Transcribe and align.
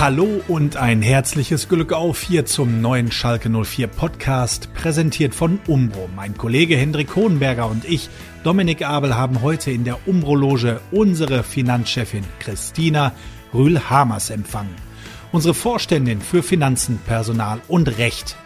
Hallo 0.00 0.40
und 0.46 0.76
ein 0.76 1.02
herzliches 1.02 1.68
Glück 1.68 1.92
auf 1.92 2.22
hier 2.22 2.46
zum 2.46 2.80
neuen 2.80 3.10
Schalke 3.10 3.50
04 3.50 3.88
Podcast, 3.88 4.72
präsentiert 4.72 5.34
von 5.34 5.58
Umbro. 5.66 6.08
Mein 6.14 6.38
Kollege 6.38 6.76
Hendrik 6.76 7.16
Hohenberger 7.16 7.68
und 7.68 7.84
ich, 7.84 8.08
Dominik 8.44 8.86
Abel, 8.86 9.16
haben 9.16 9.42
heute 9.42 9.72
in 9.72 9.82
der 9.82 10.06
Umbro-Loge 10.06 10.80
unsere 10.92 11.42
Finanzchefin 11.42 12.22
Christina 12.38 13.10
Rühl-Hamers 13.52 14.30
empfangen. 14.30 14.76
Unsere 15.32 15.54
Vorständin 15.54 16.20
für 16.20 16.44
Finanzen, 16.44 17.00
Personal 17.04 17.60
und 17.66 17.98
Recht. 17.98 18.36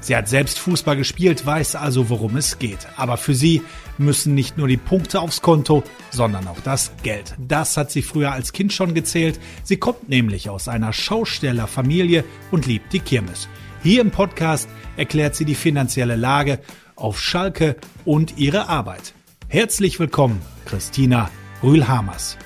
Sie 0.00 0.16
hat 0.16 0.26
selbst 0.26 0.58
Fußball 0.58 0.96
gespielt, 0.96 1.44
weiß 1.44 1.76
also, 1.76 2.08
worum 2.08 2.36
es 2.36 2.58
geht. 2.58 2.86
Aber 2.96 3.18
für 3.18 3.34
sie 3.34 3.60
müssen 3.98 4.34
nicht 4.34 4.58
nur 4.58 4.68
die 4.68 4.76
Punkte 4.76 5.20
aufs 5.20 5.42
Konto, 5.42 5.82
sondern 6.10 6.46
auch 6.48 6.60
das 6.60 6.92
Geld. 7.02 7.34
Das 7.38 7.76
hat 7.76 7.90
sie 7.90 8.02
früher 8.02 8.32
als 8.32 8.52
Kind 8.52 8.72
schon 8.72 8.94
gezählt. 8.94 9.38
Sie 9.62 9.76
kommt 9.76 10.08
nämlich 10.08 10.50
aus 10.50 10.68
einer 10.68 10.92
Schaustellerfamilie 10.92 12.24
und 12.50 12.66
liebt 12.66 12.92
die 12.92 13.00
Kirmes. 13.00 13.48
Hier 13.82 14.00
im 14.00 14.10
Podcast 14.10 14.68
erklärt 14.96 15.34
sie 15.34 15.44
die 15.44 15.54
finanzielle 15.54 16.16
Lage 16.16 16.60
auf 16.96 17.20
Schalke 17.20 17.76
und 18.04 18.38
ihre 18.38 18.68
Arbeit. 18.68 19.14
Herzlich 19.48 20.00
willkommen, 20.00 20.40
Christina 20.64 21.30
Rühlhamers. 21.62 22.38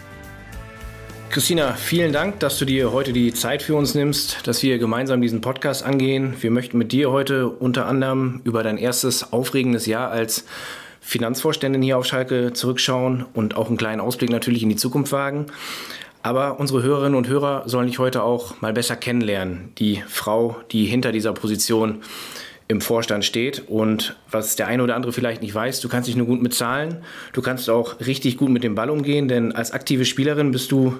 Christina, 1.30 1.74
vielen 1.74 2.12
Dank, 2.14 2.40
dass 2.40 2.58
du 2.58 2.64
dir 2.64 2.90
heute 2.90 3.12
die 3.12 3.34
Zeit 3.34 3.62
für 3.62 3.74
uns 3.74 3.94
nimmst, 3.94 4.46
dass 4.46 4.62
wir 4.62 4.78
gemeinsam 4.78 5.20
diesen 5.20 5.42
Podcast 5.42 5.84
angehen. 5.84 6.34
Wir 6.40 6.50
möchten 6.50 6.78
mit 6.78 6.90
dir 6.90 7.10
heute 7.10 7.48
unter 7.48 7.86
anderem 7.86 8.40
über 8.44 8.62
dein 8.62 8.78
erstes 8.78 9.32
aufregendes 9.32 9.84
Jahr 9.84 10.10
als 10.10 10.46
Finanzvorständin 11.08 11.80
hier 11.80 11.96
auf 11.96 12.04
Schalke 12.04 12.52
zurückschauen 12.52 13.24
und 13.32 13.56
auch 13.56 13.68
einen 13.68 13.78
kleinen 13.78 14.02
Ausblick 14.02 14.28
natürlich 14.28 14.62
in 14.62 14.68
die 14.68 14.76
Zukunft 14.76 15.10
wagen. 15.10 15.46
Aber 16.22 16.60
unsere 16.60 16.82
Hörerinnen 16.82 17.16
und 17.16 17.28
Hörer 17.28 17.62
sollen 17.64 17.86
dich 17.86 17.98
heute 17.98 18.22
auch 18.22 18.60
mal 18.60 18.74
besser 18.74 18.94
kennenlernen. 18.94 19.72
Die 19.78 20.02
Frau, 20.06 20.58
die 20.70 20.84
hinter 20.84 21.10
dieser 21.10 21.32
Position 21.32 22.02
im 22.70 22.82
Vorstand 22.82 23.24
steht 23.24 23.64
und 23.68 24.16
was 24.30 24.54
der 24.56 24.66
eine 24.66 24.82
oder 24.82 24.96
andere 24.96 25.14
vielleicht 25.14 25.40
nicht 25.40 25.54
weiß, 25.54 25.80
du 25.80 25.88
kannst 25.88 26.08
dich 26.08 26.16
nur 26.16 26.26
gut 26.26 26.42
mit 26.42 26.52
Zahlen, 26.52 26.98
du 27.32 27.40
kannst 27.40 27.70
auch 27.70 28.00
richtig 28.00 28.36
gut 28.36 28.50
mit 28.50 28.62
dem 28.62 28.74
Ball 28.74 28.90
umgehen, 28.90 29.28
denn 29.28 29.52
als 29.52 29.72
aktive 29.72 30.04
Spielerin 30.04 30.52
bist 30.52 30.70
du 30.70 30.94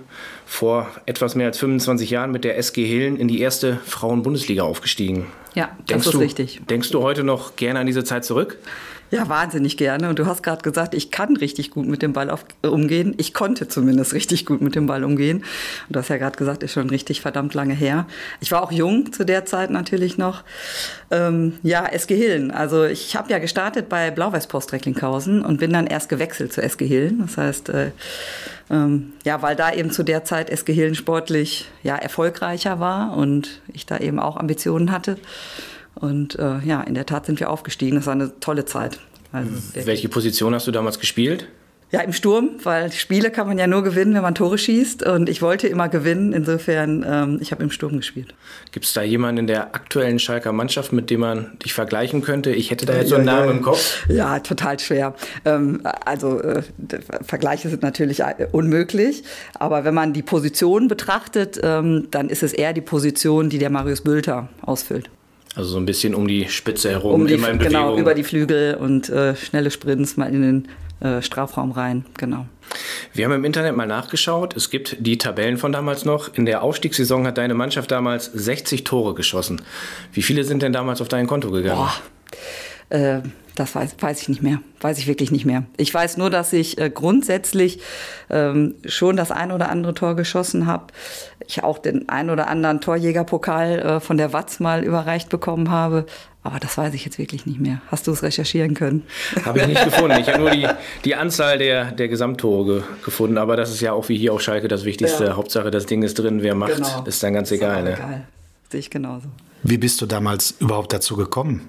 vor 0.47 0.89
etwas 1.05 1.35
mehr 1.35 1.49
als 1.49 1.59
25 1.59 2.09
Jahren 2.09 2.31
mit 2.31 2.45
der 2.45 2.57
SG 2.57 2.87
Hillen 2.87 3.19
in 3.19 3.29
die 3.29 3.43
erste 3.43 3.79
Frauen-Bundesliga 3.85 4.63
aufgestiegen. 4.63 5.27
Ja, 5.55 5.77
das 5.81 5.87
denkst 5.87 6.07
ist 6.07 6.15
du, 6.15 6.19
richtig. 6.19 6.61
Denkst 6.71 6.91
du 6.93 7.03
heute 7.03 7.25
noch 7.25 7.57
gerne 7.57 7.81
an 7.81 7.87
diese 7.87 8.05
Zeit 8.05 8.25
zurück? 8.25 8.57
Ja, 9.11 9.29
wahnsinnig 9.29 9.77
gerne. 9.79 10.11
Und 10.11 10.19
du 10.19 10.27
hast 10.27 10.43
gerade 10.43 10.63
gesagt, 10.63 10.95
ich 10.95 11.11
kann 11.11 11.37
richtig 11.37 11.71
gut 11.71 11.87
mit 11.87 12.03
dem 12.03 12.13
Ball 12.13 12.29
auf, 12.29 12.45
umgehen. 12.63 13.15
Ich 13.17 13.33
konnte 13.33 13.67
zumindest 13.67 14.13
richtig 14.13 14.45
gut 14.45 14.61
mit 14.61 14.75
dem 14.75 14.87
Ball 14.87 15.03
umgehen. 15.03 15.39
Und 15.39 15.97
du 15.97 16.01
hast 16.01 16.09
ja 16.09 16.19
gerade 16.19 16.37
gesagt, 16.37 16.63
ist 16.63 16.73
schon 16.73 16.91
richtig 16.91 17.23
verdammt 17.23 17.55
lange 17.55 17.75
her. 17.75 18.07
Ich 18.41 18.53
war 18.53 18.63
auch 18.63 18.71
jung 18.71 19.11
zu 19.13 19.25
der 19.25 19.47
Zeit 19.47 19.71
natürlich 19.71 20.19
noch. 20.19 20.45
Ähm, 21.11 21.55
ja, 21.63 21.87
SG 21.87 22.17
Hillen. 22.17 22.51
Also 22.51 22.85
ich 22.85 23.17
habe 23.17 23.31
ja 23.31 23.39
gestartet 23.39 23.89
bei 23.89 24.11
Blau-Weiß-Post 24.11 24.73
Recklinghausen 24.73 25.43
und 25.43 25.59
bin 25.59 25.73
dann 25.73 25.87
erst 25.87 26.11
gewechselt 26.11 26.53
zu 26.53 26.63
SG 26.63 26.87
Hillen. 26.87 27.21
Das 27.21 27.39
heißt, 27.39 27.71
äh, 27.71 27.93
ähm, 28.71 29.15
ja, 29.25 29.41
weil 29.41 29.57
da 29.57 29.73
eben 29.73 29.91
zu 29.91 30.03
der 30.03 30.25
Zeit 30.25 30.51
SG 30.51 30.75
Hillen 30.75 30.95
sportlich 30.95 31.67
ja 31.83 31.97
erfolgreicher 31.97 32.79
war 32.79 33.17
und 33.17 33.63
ich 33.73 33.87
da 33.87 33.97
eben 33.99 34.19
auch 34.19 34.37
Ambitionen 34.37 34.93
hatte. 34.93 35.17
Und 36.01 36.39
äh, 36.39 36.59
ja, 36.61 36.83
in 36.83 36.95
der 36.95 37.07
Tat 37.07 37.27
sind 37.27 37.41
wir 37.41 37.51
aufgestiegen. 37.51 37.97
Das 37.97 38.07
war 38.07 38.13
eine 38.13 38.39
tolle 38.41 38.65
Zeit. 38.65 38.99
Also 39.33 39.51
Welche 39.75 40.09
Position 40.09 40.55
hast 40.55 40.67
du 40.67 40.71
damals 40.71 40.99
gespielt? 40.99 41.49
Ja, 41.91 42.01
im 42.01 42.13
Sturm, 42.13 42.51
weil 42.65 42.93
Spiele 42.93 43.31
kann 43.31 43.47
man 43.47 43.57
ja 43.57 43.67
nur 43.67 43.83
gewinnen, 43.83 44.13
wenn 44.13 44.21
man 44.21 44.35
Tore 44.35 44.59
schießt. 44.59 45.05
Und 45.05 45.31
ich 45.31 45.41
wollte 45.41 45.69
immer 45.69 45.89
gewinnen. 45.89 46.35
Insofern, 46.35 47.03
ähm, 47.09 47.39
ich 47.41 47.51
habe 47.51 47.63
im 47.63 47.71
Sturm 47.71 47.97
gespielt. 47.97 48.35
Gibt 48.73 48.85
es 48.85 48.93
da 48.93 49.01
jemanden 49.01 49.39
in 49.39 49.47
der 49.47 49.75
aktuellen 49.75 50.19
Schalker 50.19 50.53
Mannschaft, 50.53 50.93
mit 50.93 51.09
dem 51.09 51.21
man 51.21 51.57
dich 51.65 51.73
vergleichen 51.73 52.21
könnte? 52.21 52.51
Ich 52.51 52.71
hätte 52.71 52.85
da 52.85 52.95
jetzt 52.95 53.09
so 53.09 53.15
einen 53.15 53.25
Namen 53.25 53.51
im 53.51 53.63
Kopf. 53.63 54.07
Ja, 54.11 54.39
total 54.41 54.79
schwer. 54.79 55.15
Ähm, 55.47 55.81
also 56.05 56.43
äh, 56.43 56.63
Vergleiche 57.23 57.71
sind 57.71 57.83
natürlich 57.83 58.21
äh, 58.21 58.49
unmöglich. 58.53 59.25
Aber 59.55 59.85
wenn 59.85 59.95
man 59.95 60.13
die 60.13 60.23
Position 60.23 60.89
betrachtet, 60.89 61.59
ähm, 61.63 62.09
dann 62.11 62.29
ist 62.29 62.43
es 62.43 62.53
eher 62.53 62.75
die 62.75 62.83
Position, 62.83 63.49
die 63.49 63.57
der 63.57 63.71
Marius 63.71 64.03
Bülter 64.03 64.51
ausfüllt. 64.61 65.09
Also 65.59 65.71
so 65.71 65.79
ein 65.79 65.87
bisschen 65.87 66.15
um 66.15 66.29
die 66.29 66.49
Spitze 66.49 66.89
herum, 66.89 67.23
um 67.23 67.27
die, 67.27 67.35
immer 67.35 67.51
in 67.51 67.59
Bewegung. 67.59 67.81
Genau, 67.81 67.99
über 67.99 68.15
die 68.15 68.23
Flügel 68.23 68.77
und 68.77 69.09
äh, 69.09 69.35
schnelle 69.35 69.73
Sprints 69.73 70.17
mal 70.17 70.33
in 70.33 70.43
den 70.43 70.69
äh, 71.01 71.21
Strafraum 71.21 71.73
rein, 71.73 72.05
genau. 72.17 72.47
Wir 73.13 73.25
haben 73.25 73.33
im 73.33 73.45
Internet 73.45 73.75
mal 73.75 73.89
nachgeschaut. 73.89 74.57
Es 74.57 74.71
gibt 74.71 74.99
die 75.01 75.19
Tabellen 75.19 75.59
von 75.59 75.73
damals 75.73 76.05
noch. 76.05 76.33
In 76.33 76.47
der 76.47 76.63
Aufstiegssaison 76.63 77.27
hat 77.27 77.39
deine 77.39 77.55
Mannschaft 77.55 77.91
damals 77.91 78.27
60 78.27 78.85
Tore 78.85 79.15
geschossen. 79.15 79.61
Wie 80.13 80.23
viele 80.23 80.45
sind 80.45 80.63
denn 80.63 80.73
damals 80.73 81.01
auf 81.01 81.09
dein 81.09 81.27
Konto 81.27 81.51
gegangen? 81.51 81.89
Boah. 82.91 82.97
Äh, 82.97 83.23
das 83.59 83.75
weiß, 83.75 83.97
weiß 83.99 84.23
ich 84.23 84.29
nicht 84.29 84.43
mehr. 84.43 84.61
Weiß 84.81 84.99
ich 84.99 85.07
wirklich 85.07 85.31
nicht 85.31 85.45
mehr. 85.45 85.65
Ich 85.77 85.93
weiß 85.93 86.17
nur, 86.17 86.31
dass 86.31 86.53
ich 86.53 86.79
äh, 86.79 86.91
grundsätzlich 86.91 87.81
ähm, 88.31 88.75
schon 88.85 89.17
das 89.17 89.33
ein 89.33 89.51
oder 89.51 89.71
andere 89.71 89.95
Tor 89.95 90.15
geschossen 90.15 90.67
habe. 90.67 90.87
Ich 91.47 91.65
auch 91.65 91.79
den 91.79 92.09
ein 92.09 92.31
oder 92.31 92.49
anderen 92.49 92.81
Torjägerpokal 92.81 93.79
äh, 93.79 94.01
von 94.01 94.17
der 94.17 94.33
Watz 94.33 94.61
mal 94.61 94.85
überreicht 94.85 95.29
bekommen 95.29 95.71
habe. 95.71 96.07
Aber 96.45 96.61
das 96.61 96.79
weiß 96.79 96.95
ich 96.95 97.05
jetzt 97.05 97.19
wirklich 97.19 97.47
nicht 97.47 97.59
mehr. 97.61 97.83
Hast 97.91 98.07
du 98.07 98.13
es 98.13 98.23
recherchieren 98.23 98.75
können? 98.75 99.03
Habe 99.45 99.61
ich 99.61 99.67
nicht 99.67 99.85
gefunden. 99.85 100.19
Ich 100.21 100.29
habe 100.29 100.39
nur 100.39 100.51
die, 100.51 100.67
die 101.05 101.15
Anzahl 101.15 101.59
der, 101.59 101.91
der 101.91 102.09
Gesamttore 102.09 102.65
ge 102.65 102.83
gefunden. 103.05 103.39
Aber 103.39 103.57
das 103.57 103.71
ist 103.71 103.81
ja 103.81 103.93
auch 103.93 104.09
wie 104.09 104.17
hier 104.17 104.33
auf 104.33 104.41
Schalke 104.41 104.69
das 104.69 104.85
Wichtigste. 104.85 105.25
Ja. 105.25 105.37
Hauptsache, 105.37 105.71
das 105.71 105.87
Ding 105.87 106.03
ist 106.03 106.19
drin. 106.19 106.43
Wer 106.43 106.55
macht, 106.55 106.77
genau. 106.77 107.05
ist 107.05 107.23
dann 107.23 107.35
ganz 107.35 107.51
egal. 107.51 107.83
Ne? 107.83 107.95
egal. 107.95 108.27
Sehe 108.71 108.81
ich 108.81 108.91
genauso. 108.91 109.29
Wie 109.63 109.79
bist 109.79 110.01
du 110.01 110.07
damals 110.07 110.55
überhaupt 110.61 110.93
dazu 110.93 111.17
gekommen? 111.17 111.69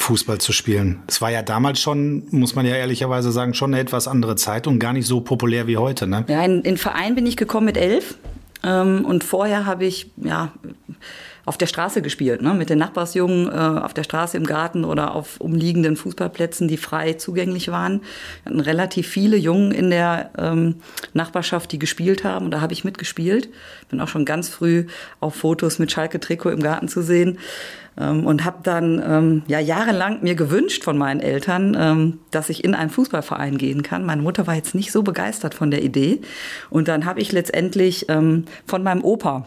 Fußball 0.00 0.38
zu 0.38 0.52
spielen. 0.52 1.02
Es 1.06 1.20
war 1.20 1.30
ja 1.30 1.42
damals 1.42 1.80
schon, 1.80 2.24
muss 2.30 2.54
man 2.54 2.66
ja 2.66 2.74
ehrlicherweise 2.74 3.32
sagen, 3.32 3.54
schon 3.54 3.74
eine 3.74 3.82
etwas 3.82 4.08
andere 4.08 4.34
Zeit 4.34 4.66
und 4.66 4.78
gar 4.78 4.92
nicht 4.92 5.06
so 5.06 5.20
populär 5.20 5.66
wie 5.66 5.76
heute. 5.76 6.06
Ne? 6.06 6.24
Ja, 6.28 6.42
in 6.42 6.62
den 6.62 6.78
Verein 6.78 7.14
bin 7.14 7.26
ich 7.26 7.36
gekommen 7.36 7.66
mit 7.66 7.76
elf 7.76 8.16
ähm, 8.64 9.04
und 9.04 9.24
vorher 9.24 9.66
habe 9.66 9.84
ich 9.84 10.10
ja 10.16 10.52
auf 11.44 11.58
der 11.58 11.66
Straße 11.66 12.02
gespielt, 12.02 12.42
ne? 12.42 12.54
mit 12.54 12.70
den 12.70 12.78
Nachbarsjungen 12.78 13.48
äh, 13.48 13.80
auf 13.80 13.92
der 13.92 14.04
Straße 14.04 14.36
im 14.36 14.44
Garten 14.44 14.84
oder 14.84 15.14
auf 15.14 15.40
umliegenden 15.40 15.96
Fußballplätzen, 15.96 16.68
die 16.68 16.76
frei 16.76 17.14
zugänglich 17.14 17.70
waren. 17.70 18.02
Wir 18.44 18.52
hatten 18.52 18.60
relativ 18.60 19.08
viele 19.08 19.36
Jungen 19.36 19.72
in 19.72 19.90
der 19.90 20.30
ähm, 20.38 20.76
Nachbarschaft, 21.12 21.72
die 21.72 21.78
gespielt 21.78 22.24
haben 22.24 22.46
und 22.46 22.50
da 22.52 22.60
habe 22.60 22.72
ich 22.72 22.84
mitgespielt. 22.84 23.48
Bin 23.88 24.00
auch 24.00 24.08
schon 24.08 24.24
ganz 24.24 24.48
früh 24.48 24.86
auf 25.18 25.34
Fotos 25.34 25.78
mit 25.78 25.90
Schalke-Trikot 25.92 26.50
im 26.50 26.62
Garten 26.62 26.88
zu 26.88 27.02
sehen 27.02 27.38
und 28.00 28.44
habe 28.44 28.58
dann 28.62 29.02
ähm, 29.06 29.42
ja 29.46 29.60
jahrelang 29.60 30.22
mir 30.22 30.34
gewünscht 30.34 30.84
von 30.84 30.96
meinen 30.96 31.20
Eltern, 31.20 31.76
ähm, 31.78 32.18
dass 32.30 32.48
ich 32.48 32.64
in 32.64 32.74
einen 32.74 32.90
Fußballverein 32.90 33.58
gehen 33.58 33.82
kann. 33.82 34.04
Meine 34.04 34.22
Mutter 34.22 34.46
war 34.46 34.54
jetzt 34.54 34.74
nicht 34.74 34.92
so 34.92 35.02
begeistert 35.02 35.54
von 35.54 35.70
der 35.70 35.82
Idee 35.82 36.20
und 36.70 36.88
dann 36.88 37.04
habe 37.04 37.20
ich 37.20 37.32
letztendlich 37.32 38.06
ähm, 38.08 38.44
von 38.66 38.82
meinem 38.82 39.04
Opa 39.04 39.46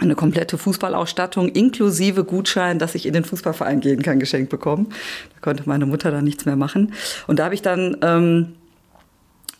eine 0.00 0.14
komplette 0.14 0.58
Fußballausstattung 0.58 1.48
inklusive 1.48 2.24
Gutschein, 2.24 2.78
dass 2.78 2.94
ich 2.94 3.06
in 3.06 3.14
den 3.14 3.24
Fußballverein 3.24 3.80
gehen 3.80 4.02
kann, 4.02 4.20
geschenkt 4.20 4.50
bekommen. 4.50 4.88
Da 5.34 5.40
konnte 5.40 5.64
meine 5.66 5.86
Mutter 5.86 6.10
dann 6.10 6.24
nichts 6.24 6.44
mehr 6.44 6.56
machen. 6.56 6.92
Und 7.26 7.38
da 7.38 7.46
habe 7.46 7.54
ich 7.54 7.62
dann 7.62 7.96
ähm, 8.02 8.54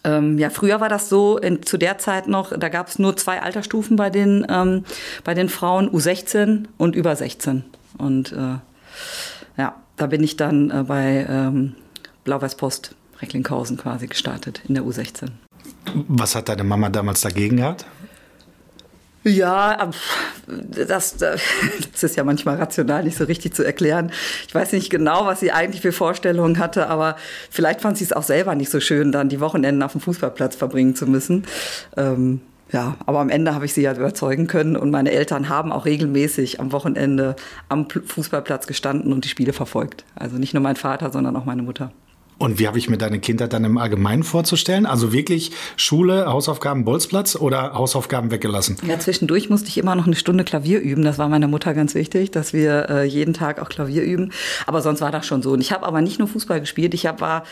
ähm, 0.05 0.39
ja, 0.39 0.51
früher 0.51 0.81
war 0.81 0.89
das 0.89 1.09
so, 1.09 1.39
in, 1.39 1.63
zu 1.63 1.77
der 1.77 1.99
Zeit 1.99 2.29
noch, 2.29 2.57
da 2.57 2.69
gab 2.69 2.89
es 2.89 2.99
nur 2.99 3.17
zwei 3.17 3.43
Altersstufen 3.43 3.97
bei 3.97 4.11
den, 4.11 4.47
ähm, 4.49 4.85
bei 5.25 5.35
den 5.35 5.49
Frauen, 5.49 5.91
U16 5.91 6.67
und 6.77 6.95
über 6.95 7.17
16. 7.17 7.65
Und 7.97 8.33
äh, 8.33 8.59
ja, 9.57 9.75
da 9.97 10.07
bin 10.07 10.23
ich 10.23 10.37
dann 10.37 10.71
äh, 10.71 10.85
bei 10.87 11.27
ähm, 11.29 11.75
Blau-Weiß 12.25 12.57
Post 12.57 12.95
Recklinghausen 13.21 13.77
quasi 13.77 14.07
gestartet 14.07 14.63
in 14.69 14.75
der 14.75 14.85
U16. 14.85 15.29
Was 16.09 16.35
hat 16.35 16.49
deine 16.49 16.65
Mama 16.65 16.89
damals 16.91 17.21
dagegen 17.21 17.57
gehabt? 17.57 17.87
Ja, 19.25 19.91
das, 20.47 21.17
das 21.17 22.03
ist 22.03 22.17
ja 22.17 22.25
manchmal 22.25 22.57
rational 22.57 23.05
nicht 23.05 23.17
so 23.17 23.25
richtig 23.25 23.55
zu 23.55 23.65
erklären. 23.65 24.13
Ich 24.47 24.55
weiß 24.55 24.73
nicht 24.73 24.91
genau, 24.91 25.27
was 25.27 25.41
sie 25.41 25.53
eigentlich 25.53 25.83
für 25.83 25.93
Vorstellungen 25.93 26.59
hatte, 26.59 26.89
aber 26.89 27.17
vielleicht 27.51 27.81
fand 27.81 27.99
sie 27.99 28.05
es 28.05 28.13
auch 28.13 28.23
selber 28.23 28.55
nicht 28.55 28.71
so 28.71 28.81
schön, 28.81 29.13
dann 29.13 29.29
die 29.29 29.41
Wochenenden 29.41 29.83
auf 29.83 29.93
dem 29.93 30.01
Fußballplatz 30.01 30.57
verbringen 30.57 30.95
zu 30.95 31.07
müssen. 31.07 31.45
Ähm, 31.97 32.41
ja, 32.73 32.97
aber 33.07 33.21
am 33.21 33.31
Ende 33.31 33.55
habe 33.55 33.65
ich 33.65 33.73
sie 33.73 33.83
ja 33.83 33.95
überzeugen 33.95 34.47
können 34.47 34.77
und 34.77 34.91
meine 34.91 35.11
Eltern 35.11 35.49
haben 35.49 35.73
auch 35.73 35.87
regelmäßig 35.87 36.61
am 36.61 36.73
Wochenende 36.73 37.37
am 37.69 37.89
Fußballplatz 37.89 38.67
gestanden 38.67 39.13
und 39.13 39.25
die 39.25 39.29
Spiele 39.29 39.53
verfolgt. 39.53 40.05
Also 40.15 40.37
nicht 40.37 40.55
nur 40.55 40.63
mein 40.63 40.77
Vater, 40.77 41.11
sondern 41.11 41.37
auch 41.37 41.45
meine 41.45 41.63
Mutter. 41.63 41.93
Und 42.39 42.61
wie 42.61 42.69
habe 42.69 42.79
ich 42.79 42.89
mir 42.89 42.99
deine 42.99 43.19
Kindheit 43.19 43.53
dann 43.53 43.65
im 43.65 43.79
Allgemeinen 43.79 44.23
vorzustellen? 44.23 44.87
Also 44.87 45.13
wirklich 45.13 45.51
Schule, 45.77 46.27
Hausaufgaben, 46.27 46.85
Bolzplatz 46.85 47.35
oder 47.35 47.75
Hausaufgaben 47.75 48.31
weggelassen? 48.31 48.77
Ja, 48.87 48.99
zwischendurch 49.01 49.51
musste 49.51 49.69
ich 49.69 49.79
immer 49.79 49.97
noch 49.97 50.07
eine 50.07 50.15
Stunde 50.15 50.45
Klavier 50.45 50.81
üben. 50.81 51.03
Das 51.03 51.19
war 51.19 51.29
meiner 51.29 51.49
Mutter 51.49 51.75
ganz 51.75 51.97
wichtig, 51.97 52.31
dass 52.31 52.53
wir 52.53 52.89
äh, 52.89 53.05
jeden 53.05 53.35
Tag 53.35 53.61
auch 53.61 53.69
Klavier 53.69 54.05
üben. 54.05 54.31
Aber 54.67 54.83
sonst 54.83 55.01
war 55.01 55.11
das 55.11 55.27
schon 55.27 55.43
so. 55.43 55.51
Und 55.51 55.61
ich 55.61 55.73
habe 55.73 55.85
aber 55.85 56.01
nicht 56.01 56.21
nur 56.21 56.29
Fußball 56.29 56.61
gespielt. 56.61 56.95
Ich 56.95 57.07
hab, 57.07 57.21
war 57.21 57.43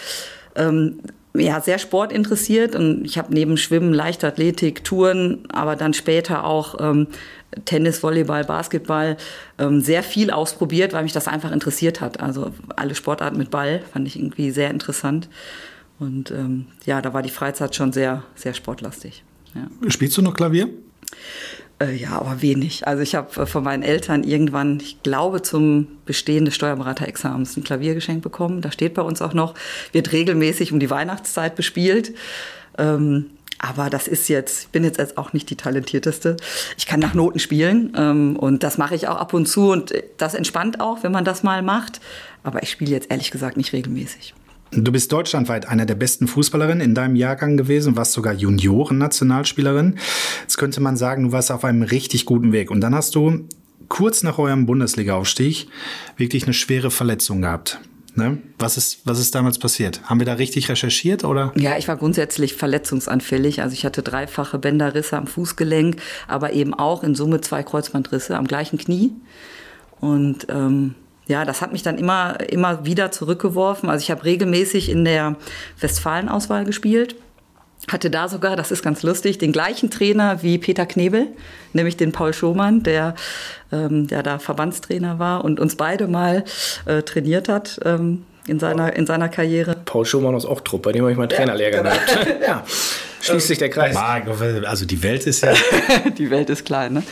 ähm, 0.54 1.00
ja, 1.38 1.60
sehr 1.60 1.78
sportinteressiert 1.78 2.74
und 2.74 3.04
ich 3.04 3.18
habe 3.18 3.32
neben 3.32 3.56
Schwimmen, 3.56 3.92
Leichtathletik, 3.92 4.84
Touren, 4.84 5.44
aber 5.52 5.76
dann 5.76 5.94
später 5.94 6.44
auch 6.44 6.76
ähm, 6.80 7.08
Tennis, 7.64 8.02
Volleyball, 8.02 8.44
Basketball 8.44 9.16
ähm, 9.58 9.80
sehr 9.80 10.02
viel 10.02 10.30
ausprobiert, 10.30 10.92
weil 10.92 11.02
mich 11.02 11.12
das 11.12 11.28
einfach 11.28 11.52
interessiert 11.52 12.00
hat. 12.00 12.20
Also 12.20 12.52
alle 12.76 12.94
Sportarten 12.94 13.38
mit 13.38 13.50
Ball 13.50 13.82
fand 13.92 14.06
ich 14.06 14.16
irgendwie 14.16 14.50
sehr 14.50 14.70
interessant. 14.70 15.28
Und 15.98 16.30
ähm, 16.30 16.66
ja, 16.84 17.00
da 17.00 17.14
war 17.14 17.22
die 17.22 17.30
Freizeit 17.30 17.74
schon 17.74 17.92
sehr, 17.92 18.22
sehr 18.34 18.52
sportlastig. 18.52 19.24
Ja. 19.54 19.90
Spielst 19.90 20.16
du 20.18 20.22
noch 20.22 20.34
Klavier? 20.34 20.68
Äh, 21.78 21.94
ja, 21.94 22.12
aber 22.12 22.40
wenig. 22.40 22.86
Also 22.86 23.02
ich 23.02 23.14
habe 23.14 23.42
äh, 23.42 23.46
von 23.46 23.62
meinen 23.62 23.82
Eltern 23.82 24.24
irgendwann, 24.24 24.80
ich 24.80 25.02
glaube, 25.02 25.42
zum 25.42 25.88
Bestehen 26.06 26.46
des 26.46 26.54
Steuerberaterexamens 26.54 27.56
ein 27.56 27.64
Klavier 27.64 27.94
geschenkt 27.94 28.22
bekommen. 28.22 28.62
Da 28.62 28.72
steht 28.72 28.94
bei 28.94 29.02
uns 29.02 29.20
auch 29.20 29.34
noch, 29.34 29.54
wird 29.92 30.12
regelmäßig 30.12 30.72
um 30.72 30.80
die 30.80 30.88
Weihnachtszeit 30.88 31.54
bespielt. 31.54 32.14
Ähm, 32.78 33.26
aber 33.58 33.90
das 33.90 34.06
ist 34.06 34.28
jetzt, 34.28 34.64
ich 34.64 34.68
bin 34.68 34.84
jetzt 34.84 35.18
auch 35.18 35.32
nicht 35.32 35.48
die 35.50 35.56
talentierteste. 35.56 36.36
Ich 36.76 36.86
kann 36.86 37.00
nach 37.00 37.14
Noten 37.14 37.38
spielen 37.38 37.92
ähm, 37.96 38.36
und 38.36 38.62
das 38.62 38.78
mache 38.78 38.94
ich 38.94 39.08
auch 39.08 39.16
ab 39.16 39.32
und 39.32 39.46
zu 39.46 39.70
und 39.70 39.94
das 40.18 40.34
entspannt 40.34 40.80
auch, 40.80 41.02
wenn 41.02 41.12
man 41.12 41.24
das 41.24 41.42
mal 41.42 41.62
macht. 41.62 42.00
Aber 42.42 42.62
ich 42.62 42.70
spiele 42.70 42.90
jetzt 42.90 43.10
ehrlich 43.10 43.30
gesagt 43.30 43.56
nicht 43.56 43.72
regelmäßig. 43.72 44.34
Du 44.78 44.92
bist 44.92 45.10
deutschlandweit 45.10 45.66
einer 45.66 45.86
der 45.86 45.94
besten 45.94 46.28
Fußballerinnen 46.28 46.82
in 46.82 46.94
deinem 46.94 47.16
Jahrgang 47.16 47.56
gewesen, 47.56 47.96
warst 47.96 48.12
sogar 48.12 48.34
Junioren-Nationalspielerin. 48.34 49.98
Jetzt 50.42 50.58
könnte 50.58 50.82
man 50.82 50.98
sagen, 50.98 51.24
du 51.24 51.32
warst 51.32 51.50
auf 51.50 51.64
einem 51.64 51.82
richtig 51.82 52.26
guten 52.26 52.52
Weg. 52.52 52.70
Und 52.70 52.82
dann 52.82 52.94
hast 52.94 53.14
du 53.14 53.48
kurz 53.88 54.22
nach 54.22 54.38
eurem 54.38 54.66
Bundesliga-Aufstieg 54.66 55.68
wirklich 56.18 56.44
eine 56.44 56.52
schwere 56.52 56.90
Verletzung 56.90 57.40
gehabt. 57.40 57.80
Ne? 58.16 58.38
Was, 58.58 58.76
ist, 58.76 59.00
was 59.04 59.18
ist 59.18 59.34
damals 59.34 59.58
passiert? 59.58 60.02
Haben 60.04 60.20
wir 60.20 60.26
da 60.26 60.34
richtig 60.34 60.68
recherchiert 60.68 61.24
oder? 61.24 61.52
Ja, 61.54 61.78
ich 61.78 61.88
war 61.88 61.96
grundsätzlich 61.96 62.54
verletzungsanfällig. 62.54 63.62
Also 63.62 63.72
ich 63.72 63.86
hatte 63.86 64.02
dreifache 64.02 64.58
Bänderrisse 64.58 65.16
am 65.16 65.26
Fußgelenk, 65.26 65.96
aber 66.28 66.52
eben 66.52 66.74
auch 66.74 67.02
in 67.02 67.14
Summe 67.14 67.40
zwei 67.40 67.62
Kreuzbandrisse 67.62 68.36
am 68.36 68.46
gleichen 68.46 68.78
Knie. 68.78 69.12
Und 70.00 70.46
ähm, 70.50 70.94
ja, 71.28 71.44
das 71.44 71.60
hat 71.60 71.72
mich 71.72 71.82
dann 71.82 71.98
immer, 71.98 72.38
immer 72.48 72.84
wieder 72.84 73.10
zurückgeworfen. 73.10 73.90
Also 73.90 74.02
ich 74.02 74.10
habe 74.10 74.24
regelmäßig 74.24 74.90
in 74.90 75.04
der 75.04 75.36
Westfalen-Auswahl 75.80 76.64
gespielt 76.64 77.16
hatte 77.88 78.10
da 78.10 78.28
sogar, 78.28 78.56
das 78.56 78.70
ist 78.70 78.82
ganz 78.82 79.02
lustig, 79.02 79.38
den 79.38 79.52
gleichen 79.52 79.90
Trainer 79.90 80.42
wie 80.42 80.58
Peter 80.58 80.86
Knebel, 80.86 81.28
nämlich 81.72 81.96
den 81.96 82.10
Paul 82.10 82.32
Schomann, 82.32 82.82
der, 82.82 83.14
ähm, 83.70 84.08
der 84.08 84.22
da 84.22 84.38
Verbandstrainer 84.38 85.18
war 85.18 85.44
und 85.44 85.60
uns 85.60 85.76
beide 85.76 86.08
mal 86.08 86.44
äh, 86.86 87.02
trainiert 87.02 87.48
hat 87.48 87.78
ähm, 87.84 88.24
in, 88.48 88.58
seiner, 88.58 88.96
in 88.96 89.06
seiner 89.06 89.28
Karriere. 89.28 89.76
Paul 89.84 90.04
Schomann 90.04 90.34
aus 90.34 90.46
Ochtrup, 90.46 90.82
bei 90.82 90.92
dem 90.92 91.02
habe 91.02 91.12
ich 91.12 91.18
mal 91.18 91.28
Trainerlehrgang 91.28 91.84
ja, 91.84 91.92
genau. 91.92 92.24
gehabt. 92.24 92.42
ja 92.42 92.64
schließt 93.26 93.48
sich 93.48 93.58
der 93.58 93.70
Kreis. 93.70 93.96
Also 93.96 94.86
die 94.86 95.02
Welt 95.02 95.26
ist 95.26 95.42
ja. 95.42 95.52
die 96.18 96.30
Welt 96.30 96.50
ist 96.50 96.64
klein, 96.64 96.94
ne? 96.94 97.02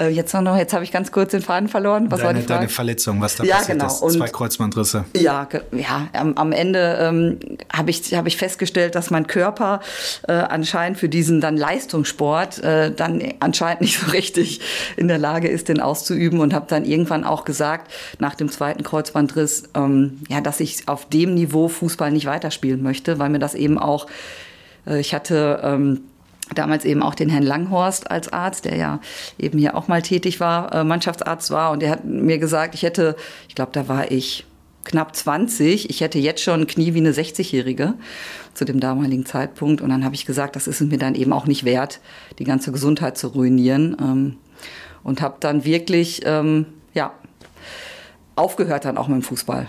Äh, 0.00 0.08
jetzt 0.08 0.34
noch, 0.34 0.56
jetzt 0.56 0.72
habe 0.72 0.84
ich 0.84 0.92
ganz 0.92 1.12
kurz 1.12 1.30
den 1.30 1.42
Faden 1.42 1.68
verloren. 1.68 2.10
Was 2.10 2.20
deine, 2.20 2.26
war 2.26 2.34
die 2.34 2.40
Frage? 2.40 2.60
Deine 2.60 2.68
Verletzung, 2.68 3.20
was 3.20 3.36
da 3.36 3.44
ja, 3.44 3.56
passiert 3.56 3.78
genau. 3.78 3.92
ist. 3.92 4.02
Und 4.02 4.12
Zwei 4.12 4.28
Kreuzbandrisse. 4.28 5.04
Ja, 5.16 5.48
ja 5.72 6.08
am, 6.12 6.34
am 6.36 6.52
Ende 6.52 6.98
ähm, 7.00 7.38
habe 7.72 7.90
ich, 7.90 8.14
hab 8.14 8.26
ich 8.26 8.36
festgestellt, 8.36 8.94
dass 8.94 9.10
mein 9.10 9.26
Körper 9.26 9.80
äh, 10.28 10.32
anscheinend 10.32 10.98
für 10.98 11.08
diesen 11.08 11.40
dann 11.40 11.56
Leistungssport 11.56 12.62
äh, 12.62 12.92
dann 12.92 13.22
anscheinend 13.40 13.82
nicht 13.82 13.98
so 13.98 14.10
richtig 14.10 14.60
in 14.96 15.08
der 15.08 15.18
Lage 15.18 15.48
ist, 15.48 15.68
den 15.68 15.80
auszuüben 15.80 16.40
und 16.40 16.54
habe 16.54 16.66
dann 16.68 16.84
irgendwann 16.84 17.24
auch 17.24 17.44
gesagt, 17.44 17.92
nach 18.18 18.34
dem 18.34 18.50
zweiten 18.50 18.82
Kreuzbandriss, 18.82 19.64
ähm, 19.74 20.20
ja, 20.28 20.40
dass 20.40 20.60
ich 20.60 20.88
auf 20.88 21.08
dem 21.08 21.34
Niveau 21.34 21.68
Fußball 21.68 22.10
nicht 22.10 22.26
weiterspielen 22.26 22.82
möchte, 22.82 23.18
weil 23.18 23.30
mir 23.30 23.38
das 23.38 23.54
eben 23.54 23.78
auch 23.78 24.06
ich 24.86 25.14
hatte 25.14 25.60
ähm, 25.62 26.00
damals 26.54 26.84
eben 26.84 27.02
auch 27.02 27.14
den 27.14 27.28
Herrn 27.28 27.42
Langhorst 27.42 28.10
als 28.10 28.32
Arzt, 28.32 28.64
der 28.64 28.76
ja 28.76 29.00
eben 29.38 29.58
hier 29.58 29.76
auch 29.76 29.88
mal 29.88 30.02
tätig 30.02 30.40
war, 30.40 30.72
äh, 30.74 30.84
Mannschaftsarzt 30.84 31.50
war. 31.50 31.70
Und 31.70 31.80
der 31.80 31.90
hat 31.90 32.04
mir 32.04 32.38
gesagt, 32.38 32.74
ich 32.74 32.82
hätte, 32.82 33.16
ich 33.48 33.54
glaube, 33.54 33.72
da 33.72 33.88
war 33.88 34.10
ich 34.10 34.44
knapp 34.84 35.16
20, 35.16 35.88
ich 35.88 36.00
hätte 36.02 36.18
jetzt 36.18 36.42
schon 36.42 36.66
Knie 36.66 36.92
wie 36.92 36.98
eine 36.98 37.12
60-Jährige 37.12 37.94
zu 38.52 38.64
dem 38.66 38.80
damaligen 38.80 39.24
Zeitpunkt. 39.24 39.80
Und 39.80 39.88
dann 39.88 40.04
habe 40.04 40.14
ich 40.14 40.26
gesagt, 40.26 40.56
das 40.56 40.66
ist 40.66 40.80
es 40.80 40.88
mir 40.88 40.98
dann 40.98 41.14
eben 41.14 41.32
auch 41.32 41.46
nicht 41.46 41.64
wert, 41.64 42.00
die 42.38 42.44
ganze 42.44 42.72
Gesundheit 42.72 43.16
zu 43.16 43.28
ruinieren. 43.28 43.96
Ähm, 44.00 44.36
und 45.02 45.20
habe 45.20 45.36
dann 45.40 45.64
wirklich, 45.64 46.22
ähm, 46.24 46.66
ja, 46.94 47.12
aufgehört 48.36 48.84
dann 48.84 48.98
auch 48.98 49.08
mit 49.08 49.16
dem 49.16 49.22
Fußball. 49.22 49.68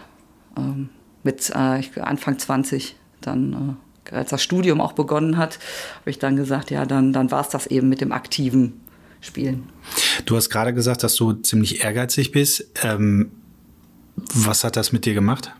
Ähm, 0.57 0.89
mit 1.23 1.49
äh, 1.49 1.81
Anfang 2.01 2.37
20 2.37 2.95
dann 3.21 3.53
äh, 3.53 3.84
als 4.11 4.29
das 4.29 4.41
Studium 4.41 4.81
auch 4.81 4.93
begonnen 4.93 5.37
hat, 5.37 5.59
habe 6.01 6.09
ich 6.09 6.19
dann 6.19 6.35
gesagt, 6.35 6.71
ja, 6.71 6.85
dann, 6.85 7.13
dann 7.13 7.31
war 7.31 7.41
es 7.41 7.49
das 7.49 7.67
eben 7.67 7.89
mit 7.89 8.01
dem 8.01 8.11
aktiven 8.11 8.81
Spielen. 9.21 9.69
Du 10.25 10.35
hast 10.35 10.49
gerade 10.49 10.73
gesagt, 10.73 11.03
dass 11.03 11.15
du 11.15 11.33
ziemlich 11.33 11.83
ehrgeizig 11.83 12.31
bist. 12.31 12.65
Ähm, 12.83 13.31
was 14.33 14.63
hat 14.63 14.75
das 14.75 14.91
mit 14.91 15.05
dir 15.05 15.13
gemacht? 15.13 15.51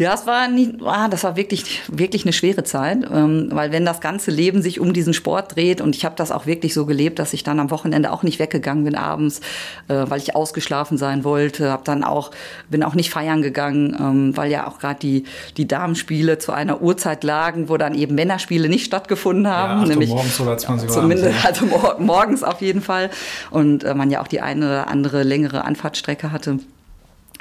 Ja, 0.00 0.14
es 0.14 0.26
war 0.26 0.48
nie, 0.48 0.78
ah, 0.82 1.08
das 1.08 1.24
war 1.24 1.36
wirklich, 1.36 1.82
wirklich 1.88 2.24
eine 2.24 2.32
schwere 2.32 2.64
Zeit, 2.64 3.00
ähm, 3.12 3.50
weil 3.52 3.70
wenn 3.70 3.84
das 3.84 4.00
ganze 4.00 4.30
Leben 4.30 4.62
sich 4.62 4.80
um 4.80 4.94
diesen 4.94 5.12
Sport 5.12 5.56
dreht 5.56 5.82
und 5.82 5.94
ich 5.94 6.06
habe 6.06 6.14
das 6.16 6.32
auch 6.32 6.46
wirklich 6.46 6.72
so 6.72 6.86
gelebt, 6.86 7.18
dass 7.18 7.34
ich 7.34 7.44
dann 7.44 7.60
am 7.60 7.70
Wochenende 7.70 8.10
auch 8.10 8.22
nicht 8.22 8.38
weggegangen 8.38 8.84
bin 8.84 8.94
abends, 8.94 9.40
äh, 9.88 10.06
weil 10.08 10.18
ich 10.18 10.34
ausgeschlafen 10.34 10.96
sein 10.96 11.22
wollte, 11.22 11.70
habe 11.70 11.82
dann 11.84 12.02
auch 12.02 12.30
bin 12.70 12.82
auch 12.82 12.94
nicht 12.94 13.10
feiern 13.10 13.42
gegangen, 13.42 13.94
ähm, 14.00 14.36
weil 14.38 14.50
ja 14.50 14.66
auch 14.66 14.78
gerade 14.78 14.98
die 15.00 15.24
die 15.58 15.68
Damenspiele 15.68 16.38
zu 16.38 16.52
einer 16.52 16.80
Uhrzeit 16.80 17.22
lagen, 17.22 17.68
wo 17.68 17.76
dann 17.76 17.94
eben 17.94 18.14
Männerspiele 18.14 18.70
nicht 18.70 18.86
stattgefunden 18.86 19.48
haben, 19.48 19.82
ja, 19.82 19.88
nämlich 19.88 20.08
morgens 20.08 20.40
oder 20.40 20.56
20 20.56 20.88
Uhr 20.88 20.94
zumindest 20.94 21.44
also 21.44 21.66
morgens 21.98 22.42
auf 22.42 22.62
jeden 22.62 22.80
Fall. 22.80 23.10
Und 23.50 23.84
äh, 23.84 23.94
man 23.94 24.10
ja 24.10 24.22
auch 24.22 24.28
die 24.28 24.40
eine 24.40 24.64
oder 24.64 24.88
andere 24.88 25.24
längere 25.24 25.66
Anfahrtsstrecke 25.66 26.32
hatte 26.32 26.58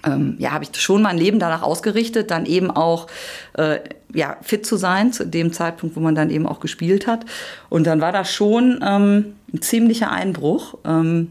ähm, 0.05 0.35
ja, 0.39 0.51
habe 0.51 0.63
ich 0.63 0.81
schon 0.81 1.01
mein 1.01 1.17
Leben 1.17 1.39
danach 1.39 1.61
ausgerichtet, 1.61 2.31
dann 2.31 2.45
eben 2.45 2.71
auch 2.71 3.07
äh, 3.53 3.79
ja, 4.13 4.37
fit 4.41 4.65
zu 4.65 4.77
sein, 4.77 5.13
zu 5.13 5.25
dem 5.25 5.53
Zeitpunkt, 5.53 5.95
wo 5.95 5.99
man 5.99 6.15
dann 6.15 6.29
eben 6.29 6.47
auch 6.47 6.59
gespielt 6.59 7.07
hat. 7.07 7.25
Und 7.69 7.85
dann 7.85 8.01
war 8.01 8.11
das 8.11 8.31
schon 8.31 8.83
ähm, 8.85 9.33
ein 9.53 9.61
ziemlicher 9.61 10.11
Einbruch. 10.11 10.75
Ähm, 10.85 11.29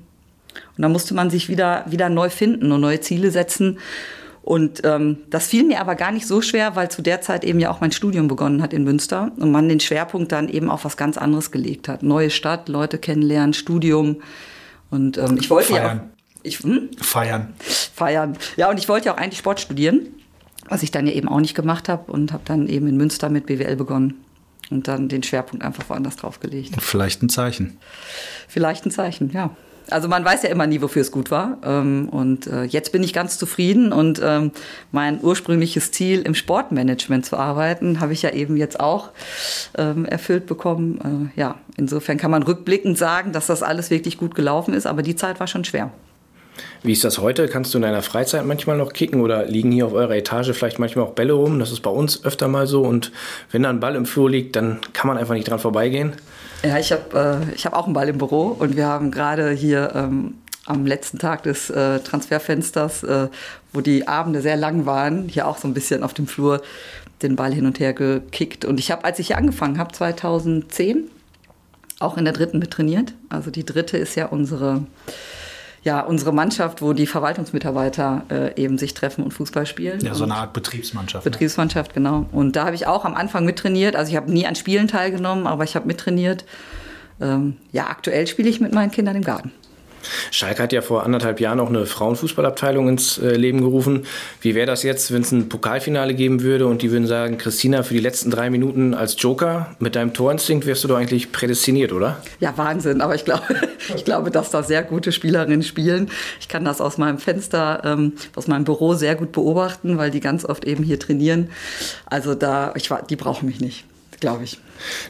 und 0.76 0.82
da 0.82 0.88
musste 0.88 1.14
man 1.14 1.30
sich 1.30 1.48
wieder, 1.48 1.84
wieder 1.86 2.08
neu 2.08 2.30
finden 2.30 2.72
und 2.72 2.80
neue 2.80 3.00
Ziele 3.00 3.30
setzen. 3.30 3.78
Und 4.42 4.80
ähm, 4.84 5.18
das 5.28 5.46
fiel 5.48 5.64
mir 5.64 5.80
aber 5.80 5.94
gar 5.94 6.10
nicht 6.10 6.26
so 6.26 6.40
schwer, 6.40 6.74
weil 6.74 6.90
zu 6.90 7.02
der 7.02 7.20
Zeit 7.20 7.44
eben 7.44 7.60
ja 7.60 7.70
auch 7.70 7.80
mein 7.80 7.92
Studium 7.92 8.28
begonnen 8.28 8.62
hat 8.62 8.72
in 8.72 8.82
Münster 8.82 9.30
und 9.36 9.50
man 9.50 9.68
den 9.68 9.80
Schwerpunkt 9.80 10.32
dann 10.32 10.48
eben 10.48 10.70
auf 10.70 10.84
was 10.84 10.96
ganz 10.96 11.18
anderes 11.18 11.50
gelegt 11.50 11.86
hat. 11.86 12.02
Neue 12.02 12.30
Stadt, 12.30 12.68
Leute 12.68 12.98
kennenlernen, 12.98 13.52
Studium. 13.52 14.22
Und 14.90 15.18
ähm, 15.18 15.36
ich 15.38 15.50
wollte 15.50 15.74
Feiern. 15.74 15.96
ja 15.98 16.17
ich, 16.48 16.60
hm? 16.60 16.90
Feiern. 17.00 17.54
Feiern. 17.58 18.36
Ja, 18.56 18.70
und 18.70 18.78
ich 18.78 18.88
wollte 18.88 19.06
ja 19.06 19.14
auch 19.14 19.18
eigentlich 19.18 19.38
Sport 19.38 19.60
studieren, 19.60 20.08
was 20.68 20.82
ich 20.82 20.90
dann 20.90 21.06
ja 21.06 21.12
eben 21.12 21.28
auch 21.28 21.40
nicht 21.40 21.54
gemacht 21.54 21.88
habe 21.88 22.10
und 22.10 22.32
habe 22.32 22.42
dann 22.44 22.68
eben 22.68 22.88
in 22.88 22.96
Münster 22.96 23.28
mit 23.28 23.46
BWL 23.46 23.76
begonnen 23.76 24.24
und 24.70 24.88
dann 24.88 25.08
den 25.08 25.22
Schwerpunkt 25.22 25.64
einfach 25.64 25.88
woanders 25.88 26.16
drauf 26.16 26.40
gelegt. 26.40 26.74
Vielleicht 26.80 27.22
ein 27.22 27.28
Zeichen. 27.28 27.78
Vielleicht 28.48 28.86
ein 28.86 28.90
Zeichen, 28.90 29.30
ja. 29.32 29.50
Also 29.90 30.06
man 30.08 30.24
weiß 30.24 30.42
ja 30.42 30.50
immer 30.50 30.66
nie, 30.66 30.82
wofür 30.82 31.02
es 31.02 31.10
gut 31.10 31.30
war. 31.30 31.58
Ähm, 31.64 32.08
und 32.10 32.46
äh, 32.46 32.64
jetzt 32.64 32.92
bin 32.92 33.02
ich 33.02 33.12
ganz 33.12 33.38
zufrieden 33.38 33.92
und 33.92 34.20
ähm, 34.22 34.52
mein 34.92 35.18
ursprüngliches 35.22 35.92
Ziel, 35.92 36.20
im 36.22 36.34
Sportmanagement 36.34 37.24
zu 37.24 37.36
arbeiten, 37.36 38.00
habe 38.00 38.12
ich 38.12 38.22
ja 38.22 38.30
eben 38.30 38.56
jetzt 38.56 38.80
auch 38.80 39.10
ähm, 39.76 40.04
erfüllt 40.04 40.46
bekommen. 40.46 41.30
Äh, 41.34 41.40
ja, 41.40 41.56
insofern 41.76 42.18
kann 42.18 42.30
man 42.30 42.42
rückblickend 42.42 42.98
sagen, 42.98 43.32
dass 43.32 43.46
das 43.46 43.62
alles 43.62 43.90
wirklich 43.90 44.18
gut 44.18 44.34
gelaufen 44.34 44.74
ist, 44.74 44.86
aber 44.86 45.02
die 45.02 45.16
Zeit 45.16 45.40
war 45.40 45.46
schon 45.46 45.64
schwer. 45.64 45.90
Wie 46.82 46.92
ist 46.92 47.04
das 47.04 47.18
heute? 47.18 47.48
Kannst 47.48 47.74
du 47.74 47.78
in 47.78 47.82
deiner 47.82 48.02
Freizeit 48.02 48.44
manchmal 48.44 48.76
noch 48.76 48.92
kicken 48.92 49.20
oder 49.20 49.44
liegen 49.44 49.72
hier 49.72 49.86
auf 49.86 49.92
eurer 49.92 50.16
Etage 50.16 50.52
vielleicht 50.52 50.78
manchmal 50.78 51.06
auch 51.06 51.12
Bälle 51.12 51.32
rum? 51.32 51.58
Das 51.58 51.72
ist 51.72 51.80
bei 51.80 51.90
uns 51.90 52.24
öfter 52.24 52.48
mal 52.48 52.66
so. 52.66 52.82
Und 52.82 53.12
wenn 53.50 53.62
da 53.62 53.70
ein 53.70 53.80
Ball 53.80 53.96
im 53.96 54.06
Flur 54.06 54.30
liegt, 54.30 54.56
dann 54.56 54.78
kann 54.92 55.08
man 55.08 55.18
einfach 55.18 55.34
nicht 55.34 55.48
dran 55.48 55.58
vorbeigehen. 55.58 56.12
Ja, 56.64 56.78
ich 56.78 56.92
habe 56.92 57.46
äh, 57.52 57.56
hab 57.58 57.74
auch 57.74 57.84
einen 57.84 57.94
Ball 57.94 58.08
im 58.08 58.18
Büro 58.18 58.56
und 58.58 58.76
wir 58.76 58.86
haben 58.86 59.10
gerade 59.10 59.50
hier 59.50 59.92
ähm, 59.94 60.34
am 60.66 60.86
letzten 60.86 61.18
Tag 61.18 61.44
des 61.44 61.70
äh, 61.70 62.00
Transferfensters, 62.00 63.02
äh, 63.04 63.28
wo 63.72 63.80
die 63.80 64.06
Abende 64.06 64.40
sehr 64.40 64.56
lang 64.56 64.84
waren, 64.86 65.28
hier 65.28 65.46
auch 65.46 65.58
so 65.58 65.66
ein 65.66 65.74
bisschen 65.74 66.02
auf 66.02 66.14
dem 66.14 66.26
Flur 66.26 66.60
den 67.22 67.36
Ball 67.36 67.52
hin 67.52 67.66
und 67.66 67.80
her 67.80 67.92
gekickt. 67.92 68.64
Und 68.64 68.78
ich 68.78 68.90
habe, 68.90 69.04
als 69.04 69.18
ich 69.18 69.28
hier 69.28 69.38
angefangen 69.38 69.78
habe, 69.78 69.92
2010, 69.92 71.10
auch 72.00 72.16
in 72.16 72.24
der 72.24 72.34
dritten 72.34 72.58
mit 72.58 72.70
trainiert. 72.70 73.14
Also 73.28 73.50
die 73.50 73.64
dritte 73.64 73.96
ist 73.96 74.14
ja 74.14 74.26
unsere 74.26 74.82
ja, 75.88 76.00
unsere 76.00 76.34
Mannschaft, 76.34 76.82
wo 76.82 76.92
die 76.92 77.06
Verwaltungsmitarbeiter 77.06 78.24
äh, 78.30 78.62
eben 78.62 78.76
sich 78.76 78.92
treffen 78.92 79.24
und 79.24 79.32
Fußball 79.32 79.64
spielen. 79.64 80.00
Ja, 80.00 80.14
so 80.14 80.24
eine 80.24 80.34
Art 80.34 80.52
Betriebsmannschaft. 80.52 81.24
Ne? 81.24 81.30
Betriebsmannschaft, 81.30 81.92
ne? 81.92 81.94
genau. 81.94 82.26
Und 82.30 82.56
da 82.56 82.66
habe 82.66 82.76
ich 82.76 82.86
auch 82.86 83.06
am 83.06 83.14
Anfang 83.14 83.46
mittrainiert. 83.46 83.96
Also 83.96 84.10
ich 84.10 84.16
habe 84.16 84.30
nie 84.30 84.46
an 84.46 84.54
Spielen 84.54 84.86
teilgenommen, 84.86 85.46
aber 85.46 85.64
ich 85.64 85.76
habe 85.76 85.86
mittrainiert. 85.86 86.44
Ähm, 87.22 87.56
ja, 87.72 87.86
aktuell 87.86 88.26
spiele 88.26 88.50
ich 88.50 88.60
mit 88.60 88.74
meinen 88.74 88.90
Kindern 88.90 89.16
im 89.16 89.24
Garten. 89.24 89.50
Schalke 90.30 90.62
hat 90.62 90.72
ja 90.72 90.82
vor 90.82 91.04
anderthalb 91.04 91.40
Jahren 91.40 91.60
auch 91.60 91.68
eine 91.68 91.86
Frauenfußballabteilung 91.86 92.88
ins 92.88 93.18
äh, 93.18 93.36
Leben 93.36 93.60
gerufen. 93.60 94.06
Wie 94.40 94.54
wäre 94.54 94.66
das 94.66 94.82
jetzt, 94.82 95.12
wenn 95.12 95.22
es 95.22 95.32
ein 95.32 95.48
Pokalfinale 95.48 96.14
geben 96.14 96.42
würde 96.42 96.66
und 96.66 96.82
die 96.82 96.90
würden 96.90 97.06
sagen, 97.06 97.38
Christina, 97.38 97.82
für 97.82 97.94
die 97.94 98.00
letzten 98.00 98.30
drei 98.30 98.50
Minuten 98.50 98.94
als 98.94 99.16
Joker 99.18 99.74
mit 99.78 99.96
deinem 99.96 100.12
Torinstinkt 100.14 100.66
wärst 100.66 100.84
du 100.84 100.88
doch 100.88 100.96
eigentlich 100.96 101.32
prädestiniert, 101.32 101.92
oder? 101.92 102.22
Ja, 102.40 102.56
Wahnsinn. 102.56 103.00
Aber 103.00 103.14
ich 103.14 103.24
glaube, 103.24 103.42
ich 103.94 104.04
glaube, 104.04 104.30
dass 104.30 104.50
da 104.50 104.62
sehr 104.62 104.82
gute 104.82 105.12
Spielerinnen 105.12 105.62
spielen. 105.62 106.10
Ich 106.40 106.48
kann 106.48 106.64
das 106.64 106.80
aus 106.80 106.98
meinem 106.98 107.18
Fenster, 107.18 107.82
ähm, 107.84 108.12
aus 108.36 108.46
meinem 108.46 108.64
Büro 108.64 108.94
sehr 108.94 109.14
gut 109.14 109.32
beobachten, 109.32 109.98
weil 109.98 110.10
die 110.10 110.20
ganz 110.20 110.44
oft 110.44 110.64
eben 110.64 110.84
hier 110.84 110.98
trainieren. 110.98 111.50
Also 112.06 112.34
da, 112.34 112.72
ich, 112.76 112.90
die 113.08 113.16
brauchen 113.16 113.46
mich 113.46 113.60
nicht 113.60 113.84
glaube 114.20 114.44
ich. 114.44 114.58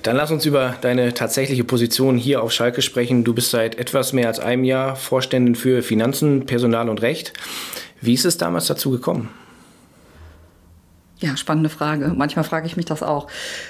Dann 0.03 0.17
lass 0.17 0.31
uns 0.31 0.47
über 0.47 0.77
deine 0.81 1.15
tatsächliche 1.15 1.65
Position 1.65 2.17
hier 2.17 2.43
auf 2.43 2.53
Schalke 2.53 2.83
sprechen. 2.83 3.25
Du 3.25 3.35
bist 3.35 3.50
seit 3.50 3.79
etwas 3.79 4.12
mehr 4.12 4.29
als 4.29 4.41
einem 4.41 4.65
Jahr 4.65 4.97
Vorständin 4.97 5.55
für 5.55 5.83
Finanzen, 5.83 6.47
Personal 6.47 6.88
und 6.88 7.03
Recht. 7.03 7.33
Wie 8.00 8.15
ist 8.15 8.25
es 8.25 8.38
damals 8.38 8.67
dazu 8.67 8.91
gekommen? 8.91 9.29
Ja, 11.21 11.37
spannende 11.37 11.69
Frage. 11.69 12.12
Manchmal 12.15 12.45
frage 12.45 12.69
ich 12.69 12.77
mich 12.77 12.87
das 12.87 13.03
auch. 13.03 13.27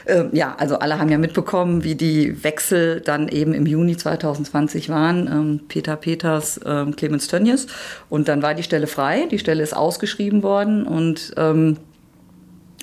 Ähm, 0.06 0.28
ja, 0.32 0.54
also 0.58 0.80
alle 0.80 0.98
haben 0.98 1.08
ja 1.08 1.16
mitbekommen, 1.16 1.82
wie 1.82 1.94
die 1.94 2.44
Wechsel 2.44 3.00
dann 3.00 3.28
eben 3.28 3.54
im 3.54 3.64
Juni 3.64 3.96
2020 3.96 4.90
waren. 4.90 5.26
Ähm, 5.26 5.60
Peter 5.66 5.96
Peters, 5.96 6.60
ähm, 6.66 6.94
Clemens 6.94 7.26
Tönnies. 7.26 7.66
Und 8.10 8.28
dann 8.28 8.42
war 8.42 8.52
die 8.52 8.62
Stelle 8.62 8.86
frei. 8.86 9.28
Die 9.30 9.38
Stelle 9.38 9.62
ist 9.62 9.74
ausgeschrieben 9.74 10.42
worden 10.42 10.86
und 10.86 11.32
ähm, 11.38 11.78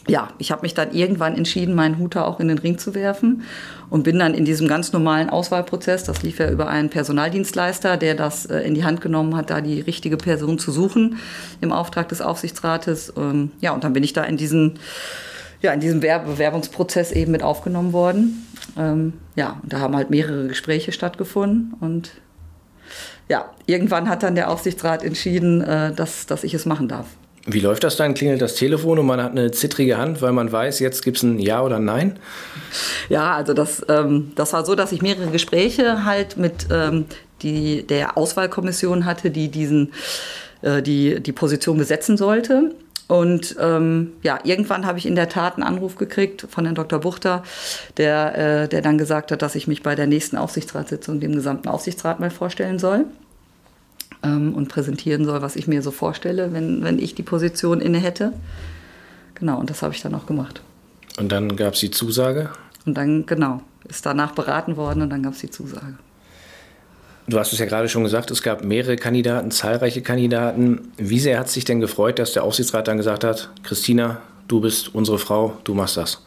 ja, 0.08 0.30
ich 0.38 0.52
habe 0.52 0.62
mich 0.62 0.74
dann 0.74 0.92
irgendwann 0.92 1.36
entschieden, 1.36 1.74
meinen 1.74 1.98
Hut 1.98 2.16
auch 2.16 2.40
in 2.40 2.48
den 2.48 2.60
Ring 2.60 2.78
zu 2.78 2.94
werfen 2.94 3.44
und 3.90 4.04
bin 4.04 4.20
dann 4.20 4.34
in 4.34 4.46
diesem 4.46 4.68
ganz 4.68 4.94
normalen 4.94 5.30
Auswahlprozess, 5.30 6.04
das 6.04 6.22
lief 6.22 6.40
ja 6.40 6.50
über 6.52 6.68
einen 6.68 6.90
Personaldienstleister, 6.90 7.98
der 7.98 8.14
das 8.14 8.46
äh, 8.46 8.60
in 8.60 8.76
die 8.76 8.84
Hand 8.84 9.02
genommen 9.02 9.36
hat, 9.36 9.50
da 9.50 9.62
die 9.62 9.82
richtige 9.82 10.18
Person 10.18 10.60
zu 10.60 10.72
suchen 10.72 11.18
im 11.62 11.72
Auftrag 11.72 12.10
des 12.10 12.22
Aufsichtsrates. 12.22 13.14
Ähm, 13.18 13.52
ja, 13.62 13.74
und 13.74 13.84
dann 13.84 13.94
bin 13.94 14.04
ich 14.04 14.14
da 14.14 14.24
in 14.24 14.38
diesen 14.38 14.80
ja, 15.62 15.74
in 15.74 15.80
diesem 15.80 16.00
Bewerbungsprozess 16.00 17.12
eben 17.12 17.32
mit 17.32 17.42
aufgenommen 17.42 17.92
worden. 17.92 18.46
Ähm, 18.78 19.14
ja, 19.36 19.60
und 19.64 19.74
da 19.74 19.80
haben 19.80 19.96
halt 19.96 20.12
mehrere 20.12 20.48
Gespräche 20.48 20.92
stattgefunden 20.92 21.74
und 21.80 22.12
ja, 23.28 23.50
irgendwann 23.66 24.08
hat 24.08 24.22
dann 24.22 24.36
der 24.36 24.52
Aufsichtsrat 24.52 25.04
entschieden, 25.04 25.62
äh, 25.62 25.92
dass, 25.94 26.28
dass 26.28 26.44
ich 26.44 26.54
es 26.54 26.68
machen 26.68 26.88
darf. 26.88 27.08
Wie 27.48 27.60
läuft 27.60 27.84
das 27.84 27.96
dann? 27.96 28.16
Klingelt 28.16 28.42
das 28.42 28.56
Telefon 28.56 28.98
und 28.98 29.06
man 29.06 29.22
hat 29.22 29.32
eine 29.32 29.52
zittrige 29.52 29.98
Hand, 29.98 30.22
weil 30.22 30.32
man 30.32 30.52
weiß, 30.52 30.80
jetzt 30.80 31.04
gibt 31.04 31.18
es 31.18 31.24
ein 31.24 31.38
Ja 31.38 31.62
oder 31.62 31.80
Nein? 31.80 32.18
Ja, 33.08 33.36
also 33.36 33.54
das, 33.54 33.86
ähm, 33.88 34.32
das 34.36 34.54
war 34.54 34.66
so, 34.66 34.74
dass 34.74 34.92
ich 34.92 35.04
mehrere 35.04 35.30
Gespräche 35.30 36.06
halt 36.06 36.38
mit 36.38 36.68
ähm, 36.72 37.06
die, 37.44 37.86
der 37.86 38.18
Auswahlkommission 38.18 39.06
hatte, 39.06 39.30
die 39.30 39.50
diesen, 39.50 39.94
äh, 40.64 40.82
die, 40.82 41.22
die 41.22 41.32
Position 41.34 41.78
besetzen 41.78 42.18
sollte. 42.18 42.74
Und 43.08 43.56
ähm, 43.60 44.14
ja, 44.24 44.40
irgendwann 44.44 44.88
habe 44.88 44.98
ich 44.98 45.06
in 45.06 45.16
der 45.16 45.30
Tat 45.30 45.54
einen 45.54 45.64
Anruf 45.64 45.98
gekriegt 45.98 46.48
von 46.50 46.66
Herrn 46.66 46.74
Dr. 46.74 47.00
Buchter, 47.00 47.44
der, 47.98 48.64
äh, 48.64 48.68
der 48.68 48.82
dann 48.82 48.98
gesagt 48.98 49.32
hat, 49.32 49.44
dass 49.44 49.54
ich 49.54 49.68
mich 49.68 49.84
bei 49.84 49.94
der 49.94 50.08
nächsten 50.08 50.38
Aufsichtsratssitzung 50.38 51.20
dem 51.20 51.34
gesamten 51.34 51.68
Aufsichtsrat 51.68 52.20
mal 52.20 52.32
vorstellen 52.32 52.80
soll 52.80 53.06
ähm, 54.26 54.54
und 54.54 54.68
präsentieren 54.68 55.26
soll, 55.26 55.42
was 55.42 55.56
ich 55.56 55.68
mir 55.68 55.82
so 55.82 55.92
vorstelle, 55.92 56.52
wenn, 56.54 56.84
wenn 56.84 57.00
ich 57.00 57.16
die 57.16 57.24
Position 57.24 57.82
inne 57.82 58.00
hätte. 58.00 58.34
Genau, 59.36 59.60
und 59.60 59.70
das 59.70 59.82
habe 59.82 59.94
ich 59.94 60.02
dann 60.02 60.16
auch 60.16 60.26
gemacht. 60.26 60.62
Und 61.18 61.32
dann 61.32 61.56
gab 61.56 61.74
es 61.74 61.80
die 61.80 61.92
Zusage? 61.92 62.50
Und 62.86 62.96
dann, 62.96 63.26
genau, 63.26 63.62
ist 63.88 64.06
danach 64.06 64.32
beraten 64.32 64.78
worden 64.78 65.02
und 65.02 65.10
dann 65.10 65.24
gab 65.24 65.34
es 65.34 65.40
die 65.40 65.50
Zusage. 65.50 65.96
Du 67.28 67.40
hast 67.40 67.54
es 67.54 67.60
ja 67.60 67.66
gerade 67.66 67.90
schon 67.90 68.04
gesagt, 68.04 68.30
es 68.30 68.44
gab 68.44 68.64
mehrere 68.64 68.98
Kandidaten, 68.98 69.50
zahlreiche 69.50 70.02
Kandidaten. 70.02 70.92
Wie 70.98 71.20
sehr 71.20 71.40
hat 71.40 71.48
es 71.48 71.54
sich 71.54 71.66
denn 71.66 71.80
gefreut, 71.80 72.20
dass 72.20 72.34
der 72.34 72.44
Aufsichtsrat 72.44 72.88
dann 72.88 72.98
gesagt 72.98 73.24
hat, 73.24 73.50
Christina, 73.64 74.22
du 74.48 74.62
bist 74.62 74.94
unsere 74.94 75.18
Frau, 75.18 75.58
du 75.64 75.74
machst 75.74 75.98
das? 75.98 76.24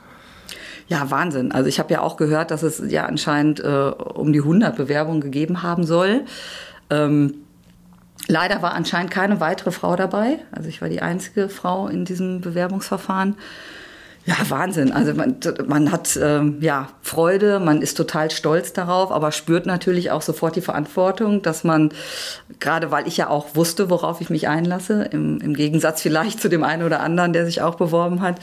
Ja, 0.89 1.11
Wahnsinn. 1.11 1.53
Also 1.53 1.69
ich 1.69 1.79
habe 1.79 1.93
ja 1.93 2.01
auch 2.01 2.17
gehört, 2.17 2.51
dass 2.51 2.63
es 2.63 2.83
ja 2.91 3.07
anscheinend 3.07 3.61
äh, 3.61 3.67
um 3.69 4.33
die 4.33 4.41
100 4.41 4.75
Bewerbungen 4.77 5.21
gegeben 5.21 5.63
haben 5.63 5.85
soll. 5.85 6.23
Ähm, 6.91 7.35
Leider 8.29 8.61
war 8.61 8.75
anscheinend 8.75 9.11
keine 9.11 9.41
weitere 9.41 9.73
Frau 9.73 9.97
dabei. 9.97 10.39
Also 10.53 10.69
ich 10.69 10.83
war 10.83 10.89
die 10.89 11.01
einzige 11.01 11.49
Frau 11.49 11.89
in 11.89 12.05
diesem 12.05 12.43
Bewerbungsverfahren. 12.43 13.37
Ja, 14.27 14.37
Wahnsinn. 14.51 14.93
Also 14.93 15.15
man, 15.15 15.37
man 15.67 15.91
hat 15.91 16.19
ähm, 16.23 16.59
ja 16.61 16.89
Freude, 17.01 17.61
man 17.61 17.81
ist 17.81 17.97
total 17.97 18.31
stolz 18.31 18.75
darauf, 18.75 19.11
aber 19.11 19.33
spürt 19.33 19.65
natürlich 19.65 20.11
auch 20.11 20.21
sofort 20.21 20.55
die 20.55 20.61
Verantwortung, 20.61 21.41
dass 21.41 21.65
man, 21.65 21.91
gerade 22.61 22.91
weil 22.91 23.09
ich 23.09 23.17
ja 23.17 23.31
auch 23.31 23.57
wusste, 23.57 23.89
worauf 23.89 24.21
ich 24.21 24.29
mich 24.29 24.47
einlasse, 24.47 25.05
im, 25.05 25.41
im 25.41 25.55
Gegensatz 25.55 26.03
vielleicht 26.03 26.43
zu 26.43 26.51
dem 26.51 26.63
einen 26.63 26.83
oder 26.83 27.01
anderen, 27.01 27.33
der 27.33 27.47
sich 27.47 27.63
auch 27.63 27.77
beworben 27.77 28.21
hat. 28.21 28.39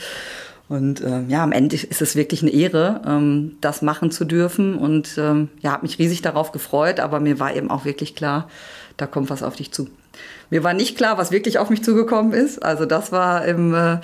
Und 0.68 1.00
ähm, 1.02 1.28
ja, 1.28 1.44
am 1.44 1.52
Ende 1.52 1.76
ist 1.76 2.02
es 2.02 2.16
wirklich 2.16 2.42
eine 2.42 2.50
Ehre, 2.50 3.02
ähm, 3.06 3.56
das 3.60 3.80
machen 3.82 4.10
zu 4.10 4.24
dürfen. 4.24 4.74
Und 4.76 5.16
ähm, 5.16 5.50
ja, 5.60 5.70
habe 5.70 5.86
mich 5.86 6.00
riesig 6.00 6.22
darauf 6.22 6.50
gefreut, 6.50 6.98
aber 6.98 7.20
mir 7.20 7.38
war 7.38 7.54
eben 7.54 7.70
auch 7.70 7.84
wirklich 7.84 8.16
klar, 8.16 8.48
da 8.96 9.06
kommt 9.06 9.30
was 9.30 9.42
auf 9.42 9.56
dich 9.56 9.72
zu. 9.72 9.88
Mir 10.50 10.64
war 10.64 10.74
nicht 10.74 10.96
klar, 10.96 11.18
was 11.18 11.30
wirklich 11.30 11.58
auf 11.58 11.70
mich 11.70 11.82
zugekommen 11.82 12.32
ist. 12.32 12.62
Also 12.62 12.86
das 12.86 13.12
war 13.12 13.44
im 13.44 13.74
äh, 13.74 13.94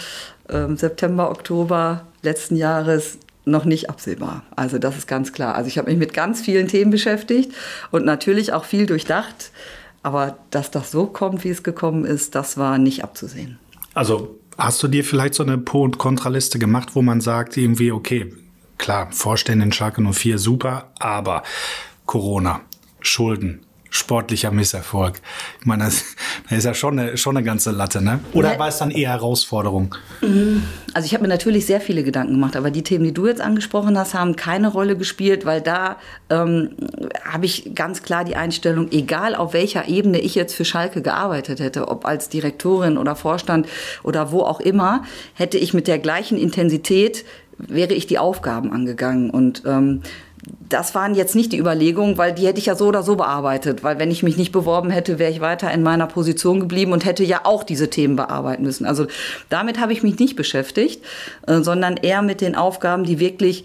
äh, 0.48 0.76
September, 0.76 1.30
Oktober 1.30 2.06
letzten 2.22 2.56
Jahres 2.56 3.18
noch 3.44 3.64
nicht 3.64 3.90
absehbar. 3.90 4.44
Also 4.54 4.78
das 4.78 4.96
ist 4.96 5.06
ganz 5.06 5.32
klar. 5.32 5.54
Also 5.54 5.68
ich 5.68 5.78
habe 5.78 5.90
mich 5.90 5.98
mit 5.98 6.14
ganz 6.14 6.40
vielen 6.40 6.68
Themen 6.68 6.90
beschäftigt 6.90 7.52
und 7.90 8.04
natürlich 8.04 8.52
auch 8.52 8.64
viel 8.64 8.86
durchdacht. 8.86 9.50
Aber 10.02 10.36
dass 10.50 10.70
das 10.70 10.90
so 10.90 11.06
kommt, 11.06 11.44
wie 11.44 11.50
es 11.50 11.62
gekommen 11.62 12.04
ist, 12.04 12.34
das 12.34 12.56
war 12.56 12.78
nicht 12.78 13.04
abzusehen. 13.04 13.58
Also 13.94 14.38
hast 14.58 14.82
du 14.82 14.88
dir 14.88 15.04
vielleicht 15.04 15.34
so 15.34 15.42
eine 15.42 15.58
Pro- 15.58 15.82
und 15.82 15.98
Kontraliste 15.98 16.58
gemacht, 16.58 16.90
wo 16.94 17.02
man 17.02 17.20
sagt 17.20 17.56
irgendwie, 17.56 17.92
okay, 17.92 18.32
klar, 18.78 19.08
Vorstände 19.12 19.70
Schalke 19.72 20.02
04, 20.02 20.38
super, 20.38 20.90
aber 20.98 21.42
Corona, 22.06 22.60
Schulden, 23.00 23.60
sportlicher 23.92 24.50
Misserfolg. 24.50 25.20
Ich 25.60 25.66
meine, 25.66 25.84
das, 25.84 26.02
das 26.48 26.58
ist 26.58 26.64
ja 26.64 26.72
schon 26.74 26.98
eine, 26.98 27.16
schon 27.18 27.36
eine 27.36 27.44
ganze 27.44 27.70
Latte, 27.70 28.02
ne? 28.02 28.20
Oder 28.32 28.58
war 28.58 28.68
es 28.68 28.78
dann 28.78 28.90
eher 28.90 29.10
Herausforderung? 29.10 29.94
Also 30.94 31.06
ich 31.06 31.12
habe 31.12 31.22
mir 31.22 31.28
natürlich 31.28 31.66
sehr 31.66 31.80
viele 31.80 32.02
Gedanken 32.02 32.32
gemacht, 32.32 32.56
aber 32.56 32.70
die 32.70 32.82
Themen, 32.82 33.04
die 33.04 33.12
du 33.12 33.26
jetzt 33.26 33.42
angesprochen 33.42 33.98
hast, 33.98 34.14
haben 34.14 34.34
keine 34.34 34.68
Rolle 34.68 34.96
gespielt, 34.96 35.44
weil 35.44 35.60
da 35.60 35.96
ähm, 36.30 36.70
habe 37.22 37.44
ich 37.44 37.74
ganz 37.74 38.02
klar 38.02 38.24
die 38.24 38.34
Einstellung, 38.34 38.90
egal 38.90 39.34
auf 39.34 39.52
welcher 39.52 39.86
Ebene 39.86 40.20
ich 40.20 40.34
jetzt 40.34 40.54
für 40.54 40.64
Schalke 40.64 41.02
gearbeitet 41.02 41.60
hätte, 41.60 41.88
ob 41.88 42.06
als 42.06 42.30
Direktorin 42.30 42.96
oder 42.96 43.14
Vorstand 43.14 43.68
oder 44.02 44.32
wo 44.32 44.40
auch 44.40 44.60
immer, 44.60 45.04
hätte 45.34 45.58
ich 45.58 45.74
mit 45.74 45.86
der 45.86 45.98
gleichen 45.98 46.38
Intensität 46.38 47.26
wäre 47.58 47.94
ich 47.94 48.06
die 48.06 48.18
Aufgaben 48.18 48.72
angegangen 48.72 49.30
und 49.30 49.62
ähm, 49.66 50.02
das 50.68 50.94
waren 50.94 51.14
jetzt 51.14 51.36
nicht 51.36 51.52
die 51.52 51.58
Überlegungen, 51.58 52.18
weil 52.18 52.32
die 52.32 52.46
hätte 52.46 52.58
ich 52.58 52.66
ja 52.66 52.74
so 52.74 52.88
oder 52.88 53.02
so 53.02 53.14
bearbeitet. 53.14 53.84
Weil 53.84 53.98
wenn 53.98 54.10
ich 54.10 54.22
mich 54.22 54.36
nicht 54.36 54.50
beworben 54.50 54.90
hätte, 54.90 55.18
wäre 55.18 55.30
ich 55.30 55.40
weiter 55.40 55.70
in 55.70 55.82
meiner 55.82 56.06
Position 56.06 56.58
geblieben 56.60 56.92
und 56.92 57.04
hätte 57.04 57.22
ja 57.22 57.42
auch 57.44 57.62
diese 57.62 57.90
Themen 57.90 58.16
bearbeiten 58.16 58.64
müssen. 58.64 58.84
Also 58.84 59.06
damit 59.48 59.78
habe 59.78 59.92
ich 59.92 60.02
mich 60.02 60.18
nicht 60.18 60.34
beschäftigt, 60.34 61.04
äh, 61.46 61.60
sondern 61.60 61.96
eher 61.96 62.22
mit 62.22 62.40
den 62.40 62.56
Aufgaben, 62.56 63.04
die 63.04 63.20
wirklich 63.20 63.64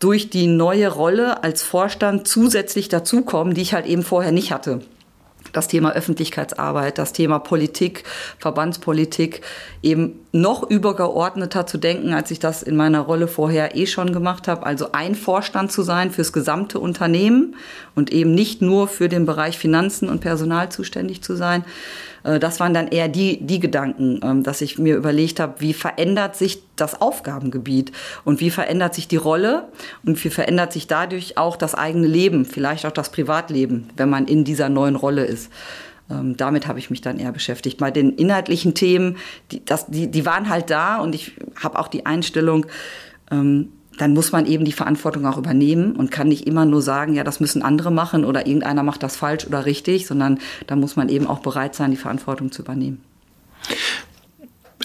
durch 0.00 0.28
die 0.28 0.48
neue 0.48 0.88
Rolle 0.88 1.44
als 1.44 1.62
Vorstand 1.62 2.26
zusätzlich 2.26 2.88
dazukommen, 2.88 3.54
die 3.54 3.62
ich 3.62 3.72
halt 3.72 3.86
eben 3.86 4.02
vorher 4.02 4.32
nicht 4.32 4.52
hatte 4.52 4.80
das 5.52 5.68
Thema 5.68 5.92
Öffentlichkeitsarbeit, 5.92 6.98
das 6.98 7.12
Thema 7.12 7.38
Politik, 7.38 8.04
Verbandspolitik 8.38 9.42
eben 9.82 10.20
noch 10.32 10.68
übergeordneter 10.68 11.66
zu 11.66 11.78
denken, 11.78 12.12
als 12.12 12.30
ich 12.30 12.38
das 12.38 12.62
in 12.62 12.76
meiner 12.76 13.00
Rolle 13.00 13.28
vorher 13.28 13.76
eh 13.76 13.86
schon 13.86 14.12
gemacht 14.12 14.48
habe. 14.48 14.66
Also 14.66 14.92
ein 14.92 15.14
Vorstand 15.14 15.72
zu 15.72 15.82
sein 15.82 16.10
fürs 16.10 16.32
gesamte 16.32 16.78
Unternehmen 16.78 17.56
und 17.94 18.12
eben 18.12 18.34
nicht 18.34 18.62
nur 18.62 18.88
für 18.88 19.08
den 19.08 19.26
Bereich 19.26 19.58
Finanzen 19.58 20.08
und 20.08 20.20
Personal 20.20 20.70
zuständig 20.70 21.22
zu 21.22 21.34
sein. 21.34 21.64
Äh, 22.28 22.38
das 22.38 22.60
waren 22.60 22.74
dann 22.74 22.88
eher 22.88 23.08
die, 23.08 23.38
die 23.40 23.60
Gedanken, 23.60 24.20
ähm, 24.22 24.42
dass 24.42 24.60
ich 24.60 24.78
mir 24.78 24.96
überlegt 24.96 25.40
habe, 25.40 25.54
wie 25.58 25.72
verändert 25.72 26.36
sich 26.36 26.62
das 26.76 27.00
Aufgabengebiet 27.00 27.92
und 28.24 28.40
wie 28.40 28.50
verändert 28.50 28.94
sich 28.94 29.08
die 29.08 29.16
Rolle 29.16 29.68
und 30.04 30.22
wie 30.22 30.30
verändert 30.30 30.72
sich 30.72 30.86
dadurch 30.86 31.38
auch 31.38 31.56
das 31.56 31.74
eigene 31.74 32.06
Leben, 32.06 32.44
vielleicht 32.44 32.86
auch 32.86 32.92
das 32.92 33.10
Privatleben, 33.10 33.88
wenn 33.96 34.10
man 34.10 34.26
in 34.26 34.44
dieser 34.44 34.68
neuen 34.68 34.96
Rolle 34.96 35.24
ist. 35.24 35.50
Ähm, 36.10 36.36
damit 36.36 36.66
habe 36.66 36.78
ich 36.78 36.90
mich 36.90 37.00
dann 37.00 37.18
eher 37.18 37.32
beschäftigt. 37.32 37.78
Bei 37.78 37.90
den 37.90 38.12
inhaltlichen 38.12 38.74
Themen, 38.74 39.16
die, 39.50 39.64
das, 39.64 39.86
die, 39.86 40.10
die 40.10 40.24
waren 40.24 40.48
halt 40.48 40.70
da 40.70 40.98
und 40.98 41.14
ich 41.14 41.32
habe 41.62 41.78
auch 41.78 41.88
die 41.88 42.06
Einstellung, 42.06 42.66
ähm, 43.30 43.72
dann 43.98 44.14
muss 44.14 44.32
man 44.32 44.46
eben 44.46 44.64
die 44.64 44.72
Verantwortung 44.72 45.26
auch 45.26 45.36
übernehmen 45.36 45.96
und 45.96 46.10
kann 46.10 46.28
nicht 46.28 46.46
immer 46.46 46.64
nur 46.64 46.82
sagen, 46.82 47.14
ja, 47.14 47.24
das 47.24 47.40
müssen 47.40 47.62
andere 47.62 47.90
machen 47.90 48.24
oder 48.24 48.46
irgendeiner 48.46 48.82
macht 48.82 49.02
das 49.02 49.16
falsch 49.16 49.46
oder 49.46 49.66
richtig, 49.66 50.06
sondern 50.06 50.38
da 50.66 50.76
muss 50.76 50.96
man 50.96 51.08
eben 51.08 51.26
auch 51.26 51.40
bereit 51.40 51.74
sein, 51.74 51.90
die 51.90 51.96
Verantwortung 51.96 52.52
zu 52.52 52.62
übernehmen. 52.62 53.00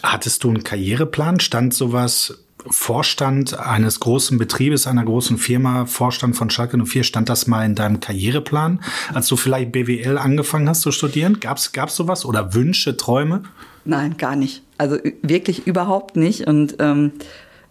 Hattest 0.01 0.43
du 0.43 0.50
einen 0.50 0.63
Karriereplan? 0.63 1.39
Stand 1.39 1.74
sowas 1.74 2.43
Vorstand 2.67 3.60
eines 3.60 4.00
großen 4.00 4.38
Betriebes, 4.38 4.88
einer 4.88 5.03
großen 5.03 5.38
Firma, 5.38 5.86
Vorstand 5.86 6.36
von 6.36 6.50
Schalke 6.50 6.77
04, 6.77 7.03
stand 7.03 7.27
das 7.27 7.48
mal 7.48 7.65
in 7.65 7.75
deinem 7.75 8.00
Karriereplan, 8.00 8.79
als 9.13 9.27
du 9.27 9.36
vielleicht 9.36 9.74
BWL 9.74 10.17
angefangen 10.17 10.70
hast 10.70 10.82
zu 10.82 10.91
studieren? 10.91 11.39
Gab 11.39 11.58
es 11.58 11.72
sowas 11.96 12.25
oder 12.25 12.53
Wünsche, 12.53 12.96
Träume? 12.96 13.43
Nein, 13.86 14.15
gar 14.17 14.36
nicht. 14.36 14.63
Also 14.77 14.98
wirklich 15.22 15.67
überhaupt 15.67 16.15
nicht. 16.15 16.48
Und 16.48 16.77
ähm, 16.79 17.12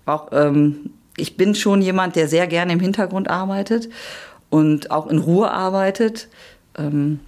auch 0.04 0.28
ähm, 0.32 0.90
ich 1.16 1.37
bin 1.37 1.54
schon 1.54 1.83
jemand, 1.83 2.16
der 2.16 2.28
sehr 2.28 2.47
gerne 2.47 2.73
im 2.73 2.81
Hintergrund 2.81 3.28
arbeitet 3.28 3.88
und 4.50 4.90
auch 4.90 5.09
in 5.09 5.19
Ruhe 5.19 5.50
arbeitet. 5.50 6.28
Ähm, 6.78 7.21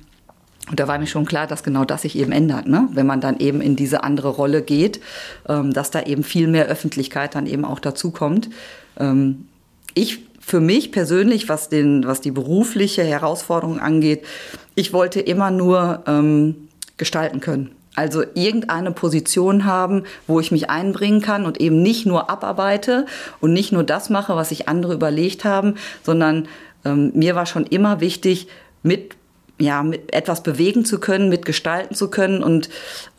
und 0.71 0.81
da 0.81 0.89
war 0.89 0.99
mir 0.99 1.07
schon 1.07 1.27
klar, 1.27 1.47
dass 1.47 1.63
genau 1.63 1.85
das 1.85 2.03
sich 2.03 2.17
eben 2.17 2.33
ändert, 2.33 2.67
ne? 2.67 2.89
wenn 2.93 3.07
man 3.07 3.21
dann 3.21 3.39
eben 3.39 3.61
in 3.61 3.77
diese 3.77 4.03
andere 4.03 4.29
Rolle 4.29 4.63
geht, 4.63 5.01
ähm, 5.47 5.75
dass 5.75 5.91
da 5.91 6.03
eben 6.03 6.25
viel 6.25 6.49
mehr 6.49 6.67
Öffentlichkeit 6.67 7.35
dann 7.35 7.47
eben 7.47 7.67
auch 7.67 7.81
dazu 7.81 8.11
kommt. 8.11 8.49
Ähm, 8.99 9.47
ich 9.93 10.21
für 10.41 10.61
mich 10.61 10.93
persönlich, 10.93 11.49
was, 11.49 11.69
den, 11.69 12.07
was 12.07 12.21
die 12.21 12.31
berufliche 12.31 13.03
Herausforderung 13.03 13.79
angeht, 13.79 14.25
ich 14.75 14.93
wollte 14.93 15.21
immer 15.21 15.51
nur 15.51 16.03
ähm, 16.07 16.69
gestalten 16.97 17.41
können. 17.41 17.74
Also 17.97 18.25
irgendeine 18.35 18.91
Position 18.91 19.65
haben, 19.65 20.03
wo 20.27 20.41
ich 20.41 20.51
mich 20.51 20.69
einbringen 20.69 21.21
kann 21.21 21.47
und 21.47 21.61
eben 21.61 21.81
nicht 21.81 22.07
nur 22.07 22.29
abarbeite 22.29 23.07
und 23.41 23.53
nicht 23.53 23.73
nur 23.73 23.85
das 23.85 24.11
mache, 24.11 24.35
was 24.35 24.49
sich 24.49 24.69
andere 24.69 24.95
überlegt 24.95 25.45
haben, 25.45 25.75
sondern 26.03 26.49
ähm, 26.85 27.13
mir 27.15 27.35
war 27.37 27.47
schon 27.47 27.65
immer 27.65 28.01
wichtig, 28.01 28.49
mit 28.83 29.17
ja, 29.61 29.85
mit 29.85 30.13
etwas 30.13 30.43
bewegen 30.43 30.85
zu 30.85 30.99
können, 30.99 31.29
mitgestalten 31.29 31.95
zu 31.95 32.11
können. 32.11 32.43
Und 32.43 32.69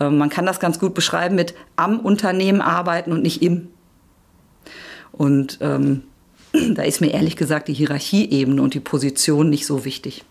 äh, 0.01 0.09
man 0.09 0.29
kann 0.29 0.45
das 0.45 0.59
ganz 0.59 0.79
gut 0.79 0.93
beschreiben 0.93 1.35
mit 1.35 1.53
am 1.77 1.99
Unternehmen 1.99 2.59
arbeiten 2.59 3.13
und 3.13 3.21
nicht 3.21 3.41
im. 3.41 3.69
Und 5.13 5.59
ähm, 5.61 6.03
da 6.75 6.83
ist 6.83 6.99
mir 6.99 7.13
ehrlich 7.13 7.37
gesagt 7.37 7.69
die 7.69 7.73
Hierarchieebene 7.73 8.61
und 8.61 8.73
die 8.73 8.81
Position 8.81 9.49
nicht 9.49 9.65
so 9.65 9.85
wichtig. 9.85 10.25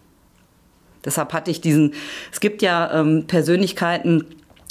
Deshalb 1.04 1.32
hatte 1.32 1.50
ich 1.50 1.60
diesen, 1.60 1.94
es 2.32 2.40
gibt 2.40 2.62
ja 2.62 3.00
ähm, 3.00 3.24
Persönlichkeiten, 3.26 4.24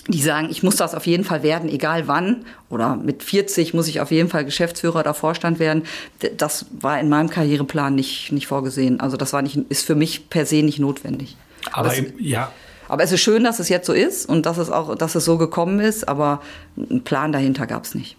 die 0.07 0.21
sagen, 0.21 0.49
ich 0.51 0.63
muss 0.63 0.75
das 0.75 0.95
auf 0.95 1.07
jeden 1.07 1.23
Fall 1.23 1.43
werden, 1.43 1.69
egal 1.69 2.07
wann. 2.07 2.45
Oder 2.69 2.95
mit 2.97 3.23
40 3.23 3.73
muss 3.73 3.87
ich 3.87 4.01
auf 4.01 4.11
jeden 4.11 4.29
Fall 4.29 4.43
Geschäftsführer 4.43 4.99
oder 4.99 5.13
Vorstand 5.13 5.59
werden. 5.59 5.83
Das 6.35 6.65
war 6.71 6.99
in 6.99 7.07
meinem 7.07 7.29
Karriereplan 7.29 7.95
nicht, 7.95 8.31
nicht 8.31 8.47
vorgesehen. 8.47 8.99
Also 8.99 9.15
das 9.15 9.31
war 9.31 9.41
nicht, 9.41 9.57
ist 9.69 9.85
für 9.85 9.95
mich 9.95 10.29
per 10.29 10.45
se 10.45 10.57
nicht 10.57 10.79
notwendig. 10.79 11.37
Aber, 11.71 11.89
aber 11.89 11.97
es, 11.97 12.03
ja. 12.19 12.51
Aber 12.89 13.03
es 13.03 13.13
ist 13.13 13.21
schön, 13.21 13.45
dass 13.45 13.59
es 13.59 13.69
jetzt 13.69 13.87
so 13.87 13.93
ist 13.93 14.27
und 14.27 14.45
dass 14.45 14.57
es 14.57 14.69
auch, 14.69 14.95
dass 14.95 15.15
es 15.15 15.23
so 15.23 15.37
gekommen 15.37 15.79
ist, 15.79 16.07
aber 16.07 16.41
einen 16.77 17.03
Plan 17.03 17.31
dahinter 17.31 17.65
gab 17.65 17.85
es 17.85 17.95
nicht. 17.95 18.17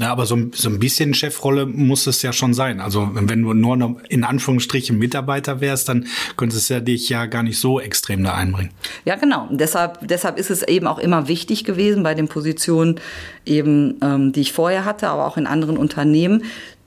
Ja, 0.00 0.10
aber 0.10 0.26
so, 0.26 0.36
so 0.52 0.68
ein 0.68 0.80
bisschen 0.80 1.14
Chefrolle 1.14 1.66
muss 1.66 2.08
es 2.08 2.20
ja 2.22 2.32
schon 2.32 2.52
sein. 2.52 2.80
Also 2.80 3.10
wenn 3.12 3.42
du 3.42 3.52
nur 3.52 3.76
noch 3.76 4.00
in 4.08 4.24
Anführungsstrichen 4.24 4.98
Mitarbeiter 4.98 5.60
wärst, 5.60 5.88
dann 5.88 6.06
könntest 6.36 6.68
du 6.68 6.74
ja 6.74 6.80
dich 6.80 7.08
ja 7.08 7.26
gar 7.26 7.44
nicht 7.44 7.60
so 7.60 7.78
extrem 7.78 8.24
da 8.24 8.34
einbringen. 8.34 8.70
Ja, 9.04 9.14
genau. 9.14 9.48
Deshalb, 9.52 10.00
deshalb 10.08 10.36
ist 10.36 10.50
es 10.50 10.64
eben 10.64 10.88
auch 10.88 10.98
immer 10.98 11.28
wichtig 11.28 11.62
gewesen 11.62 12.02
bei 12.02 12.14
den 12.14 12.26
Positionen 12.26 13.00
eben, 13.46 13.98
ähm, 14.02 14.32
die 14.32 14.40
ich 14.40 14.52
vorher 14.52 14.84
hatte, 14.84 15.08
aber 15.08 15.26
auch 15.26 15.36
in 15.36 15.46
anderen 15.46 15.76
Unternehmen, 15.76 16.42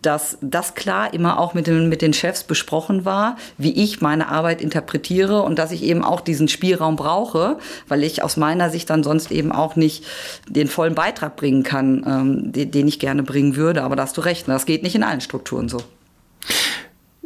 dass 0.08 0.38
das 0.40 0.74
klar 0.74 1.14
immer 1.14 1.38
auch 1.38 1.54
mit 1.54 1.68
den, 1.68 1.90
mit 1.90 2.02
den 2.02 2.14
Chefs 2.14 2.46
besprochen 2.46 3.04
war, 3.04 3.38
wie 3.58 3.74
ich 3.74 4.00
meine 4.00 4.30
Arbeit 4.30 4.62
interpretiere 4.62 5.42
und 5.42 5.60
dass 5.60 5.74
ich 5.74 5.84
eben 5.84 6.02
auch 6.02 6.22
diesen 6.22 6.48
Spielraum 6.48 6.96
brauche, 6.96 7.60
weil 7.90 8.06
ich 8.06 8.24
aus 8.24 8.38
meiner 8.38 8.70
Sicht 8.70 8.90
dann 8.90 9.04
sonst 9.04 9.32
eben 9.32 9.52
auch 9.52 9.76
nicht 9.76 10.06
den 10.48 10.70
vollen 10.70 10.96
Beitrag 10.96 11.36
bringen 11.36 11.64
kann, 11.64 12.06
ähm, 12.08 12.52
den, 12.54 12.72
den 12.72 12.88
ich 12.88 13.00
gerne 13.00 13.22
bringen 13.22 13.58
würde. 13.58 13.84
Aber 13.84 13.98
da 13.98 14.04
hast 14.04 14.16
du 14.16 14.22
recht, 14.22 14.48
das 14.48 14.66
geht 14.66 14.82
nicht 14.82 14.96
in 14.96 15.04
allen 15.04 15.20
Strukturen 15.20 15.68
so. 15.68 15.80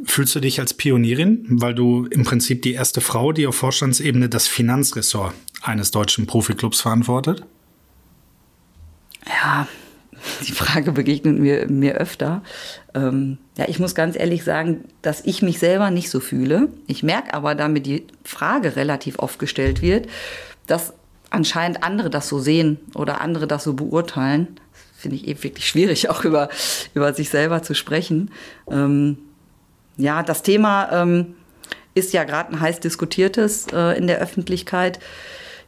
Fühlst 0.04 0.34
du 0.34 0.40
dich 0.40 0.60
als 0.60 0.74
Pionierin, 0.74 1.46
weil 1.50 1.76
du 1.76 2.08
im 2.08 2.24
Prinzip 2.24 2.64
die 2.64 2.74
erste 2.74 3.00
Frau, 3.00 3.32
die 3.32 3.46
auf 3.46 3.54
Vorstandsebene 3.54 4.28
das 4.28 4.48
Finanzressort 4.48 5.36
eines 5.62 5.92
deutschen 5.92 6.26
Profiklubs 6.26 6.82
verantwortet? 6.82 7.44
Ja, 9.28 9.68
die 10.48 10.52
Frage 10.52 10.92
begegnet 10.92 11.40
mir, 11.40 11.68
mir 11.68 11.96
öfter. 11.96 12.42
Ähm, 12.94 13.38
ja, 13.58 13.66
ich 13.68 13.80
muss 13.80 13.96
ganz 13.96 14.16
ehrlich 14.16 14.44
sagen, 14.44 14.86
dass 15.02 15.22
ich 15.26 15.42
mich 15.42 15.60
selber 15.60 15.92
nicht 15.92 16.10
so 16.10 16.20
fühle. 16.20 16.70
Ich 16.88 17.04
merke 17.04 17.34
aber, 17.34 17.56
damit 17.56 17.86
die 17.86 18.06
Frage 18.24 18.76
relativ 18.76 19.20
oft 19.20 19.40
gestellt 19.40 19.82
wird, 19.82 20.08
dass 20.68 20.94
anscheinend 21.30 21.84
andere 21.84 22.10
das 22.10 22.28
so 22.28 22.40
sehen 22.40 22.80
oder 22.94 23.22
andere 23.22 23.48
das 23.48 23.64
so 23.64 23.74
beurteilen. 23.74 24.60
Finde 24.96 25.16
ich 25.16 25.28
eben 25.28 25.42
wirklich 25.44 25.68
schwierig, 25.68 26.10
auch 26.12 26.24
über, 26.24 26.50
über 26.94 27.14
sich 27.14 27.30
selber 27.30 27.64
zu 27.64 27.74
sprechen. 27.74 28.32
Ähm, 28.70 29.18
ja, 29.98 30.24
das 30.24 30.44
Thema 30.44 30.90
ähm, 30.92 31.36
ist 31.94 32.14
ja 32.14 32.24
gerade 32.24 32.54
ein 32.54 32.60
heiß 32.60 32.80
diskutiertes 32.80 33.68
äh, 33.74 33.98
in 33.98 34.08
der 34.08 34.20
Öffentlichkeit 34.20 35.00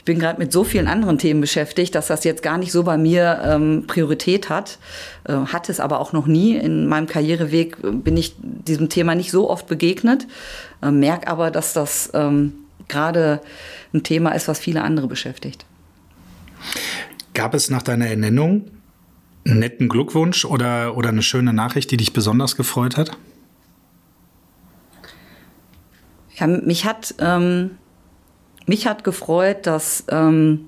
ich 0.03 0.05
bin 0.05 0.19
gerade 0.19 0.37
mit 0.37 0.51
so 0.51 0.65
vielen 0.65 0.89
anderen 0.89 1.17
Themen 1.17 1.39
beschäftigt, 1.39 1.95
dass 1.95 2.07
das 2.07 2.25
jetzt 2.25 2.43
gar 2.43 2.57
nicht 2.57 2.73
so 2.73 2.83
bei 2.83 2.97
mir 2.97 3.39
ähm, 3.45 3.85
Priorität 3.87 4.49
hat. 4.49 4.77
Äh, 5.23 5.33
hat 5.33 5.69
es 5.69 5.79
aber 5.79 6.01
auch 6.01 6.11
noch 6.11 6.27
nie. 6.27 6.57
In 6.57 6.87
meinem 6.87 7.07
Karriereweg 7.07 7.77
bin 8.03 8.17
ich 8.17 8.35
diesem 8.41 8.89
Thema 8.89 9.15
nicht 9.15 9.31
so 9.31 9.49
oft 9.49 9.65
begegnet. 9.67 10.27
Äh, 10.81 10.91
merke 10.91 11.29
aber, 11.29 11.51
dass 11.51 11.71
das 11.71 12.11
ähm, 12.13 12.51
gerade 12.89 13.39
ein 13.93 14.03
Thema 14.03 14.31
ist, 14.31 14.49
was 14.49 14.59
viele 14.59 14.81
andere 14.81 15.07
beschäftigt. 15.07 15.63
Gab 17.33 17.53
es 17.53 17.69
nach 17.69 17.81
deiner 17.81 18.07
Ernennung 18.07 18.65
einen 19.47 19.59
netten 19.59 19.87
Glückwunsch 19.87 20.43
oder, 20.43 20.97
oder 20.97 21.07
eine 21.07 21.21
schöne 21.21 21.53
Nachricht, 21.53 21.91
die 21.91 21.97
dich 21.97 22.11
besonders 22.11 22.57
gefreut 22.57 22.97
hat? 22.97 23.11
Ja, 26.35 26.47
mich 26.47 26.83
hat 26.83 27.15
ähm, 27.19 27.77
mich 28.65 28.87
hat 28.87 29.03
gefreut, 29.03 29.65
dass 29.67 30.03
ähm, 30.09 30.65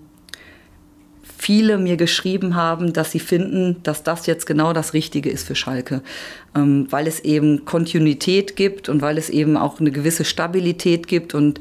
viele 1.38 1.78
mir 1.78 1.98
geschrieben 1.98 2.56
haben, 2.56 2.94
dass 2.94 3.12
sie 3.12 3.20
finden, 3.20 3.82
dass 3.84 4.04
das 4.04 4.26
jetzt 4.26 4.46
genau 4.46 4.74
das 4.74 4.94
Richtige 4.94 5.30
ist 5.30 5.46
für 5.46 5.56
Schalke, 5.56 6.02
ähm, 6.56 6.88
weil 6.90 7.08
es 7.08 7.20
eben 7.20 7.66
Kontinuität 7.66 8.56
gibt 8.56 8.90
und 8.90 9.02
weil 9.02 9.18
es 9.18 9.30
eben 9.30 9.58
auch 9.58 9.80
eine 9.80 9.92
gewisse 9.92 10.26
Stabilität 10.26 11.08
gibt 11.08 11.36
und 11.36 11.60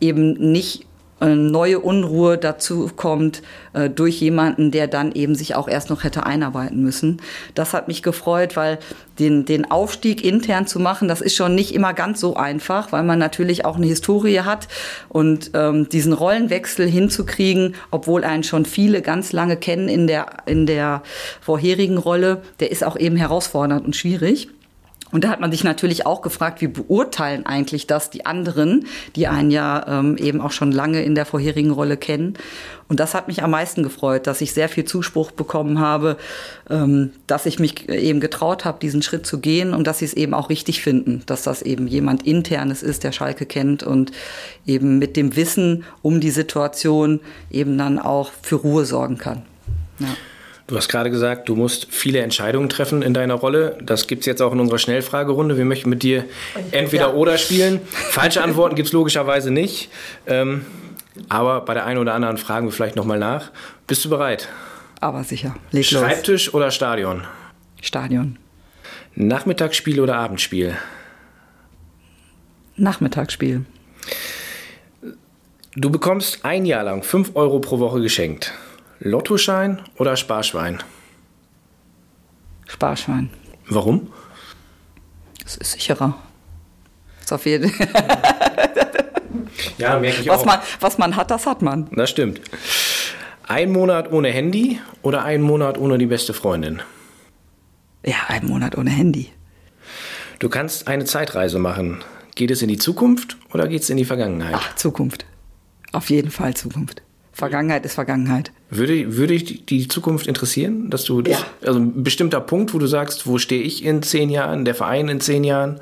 eben 0.00 0.34
nicht 0.52 0.86
neue 1.26 1.80
Unruhe 1.80 2.38
dazu 2.38 2.90
kommt 2.94 3.42
äh, 3.72 3.88
durch 3.88 4.20
jemanden, 4.20 4.70
der 4.70 4.86
dann 4.86 5.12
eben 5.12 5.34
sich 5.34 5.54
auch 5.54 5.68
erst 5.68 5.90
noch 5.90 6.04
hätte 6.04 6.26
einarbeiten 6.26 6.82
müssen. 6.82 7.20
Das 7.54 7.72
hat 7.72 7.88
mich 7.88 8.02
gefreut, 8.02 8.56
weil 8.56 8.78
den, 9.18 9.44
den 9.44 9.70
Aufstieg 9.70 10.24
intern 10.24 10.66
zu 10.66 10.80
machen, 10.80 11.08
das 11.08 11.20
ist 11.20 11.36
schon 11.36 11.54
nicht 11.54 11.74
immer 11.74 11.94
ganz 11.94 12.20
so 12.20 12.36
einfach, 12.36 12.92
weil 12.92 13.02
man 13.02 13.18
natürlich 13.18 13.64
auch 13.64 13.76
eine 13.76 13.86
Historie 13.86 14.40
hat 14.40 14.68
und 15.08 15.50
ähm, 15.54 15.88
diesen 15.88 16.12
Rollenwechsel 16.12 16.88
hinzukriegen, 16.88 17.74
obwohl 17.90 18.24
einen 18.24 18.42
schon 18.42 18.64
viele 18.64 19.02
ganz 19.02 19.32
lange 19.32 19.56
kennen 19.56 19.88
in 19.88 20.06
der, 20.06 20.26
in 20.46 20.66
der 20.66 21.02
vorherigen 21.40 21.98
Rolle, 21.98 22.42
der 22.60 22.70
ist 22.70 22.84
auch 22.84 22.96
eben 22.96 23.16
herausfordernd 23.16 23.84
und 23.84 23.96
schwierig. 23.96 24.48
Und 25.12 25.24
da 25.24 25.28
hat 25.28 25.40
man 25.40 25.52
sich 25.52 25.62
natürlich 25.62 26.06
auch 26.06 26.22
gefragt, 26.22 26.62
wie 26.62 26.68
beurteilen 26.68 27.46
eigentlich 27.46 27.86
das 27.86 28.10
die 28.10 28.26
anderen, 28.26 28.86
die 29.14 29.28
einen 29.28 29.50
ja 29.50 29.84
ähm, 29.86 30.16
eben 30.16 30.40
auch 30.40 30.52
schon 30.52 30.72
lange 30.72 31.02
in 31.04 31.14
der 31.14 31.26
vorherigen 31.26 31.70
Rolle 31.70 31.98
kennen. 31.98 32.34
Und 32.88 32.98
das 32.98 33.14
hat 33.14 33.28
mich 33.28 33.42
am 33.42 33.50
meisten 33.50 33.82
gefreut, 33.82 34.26
dass 34.26 34.40
ich 34.40 34.52
sehr 34.52 34.68
viel 34.68 34.84
Zuspruch 34.84 35.30
bekommen 35.30 35.78
habe, 35.78 36.16
ähm, 36.68 37.12
dass 37.26 37.46
ich 37.46 37.58
mich 37.58 37.88
eben 37.88 38.20
getraut 38.20 38.64
habe, 38.64 38.78
diesen 38.80 39.02
Schritt 39.02 39.26
zu 39.26 39.38
gehen 39.38 39.74
und 39.74 39.86
dass 39.86 39.98
sie 39.98 40.06
es 40.06 40.14
eben 40.14 40.34
auch 40.34 40.48
richtig 40.48 40.82
finden, 40.82 41.22
dass 41.26 41.42
das 41.42 41.62
eben 41.62 41.86
jemand 41.86 42.26
internes 42.26 42.82
ist, 42.82 43.04
der 43.04 43.12
Schalke 43.12 43.46
kennt 43.46 43.82
und 43.82 44.12
eben 44.66 44.98
mit 44.98 45.16
dem 45.16 45.36
Wissen 45.36 45.84
um 46.00 46.20
die 46.20 46.30
Situation 46.30 47.20
eben 47.50 47.76
dann 47.76 47.98
auch 47.98 48.30
für 48.42 48.56
Ruhe 48.56 48.86
sorgen 48.86 49.18
kann. 49.18 49.42
Ja. 49.98 50.08
Du 50.72 50.78
hast 50.78 50.88
gerade 50.88 51.10
gesagt, 51.10 51.50
du 51.50 51.54
musst 51.54 51.88
viele 51.90 52.20
Entscheidungen 52.20 52.70
treffen 52.70 53.02
in 53.02 53.12
deiner 53.12 53.34
Rolle. 53.34 53.76
Das 53.82 54.06
gibt 54.06 54.20
es 54.20 54.26
jetzt 54.26 54.40
auch 54.40 54.54
in 54.54 54.58
unserer 54.58 54.78
Schnellfragerunde. 54.78 55.58
Wir 55.58 55.66
möchten 55.66 55.90
mit 55.90 56.02
dir 56.02 56.24
entweder 56.70 57.08
ja. 57.08 57.12
oder 57.12 57.36
spielen. 57.36 57.82
Falsche 57.92 58.42
Antworten 58.42 58.74
gibt 58.74 58.86
es 58.86 58.92
logischerweise 58.94 59.50
nicht. 59.50 59.90
Ähm, 60.26 60.64
aber 61.28 61.60
bei 61.60 61.74
der 61.74 61.84
einen 61.84 61.98
oder 61.98 62.14
anderen 62.14 62.38
fragen 62.38 62.68
wir 62.68 62.72
vielleicht 62.72 62.96
nochmal 62.96 63.18
nach. 63.18 63.50
Bist 63.86 64.02
du 64.06 64.08
bereit? 64.08 64.48
Aber 64.98 65.24
sicher. 65.24 65.54
Leg 65.72 65.84
Schreibtisch 65.84 66.46
los. 66.46 66.54
oder 66.54 66.70
Stadion? 66.70 67.24
Stadion. 67.82 68.38
Nachmittagsspiel 69.14 70.00
oder 70.00 70.16
Abendspiel? 70.16 70.78
Nachmittagsspiel. 72.76 73.66
Du 75.76 75.90
bekommst 75.90 76.46
ein 76.46 76.64
Jahr 76.64 76.84
lang 76.84 77.02
5 77.02 77.32
Euro 77.34 77.58
pro 77.58 77.78
Woche 77.78 78.00
geschenkt. 78.00 78.54
Lottoschein 79.04 79.82
oder 79.98 80.16
Sparschwein? 80.16 80.78
Sparschwein. 82.68 83.30
Warum? 83.68 84.12
Es 85.44 85.56
ist 85.56 85.72
sicherer. 85.72 86.16
Das 87.16 87.24
ist 87.26 87.32
auf 87.32 87.46
jeden 87.46 87.72
Ja, 89.78 89.98
merke 89.98 90.20
ich 90.20 90.28
was 90.28 90.40
auch. 90.40 90.44
Man, 90.46 90.60
was 90.78 90.98
man 90.98 91.16
hat, 91.16 91.32
das 91.32 91.46
hat 91.46 91.62
man. 91.62 91.88
Das 91.90 92.10
stimmt. 92.10 92.40
Ein 93.48 93.72
Monat 93.72 94.12
ohne 94.12 94.28
Handy 94.28 94.78
oder 95.02 95.24
ein 95.24 95.42
Monat 95.42 95.78
ohne 95.78 95.98
die 95.98 96.06
beste 96.06 96.32
Freundin? 96.32 96.80
Ja, 98.04 98.14
einen 98.28 98.48
Monat 98.48 98.78
ohne 98.78 98.90
Handy. 98.90 99.32
Du 100.38 100.48
kannst 100.48 100.86
eine 100.86 101.04
Zeitreise 101.04 101.58
machen. 101.58 102.04
Geht 102.36 102.52
es 102.52 102.62
in 102.62 102.68
die 102.68 102.78
Zukunft 102.78 103.36
oder 103.52 103.66
geht 103.66 103.82
es 103.82 103.90
in 103.90 103.96
die 103.96 104.04
Vergangenheit? 104.04 104.54
Ach, 104.56 104.76
Zukunft. 104.76 105.26
Auf 105.92 106.08
jeden 106.08 106.30
Fall 106.30 106.54
Zukunft. 106.54 107.02
Vergangenheit 107.32 107.84
ist 107.84 107.94
Vergangenheit. 107.94 108.52
Würde, 108.70 109.16
würde 109.16 109.36
dich 109.38 109.64
die 109.66 109.88
Zukunft 109.88 110.26
interessieren, 110.26 110.90
dass 110.90 111.04
du 111.04 111.22
das, 111.22 111.40
Ja. 111.40 111.46
also 111.66 111.78
ein 111.80 112.02
bestimmter 112.02 112.40
Punkt, 112.40 112.74
wo 112.74 112.78
du 112.78 112.86
sagst, 112.86 113.26
wo 113.26 113.38
stehe 113.38 113.62
ich 113.62 113.84
in 113.84 114.02
zehn 114.02 114.28
Jahren, 114.30 114.64
der 114.64 114.74
Verein 114.74 115.08
in 115.08 115.20
zehn 115.20 115.42
Jahren? 115.44 115.80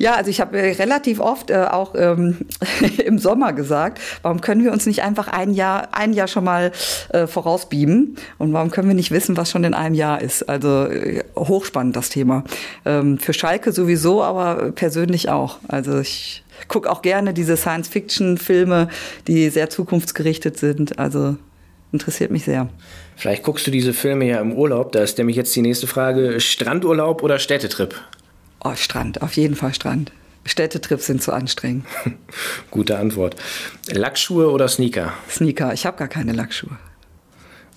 Ja, 0.00 0.14
also 0.14 0.30
ich 0.30 0.40
habe 0.40 0.58
äh, 0.58 0.72
relativ 0.72 1.20
oft 1.20 1.50
äh, 1.50 1.66
auch 1.70 1.94
ähm, 1.94 2.38
im 3.04 3.18
Sommer 3.18 3.52
gesagt, 3.52 4.00
warum 4.22 4.40
können 4.40 4.64
wir 4.64 4.72
uns 4.72 4.86
nicht 4.86 5.02
einfach 5.02 5.28
ein 5.28 5.52
Jahr, 5.52 5.90
ein 5.92 6.14
Jahr 6.14 6.26
schon 6.26 6.42
mal 6.42 6.72
äh, 7.10 7.26
vorausbieben 7.26 8.16
und 8.38 8.54
warum 8.54 8.70
können 8.70 8.88
wir 8.88 8.94
nicht 8.94 9.10
wissen, 9.10 9.36
was 9.36 9.50
schon 9.50 9.62
in 9.62 9.74
einem 9.74 9.94
Jahr 9.94 10.22
ist? 10.22 10.48
Also 10.48 10.86
äh, 10.86 11.22
hochspannend 11.36 11.96
das 11.96 12.08
Thema. 12.08 12.44
Ähm, 12.86 13.18
für 13.18 13.34
Schalke 13.34 13.72
sowieso, 13.72 14.22
aber 14.22 14.72
persönlich 14.72 15.28
auch. 15.28 15.58
Also 15.68 16.00
ich 16.00 16.44
gucke 16.66 16.90
auch 16.90 17.02
gerne 17.02 17.34
diese 17.34 17.58
Science-Fiction-Filme, 17.58 18.88
die 19.26 19.50
sehr 19.50 19.68
zukunftsgerichtet 19.68 20.56
sind. 20.56 20.98
Also 20.98 21.36
interessiert 21.92 22.30
mich 22.30 22.46
sehr. 22.46 22.70
Vielleicht 23.16 23.42
guckst 23.42 23.66
du 23.66 23.70
diese 23.70 23.92
Filme 23.92 24.24
ja 24.24 24.40
im 24.40 24.54
Urlaub. 24.54 24.92
Da 24.92 25.02
ist 25.02 25.18
nämlich 25.18 25.36
jetzt 25.36 25.54
die 25.54 25.60
nächste 25.60 25.86
Frage: 25.86 26.40
Strandurlaub 26.40 27.22
oder 27.22 27.38
Städtetrip? 27.38 27.94
Oh, 28.62 28.74
Strand, 28.74 29.22
auf 29.22 29.34
jeden 29.36 29.56
Fall 29.56 29.72
Strand. 29.72 30.12
Städtetrips 30.44 31.06
sind 31.06 31.22
zu 31.22 31.32
anstrengend. 31.32 31.86
Gute 32.70 32.98
Antwort. 32.98 33.36
Lackschuhe 33.90 34.50
oder 34.50 34.68
Sneaker? 34.68 35.14
Sneaker, 35.30 35.72
ich 35.72 35.86
habe 35.86 35.96
gar 35.96 36.08
keine 36.08 36.32
Lackschuhe. 36.32 36.76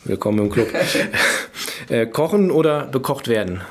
Willkommen 0.03 0.39
im 0.39 0.49
Club. 0.49 0.67
äh, 1.89 2.05
kochen 2.05 2.51
oder 2.51 2.87
bekocht 2.87 3.29
werden? 3.29 3.61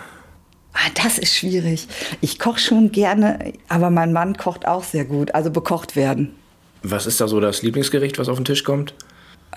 Ah, 0.72 0.88
das 1.02 1.18
ist 1.18 1.34
schwierig. 1.34 1.86
Ich 2.22 2.38
koche 2.38 2.60
schon 2.60 2.92
gerne, 2.92 3.52
aber 3.68 3.90
mein 3.90 4.14
Mann 4.14 4.38
kocht 4.38 4.66
auch 4.66 4.84
sehr 4.84 5.04
gut. 5.04 5.34
Also 5.34 5.50
bekocht 5.50 5.96
werden. 5.96 6.34
Was 6.82 7.04
ist 7.04 7.20
da 7.20 7.28
so 7.28 7.40
das 7.40 7.62
Lieblingsgericht, 7.62 8.18
was 8.18 8.30
auf 8.30 8.38
den 8.38 8.46
Tisch 8.46 8.64
kommt? 8.64 8.94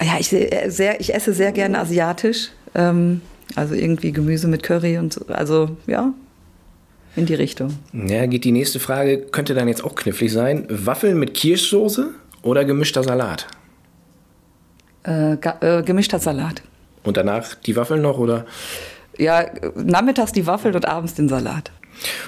Ja, 0.02 0.18
ich, 0.20 0.34
äh, 0.34 0.70
sehr, 0.70 1.00
ich 1.00 1.14
esse 1.14 1.34
sehr 1.34 1.54
gerne 1.54 1.80
asiatisch. 1.80 2.50
Ähm, 2.74 3.22
also 3.56 3.76
irgendwie 3.76 4.12
Gemüse 4.12 4.50
mit 4.50 4.62
Curry 4.64 4.98
und 4.98 5.14
so. 5.14 5.26
Also 5.28 5.78
ja, 5.88 6.14
in 7.16 7.26
die 7.26 7.34
Richtung. 7.36 7.78
Ja, 7.94 8.26
geht 8.26 8.44
die 8.44 8.52
nächste 8.52 8.80
Frage, 8.80 9.20
könnte 9.20 9.54
dann 9.54 9.68
jetzt 9.68 9.84
auch 9.84 9.96
knifflig 9.96 10.32
sein. 10.32 10.66
Waffeln 10.70 11.18
mit 11.20 11.34
Kirschsoße 11.34 12.10
oder 12.42 12.66
gemischter 12.66 13.04
Salat? 13.04 13.48
Äh, 15.04 15.38
ga- 15.38 15.58
äh, 15.62 15.84
gemischter 15.84 16.20
Salat. 16.20 16.62
Und 17.04 17.18
danach 17.18 17.56
die 17.56 17.76
Waffeln 17.76 18.02
noch 18.02 18.18
oder? 18.18 18.46
Ja, 19.18 19.46
nachmittags 19.76 20.32
die 20.32 20.46
Waffeln 20.48 20.76
und 20.76 20.86
abends 20.88 21.14
den 21.14 21.30
Salat. 21.30 21.72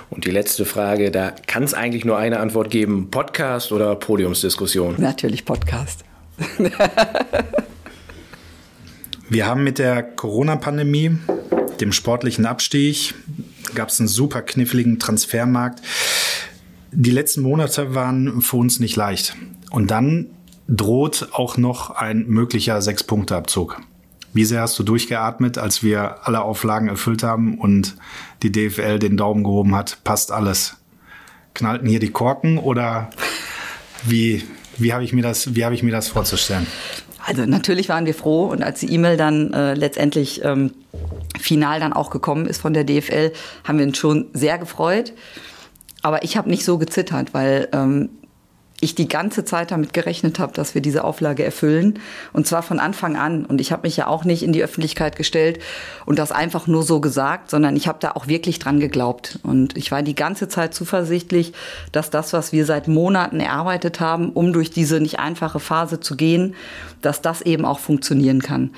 Und 0.09 0.23
die 0.25 0.31
letzte 0.31 0.63
Frage, 0.63 1.11
da 1.11 1.31
kann 1.47 1.63
es 1.63 1.73
eigentlich 1.73 2.05
nur 2.05 2.17
eine 2.17 2.39
Antwort 2.39 2.69
geben: 2.69 3.09
Podcast 3.11 3.71
oder 3.73 3.95
Podiumsdiskussion? 3.95 4.95
Natürlich 4.97 5.43
Podcast. 5.43 6.05
Wir 9.29 9.45
haben 9.45 9.63
mit 9.63 9.79
der 9.79 10.03
Corona-Pandemie, 10.03 11.17
dem 11.81 11.91
sportlichen 11.91 12.45
Abstieg, 12.45 13.13
gab 13.75 13.89
es 13.89 13.99
einen 13.99 14.07
super 14.07 14.41
kniffligen 14.41 14.99
Transfermarkt. 14.99 15.81
Die 16.91 17.11
letzten 17.11 17.41
Monate 17.41 17.93
waren 17.95 18.41
für 18.41 18.57
uns 18.57 18.79
nicht 18.79 18.95
leicht. 18.95 19.35
Und 19.69 19.91
dann 19.91 20.27
droht 20.67 21.29
auch 21.31 21.57
noch 21.57 21.91
ein 21.91 22.25
möglicher 22.27 22.81
Sechs-Punkte-Abzug. 22.81 23.81
Wie 24.33 24.45
sehr 24.45 24.61
hast 24.61 24.77
du 24.77 24.83
durchgeatmet, 24.83 25.57
als 25.57 25.83
wir 25.83 26.27
alle 26.27 26.41
Auflagen 26.41 26.89
erfüllt 26.89 27.23
haben 27.23 27.57
und 27.57 27.95
die 28.43 28.51
DFL 28.51 28.99
den 28.99 29.17
Daumen 29.17 29.43
gehoben 29.43 29.75
hat? 29.75 30.03
Passt 30.03 30.31
alles. 30.31 30.77
Knallten 31.53 31.87
hier 31.87 31.99
die 31.99 32.11
Korken 32.11 32.57
oder 32.57 33.09
wie, 34.05 34.43
wie 34.77 34.93
habe 34.93 35.03
ich, 35.03 35.11
habe 35.13 35.75
ich 35.75 35.83
mir 35.83 35.91
das 35.91 36.07
vorzustellen? 36.07 36.67
Also 37.27 37.45
natürlich 37.45 37.89
waren 37.89 38.05
wir 38.05 38.13
froh 38.13 38.45
und 38.45 38.63
als 38.63 38.79
die 38.79 38.89
E-Mail 38.93 39.17
dann 39.17 39.51
äh, 39.51 39.73
letztendlich 39.73 40.45
ähm, 40.45 40.71
final 41.37 41.81
dann 41.81 41.91
auch 41.91 42.09
gekommen 42.09 42.45
ist 42.45 42.61
von 42.61 42.73
der 42.73 42.85
DFL, 42.85 43.33
haben 43.65 43.79
wir 43.79 43.85
uns 43.85 43.97
schon 43.97 44.27
sehr 44.31 44.57
gefreut. 44.57 45.11
Aber 46.03 46.23
ich 46.23 46.37
habe 46.37 46.49
nicht 46.49 46.63
so 46.63 46.77
gezittert, 46.77 47.33
weil 47.33 47.67
ähm, 47.73 48.09
ich 48.79 48.93
die 48.93 49.07
ganze 49.07 49.43
Zeit 49.43 49.71
damit 49.71 49.93
gerechnet 49.93 50.37
habe, 50.37 50.53
dass 50.53 50.75
wir 50.75 50.81
diese 50.81 51.03
Auflage 51.03 51.43
erfüllen. 51.43 51.99
Und 52.31 52.45
zwar 52.45 52.61
von 52.61 52.79
Anfang 52.79 53.15
an. 53.15 53.45
Und 53.45 53.59
ich 53.59 53.71
habe 53.71 53.87
mich 53.87 53.97
ja 53.97 54.07
auch 54.07 54.23
nicht 54.23 54.43
in 54.43 54.53
die 54.53 54.63
Öffentlichkeit 54.63 55.15
gestellt 55.15 55.59
und 56.05 56.19
das 56.19 56.31
einfach 56.31 56.67
nur 56.67 56.83
so 56.83 57.01
gesagt, 57.01 57.49
sondern 57.49 57.75
ich 57.75 57.87
habe 57.87 57.97
da 57.99 58.11
auch 58.11 58.27
wirklich 58.27 58.59
dran 58.59 58.79
geglaubt. 58.79 59.39
Und 59.41 59.75
ich 59.75 59.91
war 59.91 60.03
die 60.03 60.15
ganze 60.15 60.47
Zeit 60.47 60.75
zuversichtlich, 60.75 61.53
dass 61.91 62.11
das, 62.11 62.33
was 62.33 62.51
wir 62.51 62.65
seit 62.65 62.87
Monaten 62.87 63.39
erarbeitet 63.39 63.99
haben, 63.99 64.29
um 64.29 64.53
durch 64.53 64.69
diese 64.69 64.99
nicht 64.99 65.19
einfache 65.19 65.59
Phase 65.59 65.99
zu 65.99 66.15
gehen, 66.15 66.55
dass 67.01 67.21
das 67.21 67.41
eben 67.41 67.65
auch 67.65 67.79
funktionieren 67.79 68.41
kann. 68.43 68.71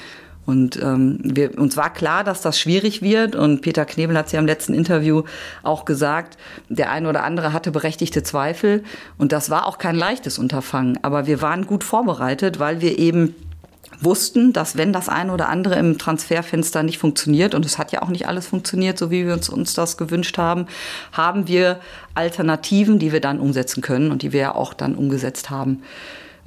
Und 0.49 0.81
ähm, 0.81 1.19
wir, 1.21 1.59
uns 1.59 1.77
war 1.77 1.93
klar, 1.93 2.23
dass 2.23 2.41
das 2.41 2.59
schwierig 2.59 3.03
wird. 3.03 3.35
Und 3.35 3.61
Peter 3.61 3.85
Knebel 3.85 4.17
hat 4.17 4.25
es 4.25 4.31
ja 4.31 4.39
im 4.39 4.47
letzten 4.47 4.73
Interview 4.73 5.21
auch 5.61 5.85
gesagt, 5.85 6.39
der 6.69 6.91
eine 6.91 7.07
oder 7.07 7.23
andere 7.23 7.53
hatte 7.53 7.69
berechtigte 7.69 8.23
Zweifel. 8.23 8.83
Und 9.19 9.31
das 9.31 9.51
war 9.51 9.67
auch 9.67 9.77
kein 9.77 9.95
leichtes 9.95 10.39
Unterfangen. 10.39 10.97
Aber 11.03 11.27
wir 11.27 11.43
waren 11.43 11.67
gut 11.67 11.83
vorbereitet, 11.83 12.57
weil 12.57 12.81
wir 12.81 12.97
eben 12.97 13.35
wussten, 14.01 14.51
dass 14.51 14.75
wenn 14.75 14.91
das 14.91 15.07
eine 15.07 15.33
oder 15.33 15.49
andere 15.49 15.75
im 15.75 15.99
Transferfenster 15.99 16.81
nicht 16.81 16.97
funktioniert, 16.97 17.53
und 17.53 17.63
es 17.63 17.77
hat 17.77 17.91
ja 17.91 18.01
auch 18.01 18.09
nicht 18.09 18.27
alles 18.27 18.47
funktioniert, 18.47 18.97
so 18.97 19.11
wie 19.11 19.27
wir 19.27 19.33
uns, 19.33 19.49
uns 19.49 19.75
das 19.75 19.97
gewünscht 19.97 20.39
haben, 20.39 20.65
haben 21.11 21.47
wir 21.47 21.79
Alternativen, 22.15 22.97
die 22.97 23.11
wir 23.11 23.21
dann 23.21 23.39
umsetzen 23.39 23.81
können 23.81 24.09
und 24.09 24.23
die 24.23 24.33
wir 24.33 24.41
ja 24.41 24.55
auch 24.55 24.73
dann 24.73 24.95
umgesetzt 24.95 25.51
haben. 25.51 25.83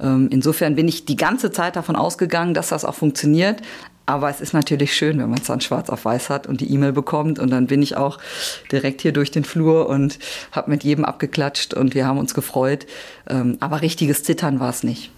Ähm, 0.01 0.27
Insofern 0.31 0.75
bin 0.75 0.87
ich 0.87 1.05
die 1.05 1.15
ganze 1.15 1.51
Zeit 1.51 1.75
davon 1.75 1.95
ausgegangen, 1.95 2.53
dass 2.53 2.69
das 2.69 2.85
auch 2.85 2.95
funktioniert. 2.95 3.61
Aber 4.05 4.29
es 4.29 4.41
ist 4.41 4.53
natürlich 4.53 4.93
schön, 4.95 5.19
wenn 5.19 5.29
man 5.29 5.39
es 5.39 5.47
dann 5.47 5.61
schwarz 5.61 5.89
auf 5.89 6.05
weiß 6.05 6.29
hat 6.29 6.45
und 6.47 6.59
die 6.59 6.71
E-Mail 6.71 6.91
bekommt. 6.91 7.39
Und 7.39 7.51
dann 7.51 7.67
bin 7.67 7.81
ich 7.81 7.95
auch 7.95 8.19
direkt 8.71 9.01
hier 9.01 9.13
durch 9.13 9.31
den 9.31 9.45
Flur 9.45 9.87
und 9.87 10.19
habe 10.51 10.69
mit 10.69 10.83
jedem 10.83 11.05
abgeklatscht 11.05 11.73
und 11.73 11.95
wir 11.95 12.05
haben 12.05 12.17
uns 12.17 12.33
gefreut. 12.33 12.85
Ähm, 13.29 13.57
Aber 13.61 13.81
richtiges 13.81 14.23
Zittern 14.23 14.59
war 14.59 14.69
es 14.69 14.83
nicht. 14.83 15.11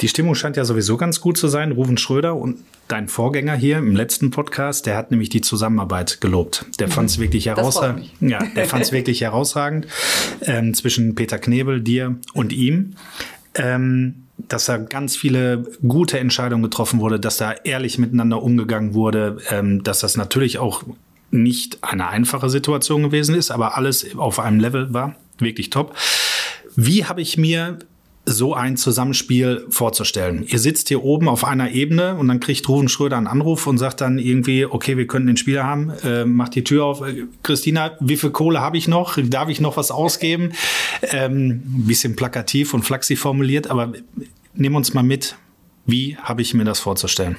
Die 0.00 0.08
Stimmung 0.08 0.34
scheint 0.34 0.56
ja 0.56 0.64
sowieso 0.64 0.96
ganz 0.96 1.20
gut 1.20 1.36
zu 1.36 1.48
sein. 1.48 1.72
Ruven 1.72 1.96
Schröder 1.96 2.34
und 2.34 2.58
dein 2.88 3.08
Vorgänger 3.08 3.54
hier 3.54 3.78
im 3.78 3.94
letzten 3.94 4.30
Podcast, 4.30 4.86
der 4.86 4.96
hat 4.96 5.10
nämlich 5.10 5.28
die 5.28 5.40
Zusammenarbeit 5.40 6.20
gelobt. 6.20 6.66
Der 6.80 6.88
fand 6.88 7.10
es 7.10 7.18
wirklich 7.18 7.44
freut 7.44 7.58
herausragend. 7.58 8.10
Ja, 8.20 8.44
der 8.56 8.66
fand 8.66 8.82
es 8.82 8.92
wirklich 8.92 9.20
herausragend 9.20 9.86
ähm, 10.42 10.74
zwischen 10.74 11.14
Peter 11.14 11.38
Knebel, 11.38 11.80
dir 11.80 12.16
und 12.32 12.52
ihm. 12.52 12.96
Ähm, 13.54 14.23
dass 14.38 14.66
da 14.66 14.78
ganz 14.78 15.16
viele 15.16 15.64
gute 15.86 16.18
Entscheidungen 16.18 16.62
getroffen 16.62 17.00
wurde, 17.00 17.20
dass 17.20 17.36
da 17.36 17.52
ehrlich 17.52 17.98
miteinander 17.98 18.42
umgegangen 18.42 18.94
wurde, 18.94 19.38
ähm, 19.50 19.82
dass 19.82 20.00
das 20.00 20.16
natürlich 20.16 20.58
auch 20.58 20.82
nicht 21.30 21.78
eine 21.82 22.08
einfache 22.08 22.48
Situation 22.48 23.02
gewesen 23.02 23.34
ist, 23.34 23.50
aber 23.50 23.76
alles 23.76 24.16
auf 24.16 24.38
einem 24.38 24.60
Level 24.60 24.92
war. 24.92 25.16
Wirklich 25.38 25.70
top. 25.70 25.96
Wie 26.76 27.04
habe 27.04 27.20
ich 27.20 27.36
mir 27.36 27.78
so 28.26 28.54
ein 28.54 28.76
Zusammenspiel 28.76 29.66
vorzustellen. 29.68 30.44
Ihr 30.46 30.58
sitzt 30.58 30.88
hier 30.88 31.04
oben 31.04 31.28
auf 31.28 31.44
einer 31.44 31.70
Ebene 31.70 32.16
und 32.16 32.28
dann 32.28 32.40
kriegt 32.40 32.68
Ruven 32.68 32.88
Schröder 32.88 33.18
einen 33.18 33.26
Anruf 33.26 33.66
und 33.66 33.78
sagt 33.78 34.00
dann 34.00 34.18
irgendwie, 34.18 34.64
okay, 34.64 34.96
wir 34.96 35.06
könnten 35.06 35.26
den 35.26 35.36
Spieler 35.36 35.64
haben, 35.64 35.90
äh, 36.02 36.24
macht 36.24 36.54
die 36.54 36.64
Tür 36.64 36.84
auf. 36.84 37.02
Äh, 37.02 37.26
Christina, 37.42 37.92
wie 38.00 38.16
viel 38.16 38.30
Kohle 38.30 38.60
habe 38.60 38.78
ich 38.78 38.88
noch? 38.88 39.18
Darf 39.22 39.48
ich 39.48 39.60
noch 39.60 39.76
was 39.76 39.90
ausgeben? 39.90 40.52
Ähm, 41.10 41.62
ein 41.66 41.84
bisschen 41.86 42.16
plakativ 42.16 42.72
und 42.72 42.82
flachsig 42.82 43.18
formuliert, 43.18 43.66
aber 43.66 43.92
nimm 44.54 44.74
uns 44.74 44.94
mal 44.94 45.02
mit. 45.02 45.36
Wie 45.84 46.16
habe 46.16 46.40
ich 46.40 46.54
mir 46.54 46.64
das 46.64 46.80
vorzustellen? 46.80 47.36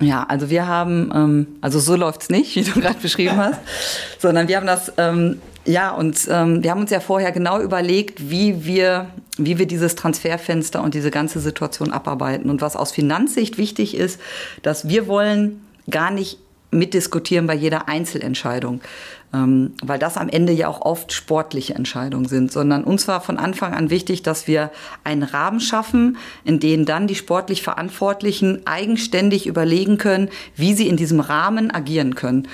Ja, 0.00 0.24
also 0.24 0.50
wir 0.50 0.66
haben, 0.66 1.12
ähm, 1.14 1.46
also 1.60 1.78
so 1.78 1.94
läuft's 1.94 2.28
nicht, 2.28 2.56
wie 2.56 2.62
du 2.62 2.72
gerade 2.80 2.98
beschrieben 3.00 3.36
hast, 3.36 3.60
sondern 4.18 4.48
wir 4.48 4.56
haben 4.56 4.66
das, 4.66 4.92
ähm, 4.96 5.38
ja, 5.64 5.92
und 5.92 6.28
ähm, 6.30 6.62
wir 6.62 6.70
haben 6.70 6.80
uns 6.80 6.90
ja 6.90 7.00
vorher 7.00 7.32
genau 7.32 7.60
überlegt, 7.60 8.30
wie 8.30 8.64
wir, 8.64 9.08
wie 9.38 9.58
wir 9.58 9.66
dieses 9.66 9.94
Transferfenster 9.94 10.82
und 10.82 10.94
diese 10.94 11.10
ganze 11.10 11.40
Situation 11.40 11.92
abarbeiten. 11.92 12.50
Und 12.50 12.60
was 12.60 12.76
aus 12.76 12.92
Finanzsicht 12.92 13.56
wichtig 13.56 13.96
ist, 13.96 14.20
dass 14.62 14.88
wir 14.88 15.06
wollen 15.06 15.64
gar 15.88 16.10
nicht 16.10 16.38
mitdiskutieren 16.70 17.46
bei 17.46 17.54
jeder 17.54 17.88
Einzelentscheidung, 17.88 18.80
ähm, 19.34 19.72
weil 19.82 19.98
das 19.98 20.16
am 20.16 20.28
Ende 20.28 20.52
ja 20.52 20.68
auch 20.68 20.80
oft 20.82 21.12
sportliche 21.12 21.74
Entscheidungen 21.74 22.26
sind, 22.26 22.52
sondern 22.52 22.84
uns 22.84 23.08
war 23.08 23.20
von 23.20 23.36
Anfang 23.36 23.74
an 23.74 23.90
wichtig, 23.90 24.22
dass 24.22 24.46
wir 24.46 24.70
einen 25.02 25.24
Rahmen 25.24 25.58
schaffen, 25.58 26.16
in 26.44 26.60
dem 26.60 26.84
dann 26.84 27.08
die 27.08 27.16
sportlich 27.16 27.62
Verantwortlichen 27.62 28.64
eigenständig 28.66 29.46
überlegen 29.46 29.98
können, 29.98 30.28
wie 30.54 30.74
sie 30.74 30.88
in 30.88 30.96
diesem 30.96 31.18
Rahmen 31.18 31.72
agieren 31.72 32.14
können. 32.14 32.46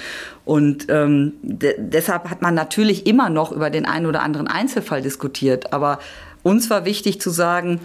Und 0.46 0.86
ähm, 0.88 1.34
de 1.42 1.74
deshalb 1.78 2.30
hat 2.30 2.40
man 2.40 2.54
natürlich 2.54 3.06
immer 3.06 3.28
noch 3.28 3.52
über 3.52 3.68
den 3.68 3.84
einen 3.84 4.06
oder 4.06 4.22
anderen 4.22 4.48
Einzelfall 4.48 5.02
diskutiert, 5.02 5.72
aber 5.74 5.98
uns 6.42 6.70
war 6.70 6.86
wichtig 6.86 7.20
zu 7.20 7.28
sagen, 7.28 7.80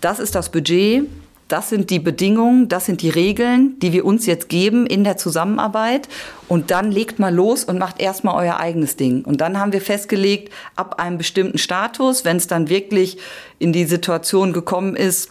das 0.00 0.18
ist 0.18 0.34
das 0.34 0.50
Budget, 0.50 1.06
das 1.52 1.68
sind 1.68 1.90
die 1.90 1.98
Bedingungen, 1.98 2.68
das 2.68 2.86
sind 2.86 3.02
die 3.02 3.10
Regeln, 3.10 3.78
die 3.80 3.92
wir 3.92 4.04
uns 4.04 4.26
jetzt 4.26 4.48
geben 4.48 4.86
in 4.86 5.04
der 5.04 5.16
Zusammenarbeit. 5.16 6.08
Und 6.48 6.70
dann 6.70 6.90
legt 6.92 7.18
mal 7.18 7.34
los 7.34 7.64
und 7.64 7.78
macht 7.78 8.00
erstmal 8.00 8.34
euer 8.44 8.58
eigenes 8.58 8.96
Ding. 8.96 9.24
Und 9.24 9.40
dann 9.40 9.58
haben 9.58 9.72
wir 9.72 9.80
festgelegt, 9.80 10.52
ab 10.76 11.00
einem 11.00 11.18
bestimmten 11.18 11.58
Status, 11.58 12.24
wenn 12.24 12.36
es 12.36 12.46
dann 12.46 12.68
wirklich 12.68 13.18
in 13.58 13.72
die 13.72 13.84
Situation 13.84 14.52
gekommen 14.52 14.96
ist, 14.96 15.30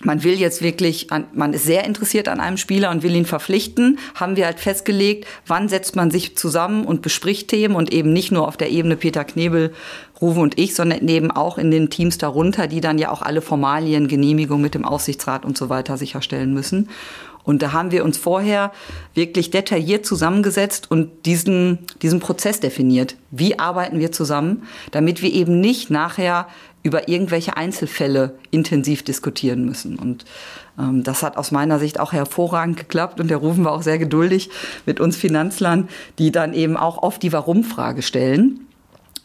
man 0.00 0.22
will 0.22 0.34
jetzt 0.34 0.62
wirklich, 0.62 1.10
an, 1.10 1.26
man 1.32 1.52
ist 1.52 1.64
sehr 1.64 1.84
interessiert 1.84 2.28
an 2.28 2.40
einem 2.40 2.56
Spieler 2.56 2.90
und 2.90 3.02
will 3.02 3.14
ihn 3.14 3.26
verpflichten, 3.26 3.98
haben 4.14 4.36
wir 4.36 4.46
halt 4.46 4.60
festgelegt, 4.60 5.26
wann 5.46 5.68
setzt 5.68 5.96
man 5.96 6.10
sich 6.10 6.36
zusammen 6.36 6.84
und 6.84 7.02
bespricht 7.02 7.48
Themen 7.48 7.74
und 7.74 7.92
eben 7.92 8.12
nicht 8.12 8.30
nur 8.30 8.46
auf 8.46 8.56
der 8.56 8.70
Ebene 8.70 8.96
Peter 8.96 9.24
Knebel, 9.24 9.72
Ruwe 10.20 10.40
und 10.40 10.58
ich, 10.58 10.74
sondern 10.74 11.06
eben 11.08 11.30
auch 11.30 11.58
in 11.58 11.70
den 11.70 11.90
Teams 11.90 12.18
darunter, 12.18 12.66
die 12.66 12.80
dann 12.80 12.98
ja 12.98 13.10
auch 13.10 13.22
alle 13.22 13.40
Formalien, 13.40 14.08
Genehmigung 14.08 14.60
mit 14.60 14.74
dem 14.74 14.84
Aufsichtsrat 14.84 15.44
und 15.44 15.56
so 15.58 15.68
weiter 15.68 15.96
sicherstellen 15.96 16.54
müssen. 16.54 16.88
Und 17.48 17.62
da 17.62 17.72
haben 17.72 17.92
wir 17.92 18.04
uns 18.04 18.18
vorher 18.18 18.72
wirklich 19.14 19.50
detailliert 19.50 20.04
zusammengesetzt 20.04 20.90
und 20.90 21.24
diesen, 21.24 21.78
diesen 22.02 22.20
Prozess 22.20 22.60
definiert. 22.60 23.16
Wie 23.30 23.58
arbeiten 23.58 24.00
wir 24.00 24.12
zusammen, 24.12 24.64
damit 24.90 25.22
wir 25.22 25.32
eben 25.32 25.58
nicht 25.58 25.90
nachher 25.90 26.48
über 26.82 27.08
irgendwelche 27.08 27.56
Einzelfälle 27.56 28.34
intensiv 28.50 29.02
diskutieren 29.02 29.64
müssen. 29.64 29.98
Und 29.98 30.24
ähm, 30.78 31.02
das 31.02 31.22
hat 31.22 31.36
aus 31.36 31.50
meiner 31.50 31.78
Sicht 31.78 32.00
auch 32.00 32.12
hervorragend 32.12 32.76
geklappt 32.76 33.20
und 33.20 33.28
der 33.28 33.38
Rufen 33.38 33.64
war 33.64 33.72
auch 33.72 33.82
sehr 33.82 33.98
geduldig 33.98 34.50
mit 34.86 35.00
uns 35.00 35.16
Finanzlern, 35.16 35.88
die 36.18 36.30
dann 36.32 36.54
eben 36.54 36.76
auch 36.76 37.02
oft 37.02 37.22
die 37.22 37.32
Warum-Frage 37.32 38.02
stellen. 38.02 38.60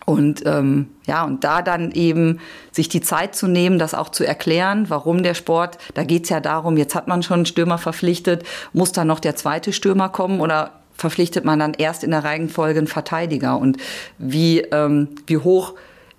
Und 0.06 0.46
ähm, 0.46 0.88
ja, 1.08 1.24
und 1.24 1.46
da 1.46 1.62
dann 1.62 1.92
eben 1.92 2.40
sich 2.72 2.90
die 2.90 3.00
Zeit 3.00 3.36
zu 3.36 3.48
nehmen, 3.48 3.80
das 3.80 3.94
auch 3.94 4.10
zu 4.10 4.26
erklären, 4.26 4.90
warum 4.90 5.24
der 5.24 5.34
Sport, 5.34 5.78
da 5.94 6.04
geht's 6.04 6.30
ja 6.30 6.42
darum, 6.42 6.76
jetzt 6.76 6.96
hat 6.96 7.08
man 7.08 7.24
schon 7.24 7.36
einen 7.36 7.46
Stürmer 7.46 7.78
verpflichtet, 7.78 8.44
muss 8.74 8.92
dann 8.92 9.08
noch 9.08 9.22
der 9.22 9.38
zweite 9.38 9.72
Stürmer 9.72 10.10
kommen 10.10 10.42
oder 10.42 10.72
verpflichtet 10.96 11.46
man 11.46 11.60
dann 11.60 11.74
erst 11.74 12.04
in 12.04 12.12
der 12.12 12.24
Reihenfolge 12.24 12.80
einen 12.80 12.88
Verteidiger? 12.88 13.58
Und 13.58 13.78
wie, 14.18 14.60
ähm, 14.60 15.08
wie 15.26 15.38
hoch 15.38 15.74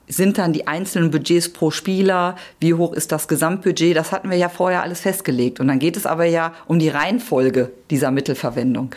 sind 0.09 0.38
dann 0.38 0.53
die 0.53 0.67
einzelnen 0.67 1.11
Budgets 1.11 1.49
pro 1.49 1.71
Spieler, 1.71 2.37
wie 2.61 2.75
hoch 2.75 2.93
ist 2.93 3.12
das 3.12 3.29
Gesamtbudget, 3.29 3.97
das 3.97 4.12
hatten 4.12 4.31
wir 4.31 4.37
ja 4.37 4.49
vorher 4.49 4.83
alles 4.83 5.01
festgelegt. 5.01 5.61
Und 5.61 5.69
dann 5.69 5.79
geht 5.79 5.97
es 5.97 6.07
aber 6.07 6.25
ja 6.25 6.53
um 6.67 6.79
die 6.79 6.88
Reihenfolge 6.88 7.71
dieser 7.90 8.11
Mittelverwendung. 8.11 8.95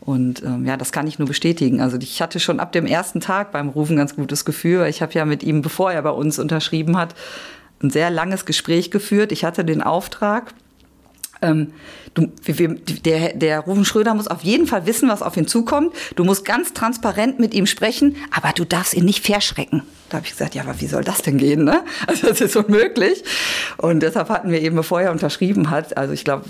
Und 0.00 0.42
ähm, 0.42 0.66
ja, 0.66 0.76
das 0.76 0.90
kann 0.90 1.06
ich 1.06 1.18
nur 1.18 1.28
bestätigen. 1.28 1.80
Also 1.80 1.98
ich 1.98 2.20
hatte 2.22 2.40
schon 2.40 2.60
ab 2.60 2.72
dem 2.72 2.86
ersten 2.86 3.20
Tag 3.20 3.52
beim 3.52 3.68
Rufen 3.68 3.96
ganz 3.96 4.16
gutes 4.16 4.44
Gefühl. 4.44 4.86
Ich 4.86 5.02
habe 5.02 5.12
ja 5.12 5.24
mit 5.24 5.42
ihm, 5.42 5.62
bevor 5.62 5.92
er 5.92 6.02
bei 6.02 6.10
uns 6.10 6.38
unterschrieben 6.38 6.96
hat, 6.96 7.14
ein 7.82 7.90
sehr 7.90 8.10
langes 8.10 8.44
Gespräch 8.44 8.90
geführt. 8.90 9.30
Ich 9.32 9.44
hatte 9.44 9.64
den 9.64 9.82
Auftrag, 9.82 10.52
ähm, 11.42 11.72
du, 12.14 12.32
wir, 12.42 12.74
der, 12.74 13.34
der 13.34 13.60
Rufen 13.60 13.84
Schröder 13.84 14.14
muss 14.14 14.28
auf 14.28 14.42
jeden 14.42 14.66
Fall 14.66 14.86
wissen, 14.86 15.08
was 15.08 15.22
auf 15.22 15.36
ihn 15.36 15.46
zukommt. 15.46 15.94
Du 16.16 16.24
musst 16.24 16.44
ganz 16.44 16.72
transparent 16.72 17.38
mit 17.38 17.54
ihm 17.54 17.66
sprechen, 17.66 18.16
aber 18.30 18.52
du 18.52 18.64
darfst 18.64 18.94
ihn 18.94 19.04
nicht 19.04 19.24
verschrecken. 19.24 19.82
Da 20.08 20.16
habe 20.16 20.26
ich 20.26 20.32
gesagt, 20.32 20.54
ja, 20.54 20.62
aber 20.62 20.80
wie 20.80 20.86
soll 20.86 21.04
das 21.04 21.22
denn 21.22 21.38
gehen? 21.38 21.64
Ne? 21.64 21.84
Also 22.06 22.28
das 22.28 22.40
ist 22.40 22.56
unmöglich. 22.56 23.22
Und 23.76 24.00
deshalb 24.00 24.30
hatten 24.30 24.50
wir 24.50 24.60
eben, 24.60 24.76
bevor 24.76 25.00
er 25.00 25.10
unterschrieben 25.10 25.70
hat, 25.70 25.96
also 25.96 26.14
ich 26.14 26.24
glaube 26.24 26.44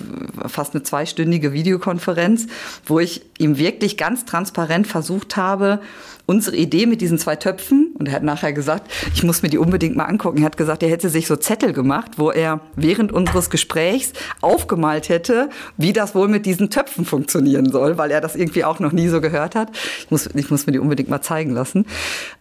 fast 0.47 0.75
eine 0.75 0.83
zweistündige 0.83 1.53
Videokonferenz, 1.53 2.47
wo 2.87 3.01
ich 3.01 3.23
ihm 3.39 3.59
wirklich 3.59 3.97
ganz 3.97 4.25
transparent 4.25 4.87
versucht 4.87 5.37
habe, 5.37 5.81
unsere 6.29 6.57
Idee 6.57 6.85
mit 6.85 7.01
diesen 7.01 7.19
zwei 7.19 7.37
Töpfen, 7.37 7.95
und 7.99 8.07
er 8.07 8.15
hat 8.15 8.23
nachher 8.23 8.53
gesagt, 8.53 8.93
ich 9.15 9.23
muss 9.23 9.41
mir 9.41 9.49
die 9.49 9.57
unbedingt 9.57 9.97
mal 9.97 10.05
angucken, 10.05 10.39
er 10.39 10.45
hat 10.45 10.59
gesagt, 10.59 10.83
er 10.83 10.91
hätte 10.91 11.09
sich 11.09 11.27
so 11.27 11.37
Zettel 11.37 11.73
gemacht, 11.73 12.13
wo 12.19 12.31
er 12.31 12.61
während 12.77 13.13
unseres 13.13 13.49
Gesprächs 13.49 14.13
aufgemalt 14.43 15.09
hätte, 15.09 15.49
wie 15.79 15.95
das 15.95 16.15
wohl 16.15 16.29
mit 16.29 16.45
diesen 16.45 16.69
Töpfen 16.69 17.07
funktionieren 17.07 17.73
soll, 17.73 17.97
weil 17.97 18.11
er 18.11 18.21
das 18.21 18.37
irgendwie 18.37 18.65
auch 18.65 18.79
noch 18.79 18.93
nie 18.93 19.09
so 19.09 19.23
gehört 19.23 19.55
hat. 19.55 19.71
Ich 20.01 20.11
muss, 20.11 20.27
ich 20.27 20.51
muss 20.51 20.67
mir 20.67 20.73
die 20.73 20.79
unbedingt 20.79 21.09
mal 21.09 21.23
zeigen 21.23 21.53
lassen. 21.53 21.87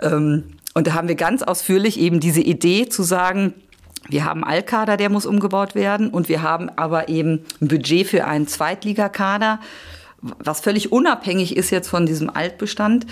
Ähm, 0.01 0.43
und 0.77 0.85
da 0.85 0.93
haben 0.93 1.07
wir 1.07 1.15
ganz 1.15 1.41
ausführlich 1.41 1.99
eben 1.99 2.19
diese 2.19 2.39
Idee 2.39 2.87
zu 2.87 3.01
sagen, 3.01 3.55
wir 4.09 4.25
haben 4.25 4.43
Altkader, 4.43 4.95
der 4.95 5.09
muss 5.09 5.25
umgebaut 5.25 5.73
werden. 5.73 6.11
Und 6.11 6.29
wir 6.29 6.43
haben 6.43 6.69
aber 6.69 7.09
eben 7.09 7.43
ein 7.59 7.67
Budget 7.67 8.05
für 8.05 8.25
einen 8.25 8.45
Zweitligakader, 8.45 9.59
was 10.21 10.59
völlig 10.59 10.91
unabhängig 10.91 11.57
ist 11.57 11.71
jetzt 11.71 11.87
von 11.87 12.05
diesem 12.05 12.29
Altbestand, 12.29 13.07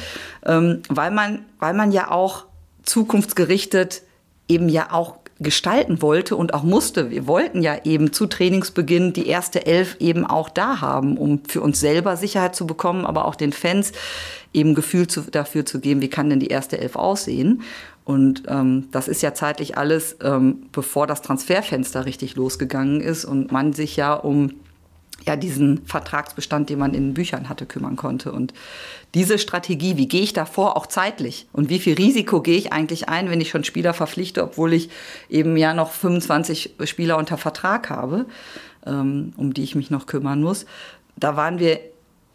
ähm, 0.45 0.83
weil 0.89 1.09
man, 1.09 1.43
weil 1.57 1.73
man 1.73 1.91
ja 1.91 2.11
auch 2.11 2.45
zukunftsgerichtet 2.83 4.03
eben 4.47 4.69
ja 4.69 4.91
auch 4.91 5.17
gestalten 5.39 6.01
wollte 6.01 6.35
und 6.35 6.53
auch 6.53 6.63
musste. 6.63 7.11
Wir 7.11 7.27
wollten 7.27 7.61
ja 7.61 7.83
eben 7.83 8.13
zu 8.13 8.25
Trainingsbeginn 8.25 9.11
die 9.11 9.27
erste 9.27 9.65
Elf 9.65 9.97
eben 9.99 10.25
auch 10.25 10.47
da 10.47 10.79
haben, 10.79 11.17
um 11.17 11.43
für 11.45 11.61
uns 11.61 11.79
selber 11.79 12.15
Sicherheit 12.15 12.55
zu 12.55 12.65
bekommen, 12.65 13.05
aber 13.05 13.25
auch 13.25 13.35
den 13.35 13.51
Fans 13.51 13.91
eben 14.53 14.75
Gefühl 14.75 15.07
zu, 15.07 15.21
dafür 15.21 15.65
zu 15.65 15.79
geben, 15.79 16.01
wie 16.01 16.09
kann 16.09 16.29
denn 16.29 16.39
die 16.39 16.47
erste 16.47 16.77
Elf 16.77 16.95
aussehen. 16.95 17.63
Und 18.05 18.43
ähm, 18.47 18.87
das 18.91 19.07
ist 19.07 19.21
ja 19.23 19.33
zeitlich 19.33 19.77
alles, 19.77 20.15
ähm, 20.23 20.67
bevor 20.71 21.07
das 21.07 21.21
Transferfenster 21.21 22.05
richtig 22.05 22.35
losgegangen 22.35 23.01
ist 23.01 23.25
und 23.25 23.51
man 23.51 23.73
sich 23.73 23.97
ja 23.97 24.13
um 24.13 24.51
ja 25.23 25.35
diesen 25.35 25.85
Vertragsbestand, 25.85 26.69
den 26.69 26.79
man 26.79 26.93
in 26.93 27.13
Büchern 27.13 27.49
hatte, 27.49 27.65
kümmern 27.65 27.95
konnte. 27.95 28.31
Und 28.31 28.53
diese 29.13 29.39
Strategie, 29.39 29.97
wie 29.97 30.07
gehe 30.07 30.21
ich 30.21 30.33
davor 30.33 30.77
auch 30.77 30.87
zeitlich 30.87 31.47
und 31.51 31.69
wie 31.69 31.79
viel 31.79 31.95
Risiko 31.95 32.41
gehe 32.41 32.57
ich 32.57 32.73
eigentlich 32.73 33.09
ein, 33.09 33.29
wenn 33.29 33.41
ich 33.41 33.49
schon 33.49 33.63
Spieler 33.63 33.93
verpflichte, 33.93 34.43
obwohl 34.43 34.73
ich 34.73 34.89
eben 35.29 35.57
ja 35.57 35.73
noch 35.73 35.91
25 35.91 36.75
Spieler 36.83 37.17
unter 37.17 37.37
Vertrag 37.37 37.89
habe, 37.89 38.25
ähm, 38.85 39.33
um 39.37 39.53
die 39.53 39.63
ich 39.63 39.75
mich 39.75 39.89
noch 39.89 40.05
kümmern 40.05 40.41
muss. 40.41 40.65
Da 41.15 41.35
waren 41.35 41.59
wir 41.59 41.79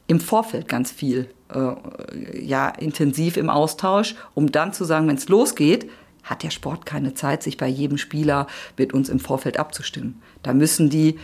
im 0.07 0.21
Vorfeld 0.21 0.67
ganz 0.67 0.91
viel 0.91 1.31
äh, 1.55 2.45
ja 2.45 2.69
intensiv 2.69 3.37
im 3.37 3.51
Austausch, 3.51 4.17
um 4.35 4.51
dann 4.51 4.73
zu 4.73 4.85
sagen, 4.85 5.07
wenn 5.07 5.17
es 5.17 5.29
losgeht, 5.29 5.89
hat 6.23 6.43
der 6.43 6.51
Sport 6.51 6.87
keine 6.87 7.15
Zeit, 7.15 7.43
sich 7.43 7.57
bei 7.57 7.69
jedem 7.69 7.99
Spieler 7.99 8.47
mit 8.77 8.93
uns 8.93 9.09
im 9.09 9.21
Vorfeld 9.21 9.59
abzustimmen. 9.59 10.21
Da 10.43 10.53
müssen 10.53 10.91
die 10.91 11.19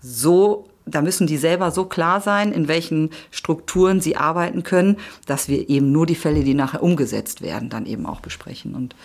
so 0.00 0.66
da 0.86 1.02
müssen 1.02 1.26
die 1.26 1.36
selber 1.36 1.70
so 1.70 1.84
klar 1.84 2.20
sein, 2.20 2.52
in 2.52 2.68
welchen 2.68 3.10
Strukturen 3.30 4.00
sie 4.00 4.16
arbeiten 4.16 4.62
können, 4.62 4.96
dass 5.26 5.48
wir 5.48 5.68
eben 5.68 5.92
nur 5.92 6.06
die 6.06 6.14
Fälle, 6.14 6.44
die 6.44 6.54
nachher 6.54 6.82
umgesetzt 6.82 7.42
werden, 7.42 7.68
dann 7.68 7.86
eben 7.86 8.06
auch 8.06 8.20
besprechen. 8.20 8.74
Und 8.74 8.96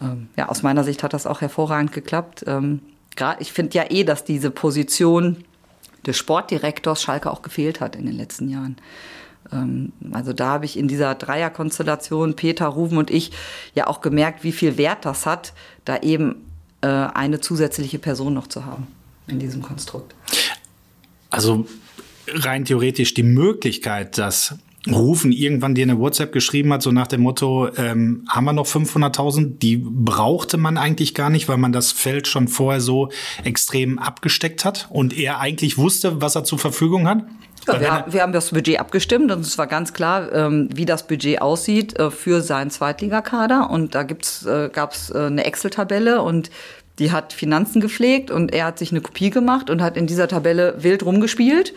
ähm, 0.00 0.28
ja, 0.36 0.48
aus 0.48 0.62
meiner 0.62 0.84
Sicht 0.84 1.02
hat 1.02 1.12
das 1.12 1.26
auch 1.26 1.40
hervorragend 1.40 1.92
geklappt. 1.92 2.44
Ähm, 2.46 2.80
grad, 3.16 3.40
ich 3.40 3.52
finde 3.52 3.76
ja 3.76 3.84
eh, 3.90 4.04
dass 4.04 4.24
diese 4.24 4.50
Position 4.50 5.44
des 6.06 6.16
Sportdirektors 6.16 7.02
Schalke 7.02 7.30
auch 7.30 7.42
gefehlt 7.42 7.80
hat 7.80 7.96
in 7.96 8.06
den 8.06 8.16
letzten 8.16 8.48
Jahren. 8.48 8.76
Ähm, 9.52 9.92
also 10.12 10.32
da 10.32 10.48
habe 10.50 10.64
ich 10.64 10.78
in 10.78 10.88
dieser 10.88 11.14
Dreierkonstellation, 11.14 12.36
Peter, 12.36 12.66
Ruven 12.66 12.98
und 12.98 13.10
ich, 13.10 13.32
ja 13.74 13.86
auch 13.86 14.00
gemerkt, 14.00 14.44
wie 14.44 14.52
viel 14.52 14.76
Wert 14.78 15.04
das 15.04 15.26
hat, 15.26 15.52
da 15.84 15.98
eben 15.98 16.46
äh, 16.80 16.86
eine 16.86 17.40
zusätzliche 17.40 17.98
Person 17.98 18.34
noch 18.34 18.46
zu 18.46 18.64
haben 18.64 18.86
in 19.26 19.38
diesem 19.38 19.62
Konstrukt. 19.62 20.14
Also 21.30 21.66
rein 22.28 22.64
theoretisch 22.64 23.14
die 23.14 23.22
Möglichkeit, 23.22 24.18
dass 24.18 24.54
Rufen 24.86 25.32
irgendwann 25.32 25.74
dir 25.74 25.82
eine 25.82 25.98
WhatsApp 25.98 26.32
geschrieben 26.32 26.72
hat, 26.72 26.82
so 26.82 26.92
nach 26.92 27.08
dem 27.08 27.22
Motto, 27.22 27.68
ähm, 27.76 28.24
haben 28.28 28.44
wir 28.44 28.52
noch 28.52 28.66
500.000? 28.66 29.58
Die 29.58 29.76
brauchte 29.76 30.56
man 30.56 30.78
eigentlich 30.78 31.14
gar 31.14 31.30
nicht, 31.30 31.48
weil 31.48 31.58
man 31.58 31.72
das 31.72 31.92
Feld 31.92 32.28
schon 32.28 32.48
vorher 32.48 32.80
so 32.80 33.10
extrem 33.44 33.98
abgesteckt 33.98 34.64
hat 34.64 34.88
und 34.90 35.16
er 35.16 35.40
eigentlich 35.40 35.78
wusste, 35.78 36.22
was 36.22 36.36
er 36.36 36.44
zur 36.44 36.58
Verfügung 36.58 37.08
hat? 37.08 37.24
Ja, 37.66 37.80
wir, 37.80 38.12
wir, 38.12 38.22
haben 38.22 38.32
das 38.32 38.50
Budget 38.50 38.80
abgestimmt 38.80 39.30
und 39.30 39.40
es 39.40 39.58
war 39.58 39.66
ganz 39.66 39.92
klar, 39.92 40.32
ähm, 40.32 40.70
wie 40.72 40.86
das 40.86 41.06
Budget 41.06 41.42
aussieht 41.42 41.98
äh, 41.98 42.10
für 42.10 42.40
seinen 42.40 42.70
Zweitligakader. 42.70 43.68
Und 43.68 43.94
da 43.94 44.04
gibt's, 44.04 44.46
äh, 44.46 44.70
gab 44.72 44.94
es 44.94 45.10
äh, 45.10 45.18
eine 45.18 45.44
Excel-Tabelle 45.44 46.22
und 46.22 46.50
die 46.98 47.12
hat 47.12 47.32
Finanzen 47.32 47.80
gepflegt 47.80 48.30
und 48.30 48.52
er 48.52 48.66
hat 48.66 48.78
sich 48.78 48.90
eine 48.90 49.00
Kopie 49.00 49.30
gemacht 49.30 49.70
und 49.70 49.82
hat 49.82 49.96
in 49.96 50.06
dieser 50.06 50.28
Tabelle 50.28 50.74
wild 50.78 51.04
rumgespielt 51.04 51.74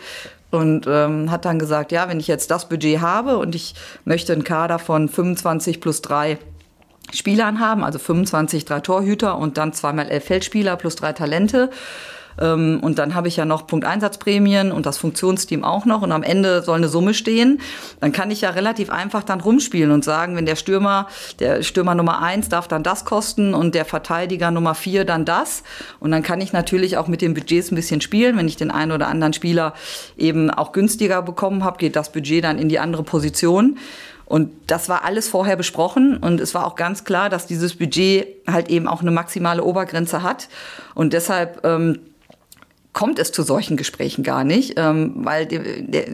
und 0.50 0.86
ähm, 0.86 1.30
hat 1.30 1.44
dann 1.44 1.58
gesagt, 1.58 1.92
ja, 1.92 2.08
wenn 2.08 2.20
ich 2.20 2.28
jetzt 2.28 2.50
das 2.50 2.68
Budget 2.68 3.00
habe 3.00 3.38
und 3.38 3.54
ich 3.54 3.74
möchte 4.04 4.32
einen 4.32 4.44
Kader 4.44 4.78
von 4.78 5.08
25 5.08 5.80
plus 5.80 6.02
drei 6.02 6.38
Spielern 7.12 7.60
haben, 7.60 7.84
also 7.84 7.98
25 7.98 8.64
drei 8.64 8.80
Torhüter 8.80 9.38
und 9.38 9.58
dann 9.58 9.72
zweimal 9.72 10.08
elf 10.08 10.24
Feldspieler 10.24 10.76
plus 10.76 10.96
drei 10.96 11.12
Talente, 11.12 11.70
und 12.38 12.94
dann 12.96 13.14
habe 13.14 13.28
ich 13.28 13.36
ja 13.36 13.44
noch 13.44 13.66
Punkteinsatzprämien 13.66 14.72
und 14.72 14.86
das 14.86 14.98
Funktionsteam 14.98 15.64
auch 15.64 15.84
noch. 15.84 16.02
Und 16.02 16.12
am 16.12 16.22
Ende 16.22 16.62
soll 16.62 16.78
eine 16.78 16.88
Summe 16.88 17.14
stehen. 17.14 17.60
Dann 18.00 18.12
kann 18.12 18.30
ich 18.30 18.40
ja 18.40 18.50
relativ 18.50 18.90
einfach 18.90 19.22
dann 19.22 19.40
rumspielen 19.40 19.90
und 19.90 20.04
sagen, 20.04 20.36
wenn 20.36 20.46
der 20.46 20.56
Stürmer, 20.56 21.08
der 21.40 21.62
Stürmer 21.62 21.94
Nummer 21.94 22.22
eins 22.22 22.48
darf 22.48 22.68
dann 22.68 22.82
das 22.82 23.04
kosten 23.04 23.54
und 23.54 23.74
der 23.74 23.84
Verteidiger 23.84 24.50
Nummer 24.50 24.74
vier 24.74 25.04
dann 25.04 25.24
das. 25.24 25.62
Und 26.00 26.10
dann 26.10 26.22
kann 26.22 26.40
ich 26.40 26.52
natürlich 26.52 26.96
auch 26.96 27.08
mit 27.08 27.22
den 27.22 27.34
Budgets 27.34 27.70
ein 27.70 27.76
bisschen 27.76 28.00
spielen. 28.00 28.36
Wenn 28.36 28.48
ich 28.48 28.56
den 28.56 28.70
einen 28.70 28.92
oder 28.92 29.08
anderen 29.08 29.32
Spieler 29.32 29.74
eben 30.16 30.50
auch 30.50 30.72
günstiger 30.72 31.22
bekommen 31.22 31.64
habe, 31.64 31.78
geht 31.78 31.96
das 31.96 32.12
Budget 32.12 32.44
dann 32.44 32.58
in 32.58 32.68
die 32.68 32.78
andere 32.78 33.02
Position. 33.02 33.78
Und 34.32 34.50
das 34.66 34.88
war 34.88 35.04
alles 35.04 35.28
vorher 35.28 35.56
besprochen 35.56 36.16
und 36.16 36.40
es 36.40 36.54
war 36.54 36.66
auch 36.66 36.74
ganz 36.74 37.04
klar, 37.04 37.28
dass 37.28 37.46
dieses 37.46 37.76
Budget 37.76 38.26
halt 38.46 38.70
eben 38.70 38.88
auch 38.88 39.02
eine 39.02 39.10
maximale 39.10 39.62
Obergrenze 39.62 40.22
hat. 40.22 40.48
Und 40.94 41.12
deshalb 41.12 41.66
ähm, 41.66 41.98
kommt 42.92 43.18
es 43.18 43.32
zu 43.32 43.42
solchen 43.42 43.76
Gesprächen 43.76 44.22
gar 44.22 44.44
nicht, 44.44 44.74
ähm, 44.76 45.12
weil 45.16 45.46
der, 45.46 45.60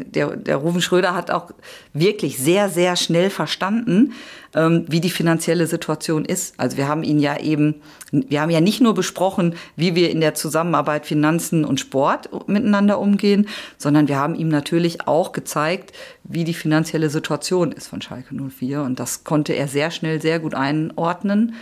der, 0.05 0.37
der 0.37 0.57
Rufen 0.57 0.81
Schröder 0.81 1.15
hat 1.15 1.31
auch 1.31 1.51
wirklich 1.93 2.39
sehr, 2.39 2.69
sehr 2.69 2.95
schnell 2.95 3.31
verstanden, 3.31 4.13
ähm, 4.55 4.85
wie 4.89 5.01
die 5.01 5.11
finanzielle 5.11 5.67
Situation 5.67 6.25
ist. 6.25 6.55
Also 6.57 6.77
wir 6.77 6.87
haben 6.87 7.03
ihn 7.03 7.19
ja 7.19 7.39
eben, 7.39 7.83
wir 8.13 8.41
haben 8.41 8.51
ja 8.51 8.61
nicht 8.61 8.81
nur 8.81 8.95
besprochen, 8.95 9.57
wie 9.75 9.97
wir 9.97 10.11
in 10.11 10.21
der 10.21 10.35
Zusammenarbeit 10.35 11.05
Finanzen 11.05 11.65
und 11.65 11.81
Sport 11.81 12.31
miteinander 12.49 13.01
umgehen, 13.01 13.49
sondern 13.77 14.07
wir 14.07 14.17
haben 14.17 14.37
ihm 14.37 14.49
natürlich 14.49 15.07
auch 15.09 15.33
gezeigt, 15.33 15.93
wie 16.23 16.45
die 16.45 16.55
finanzielle 16.55 17.11
Situation 17.11 17.73
ist 17.73 17.89
von 17.89 18.01
Schalke 18.01 18.35
04. 18.35 18.83
Und 18.83 19.01
das 19.01 19.25
konnte 19.25 19.53
er 19.53 19.67
sehr 19.67 19.91
schnell 19.91 20.23
sehr 20.23 20.39
gut 20.39 20.55
einordnen. 20.55 21.55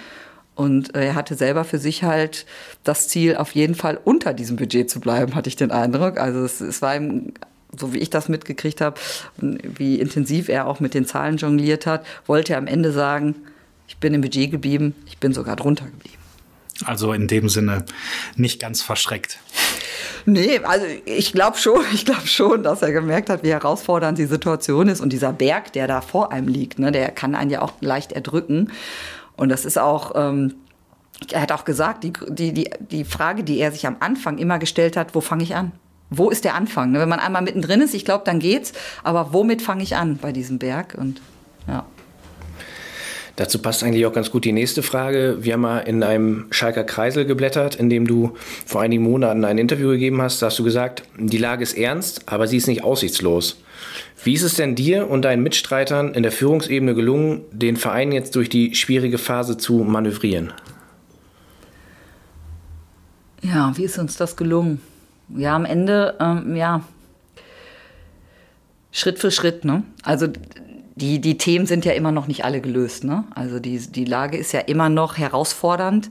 Und 0.56 0.96
äh, 0.96 1.06
er 1.06 1.14
hatte 1.14 1.36
selber 1.36 1.64
für 1.64 1.78
sich 1.78 2.02
halt 2.02 2.46
das 2.82 3.08
Ziel, 3.08 3.36
auf 3.36 3.54
jeden 3.54 3.74
Fall 3.74 4.00
unter 4.02 4.34
diesem 4.34 4.56
Budget 4.56 4.90
zu 4.90 5.00
bleiben, 5.00 5.34
hatte 5.34 5.48
ich 5.48 5.56
den 5.56 5.70
Eindruck. 5.70 6.18
Also 6.18 6.40
es, 6.44 6.60
es 6.60 6.82
war 6.82 6.96
ihm, 6.96 7.34
so 7.78 7.92
wie 7.92 7.98
ich 7.98 8.10
das 8.10 8.28
mitgekriegt 8.28 8.80
habe, 8.80 8.98
wie 9.38 10.00
intensiv 10.00 10.48
er 10.48 10.66
auch 10.66 10.80
mit 10.80 10.94
den 10.94 11.04
Zahlen 11.04 11.36
jongliert 11.36 11.86
hat, 11.86 12.04
wollte 12.26 12.54
er 12.54 12.58
am 12.58 12.66
Ende 12.66 12.90
sagen, 12.90 13.36
ich 13.86 13.98
bin 13.98 14.14
im 14.14 14.22
Budget 14.22 14.50
geblieben, 14.50 14.94
ich 15.06 15.18
bin 15.18 15.32
sogar 15.32 15.56
drunter 15.56 15.84
geblieben. 15.84 16.16
Also 16.84 17.12
in 17.12 17.28
dem 17.28 17.48
Sinne 17.48 17.84
nicht 18.34 18.60
ganz 18.60 18.82
verschreckt. 18.82 19.38
Nee, 20.26 20.58
also 20.64 20.86
ich 21.04 21.32
glaube 21.32 21.56
schon, 21.58 21.80
ich 21.92 22.04
glaube 22.04 22.26
schon, 22.26 22.62
dass 22.62 22.82
er 22.82 22.92
gemerkt 22.92 23.30
hat, 23.30 23.42
wie 23.42 23.50
herausfordernd 23.50 24.18
die 24.18 24.26
Situation 24.26 24.88
ist 24.88 25.00
und 25.00 25.12
dieser 25.12 25.32
Berg, 25.32 25.72
der 25.72 25.86
da 25.86 26.00
vor 26.00 26.32
einem 26.32 26.48
liegt, 26.48 26.78
ne, 26.78 26.92
der 26.92 27.10
kann 27.10 27.34
einen 27.34 27.50
ja 27.50 27.62
auch 27.62 27.74
leicht 27.80 28.12
erdrücken. 28.12 28.72
Und 29.36 29.48
das 29.50 29.64
ist 29.64 29.78
auch, 29.78 30.12
ähm, 30.14 30.54
er 31.30 31.42
hat 31.42 31.52
auch 31.52 31.64
gesagt, 31.64 32.04
die, 32.04 32.12
die, 32.28 32.52
die, 32.52 32.70
die 32.90 33.04
Frage, 33.04 33.44
die 33.44 33.58
er 33.58 33.72
sich 33.72 33.86
am 33.86 33.96
Anfang 34.00 34.38
immer 34.38 34.58
gestellt 34.58 34.96
hat, 34.96 35.14
wo 35.14 35.20
fange 35.20 35.42
ich 35.42 35.54
an? 35.54 35.72
Wo 36.08 36.30
ist 36.30 36.44
der 36.44 36.54
Anfang? 36.54 36.92
Ne, 36.92 37.00
wenn 37.00 37.08
man 37.08 37.18
einmal 37.18 37.42
mittendrin 37.42 37.80
ist, 37.80 37.94
ich 37.94 38.04
glaube, 38.04 38.24
dann 38.24 38.38
geht's. 38.38 38.72
Aber 39.02 39.32
womit 39.32 39.60
fange 39.60 39.82
ich 39.82 39.96
an 39.96 40.18
bei 40.18 40.32
diesem 40.32 40.58
Berg? 40.58 40.94
Und 40.96 41.20
ja. 41.66 41.84
Dazu 43.34 43.58
passt 43.60 43.82
eigentlich 43.84 44.06
auch 44.06 44.14
ganz 44.14 44.30
gut 44.30 44.46
die 44.46 44.52
nächste 44.52 44.82
Frage. 44.82 45.38
Wir 45.40 45.54
haben 45.54 45.60
mal 45.60 45.80
in 45.80 46.02
einem 46.02 46.46
Schalker 46.50 46.84
Kreisel 46.84 47.26
geblättert, 47.26 47.74
in 47.74 47.90
dem 47.90 48.06
du 48.06 48.32
vor 48.64 48.80
einigen 48.80 49.02
Monaten 49.02 49.44
ein 49.44 49.58
Interview 49.58 49.90
gegeben 49.90 50.22
hast. 50.22 50.40
Da 50.40 50.46
hast 50.46 50.58
du 50.58 50.64
gesagt, 50.64 51.02
die 51.18 51.36
Lage 51.36 51.62
ist 51.62 51.76
ernst, 51.76 52.22
aber 52.26 52.46
sie 52.46 52.56
ist 52.56 52.66
nicht 52.66 52.82
aussichtslos. 52.82 53.60
Wie 54.22 54.32
ist 54.32 54.42
es 54.42 54.54
denn 54.54 54.74
dir 54.74 55.08
und 55.08 55.22
deinen 55.22 55.42
Mitstreitern 55.42 56.14
in 56.14 56.22
der 56.22 56.32
Führungsebene 56.32 56.94
gelungen, 56.94 57.42
den 57.52 57.76
Verein 57.76 58.12
jetzt 58.12 58.34
durch 58.34 58.48
die 58.48 58.74
schwierige 58.74 59.18
Phase 59.18 59.56
zu 59.56 59.78
manövrieren? 59.78 60.52
Ja, 63.42 63.76
wie 63.76 63.84
ist 63.84 63.98
uns 63.98 64.16
das 64.16 64.36
gelungen? 64.36 64.80
Ja, 65.28 65.54
am 65.54 65.64
Ende, 65.64 66.16
ähm, 66.20 66.56
ja, 66.56 66.82
Schritt 68.90 69.18
für 69.18 69.30
Schritt, 69.30 69.64
ne? 69.64 69.82
Also 70.02 70.28
die, 70.94 71.20
die 71.20 71.36
Themen 71.36 71.66
sind 71.66 71.84
ja 71.84 71.92
immer 71.92 72.12
noch 72.12 72.26
nicht 72.26 72.44
alle 72.44 72.60
gelöst, 72.60 73.04
ne? 73.04 73.24
Also 73.34 73.60
die, 73.60 73.78
die 73.78 74.06
Lage 74.06 74.38
ist 74.38 74.52
ja 74.52 74.60
immer 74.60 74.88
noch 74.88 75.18
herausfordernd 75.18 76.10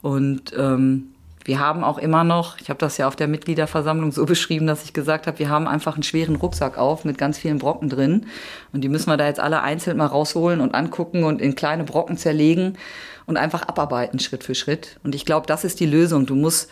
und 0.00 0.52
ähm, 0.56 1.08
wir 1.50 1.58
haben 1.58 1.82
auch 1.82 1.98
immer 1.98 2.22
noch, 2.22 2.60
ich 2.60 2.70
habe 2.70 2.78
das 2.78 2.96
ja 2.96 3.08
auf 3.08 3.16
der 3.16 3.26
Mitgliederversammlung 3.26 4.12
so 4.12 4.24
beschrieben, 4.34 4.68
dass 4.68 4.84
ich 4.84 4.92
gesagt 4.92 5.26
habe, 5.26 5.40
wir 5.40 5.48
haben 5.48 5.66
einfach 5.66 5.94
einen 5.94 6.04
schweren 6.04 6.36
Rucksack 6.36 6.78
auf 6.78 7.04
mit 7.04 7.18
ganz 7.18 7.38
vielen 7.38 7.58
Brocken 7.58 7.88
drin. 7.88 8.26
Und 8.72 8.82
die 8.82 8.88
müssen 8.88 9.08
wir 9.08 9.16
da 9.16 9.26
jetzt 9.26 9.40
alle 9.40 9.60
einzeln 9.60 9.96
mal 9.96 10.06
rausholen 10.06 10.60
und 10.60 10.76
angucken 10.76 11.24
und 11.24 11.40
in 11.40 11.56
kleine 11.56 11.82
Brocken 11.82 12.16
zerlegen 12.16 12.78
und 13.26 13.36
einfach 13.36 13.62
abarbeiten 13.62 14.20
Schritt 14.20 14.44
für 14.44 14.54
Schritt. 14.54 15.00
Und 15.02 15.16
ich 15.16 15.24
glaube, 15.24 15.48
das 15.48 15.64
ist 15.64 15.80
die 15.80 15.86
Lösung. 15.86 16.24
Du 16.24 16.36
musst, 16.36 16.70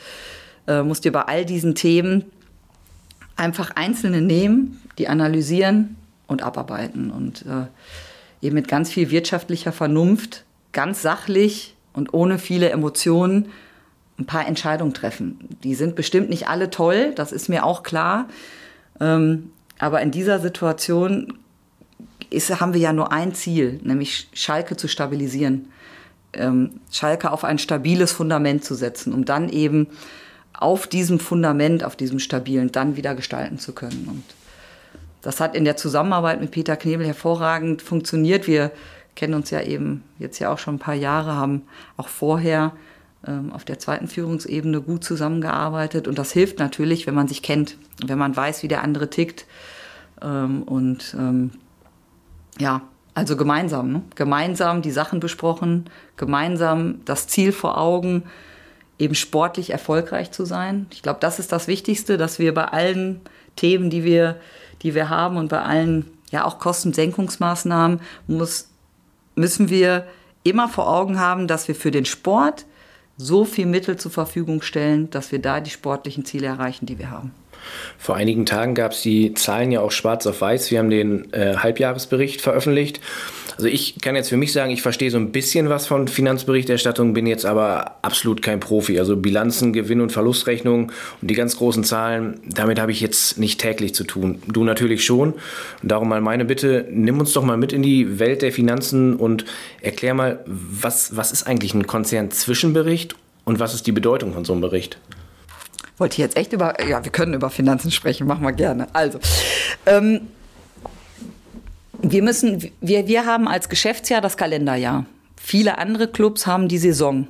äh, 0.69 0.85
musst 0.85 1.05
dir 1.05 1.11
bei 1.11 1.23
all 1.23 1.45
diesen 1.45 1.75
Themen 1.75 2.27
einfach 3.35 3.73
einzelne 3.75 4.21
nehmen, 4.21 4.81
die 4.97 5.09
analysieren 5.09 5.97
und 6.29 6.45
abarbeiten. 6.45 7.11
Und 7.11 7.45
äh, 7.47 8.47
eben 8.47 8.55
mit 8.55 8.69
ganz 8.69 8.93
viel 8.93 9.11
wirtschaftlicher 9.11 9.73
Vernunft, 9.73 10.45
ganz 10.71 11.03
sachlich 11.03 11.75
und 11.95 12.14
ohne 12.14 12.38
viele 12.38 12.71
Emotionen 12.71 13.49
ein 14.19 14.27
paar 14.27 14.47
Entscheidungen 14.47 14.95
treffen. 14.95 15.39
Die 15.63 15.75
sind 15.75 15.95
bestimmt 15.95 16.29
nicht 16.29 16.49
alle 16.49 16.71
toll, 16.71 17.13
das 17.15 17.33
ist 17.33 17.49
mir 17.49 17.65
auch 17.65 17.83
klar. 17.83 18.29
Ähm, 19.01 19.51
aber 19.79 20.03
in 20.03 20.11
dieser 20.11 20.41
Situation 20.41 21.39
ist, 22.31 22.61
haben 22.61 22.75
wir 22.75 22.81
ja 22.81 22.93
nur 22.93 23.13
ein 23.13 23.35
Ziel, 23.35 23.81
nämlich 23.83 24.29
Schalke 24.33 24.77
zu 24.77 24.89
stabilisieren. 24.89 25.69
Ähm, 26.33 26.81
Schalke 26.91 27.31
auf 27.31 27.45
ein 27.45 27.59
stabiles 27.59 28.13
Fundament 28.13 28.65
zu 28.65 28.75
setzen, 28.75 29.15
um 29.15 29.25
dann 29.25 29.49
eben 29.49 29.87
auf 30.53 30.89
diesem 30.89 31.21
Fundament, 31.21 31.85
auf 31.85 31.95
diesem 31.95 32.19
stabilen, 32.19 32.73
dann 32.73 32.97
wieder 32.97 33.15
gestalten 33.15 33.59
zu 33.59 33.73
können. 33.73 34.07
Und 34.09 34.25
das 35.23 35.41
hat 35.41 35.55
in 35.55 35.65
der 35.65 35.77
Zusammenarbeit 35.77 36.41
mit 36.41 36.51
Peter 36.51 36.77
Knebel 36.77 37.07
hervorragend 37.07 37.83
funktioniert. 37.83 38.47
Wir 38.49 38.73
kennen 39.15 39.35
uns 39.35 39.51
ja 39.51 39.63
eben 39.63 40.03
jetzt 40.19 40.39
ja 40.41 40.53
auch 40.53 40.59
schon 40.59 40.77
ein 40.77 40.81
paar 40.81 40.95
Jahre, 40.95 41.35
haben 41.35 41.63
auch 41.97 42.09
vorher 42.09 42.73
auf 43.53 43.64
der 43.64 43.79
zweiten 43.79 44.09
Führungsebene 44.09 44.81
gut 44.81 45.05
zusammengearbeitet. 45.05 46.09
Und 46.09 46.19
das 46.19 46.33
hilft 46.33 46.59
natürlich, 46.59 47.07
wenn 47.07 47.14
man 47.14 47.29
sich 47.29 47.43
kennt, 47.43 47.77
wenn 48.05 48.19
man 48.19 48.37
weiß, 48.37 48.62
wie 48.62 48.69
der 48.69 48.83
andere 48.83 49.11
tickt. 49.11 49.47
Ähm, 50.23 50.62
und 50.62 51.14
ähm, 51.19 51.51
ja, 52.59 52.83
also 53.14 53.37
gemeinsam, 53.37 53.93
ne? 53.93 54.03
gemeinsam 54.14 54.83
die 54.83 54.91
Sachen 54.91 55.21
besprochen, 55.21 55.91
gemeinsam 56.17 57.01
das 57.05 57.27
Ziel 57.27 57.53
vor 57.53 57.79
Augen, 57.79 58.25
eben 58.99 59.14
sportlich 59.14 59.71
erfolgreich 59.71 60.31
zu 60.31 60.45
sein. 60.45 60.87
Ich 60.93 61.03
glaube, 61.03 61.21
das 61.21 61.38
ist 61.38 61.53
das 61.53 61.69
Wichtigste, 61.69 62.17
dass 62.17 62.38
wir 62.38 62.55
bei 62.55 62.67
allen 62.67 63.21
Themen, 63.57 63.91
die 63.91 64.05
wir, 64.05 64.37
die 64.83 64.95
wir 64.95 65.09
haben 65.09 65.37
und 65.37 65.49
bei 65.49 65.62
allen 65.62 66.07
ja 66.31 66.45
auch 66.45 66.59
Kostensenkungsmaßnahmen 66.59 68.01
muss, 68.27 68.69
müssen 69.35 69.69
wir 69.69 70.07
immer 70.43 70.69
vor 70.69 70.88
Augen 70.88 71.19
haben, 71.19 71.47
dass 71.47 71.69
wir 71.69 71.75
für 71.75 71.91
den 71.91 72.05
Sport 72.05 72.67
so 73.19 73.45
viel 73.45 73.67
Mittel 73.67 73.97
zur 73.97 74.13
Verfügung 74.13 74.63
stellen, 74.63 75.11
dass 75.11 75.33
wir 75.33 75.41
da 75.41 75.61
die 75.61 75.71
sportlichen 75.71 76.25
Ziele 76.25 76.47
erreichen, 76.47 76.87
die 76.87 76.99
wir 76.99 77.11
haben. 77.11 77.33
Vor 77.99 78.16
einigen 78.16 78.47
Tagen 78.47 78.75
gab 78.75 78.92
es 78.92 79.03
die 79.03 79.35
Zahlen 79.35 79.73
ja 79.73 79.81
auch 79.81 79.92
schwarz 79.92 80.27
auf 80.27 80.40
weiß. 80.40 80.71
Wir 80.71 80.79
haben 80.79 80.90
den 80.90 81.33
äh, 81.33 81.57
Halbjahresbericht 81.57 82.40
veröffentlicht. 82.40 83.01
Also 83.59 83.66
ich 83.66 84.01
kann 84.01 84.14
jetzt 84.14 84.29
für 84.29 84.37
mich 84.37 84.53
sagen, 84.53 84.71
ich 84.71 84.83
verstehe 84.83 85.11
so 85.11 85.16
ein 85.16 85.33
bisschen 85.33 85.68
was 85.68 85.88
von 85.88 86.07
Finanzberichterstattung, 86.07 87.12
bin 87.12 87.27
jetzt 87.27 87.44
aber 87.44 87.97
absolut 88.03 88.40
kein 88.40 88.61
Profi. 88.61 89.01
Also 89.01 89.16
Bilanzen, 89.16 89.73
Gewinn- 89.73 90.01
und 90.01 90.12
Verlustrechnungen 90.12 90.92
und 91.21 91.29
die 91.29 91.35
ganz 91.35 91.57
großen 91.57 91.83
Zahlen, 91.83 92.40
damit 92.47 92.79
habe 92.79 92.92
ich 92.92 93.01
jetzt 93.01 93.37
nicht 93.37 93.61
täglich 93.61 93.97
zu 93.97 94.05
tun. 94.05 94.40
Du 94.47 94.62
natürlich 94.62 95.05
schon. 95.05 95.33
Und 95.33 95.90
darum 95.90 96.09
mal 96.09 96.21
meine 96.21 96.44
Bitte, 96.44 96.87
nimm 96.88 97.18
uns 97.18 97.33
doch 97.33 97.42
mal 97.42 97.57
mit 97.57 97.73
in 97.73 97.83
die 97.83 98.21
Welt 98.21 98.42
der 98.42 98.53
Finanzen 98.53 99.16
und 99.16 99.44
erklär 99.81 100.14
mal, 100.14 100.38
was, 100.47 101.16
was 101.16 101.33
ist 101.33 101.44
eigentlich 101.44 101.75
ein 101.75 101.88
Konzernzwischenbericht 101.88 103.16
und 103.44 103.59
was 103.59 103.75
ist 103.75 103.88
die 103.88 103.92
Bedeutung 103.92 104.35
von 104.35 104.44
so 104.44 104.53
einem 104.53 104.62
Bericht? 104.62 104.99
Wollte 105.99 106.15
ich 106.15 106.19
jetzt 106.19 106.37
echt 106.37 106.53
über, 106.53 106.83
ja, 106.87 107.05
wir 107.05 107.13
können 107.13 107.35
über 107.35 107.51
Finanzen 107.51 107.91
sprechen, 107.91 108.27
machen 108.27 108.43
wir 108.43 108.53
gerne. 108.53 108.87
Also, 108.93 109.19
ähm, 109.87 110.29
wir 112.01 112.23
müssen, 112.23 112.71
wir, 112.81 113.09
wir 113.09 113.27
haben 113.27 113.49
als 113.49 113.69
Geschäftsjahr 113.69 114.21
das 114.21 114.37
Kalenderjahr. 114.37 115.07
Viele 115.37 115.79
andere 115.79 116.09
Clubs 116.09 116.47
haben 116.47 116.69
die 116.69 116.79
Saison 116.79 117.27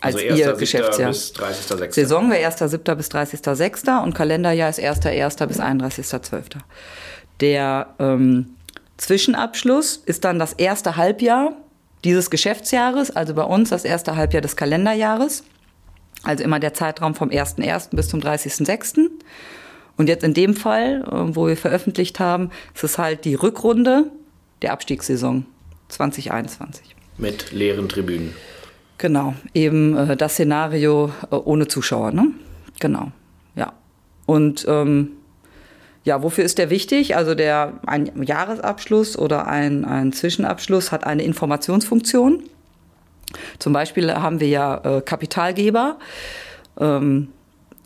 als 0.00 0.16
also 0.16 0.26
ihr 0.26 0.52
Geschäftsjahr. 0.52 1.10
Bis 1.10 1.32
30. 1.32 1.92
Saison 1.92 2.30
wäre 2.30 2.48
1.7. 2.48 2.94
bis 2.94 3.08
30.6. 3.08 4.02
und 4.02 4.14
Kalenderjahr 4.14 4.70
ist 4.70 4.78
1.1. 4.78 5.46
bis 5.46 5.60
31.12. 5.60 6.58
Der 7.40 7.94
ähm, 7.98 8.54
Zwischenabschluss 8.98 9.96
ist 9.96 10.24
dann 10.24 10.38
das 10.38 10.52
erste 10.52 10.96
Halbjahr 10.96 11.56
dieses 12.04 12.30
Geschäftsjahres, 12.30 13.16
also 13.16 13.34
bei 13.34 13.44
uns 13.44 13.70
das 13.70 13.84
erste 13.84 14.14
Halbjahr 14.14 14.42
des 14.42 14.56
Kalenderjahres. 14.56 15.42
Also 16.24 16.42
immer 16.44 16.58
der 16.58 16.74
Zeitraum 16.74 17.14
vom 17.14 17.30
1.1. 17.30 17.94
bis 17.94 18.08
zum 18.08 18.20
30.6. 18.20 19.10
Und 19.96 20.08
jetzt 20.08 20.24
in 20.24 20.34
dem 20.34 20.54
Fall, 20.54 21.04
äh, 21.06 21.36
wo 21.36 21.46
wir 21.46 21.56
veröffentlicht 21.56 22.18
haben, 22.20 22.50
ist 22.74 22.84
es 22.84 22.98
halt 22.98 23.24
die 23.24 23.34
Rückrunde 23.34 24.10
der 24.62 24.72
Abstiegssaison 24.72 25.46
2021. 25.88 26.96
Mit 27.18 27.52
leeren 27.52 27.88
Tribünen. 27.88 28.34
Genau, 28.98 29.34
eben 29.52 29.96
äh, 29.96 30.16
das 30.16 30.34
Szenario 30.34 31.12
äh, 31.30 31.36
ohne 31.36 31.68
Zuschauer, 31.68 32.12
ne? 32.12 32.30
Genau, 32.80 33.12
ja. 33.54 33.72
Und 34.26 34.64
ähm, 34.68 35.12
ja, 36.04 36.22
wofür 36.22 36.44
ist 36.44 36.58
der 36.58 36.70
wichtig? 36.70 37.16
Also 37.16 37.34
der 37.34 37.80
ein 37.86 38.22
Jahresabschluss 38.22 39.16
oder 39.16 39.46
ein, 39.46 39.84
ein 39.84 40.12
Zwischenabschluss 40.12 40.92
hat 40.92 41.06
eine 41.06 41.22
Informationsfunktion. 41.22 42.42
Zum 43.58 43.72
Beispiel 43.72 44.12
haben 44.12 44.40
wir 44.40 44.48
ja 44.48 44.98
äh, 44.98 45.00
Kapitalgeber. 45.00 45.98
Ähm, 46.78 47.28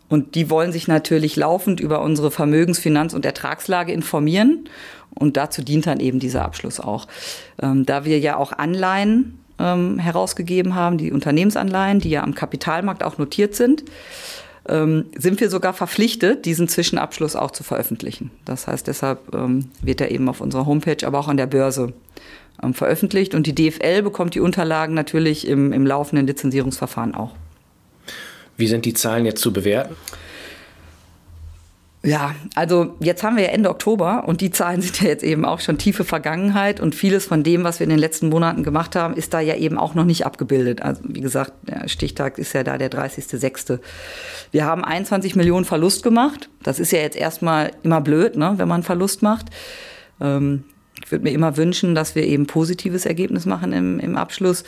und 0.09 0.33
die 0.35 0.49
wollen 0.49 0.71
sich 0.71 0.87
natürlich 0.87 1.35
laufend 1.35 1.79
über 1.79 2.01
unsere 2.01 2.31
Vermögens-, 2.31 2.79
Finanz- 2.79 3.13
und 3.13 3.25
Ertragslage 3.25 3.93
informieren. 3.93 4.67
Und 5.13 5.37
dazu 5.37 5.61
dient 5.61 5.85
dann 5.87 5.99
eben 5.99 6.19
dieser 6.19 6.43
Abschluss 6.43 6.79
auch. 6.79 7.07
Ähm, 7.61 7.85
da 7.85 8.05
wir 8.05 8.19
ja 8.19 8.37
auch 8.37 8.51
Anleihen 8.51 9.39
ähm, 9.59 9.99
herausgegeben 9.99 10.75
haben, 10.75 10.97
die 10.97 11.11
Unternehmensanleihen, 11.11 11.99
die 11.99 12.09
ja 12.09 12.23
am 12.23 12.33
Kapitalmarkt 12.33 13.03
auch 13.03 13.17
notiert 13.17 13.55
sind, 13.55 13.83
ähm, 14.67 15.05
sind 15.17 15.39
wir 15.39 15.49
sogar 15.49 15.73
verpflichtet, 15.73 16.45
diesen 16.45 16.67
Zwischenabschluss 16.67 17.35
auch 17.35 17.51
zu 17.51 17.63
veröffentlichen. 17.63 18.31
Das 18.45 18.67
heißt, 18.67 18.87
deshalb 18.87 19.33
ähm, 19.33 19.69
wird 19.81 20.01
er 20.01 20.11
eben 20.11 20.29
auf 20.29 20.41
unserer 20.41 20.65
Homepage, 20.65 21.05
aber 21.05 21.19
auch 21.19 21.27
an 21.27 21.37
der 21.37 21.47
Börse 21.47 21.93
ähm, 22.61 22.73
veröffentlicht. 22.73 23.35
Und 23.35 23.47
die 23.47 23.55
DFL 23.55 24.01
bekommt 24.01 24.35
die 24.35 24.39
Unterlagen 24.39 24.93
natürlich 24.93 25.47
im, 25.47 25.73
im 25.73 25.85
laufenden 25.85 26.27
Lizenzierungsverfahren 26.27 27.15
auch. 27.15 27.35
Wie 28.57 28.67
sind 28.67 28.85
die 28.85 28.93
Zahlen 28.93 29.25
jetzt 29.25 29.41
zu 29.41 29.53
bewerten? 29.53 29.95
Ja, 32.01 32.33
also 32.55 32.95
jetzt 33.01 33.23
haben 33.23 33.35
wir 33.35 33.43
ja 33.43 33.49
Ende 33.49 33.69
Oktober 33.69 34.23
und 34.25 34.39
die 34.39 34.51
Zahlen 34.51 34.81
sind 34.81 35.01
ja 35.01 35.09
jetzt 35.09 35.23
eben 35.23 35.43
auch 35.43 35.59
schon 35.59 35.77
tiefe 35.77 36.05
Vergangenheit 36.05 36.79
und 36.79 36.95
vieles 36.95 37.25
von 37.25 37.43
dem, 37.43 37.63
was 37.63 37.79
wir 37.79 37.85
in 37.85 37.89
den 37.89 37.99
letzten 37.99 38.29
Monaten 38.29 38.63
gemacht 38.63 38.95
haben, 38.95 39.15
ist 39.15 39.33
da 39.33 39.41
ja 39.41 39.55
eben 39.55 39.77
auch 39.77 39.95
noch 39.95 40.05
nicht 40.05 40.25
abgebildet. 40.25 40.81
Also 40.81 41.01
wie 41.05 41.21
gesagt, 41.21 41.53
der 41.63 41.89
Stichtag 41.89 42.37
ist 42.37 42.53
ja 42.53 42.63
da 42.63 42.77
der 42.77 42.89
30.06. 42.89 43.79
Wir 44.51 44.65
haben 44.65 44.85
21 44.85 45.35
Millionen 45.35 45.65
Verlust 45.65 46.03
gemacht. 46.03 46.49
Das 46.63 46.79
ist 46.79 46.91
ja 46.91 46.99
jetzt 46.99 47.17
erstmal 47.17 47.71
immer 47.83 47.99
blöd, 47.99 48.37
ne, 48.37 48.53
wenn 48.55 48.67
man 48.67 48.83
Verlust 48.83 49.21
macht. 49.21 49.47
Ähm, 50.21 50.63
ich 51.03 51.11
würde 51.11 51.23
mir 51.23 51.31
immer 51.31 51.57
wünschen, 51.57 51.95
dass 51.95 52.15
wir 52.15 52.23
eben 52.23 52.47
positives 52.47 53.05
Ergebnis 53.05 53.45
machen 53.45 53.73
im, 53.73 53.99
im 53.99 54.17
Abschluss. 54.17 54.63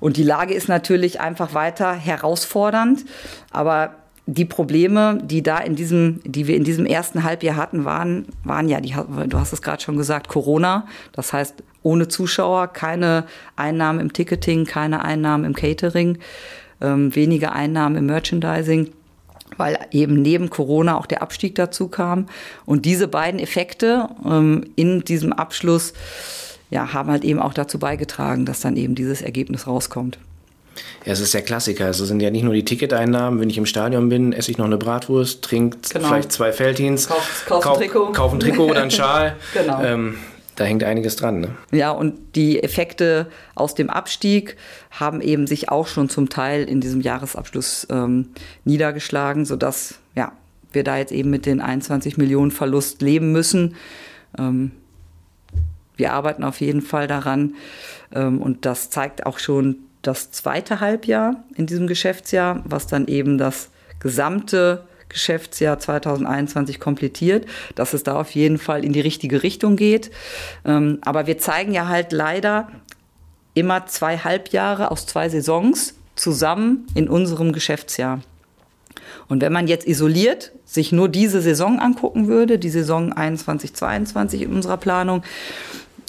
Und 0.00 0.16
die 0.16 0.22
Lage 0.22 0.54
ist 0.54 0.68
natürlich 0.68 1.20
einfach 1.20 1.54
weiter 1.54 1.92
herausfordernd, 1.92 3.04
aber 3.50 3.94
die 4.26 4.44
Probleme, 4.44 5.20
die 5.22 5.42
da 5.42 5.58
in 5.58 5.76
diesem, 5.76 6.20
die 6.24 6.48
wir 6.48 6.56
in 6.56 6.64
diesem 6.64 6.84
ersten 6.84 7.22
Halbjahr 7.22 7.54
hatten, 7.54 7.84
waren, 7.84 8.26
waren 8.42 8.68
ja, 8.68 8.80
die, 8.80 8.94
du 9.28 9.38
hast 9.38 9.52
es 9.52 9.62
gerade 9.62 9.80
schon 9.80 9.96
gesagt, 9.96 10.26
Corona. 10.26 10.86
Das 11.12 11.32
heißt, 11.32 11.62
ohne 11.82 12.08
Zuschauer, 12.08 12.66
keine 12.68 13.24
Einnahmen 13.54 14.00
im 14.00 14.12
Ticketing, 14.12 14.64
keine 14.64 15.04
Einnahmen 15.04 15.44
im 15.44 15.54
Catering, 15.54 16.18
ähm, 16.80 17.14
weniger 17.14 17.52
Einnahmen 17.52 17.94
im 17.96 18.06
Merchandising 18.06 18.90
weil 19.56 19.78
eben 19.90 20.22
neben 20.22 20.50
Corona 20.50 20.96
auch 20.98 21.06
der 21.06 21.22
Abstieg 21.22 21.54
dazu 21.54 21.88
kam. 21.88 22.26
Und 22.64 22.84
diese 22.84 23.08
beiden 23.08 23.40
Effekte 23.40 24.08
ähm, 24.24 24.64
in 24.76 25.00
diesem 25.02 25.32
Abschluss 25.32 25.92
ja, 26.70 26.92
haben 26.92 27.10
halt 27.10 27.24
eben 27.24 27.40
auch 27.40 27.54
dazu 27.54 27.78
beigetragen, 27.78 28.44
dass 28.44 28.60
dann 28.60 28.76
eben 28.76 28.94
dieses 28.94 29.22
Ergebnis 29.22 29.66
rauskommt. 29.66 30.18
Ja, 31.04 31.12
es 31.12 31.20
ist 31.20 31.32
der 31.32 31.42
Klassiker. 31.42 31.86
Also 31.86 32.04
sind 32.04 32.20
ja 32.20 32.30
nicht 32.30 32.42
nur 32.42 32.52
die 32.52 32.64
Ticketeinnahmen. 32.64 33.40
Wenn 33.40 33.48
ich 33.48 33.56
im 33.56 33.66
Stadion 33.66 34.08
bin, 34.08 34.32
esse 34.32 34.50
ich 34.50 34.58
noch 34.58 34.66
eine 34.66 34.76
Bratwurst, 34.76 35.42
trinke 35.42 35.78
genau. 35.88 36.08
vielleicht 36.08 36.32
zwei 36.32 36.52
Feldhins, 36.52 37.08
kauf, 37.08 37.44
kauf, 37.46 37.62
kauf, 37.62 37.74
ein 37.74 37.80
Trikot. 37.80 38.12
kauf 38.12 38.32
ein 38.32 38.40
Trikot 38.40 38.66
oder 38.66 38.82
einen 38.82 38.90
Schal. 38.90 39.36
genau. 39.54 39.82
Ähm, 39.82 40.18
da 40.56 40.64
hängt 40.64 40.82
einiges 40.84 41.16
dran. 41.16 41.40
Ne? 41.40 41.50
Ja, 41.70 41.90
und 41.90 42.18
die 42.34 42.62
Effekte 42.62 43.28
aus 43.54 43.74
dem 43.74 43.90
Abstieg 43.90 44.56
haben 44.90 45.20
eben 45.20 45.46
sich 45.46 45.68
auch 45.68 45.86
schon 45.86 46.08
zum 46.08 46.28
Teil 46.28 46.64
in 46.64 46.80
diesem 46.80 47.02
Jahresabschluss 47.02 47.86
ähm, 47.90 48.30
niedergeschlagen, 48.64 49.44
sodass 49.44 49.98
ja, 50.14 50.32
wir 50.72 50.82
da 50.82 50.96
jetzt 50.96 51.12
eben 51.12 51.30
mit 51.30 51.46
den 51.46 51.60
21 51.60 52.16
Millionen 52.16 52.50
Verlust 52.50 53.02
leben 53.02 53.32
müssen. 53.32 53.76
Ähm, 54.38 54.72
wir 55.96 56.12
arbeiten 56.12 56.42
auf 56.42 56.60
jeden 56.60 56.82
Fall 56.82 57.06
daran 57.06 57.54
ähm, 58.14 58.40
und 58.40 58.64
das 58.64 58.90
zeigt 58.90 59.26
auch 59.26 59.38
schon 59.38 59.76
das 60.02 60.30
zweite 60.30 60.80
Halbjahr 60.80 61.44
in 61.56 61.66
diesem 61.66 61.86
Geschäftsjahr, 61.86 62.62
was 62.64 62.86
dann 62.86 63.06
eben 63.06 63.38
das 63.38 63.70
gesamte 63.98 64.84
Geschäftsjahr 65.08 65.78
2021 65.78 66.80
komplettiert, 66.80 67.46
dass 67.74 67.94
es 67.94 68.02
da 68.02 68.18
auf 68.18 68.30
jeden 68.32 68.58
Fall 68.58 68.84
in 68.84 68.92
die 68.92 69.00
richtige 69.00 69.42
Richtung 69.42 69.76
geht. 69.76 70.10
Ähm, 70.64 70.98
aber 71.02 71.26
wir 71.26 71.38
zeigen 71.38 71.72
ja 71.72 71.88
halt 71.88 72.12
leider 72.12 72.68
immer 73.54 73.86
zwei 73.86 74.18
Halbjahre 74.18 74.90
aus 74.90 75.06
zwei 75.06 75.28
Saisons 75.28 75.94
zusammen 76.14 76.86
in 76.94 77.08
unserem 77.08 77.52
Geschäftsjahr. 77.52 78.20
Und 79.28 79.42
wenn 79.42 79.52
man 79.52 79.66
jetzt 79.66 79.86
isoliert 79.86 80.52
sich 80.64 80.92
nur 80.92 81.08
diese 81.08 81.40
Saison 81.40 81.78
angucken 81.78 82.28
würde, 82.28 82.58
die 82.58 82.70
Saison 82.70 83.12
21, 83.12 83.74
22 83.74 84.42
in 84.42 84.52
unserer 84.52 84.76
Planung, 84.76 85.22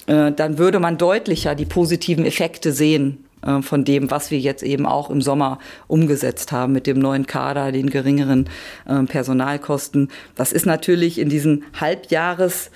äh, 0.06 0.32
dann 0.32 0.58
würde 0.58 0.80
man 0.80 0.98
deutlicher 0.98 1.54
die 1.54 1.64
positiven 1.64 2.24
Effekte 2.24 2.72
sehen 2.72 3.24
äh, 3.48 3.62
von 3.62 3.84
dem, 3.84 4.10
was 4.10 4.30
wir 4.30 4.38
jetzt 4.38 4.62
eben 4.62 4.86
auch 4.86 5.10
im 5.10 5.22
Sommer 5.22 5.58
umgesetzt 5.86 6.52
haben 6.52 6.72
mit 6.72 6.86
dem 6.86 6.98
neuen 6.98 7.26
Kader, 7.26 7.72
den 7.72 7.90
geringeren 7.90 8.48
äh, 8.86 9.02
Personalkosten. 9.04 10.10
Das 10.34 10.52
ist 10.52 10.66
natürlich 10.66 11.18
in 11.18 11.28
diesen 11.28 11.64
Halbjahres 11.80 12.70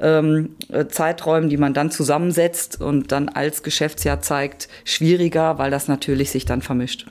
ähm, 0.00 0.56
äh, 0.68 0.86
Zeiträumen, 0.86 1.48
die 1.48 1.56
man 1.56 1.74
dann 1.74 1.90
zusammensetzt 1.90 2.80
und 2.80 3.12
dann 3.12 3.28
als 3.28 3.62
Geschäftsjahr 3.62 4.20
zeigt, 4.20 4.68
schwieriger, 4.84 5.58
weil 5.58 5.70
das 5.70 5.88
natürlich 5.88 6.30
sich 6.30 6.44
dann 6.44 6.62
vermischt. 6.62 7.06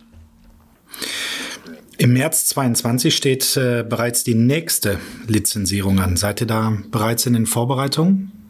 Im 1.97 2.13
März 2.13 2.47
22 2.47 3.15
steht 3.15 3.55
äh, 3.55 3.85
bereits 3.87 4.23
die 4.23 4.35
nächste 4.35 4.99
Lizenzierung 5.27 5.99
an. 5.99 6.17
Seid 6.17 6.41
ihr 6.41 6.47
da 6.47 6.77
bereits 6.91 7.25
in 7.25 7.33
den 7.33 7.45
Vorbereitungen? 7.45 8.42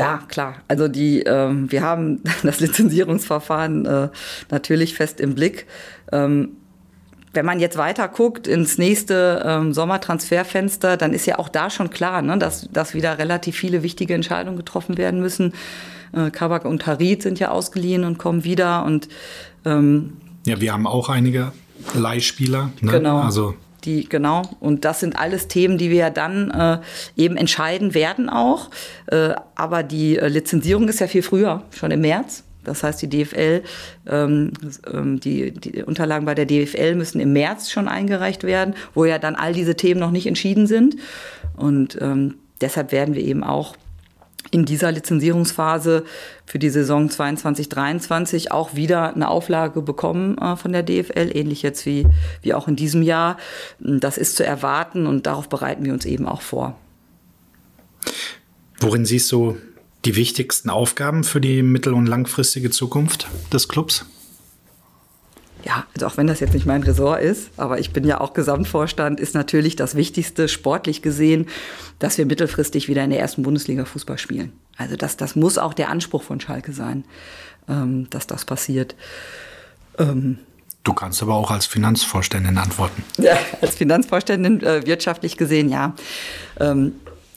Ja, 0.00 0.22
klar. 0.28 0.54
Also 0.68 0.88
die, 0.88 1.22
ähm, 1.22 1.70
wir 1.70 1.82
haben 1.82 2.22
das 2.42 2.60
Lizenzierungsverfahren 2.60 3.86
äh, 3.86 4.08
natürlich 4.50 4.94
fest 4.94 5.20
im 5.20 5.34
Blick. 5.34 5.66
Ähm, 6.12 6.56
wenn 7.32 7.46
man 7.46 7.60
jetzt 7.60 7.76
weiter 7.76 8.08
guckt 8.08 8.48
ins 8.48 8.76
nächste 8.76 9.42
ähm, 9.46 9.72
Sommertransferfenster, 9.72 10.96
dann 10.96 11.12
ist 11.12 11.26
ja 11.26 11.38
auch 11.38 11.48
da 11.48 11.70
schon 11.70 11.90
klar, 11.90 12.22
ne, 12.22 12.38
dass, 12.38 12.68
dass 12.72 12.94
wieder 12.94 13.18
relativ 13.18 13.56
viele 13.56 13.84
wichtige 13.84 14.14
Entscheidungen 14.14 14.56
getroffen 14.56 14.98
werden 14.98 15.20
müssen. 15.20 15.52
Äh, 16.12 16.30
Kabak 16.30 16.64
und 16.64 16.86
Harit 16.86 17.22
sind 17.22 17.38
ja 17.38 17.50
ausgeliehen 17.50 18.04
und 18.04 18.18
kommen 18.18 18.42
wieder 18.42 18.84
und 18.84 19.08
ähm, 19.64 20.14
ja, 20.46 20.60
wir 20.60 20.72
haben 20.72 20.86
auch 20.86 21.08
einige 21.08 21.52
Leihspieler. 21.94 22.70
Ne? 22.80 22.92
Genau. 22.92 23.20
Also 23.20 23.54
die, 23.80 24.08
genau. 24.08 24.42
Und 24.60 24.84
das 24.84 25.00
sind 25.00 25.18
alles 25.18 25.48
Themen, 25.48 25.78
die 25.78 25.90
wir 25.90 25.96
ja 25.96 26.10
dann 26.10 26.50
äh, 26.50 26.78
eben 27.16 27.36
entscheiden 27.36 27.94
werden 27.94 28.28
auch. 28.28 28.70
Äh, 29.06 29.34
aber 29.54 29.82
die 29.82 30.18
äh, 30.18 30.28
Lizenzierung 30.28 30.88
ist 30.88 31.00
ja 31.00 31.06
viel 31.06 31.22
früher, 31.22 31.62
schon 31.70 31.90
im 31.90 32.00
März. 32.00 32.44
Das 32.64 32.82
heißt, 32.82 33.00
die 33.02 33.08
DFL, 33.08 33.62
ähm, 34.08 34.52
ähm, 34.92 35.18
die, 35.18 35.52
die 35.52 35.82
Unterlagen 35.82 36.26
bei 36.26 36.34
der 36.34 36.46
DFL 36.46 36.94
müssen 36.94 37.20
im 37.20 37.32
März 37.32 37.70
schon 37.70 37.88
eingereicht 37.88 38.44
werden, 38.44 38.74
wo 38.94 39.04
ja 39.04 39.18
dann 39.18 39.34
all 39.34 39.54
diese 39.54 39.76
Themen 39.76 40.00
noch 40.00 40.10
nicht 40.10 40.26
entschieden 40.26 40.66
sind. 40.66 40.96
Und 41.56 41.98
ähm, 42.00 42.34
deshalb 42.60 42.92
werden 42.92 43.14
wir 43.14 43.22
eben 43.22 43.44
auch 43.44 43.76
in 44.50 44.64
dieser 44.64 44.90
Lizenzierungsphase 44.90 46.04
für 46.44 46.58
die 46.58 46.70
Saison 46.70 47.08
22-23 47.08 48.50
auch 48.50 48.74
wieder 48.74 49.14
eine 49.14 49.28
Auflage 49.28 49.82
bekommen 49.82 50.38
äh, 50.38 50.56
von 50.56 50.72
der 50.72 50.82
DFL, 50.82 51.30
ähnlich 51.34 51.62
jetzt 51.62 51.86
wie, 51.86 52.06
wie 52.42 52.54
auch 52.54 52.68
in 52.68 52.76
diesem 52.76 53.02
Jahr. 53.02 53.36
Das 53.78 54.18
ist 54.18 54.36
zu 54.36 54.44
erwarten 54.44 55.06
und 55.06 55.26
darauf 55.26 55.48
bereiten 55.48 55.84
wir 55.84 55.92
uns 55.92 56.04
eben 56.04 56.26
auch 56.26 56.42
vor. 56.42 56.76
Worin 58.80 59.04
siehst 59.04 59.30
du 59.30 59.56
die 60.04 60.16
wichtigsten 60.16 60.70
Aufgaben 60.70 61.24
für 61.24 61.40
die 61.40 61.62
mittel- 61.62 61.94
und 61.94 62.06
langfristige 62.06 62.70
Zukunft 62.70 63.28
des 63.52 63.68
Clubs? 63.68 64.06
Ja, 65.64 65.86
also 65.94 66.06
auch 66.06 66.16
wenn 66.16 66.26
das 66.26 66.40
jetzt 66.40 66.54
nicht 66.54 66.66
mein 66.66 66.82
Ressort 66.82 67.22
ist, 67.22 67.50
aber 67.56 67.78
ich 67.78 67.92
bin 67.92 68.04
ja 68.04 68.20
auch 68.20 68.32
Gesamtvorstand, 68.32 69.20
ist 69.20 69.34
natürlich 69.34 69.76
das 69.76 69.94
Wichtigste 69.94 70.48
sportlich 70.48 71.02
gesehen, 71.02 71.46
dass 71.98 72.18
wir 72.18 72.26
mittelfristig 72.26 72.88
wieder 72.88 73.04
in 73.04 73.10
der 73.10 73.20
ersten 73.20 73.42
Bundesliga 73.42 73.84
Fußball 73.84 74.18
spielen. 74.18 74.52
Also 74.76 74.96
das, 74.96 75.16
das 75.16 75.36
muss 75.36 75.58
auch 75.58 75.74
der 75.74 75.90
Anspruch 75.90 76.22
von 76.22 76.40
Schalke 76.40 76.72
sein, 76.72 77.04
ähm, 77.68 78.08
dass 78.10 78.26
das 78.26 78.44
passiert. 78.44 78.94
Ähm, 79.98 80.38
du 80.84 80.94
kannst 80.94 81.22
aber 81.22 81.34
auch 81.34 81.50
als 81.50 81.66
Finanzvorständin 81.66 82.58
antworten. 82.58 83.04
Ja, 83.22 83.38
als 83.60 83.76
Finanzvorständin 83.76 84.62
äh, 84.62 84.86
wirtschaftlich 84.86 85.36
gesehen, 85.36 85.68
ja. 85.68 85.94
Ähm, 86.58 86.92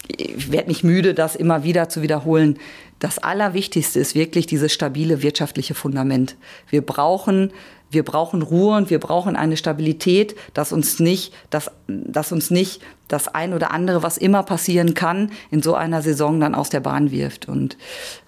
ich 0.07 0.51
werde 0.51 0.67
nicht 0.67 0.84
müde, 0.84 1.13
das 1.13 1.36
immer 1.36 1.63
wieder 1.63 1.89
zu 1.89 2.01
wiederholen. 2.01 2.59
Das 2.99 3.19
Allerwichtigste 3.19 3.99
ist 3.99 4.15
wirklich 4.15 4.47
dieses 4.47 4.71
stabile 4.71 5.21
wirtschaftliche 5.21 5.76
Fundament. 5.76 6.36
Wir 6.69 6.82
brauchen 6.82 7.51
wir 7.94 8.04
brauchen 8.04 8.41
Ruhe 8.41 8.76
und 8.76 8.89
wir 8.89 9.00
brauchen 9.00 9.36
eine 9.36 9.58
Stabilität, 9.58 10.36
dass 10.54 10.72
uns 10.72 11.00
nicht, 11.00 11.34
dass, 11.50 11.72
dass 11.88 12.32
uns 12.32 12.52
nicht 12.52 12.82
das 13.08 13.28
ein 13.28 13.54
oder 13.54 13.72
andere, 13.72 14.04
was 14.04 14.18
immer 14.18 14.44
passieren 14.44 14.94
kann, 14.94 15.32
in 15.52 15.62
so 15.62 15.76
einer 15.76 16.02
Saison 16.02 16.39
dann 16.39 16.56
aus 16.56 16.70
der 16.70 16.80
Bahn 16.80 17.12
wirft. 17.12 17.48
Und 17.48 17.78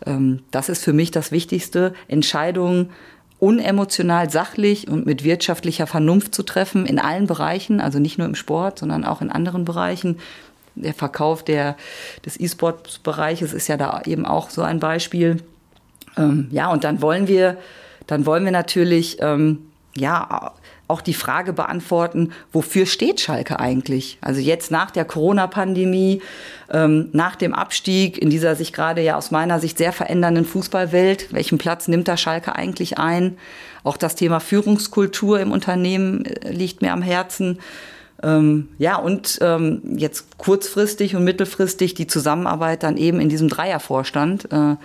ähm, 0.06 0.44
das 0.52 0.70
ist 0.70 0.84
für 0.84 0.94
mich 0.94 1.12
das 1.12 1.32
Wichtigste, 1.32 1.94
Entscheidungen 2.08 2.92
unemotional, 3.40 4.30
sachlich 4.30 4.88
und 4.88 5.06
mit 5.06 5.24
wirtschaftlicher 5.24 5.88
Vernunft 5.88 6.34
zu 6.34 6.44
treffen 6.44 6.86
in 6.86 7.00
allen 7.00 7.28
Bereichen, 7.28 7.82
also 7.82 8.00
nicht 8.00 8.18
nur 8.18 8.28
im 8.28 8.36
Sport, 8.36 8.80
sondern 8.80 9.04
auch 9.04 9.22
in 9.22 9.30
anderen 9.30 9.66
Bereichen. 9.66 10.20
Der 10.76 10.94
Verkauf 10.94 11.44
der, 11.44 11.76
des 12.26 12.40
E-Sport-Bereiches 12.40 13.54
ist 13.54 13.68
ja 13.68 13.78
da 13.78 14.02
eben 14.06 14.26
auch 14.26 14.50
so 14.50 14.62
ein 14.62 14.80
Beispiel. 14.80 15.38
Ähm, 16.18 16.48
ja, 16.52 16.72
und 16.72 16.84
dann 16.84 17.02
wollen 17.02 17.28
wir 17.28 17.58
dann 18.08 18.26
wollen 18.26 18.46
wir 18.46 18.52
natürlich 18.52 19.18
ähm, 19.22 19.60
ja, 19.96 20.54
auch 20.88 21.02
die 21.02 21.14
Frage 21.14 21.54
beantworten, 21.54 22.32
wofür 22.52 22.86
steht 22.86 23.20
Schalke 23.20 23.60
eigentlich? 23.60 24.18
Also 24.22 24.40
jetzt 24.40 24.70
nach 24.70 24.92
der 24.92 25.06
Corona-Pandemie, 25.06 26.22
ähm, 26.72 27.10
nach 27.12 27.36
dem 27.36 27.54
Abstieg 27.54 28.18
in 28.18 28.30
dieser 28.30 28.56
sich 28.56 28.72
gerade 28.72 29.02
ja 29.02 29.18
aus 29.18 29.32
meiner 29.32 29.60
Sicht 29.60 29.78
sehr 29.78 29.94
verändernden 29.94 30.46
Fußballwelt, 30.46 31.34
welchen 31.34 31.58
Platz 31.58 31.88
nimmt 31.88 32.08
da 32.08 32.18
Schalke 32.18 32.56
eigentlich 32.56 33.00
ein? 33.00 33.38
Auch 33.84 33.98
das 33.98 34.16
Thema 34.16 34.40
Führungskultur 34.40 35.40
im 35.40 35.52
Unternehmen 35.52 36.26
äh, 36.26 36.52
liegt 36.52 36.82
mir 36.82 36.94
am 36.94 37.02
Herzen. 37.02 37.60
Ähm, 38.22 38.70
ja, 38.78 38.98
und 38.98 39.40
ähm, 39.42 39.82
jetzt 39.98 40.38
kurzfristig 40.38 41.16
und 41.16 41.24
mittelfristig 41.24 41.96
die 41.96 42.08
Zusammenarbeit 42.08 42.84
dann 42.84 42.98
eben 42.98 43.20
in 43.20 43.30
diesem 43.30 43.50
Dreiervorstand 43.50 44.52
äh, 44.52 44.76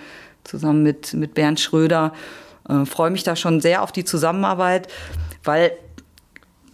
zusammen 0.45 0.83
mit, 0.83 1.15
mit 1.15 1.35
Bernd 1.35 1.61
Schröder. 1.61 2.13
Äh, 2.71 2.87
Freue 2.87 3.11
mich 3.11 3.23
da 3.23 3.37
schon 3.37 3.61
sehr 3.61 3.83
auf 3.83 3.93
die 3.93 4.05
Zusammenarbeit, 4.05 4.89
weil, 5.45 5.73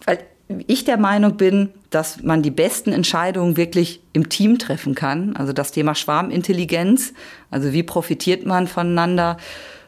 weil 0.05 0.19
ich 0.67 0.85
der 0.85 0.97
Meinung 0.97 1.37
bin, 1.37 1.69
dass 1.89 2.21
man 2.23 2.41
die 2.41 2.51
besten 2.51 2.91
Entscheidungen 2.91 3.57
wirklich 3.57 4.01
im 4.13 4.29
Team 4.29 4.59
treffen 4.59 4.95
kann. 4.95 5.35
Also 5.35 5.53
das 5.53 5.71
Thema 5.71 5.95
Schwarmintelligenz, 5.95 7.13
also 7.49 7.73
wie 7.73 7.83
profitiert 7.83 8.45
man 8.45 8.67
voneinander, 8.67 9.37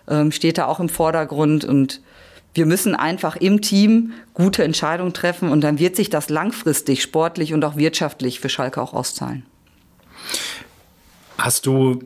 ähm, 0.07 0.32
steht 0.32 0.57
da 0.57 0.66
auch 0.66 0.80
im 0.80 0.89
Vordergrund 0.89 1.66
und 1.66 2.01
wir 2.53 2.66
müssen 2.66 2.95
einfach 2.95 3.36
im 3.36 3.62
Team 3.62 4.14
gute 4.34 4.64
Entscheidungen 4.64 5.14
treffen 5.14 5.49
und 5.49 5.62
dann 5.62 5.78
wird 5.78 5.95
sich 5.95 6.10
das 6.10 6.30
langfristig 6.30 7.03
sportlich 7.03 7.53
und 7.53 7.64
auch 7.64 7.76
wirtschaftlich 7.76 8.39
für 8.39 8.49
Schalke 8.49 8.82
auch 8.82 8.93
auszahlen. 8.93 9.45
Hast 11.38 11.66
du 11.66 12.01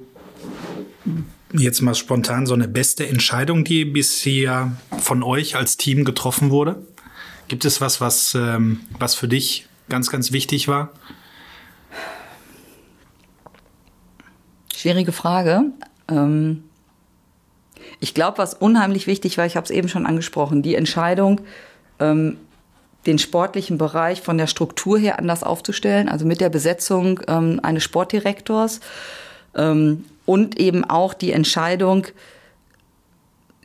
jetzt 1.53 1.81
mal 1.81 1.95
spontan 1.95 2.45
so 2.45 2.53
eine 2.53 2.67
beste 2.67 3.07
Entscheidung, 3.07 3.63
die 3.63 3.85
bisher 3.85 4.71
von 4.99 5.23
euch 5.23 5.55
als 5.55 5.77
Team 5.77 6.03
getroffen 6.03 6.49
wurde? 6.49 6.85
Gibt 7.47 7.65
es 7.65 7.81
was, 7.81 8.01
was, 8.01 8.35
ähm, 8.35 8.81
was 8.99 9.15
für 9.15 9.27
dich 9.27 9.67
ganz, 9.89 10.09
ganz 10.09 10.31
wichtig 10.31 10.67
war? 10.67 10.91
Schwierige 14.73 15.11
Frage. 15.11 15.65
Ähm 16.09 16.63
ich 17.99 18.13
glaube, 18.13 18.37
was 18.37 18.53
unheimlich 18.53 19.07
wichtig 19.07 19.37
war, 19.37 19.45
ich 19.45 19.55
habe 19.55 19.63
es 19.63 19.71
eben 19.71 19.87
schon 19.87 20.05
angesprochen, 20.05 20.61
die 20.61 20.75
Entscheidung, 20.75 21.39
ähm, 21.99 22.37
den 23.05 23.17
sportlichen 23.17 23.77
Bereich 23.77 24.21
von 24.21 24.37
der 24.37 24.47
Struktur 24.47 24.97
her 24.97 25.19
anders 25.19 25.41
aufzustellen, 25.41 26.09
also 26.09 26.25
mit 26.25 26.41
der 26.41 26.49
Besetzung 26.49 27.21
ähm, 27.27 27.61
eines 27.63 27.83
Sportdirektors 27.83 28.81
ähm, 29.55 30.03
und 30.25 30.59
eben 30.59 30.85
auch 30.85 31.13
die 31.13 31.31
Entscheidung, 31.31 32.07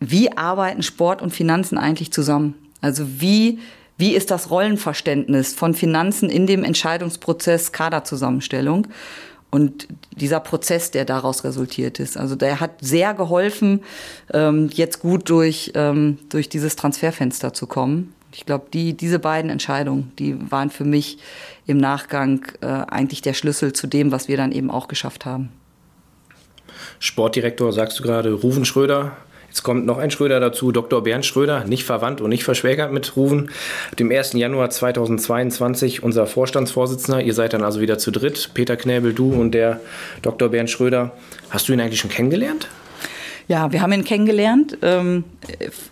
wie 0.01 0.37
arbeiten 0.37 0.83
Sport 0.83 1.23
und 1.23 1.33
Finanzen 1.33 1.79
eigentlich 1.79 2.13
zusammen? 2.13 2.55
Also 2.81 3.05
wie, 3.21 3.59
wie 3.97 4.15
ist 4.15 4.31
das 4.31 4.51
Rollenverständnis 4.51 5.55
von 5.55 5.75
Finanzen 5.75 6.31
in 6.31 6.47
dem 6.47 6.65
Entscheidungsprozess 6.65 7.73
Kaderzusammenstellung? 7.73 8.87
und 9.51 9.89
dieser 10.11 10.41
Prozess, 10.41 10.91
der 10.91 11.05
daraus 11.05 11.45
resultiert 11.45 12.01
ist. 12.01 12.17
Also 12.17 12.37
der 12.37 12.61
hat 12.61 12.73
sehr 12.81 13.15
geholfen, 13.15 13.81
ähm, 14.33 14.69
jetzt 14.73 15.01
gut 15.01 15.31
durch, 15.31 15.73
ähm, 15.75 16.19
durch 16.29 16.49
dieses 16.49 16.77
Transferfenster 16.77 17.55
zu 17.55 17.67
kommen. 17.67 18.13
Ich 18.33 18.45
glaube, 18.45 18.67
die, 18.73 18.95
diese 18.95 19.19
beiden 19.19 19.51
Entscheidungen, 19.51 20.13
die 20.19 20.37
waren 20.51 20.71
für 20.71 20.85
mich 20.85 21.19
im 21.67 21.79
Nachgang 21.79 22.45
äh, 22.61 22.67
eigentlich 22.67 23.23
der 23.23 23.33
Schlüssel 23.33 23.73
zu 23.73 23.87
dem, 23.87 24.13
was 24.13 24.29
wir 24.29 24.37
dann 24.37 24.53
eben 24.53 24.71
auch 24.71 24.87
geschafft 24.87 25.25
haben. 25.25 25.49
Sportdirektor, 27.01 27.73
sagst 27.73 27.99
du 27.99 28.03
gerade, 28.03 28.33
Rufen 28.33 28.65
Schröder, 28.65 29.13
Jetzt 29.49 29.63
kommt 29.63 29.87
noch 29.87 29.97
ein 29.97 30.11
Schröder 30.11 30.41
dazu, 30.41 30.73
Dr. 30.73 31.03
Bernd 31.03 31.25
Schröder, 31.25 31.65
nicht 31.65 31.85
verwandt 31.85 32.21
und 32.21 32.29
nicht 32.29 32.45
verschwägert 32.45 32.93
mit 32.93 33.17
Ruven. 33.17 33.51
Dem 33.99 34.13
1. 34.13 34.35
Januar 34.35 34.69
2022 34.69 36.03
unser 36.03 36.27
Vorstandsvorsitzender. 36.27 37.23
Ihr 37.23 37.33
seid 37.33 37.55
dann 37.55 37.65
also 37.65 37.81
wieder 37.81 37.99
zu 37.99 38.11
dritt. 38.11 38.51
Peter 38.53 38.77
Knäbel, 38.77 39.15
du 39.15 39.33
und 39.33 39.53
der 39.53 39.81
Dr. 40.21 40.51
Bernd 40.51 40.69
Schröder. 40.69 41.13
Hast 41.49 41.69
du 41.69 41.73
ihn 41.73 41.81
eigentlich 41.81 41.99
schon 41.99 42.11
kennengelernt? 42.11 42.69
Ja, 43.49 43.73
wir 43.73 43.81
haben 43.81 43.93
ihn 43.93 44.05
kennengelernt, 44.05 44.77
ähm, 44.83 45.25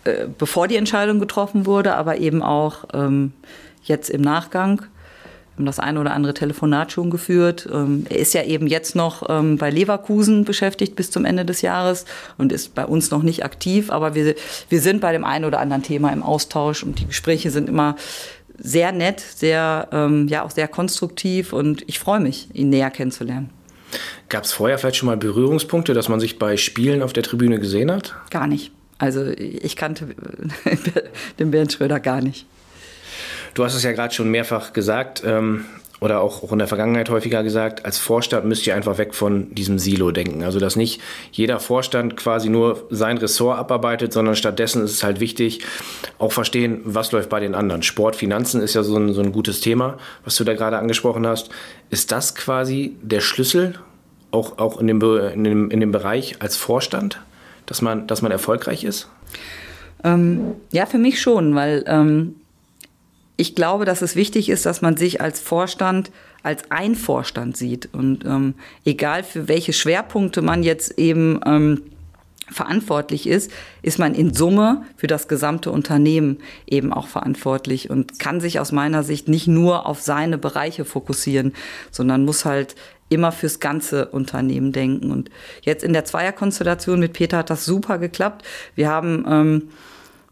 äh, 0.03 0.27
bevor 0.37 0.67
die 0.67 0.75
Entscheidung 0.75 1.19
getroffen 1.19 1.65
wurde, 1.65 1.95
aber 1.95 2.19
eben 2.19 2.43
auch 2.43 2.85
ähm, 2.93 3.33
jetzt 3.83 4.11
im 4.11 4.21
Nachgang 4.21 4.83
haben 5.57 5.65
das 5.65 5.79
eine 5.79 5.99
oder 5.99 6.13
andere 6.13 6.35
Telefonat 6.35 6.91
schon 6.91 7.09
geführt. 7.09 7.67
Ähm, 7.71 8.05
er 8.09 8.19
ist 8.19 8.33
ja 8.33 8.43
eben 8.43 8.67
jetzt 8.67 8.95
noch 8.95 9.27
ähm, 9.27 9.57
bei 9.57 9.71
Leverkusen 9.71 10.45
beschäftigt 10.45 10.95
bis 10.95 11.09
zum 11.09 11.25
Ende 11.25 11.45
des 11.45 11.61
Jahres 11.61 12.05
und 12.37 12.51
ist 12.51 12.75
bei 12.75 12.85
uns 12.85 13.09
noch 13.09 13.23
nicht 13.23 13.43
aktiv, 13.43 13.89
aber 13.89 14.13
wir, 14.13 14.35
wir 14.69 14.81
sind 14.81 15.01
bei 15.01 15.11
dem 15.11 15.23
einen 15.23 15.45
oder 15.45 15.59
anderen 15.59 15.81
Thema 15.81 16.13
im 16.13 16.21
Austausch 16.21 16.83
und 16.83 16.99
die 16.99 17.07
Gespräche 17.07 17.49
sind 17.49 17.69
immer 17.69 17.95
sehr 18.59 18.91
nett, 18.91 19.19
sehr, 19.19 19.87
ähm, 19.91 20.27
ja, 20.27 20.43
auch 20.43 20.51
sehr 20.51 20.67
konstruktiv 20.67 21.53
und 21.53 21.83
ich 21.87 21.99
freue 21.99 22.19
mich, 22.19 22.49
ihn 22.53 22.69
näher 22.69 22.91
kennenzulernen. 22.91 23.49
Gab 24.29 24.43
es 24.43 24.51
vorher 24.51 24.77
vielleicht 24.77 24.97
schon 24.97 25.07
mal 25.07 25.17
Berührungspunkte, 25.17 25.93
dass 25.93 26.09
man 26.09 26.19
sich 26.19 26.37
bei 26.37 26.57
Spielen 26.57 27.01
auf 27.01 27.13
der 27.13 27.23
Tribüne 27.23 27.59
gesehen 27.59 27.91
hat? 27.91 28.15
Gar 28.29 28.47
nicht. 28.47 28.71
Also 28.99 29.25
ich 29.25 29.75
kannte 29.75 30.15
den 31.39 31.51
Bernd 31.51 31.71
Schröder 31.71 31.99
gar 31.99 32.21
nicht. 32.21 32.45
Du 33.57 33.65
hast 33.65 33.73
es 33.73 33.81
ja 33.81 33.91
gerade 33.91 34.13
schon 34.13 34.29
mehrfach 34.29 34.71
gesagt 34.71 35.23
ähm, 35.25 35.65
oder 35.99 36.21
auch, 36.21 36.43
auch 36.43 36.51
in 36.51 36.59
der 36.59 36.67
Vergangenheit 36.67 37.09
häufiger 37.09 37.41
gesagt, 37.41 37.85
als 37.85 37.97
Vorstand 37.97 38.45
müsst 38.45 38.67
ihr 38.67 38.75
einfach 38.75 38.99
weg 38.99 39.15
von 39.15 39.51
diesem 39.55 39.79
Silo 39.79 40.11
denken. 40.11 40.43
Also 40.43 40.59
dass 40.59 40.75
nicht 40.75 41.01
jeder 41.31 41.59
Vorstand 41.59 42.15
quasi 42.17 42.49
nur 42.49 42.85
sein 42.91 43.17
Ressort 43.17 43.57
abarbeitet, 43.57 44.13
sondern 44.13 44.35
stattdessen 44.35 44.83
ist 44.83 44.91
es 44.91 45.03
halt 45.03 45.19
wichtig, 45.19 45.61
auch 46.19 46.31
verstehen, 46.31 46.81
was 46.83 47.11
läuft 47.11 47.29
bei 47.29 47.39
den 47.39 47.55
anderen. 47.55 47.81
Sport, 47.81 48.15
Finanzen 48.15 48.61
ist 48.61 48.75
ja 48.75 48.83
so 48.83 48.95
ein, 48.95 49.11
so 49.13 49.21
ein 49.21 49.31
gutes 49.31 49.59
Thema, 49.59 49.97
was 50.23 50.35
du 50.35 50.43
da 50.43 50.53
gerade 50.53 50.77
angesprochen 50.77 51.25
hast. 51.25 51.49
Ist 51.89 52.11
das 52.11 52.35
quasi 52.35 52.95
der 53.01 53.21
Schlüssel, 53.21 53.73
auch, 54.29 54.59
auch 54.59 54.79
in, 54.79 54.85
dem, 54.85 55.01
in, 55.01 55.43
dem, 55.43 55.71
in 55.71 55.79
dem 55.79 55.91
Bereich 55.91 56.43
als 56.43 56.57
Vorstand, 56.57 57.19
dass 57.65 57.81
man, 57.81 58.05
dass 58.05 58.21
man 58.21 58.31
erfolgreich 58.31 58.83
ist? 58.83 59.09
Ähm, 60.03 60.57
ja, 60.71 60.85
für 60.85 60.99
mich 60.99 61.19
schon, 61.19 61.55
weil 61.55 61.83
ähm, 61.87 62.35
ich 63.37 63.55
glaube, 63.55 63.85
dass 63.85 64.01
es 64.01 64.15
wichtig 64.15 64.49
ist, 64.49 64.65
dass 64.65 64.81
man 64.81 64.97
sich 64.97 65.21
als 65.21 65.39
Vorstand 65.39 66.11
als 66.43 66.71
ein 66.71 66.95
Vorstand 66.95 67.57
sieht. 67.57 67.89
Und 67.93 68.23
ähm, 68.25 68.55
egal 68.85 69.23
für 69.23 69.47
welche 69.47 69.73
Schwerpunkte 69.73 70.41
man 70.41 70.63
jetzt 70.63 70.97
eben 70.97 71.41
ähm, 71.45 71.81
verantwortlich 72.49 73.27
ist, 73.27 73.51
ist 73.81 73.99
man 73.99 74.15
in 74.15 74.33
Summe 74.33 74.85
für 74.95 75.07
das 75.07 75.27
gesamte 75.27 75.71
Unternehmen 75.71 76.37
eben 76.65 76.93
auch 76.93 77.07
verantwortlich 77.07 77.89
und 77.89 78.19
kann 78.19 78.39
sich 78.39 78.59
aus 78.59 78.71
meiner 78.71 79.03
Sicht 79.03 79.27
nicht 79.27 79.47
nur 79.47 79.85
auf 79.85 80.01
seine 80.01 80.37
Bereiche 80.37 80.85
fokussieren, 80.85 81.53
sondern 81.91 82.23
muss 82.23 82.45
halt 82.45 82.75
immer 83.09 83.33
fürs 83.33 83.59
ganze 83.59 84.07
Unternehmen 84.07 84.71
denken. 84.71 85.11
Und 85.11 85.29
jetzt 85.61 85.83
in 85.83 85.93
der 85.93 86.05
Zweierkonstellation 86.05 86.99
mit 86.99 87.13
Peter 87.13 87.39
hat 87.39 87.49
das 87.49 87.65
super 87.65 87.97
geklappt. 87.97 88.45
Wir 88.75 88.89
haben 88.89 89.25
ähm, 89.27 89.69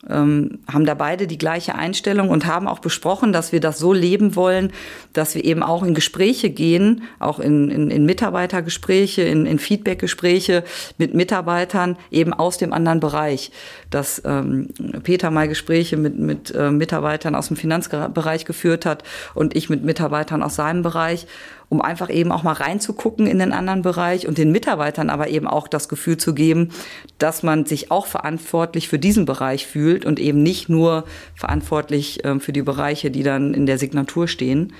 ähm, 0.10 0.60
haben 0.72 0.86
da 0.86 0.94
beide 0.94 1.28
die 1.28 1.38
gleiche 1.38 1.76
Einstellung 1.76 2.30
und 2.30 2.46
haben 2.46 2.68
auch 2.68 2.80
besprochen, 2.80 3.34
dass 3.34 3.52
wir 3.52 3.60
das 3.60 3.80
so 3.80 3.94
leben 3.94 4.36
wollen, 4.36 4.72
dass 5.14 5.36
wir 5.36 5.44
eben 5.44 5.64
auch 5.64 5.84
in 5.84 5.94
Gespräche 5.94 6.50
gehen, 6.50 7.04
auch 7.20 7.40
in, 7.40 7.70
in, 7.70 7.90
in 7.90 8.06
Mitarbeitergespräche, 8.06 9.24
in, 9.24 9.46
in 9.46 9.60
Feedbackgespräche 9.60 10.64
mit 10.98 11.14
Mitarbeitern 11.14 11.98
eben 12.12 12.34
aus 12.34 12.58
dem 12.58 12.74
anderen 12.74 13.00
Bereich. 13.00 13.52
Dass 13.90 14.22
ähm, 14.26 14.70
Peter 15.04 15.32
mal 15.32 15.48
Gespräche 15.48 15.98
mit, 15.98 16.20
mit 16.20 16.54
äh, 16.54 16.72
Mitarbeitern 16.72 17.36
aus 17.36 17.48
dem 17.48 17.58
Finanzbereich 17.58 18.46
geführt 18.46 18.86
hat 18.86 19.04
und 19.34 19.56
ich 19.56 19.70
mit 19.70 19.84
Mitarbeitern 19.84 20.44
aus 20.44 20.56
seinem 20.56 20.82
Bereich 20.82 21.28
um 21.70 21.82
einfach 21.82 22.10
eben 22.10 22.32
auch 22.32 22.44
mal 22.44 22.54
reinzugucken 22.54 23.28
in 23.28 23.40
den 23.40 23.52
anderen 23.52 23.82
Bereich 23.82 24.28
und 24.28 24.38
den 24.38 24.52
Mitarbeitern 24.52 25.10
aber 25.10 25.30
eben 25.30 25.48
auch 25.48 25.68
das 25.68 25.90
Gefühl 25.90 26.18
zu 26.18 26.34
geben, 26.34 26.70
dass 27.18 27.44
man 27.44 27.66
sich 27.66 27.92
auch 27.92 28.06
verantwortlich 28.06 28.88
für 28.88 29.00
diesen 29.00 29.26
Bereich 29.26 29.68
fühlt 29.68 30.06
und 30.06 30.20
eben 30.20 30.44
nicht 30.44 30.70
nur 30.70 31.06
verantwortlich 31.36 32.24
äh, 32.24 32.40
für 32.40 32.54
die 32.54 32.62
Bereiche, 32.62 33.12
die 33.12 33.24
dann 33.24 33.54
in 33.54 33.66
der 33.66 33.78
Signatur 33.78 34.28
stehen. 34.28 34.74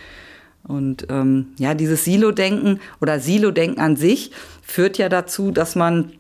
Und 0.68 1.08
ähm, 1.10 1.50
ja, 1.60 1.76
dieses 1.76 2.04
Silo-Denken 2.06 2.80
oder 3.00 3.20
Silo-Denken 3.20 3.80
an 3.80 3.96
sich 3.96 4.32
führt 4.64 4.98
ja 4.98 5.10
dazu, 5.10 5.52
dass 5.52 5.76
man 5.76 6.14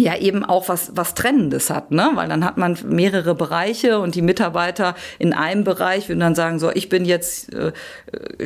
ja 0.00 0.16
eben 0.16 0.44
auch 0.44 0.68
was, 0.68 0.92
was 0.94 1.14
Trennendes 1.14 1.70
hat, 1.70 1.90
ne? 1.90 2.10
Weil 2.14 2.28
dann 2.28 2.44
hat 2.44 2.56
man 2.56 2.76
mehrere 2.84 3.34
Bereiche 3.34 3.98
und 3.98 4.14
die 4.14 4.22
Mitarbeiter 4.22 4.94
in 5.18 5.32
einem 5.32 5.64
Bereich 5.64 6.08
würden 6.08 6.20
dann 6.20 6.34
sagen, 6.34 6.58
so, 6.58 6.70
ich 6.70 6.88
bin 6.88 7.04
jetzt 7.04 7.52
äh, 7.52 7.72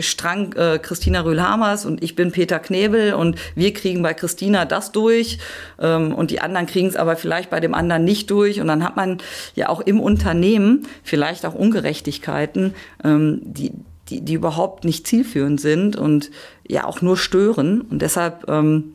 Strang 0.01 0.53
äh, 0.55 0.79
Christina 0.79 1.21
Rühlhamers 1.21 1.87
und 1.87 2.03
ich 2.03 2.17
bin 2.17 2.33
Peter 2.33 2.59
Knebel 2.59 3.15
und 3.15 3.37
wir 3.55 3.73
kriegen 3.73 4.03
bei 4.03 4.15
Christina 4.15 4.65
das 4.65 4.93
durch 4.93 5.39
ähm, 5.79 6.15
und 6.15 6.31
die 6.31 6.41
anderen 6.41 6.67
kriegen 6.67 6.89
es 6.89 6.97
aber 6.97 7.17
vielleicht 7.17 7.51
bei 7.51 7.61
dem 7.61 7.75
anderen 7.75 8.05
nicht 8.05 8.31
durch. 8.31 8.61
Und 8.61 8.67
dann 8.67 8.85
hat 8.85 8.97
man 8.97 9.19
ja 9.55 9.69
auch 9.69 9.81
im 9.81 10.01
Unternehmen 10.01 10.87
vielleicht 11.03 11.47
auch 11.47 11.55
Ungerechtigkeiten, 11.55 12.75
ähm, 13.05 13.41
die, 13.45 13.73
die, 14.09 14.21
die 14.21 14.35
überhaupt 14.35 14.85
nicht 14.85 15.07
zielführend 15.07 15.61
sind 15.61 15.97
und 15.97 16.31
ja 16.67 16.85
auch 16.85 17.01
nur 17.01 17.17
stören. 17.17 17.83
Und 17.83 18.03
deshalb 18.03 18.49
ähm, 18.49 18.94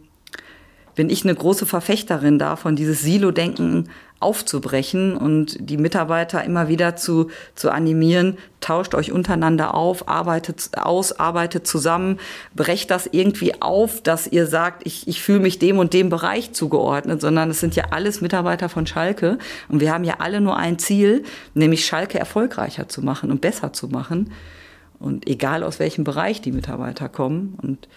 bin 1.00 1.10
ich 1.10 1.24
eine 1.24 1.34
große 1.34 1.66
Verfechterin 1.66 2.40
davon, 2.40 2.76
dieses 2.76 3.02
Silo-Denken 3.04 3.88
aufzubrechen 4.20 5.16
und 5.16 5.56
die 5.58 5.78
Mitarbeiter 5.78 6.44
immer 6.44 6.68
wieder 6.68 6.98
zu, 6.98 7.30
zu 7.56 7.72
animieren, 7.72 8.38
tauscht 8.60 8.94
euch 8.94 9.14
untereinander 9.14 9.76
auf, 9.76 10.10
arbeitet 10.10 10.72
aus, 10.78 11.14
arbeitet 11.14 11.66
zusammen, 11.66 12.20
brecht 12.54 12.92
das 12.92 13.08
irgendwie 13.14 13.62
auf, 13.62 14.04
dass 14.04 14.28
ihr 14.28 14.46
sagt, 14.46 14.86
ich, 14.86 15.08
ich 15.08 15.22
fühle 15.22 15.40
mich 15.40 15.58
dem 15.58 15.80
und 15.80 15.94
dem 15.94 16.10
Bereich 16.10 16.52
zugeordnet, 16.52 17.22
sondern 17.22 17.50
es 17.50 17.62
sind 17.62 17.78
ja 17.78 17.86
alles 17.92 18.20
Mitarbeiter 18.20 18.68
von 18.68 18.86
Schalke 18.86 19.38
und 19.70 19.80
wir 19.80 19.94
haben 19.94 20.04
ja 20.04 20.16
alle 20.20 20.42
nur 20.42 20.58
ein 20.58 20.80
Ziel, 20.80 21.24
nämlich 21.54 21.86
Schalke 21.86 22.20
erfolgreicher 22.20 22.90
zu 22.90 23.02
machen 23.02 23.32
und 23.32 23.40
besser 23.40 23.72
zu 23.72 23.88
machen. 23.88 24.34
Und 25.00 25.28
egal 25.30 25.64
aus 25.64 25.80
welchem 25.80 26.04
Bereich 26.04 26.42
die 26.42 26.52
Mitarbeiter 26.52 27.08
kommen. 27.08 27.58
Und 27.62 27.88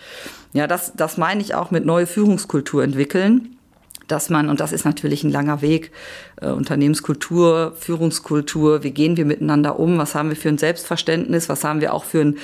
ja, 0.52 0.66
das, 0.66 0.92
das 0.94 1.16
meine 1.16 1.40
ich 1.40 1.54
auch 1.54 1.70
mit 1.70 1.84
neue 1.84 2.06
Führungskultur 2.06 2.84
entwickeln 2.84 3.56
dass 4.12 4.30
man, 4.30 4.48
und 4.48 4.60
das 4.60 4.72
ist 4.72 4.84
natürlich 4.84 5.24
ein 5.24 5.30
langer 5.30 5.62
Weg, 5.62 5.90
äh, 6.40 6.48
Unternehmenskultur, 6.48 7.72
Führungskultur, 7.78 8.82
wie 8.82 8.90
gehen 8.90 9.16
wir 9.16 9.24
miteinander 9.24 9.78
um, 9.78 9.98
was 9.98 10.14
haben 10.14 10.28
wir 10.28 10.36
für 10.36 10.50
ein 10.50 10.58
Selbstverständnis, 10.58 11.48
was 11.48 11.64
haben 11.64 11.80
wir 11.80 11.94
auch 11.94 12.04
für 12.04 12.20
ein, 12.20 12.38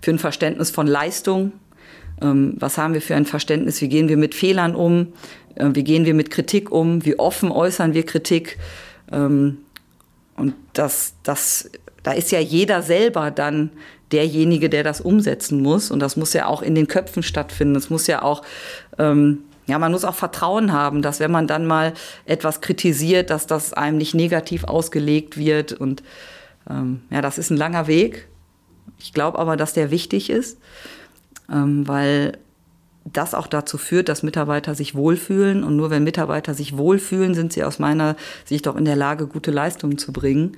für 0.00 0.10
ein 0.10 0.18
Verständnis 0.18 0.70
von 0.70 0.86
Leistung, 0.86 1.52
ähm, 2.20 2.54
was 2.58 2.76
haben 2.76 2.94
wir 2.94 3.02
für 3.02 3.14
ein 3.14 3.26
Verständnis, 3.26 3.80
wie 3.80 3.88
gehen 3.88 4.08
wir 4.08 4.16
mit 4.16 4.34
Fehlern 4.34 4.74
um, 4.74 5.12
äh, 5.54 5.68
wie 5.72 5.84
gehen 5.84 6.04
wir 6.04 6.14
mit 6.14 6.30
Kritik 6.30 6.72
um, 6.72 7.04
wie 7.04 7.18
offen 7.18 7.50
äußern 7.52 7.94
wir 7.94 8.04
Kritik. 8.04 8.58
Ähm, 9.10 9.58
und 10.36 10.54
das, 10.72 11.14
das, 11.22 11.70
da 12.02 12.12
ist 12.12 12.32
ja 12.32 12.40
jeder 12.40 12.82
selber 12.82 13.30
dann 13.30 13.70
derjenige, 14.10 14.68
der 14.68 14.82
das 14.82 15.00
umsetzen 15.00 15.62
muss. 15.62 15.90
Und 15.90 16.00
das 16.00 16.16
muss 16.16 16.32
ja 16.32 16.46
auch 16.46 16.62
in 16.62 16.74
den 16.74 16.86
Köpfen 16.88 17.22
stattfinden. 17.22 17.76
Es 17.76 17.90
muss 17.90 18.06
ja 18.06 18.22
auch 18.22 18.42
ähm, 18.98 19.44
ja, 19.66 19.78
man 19.78 19.92
muss 19.92 20.04
auch 20.04 20.14
Vertrauen 20.14 20.72
haben, 20.72 21.02
dass 21.02 21.20
wenn 21.20 21.30
man 21.30 21.46
dann 21.46 21.66
mal 21.66 21.92
etwas 22.24 22.60
kritisiert, 22.60 23.30
dass 23.30 23.46
das 23.46 23.72
einem 23.72 23.96
nicht 23.96 24.14
negativ 24.14 24.64
ausgelegt 24.64 25.36
wird. 25.36 25.72
Und 25.72 26.02
ähm, 26.68 27.02
ja, 27.10 27.22
das 27.22 27.38
ist 27.38 27.50
ein 27.50 27.56
langer 27.56 27.86
Weg. 27.86 28.28
Ich 28.98 29.12
glaube 29.12 29.38
aber, 29.38 29.56
dass 29.56 29.72
der 29.72 29.90
wichtig 29.90 30.30
ist, 30.30 30.58
ähm, 31.50 31.86
weil 31.86 32.38
das 33.04 33.34
auch 33.34 33.46
dazu 33.46 33.78
führt, 33.78 34.08
dass 34.08 34.22
Mitarbeiter 34.22 34.74
sich 34.74 34.94
wohlfühlen. 34.94 35.64
Und 35.64 35.76
nur 35.76 35.90
wenn 35.90 36.04
Mitarbeiter 36.04 36.54
sich 36.54 36.76
wohlfühlen, 36.76 37.34
sind 37.34 37.52
sie 37.52 37.64
aus 37.64 37.78
meiner 37.78 38.16
Sicht 38.44 38.66
auch 38.68 38.76
in 38.76 38.84
der 38.84 38.96
Lage, 38.96 39.26
gute 39.26 39.50
Leistungen 39.50 39.98
zu 39.98 40.12
bringen. 40.12 40.56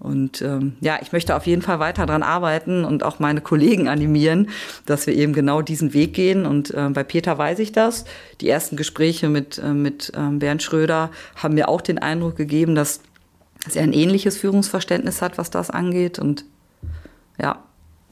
Und 0.00 0.42
ähm, 0.42 0.76
ja, 0.80 0.98
ich 1.02 1.12
möchte 1.12 1.34
auf 1.34 1.46
jeden 1.46 1.62
Fall 1.62 1.80
weiter 1.80 2.06
daran 2.06 2.22
arbeiten 2.22 2.84
und 2.84 3.02
auch 3.02 3.18
meine 3.18 3.40
Kollegen 3.40 3.88
animieren, 3.88 4.48
dass 4.86 5.06
wir 5.08 5.14
eben 5.14 5.32
genau 5.32 5.60
diesen 5.60 5.92
Weg 5.92 6.14
gehen. 6.14 6.46
Und 6.46 6.72
äh, 6.72 6.88
bei 6.90 7.02
Peter 7.02 7.36
weiß 7.36 7.58
ich 7.58 7.72
das. 7.72 8.04
Die 8.40 8.48
ersten 8.48 8.76
Gespräche 8.76 9.28
mit, 9.28 9.58
äh, 9.58 9.72
mit 9.72 10.12
ähm, 10.16 10.38
Bernd 10.38 10.62
Schröder 10.62 11.10
haben 11.34 11.54
mir 11.54 11.68
auch 11.68 11.80
den 11.80 11.98
Eindruck 11.98 12.36
gegeben, 12.36 12.76
dass, 12.76 13.00
dass 13.64 13.74
er 13.74 13.82
ein 13.82 13.92
ähnliches 13.92 14.36
Führungsverständnis 14.36 15.20
hat, 15.20 15.36
was 15.36 15.50
das 15.50 15.68
angeht. 15.68 16.20
Und 16.20 16.44
ja, 17.40 17.64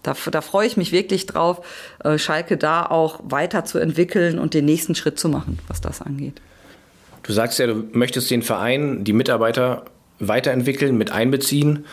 da, 0.02 0.16
da 0.30 0.40
freue 0.40 0.66
ich 0.66 0.76
mich 0.76 0.90
wirklich 0.90 1.26
drauf, 1.26 1.64
äh, 2.02 2.18
Schalke 2.18 2.56
da 2.56 2.84
auch 2.84 3.20
weiterzuentwickeln 3.22 4.40
und 4.40 4.54
den 4.54 4.64
nächsten 4.64 4.96
Schritt 4.96 5.20
zu 5.20 5.28
machen, 5.28 5.60
was 5.68 5.80
das 5.80 6.02
angeht. 6.02 6.40
Du 7.22 7.32
sagst 7.32 7.58
ja, 7.60 7.66
du 7.66 7.84
möchtest 7.92 8.30
den 8.30 8.42
Verein, 8.42 9.04
die 9.04 9.12
Mitarbeiter 9.12 9.84
weiterentwickeln, 10.18 10.96
mit 10.96 11.10
einbeziehen, 11.10 11.84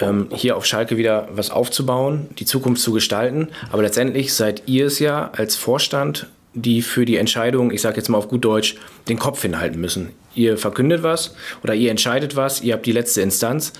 ähm, 0.00 0.28
hier 0.32 0.56
auf 0.56 0.66
Schalke 0.66 0.96
wieder 0.96 1.28
was 1.32 1.50
aufzubauen, 1.50 2.28
die 2.38 2.44
Zukunft 2.44 2.82
zu 2.82 2.92
gestalten. 2.92 3.48
Aber 3.70 3.82
letztendlich 3.82 4.34
seid 4.34 4.62
ihr 4.66 4.86
es 4.86 4.98
ja 4.98 5.30
als 5.32 5.56
Vorstand, 5.56 6.28
die 6.54 6.82
für 6.82 7.04
die 7.04 7.16
Entscheidung, 7.16 7.70
ich 7.70 7.80
sage 7.80 7.96
jetzt 7.96 8.08
mal 8.08 8.18
auf 8.18 8.28
gut 8.28 8.44
Deutsch, 8.44 8.76
den 9.08 9.18
Kopf 9.18 9.42
hinhalten 9.42 9.80
müssen. 9.80 10.10
Ihr 10.34 10.58
verkündet 10.58 11.02
was 11.02 11.34
oder 11.62 11.74
ihr 11.74 11.90
entscheidet 11.90 12.36
was, 12.36 12.62
ihr 12.62 12.74
habt 12.74 12.86
die 12.86 12.92
letzte 12.92 13.22
Instanz. 13.22 13.72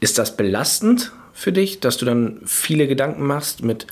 Ist 0.00 0.18
das 0.18 0.36
belastend 0.36 1.12
für 1.32 1.52
dich, 1.52 1.80
dass 1.80 1.96
du 1.96 2.04
dann 2.04 2.40
viele 2.44 2.86
Gedanken 2.86 3.26
machst 3.26 3.62
mit 3.62 3.86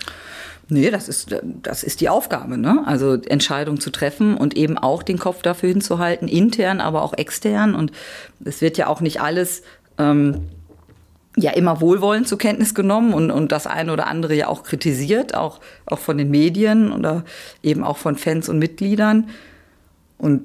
Nee, 0.73 0.91
das 0.91 1.07
ist, 1.07 1.37
das 1.63 1.83
ist 1.83 2.01
die 2.01 2.09
Aufgabe, 2.09 2.57
ne? 2.57 2.83
Also 2.87 3.17
Entscheidungen 3.17 3.79
zu 3.79 3.91
treffen 3.91 4.39
und 4.39 4.57
eben 4.57 4.79
auch 4.79 5.03
den 5.03 5.19
Kopf 5.19 5.43
dafür 5.43 5.69
hinzuhalten, 5.69 6.29
intern, 6.29 6.81
aber 6.81 7.03
auch 7.03 7.13
extern. 7.13 7.75
Und 7.75 7.93
es 8.43 8.63
wird 8.63 8.79
ja 8.79 8.87
auch 8.87 9.03
nicht 9.03 9.21
alles 9.21 9.65
ähm, 9.99 10.49
ja 11.37 11.51
immer 11.51 11.83
wohlwollend 11.83 12.27
zur 12.27 12.39
Kenntnis 12.39 12.75
genommen 12.75 13.13
und, 13.13 13.31
und 13.31 13.53
das 13.53 13.67
eine 13.67 13.93
oder 13.93 14.07
andere 14.07 14.35
ja 14.35 14.49
auch 14.49 14.63
kritisiert, 14.63 15.35
auch, 15.35 15.61
auch 15.85 15.99
von 15.99 16.17
den 16.17 16.31
Medien 16.31 16.91
oder 16.91 17.25
eben 17.63 17.85
auch 17.85 17.99
von 17.99 18.17
Fans 18.17 18.49
und 18.49 18.59
Mitgliedern. 18.59 19.29
Und 20.17 20.45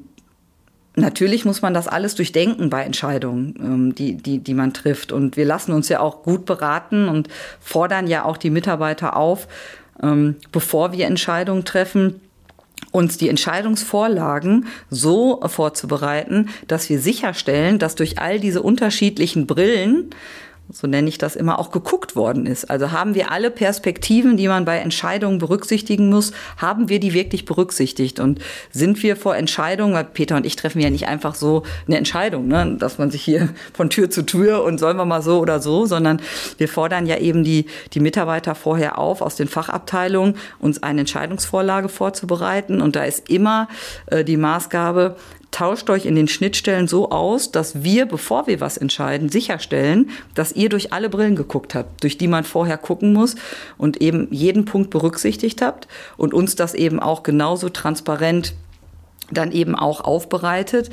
Natürlich 0.99 1.45
muss 1.45 1.61
man 1.61 1.75
das 1.75 1.87
alles 1.87 2.15
durchdenken 2.15 2.71
bei 2.71 2.81
Entscheidungen, 2.81 3.53
ähm, 3.59 3.93
die, 3.93 4.17
die, 4.17 4.39
die 4.39 4.55
man 4.55 4.73
trifft. 4.73 5.11
Und 5.11 5.37
wir 5.37 5.45
lassen 5.45 5.71
uns 5.71 5.89
ja 5.89 5.99
auch 5.99 6.23
gut 6.23 6.45
beraten 6.45 7.07
und 7.07 7.27
fordern 7.59 8.07
ja 8.07 8.25
auch 8.25 8.35
die 8.35 8.49
Mitarbeiter 8.49 9.15
auf, 9.15 9.47
ähm, 10.01 10.35
bevor 10.51 10.91
wir 10.91 11.07
Entscheidungen 11.07 11.65
treffen, 11.65 12.21
uns 12.91 13.17
die 13.17 13.29
Entscheidungsvorlagen 13.29 14.67
so 14.89 15.41
vorzubereiten, 15.45 16.49
dass 16.67 16.89
wir 16.89 16.99
sicherstellen, 16.99 17.79
dass 17.79 17.95
durch 17.95 18.19
all 18.19 18.39
diese 18.39 18.61
unterschiedlichen 18.61 19.45
Brillen 19.47 20.11
so 20.69 20.85
nenne 20.85 21.07
ich 21.07 21.17
das 21.17 21.35
immer, 21.35 21.59
auch 21.59 21.71
geguckt 21.71 22.15
worden 22.15 22.45
ist. 22.45 22.69
Also 22.69 22.91
haben 22.91 23.15
wir 23.15 23.31
alle 23.31 23.51
Perspektiven, 23.51 24.35
die 24.35 24.47
man 24.47 24.65
bei 24.65 24.77
Entscheidungen 24.77 25.37
berücksichtigen 25.37 26.09
muss, 26.09 26.33
haben 26.57 26.89
wir 26.89 26.99
die 26.99 27.13
wirklich 27.13 27.45
berücksichtigt? 27.45 28.19
Und 28.19 28.39
sind 28.71 29.01
wir 29.01 29.15
vor 29.15 29.35
Entscheidungen, 29.37 29.93
weil 29.93 30.03
Peter 30.03 30.35
und 30.35 30.45
ich 30.45 30.57
treffen 30.57 30.81
ja 30.81 30.89
nicht 30.89 31.07
einfach 31.07 31.35
so 31.35 31.63
eine 31.87 31.97
Entscheidung, 31.97 32.47
ne, 32.47 32.75
dass 32.79 32.97
man 32.97 33.11
sich 33.11 33.23
hier 33.23 33.49
von 33.73 33.89
Tür 33.89 34.09
zu 34.09 34.25
Tür 34.25 34.63
und 34.63 34.77
sollen 34.77 34.97
wir 34.97 35.05
mal 35.05 35.21
so 35.21 35.39
oder 35.39 35.61
so, 35.61 35.85
sondern 35.85 36.21
wir 36.57 36.67
fordern 36.67 37.05
ja 37.05 37.17
eben 37.17 37.43
die, 37.43 37.67
die 37.93 37.99
Mitarbeiter 38.01 38.53
vorher 38.53 38.97
auf, 38.97 39.21
aus 39.21 39.35
den 39.35 39.47
Fachabteilungen 39.47 40.35
uns 40.59 40.83
eine 40.83 41.01
Entscheidungsvorlage 41.01 41.87
vorzubereiten. 41.87 42.81
Und 42.81 42.95
da 42.95 43.03
ist 43.03 43.29
immer 43.29 43.69
äh, 44.07 44.25
die 44.25 44.37
Maßgabe, 44.37 45.15
tauscht 45.51 45.89
euch 45.89 46.05
in 46.05 46.15
den 46.15 46.27
Schnittstellen 46.27 46.87
so 46.87 47.09
aus, 47.09 47.51
dass 47.51 47.83
wir, 47.83 48.05
bevor 48.05 48.47
wir 48.47 48.59
was 48.59 48.77
entscheiden, 48.77 49.29
sicherstellen, 49.29 50.09
dass 50.35 50.51
ihr 50.51 50.69
durch 50.69 50.93
alle 50.93 51.09
Brillen 51.09 51.35
geguckt 51.35 51.75
habt, 51.75 52.03
durch 52.03 52.17
die 52.17 52.27
man 52.27 52.43
vorher 52.43 52.77
gucken 52.77 53.13
muss 53.13 53.35
und 53.77 54.01
eben 54.01 54.27
jeden 54.31 54.65
Punkt 54.65 54.89
berücksichtigt 54.89 55.61
habt 55.61 55.87
und 56.17 56.33
uns 56.33 56.55
das 56.55 56.73
eben 56.73 56.99
auch 56.99 57.23
genauso 57.23 57.69
transparent 57.69 58.53
dann 59.31 59.51
eben 59.51 59.75
auch 59.75 60.01
aufbereitet, 60.01 60.89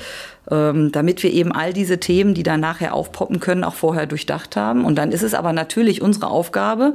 ähm, 0.51 0.91
damit 0.93 1.23
wir 1.23 1.33
eben 1.33 1.53
all 1.53 1.73
diese 1.73 2.01
Themen, 2.01 2.35
die 2.35 2.43
dann 2.43 2.61
nachher 2.61 2.95
aufpoppen 2.95 3.41
können, 3.41 3.65
auch 3.65 3.75
vorher 3.75 4.07
durchdacht 4.07 4.57
haben. 4.57 4.85
Und 4.85 4.97
dann 4.97 5.13
ist 5.13 5.23
es 5.23 5.35
aber 5.35 5.53
natürlich 5.53 6.03
unsere 6.03 6.29
Aufgabe, 6.29 6.95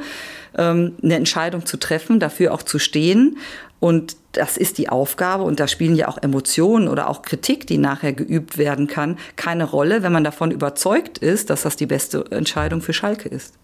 ähm, 0.57 0.95
eine 1.01 1.15
Entscheidung 1.15 1.65
zu 1.65 1.77
treffen, 1.77 2.19
dafür 2.19 2.53
auch 2.53 2.63
zu 2.63 2.79
stehen 2.79 3.37
und 3.79 4.17
das 4.33 4.57
ist 4.57 4.77
die 4.77 4.89
Aufgabe 4.89 5.43
und 5.43 5.59
da 5.59 5.67
spielen 5.67 5.95
ja 5.95 6.07
auch 6.07 6.17
Emotionen 6.21 6.87
oder 6.87 7.09
auch 7.09 7.21
Kritik, 7.21 7.65
die 7.67 7.77
nachher 7.77 8.13
geübt 8.13 8.57
werden 8.57 8.87
kann, 8.87 9.17
keine 9.35 9.63
Rolle, 9.63 10.03
wenn 10.03 10.11
man 10.11 10.23
davon 10.23 10.51
überzeugt 10.51 11.17
ist, 11.17 11.49
dass 11.49 11.63
das 11.63 11.75
die 11.75 11.85
beste 11.85 12.25
Entscheidung 12.31 12.81
für 12.81 12.93
Schalke 12.93 13.29
ist. 13.29 13.55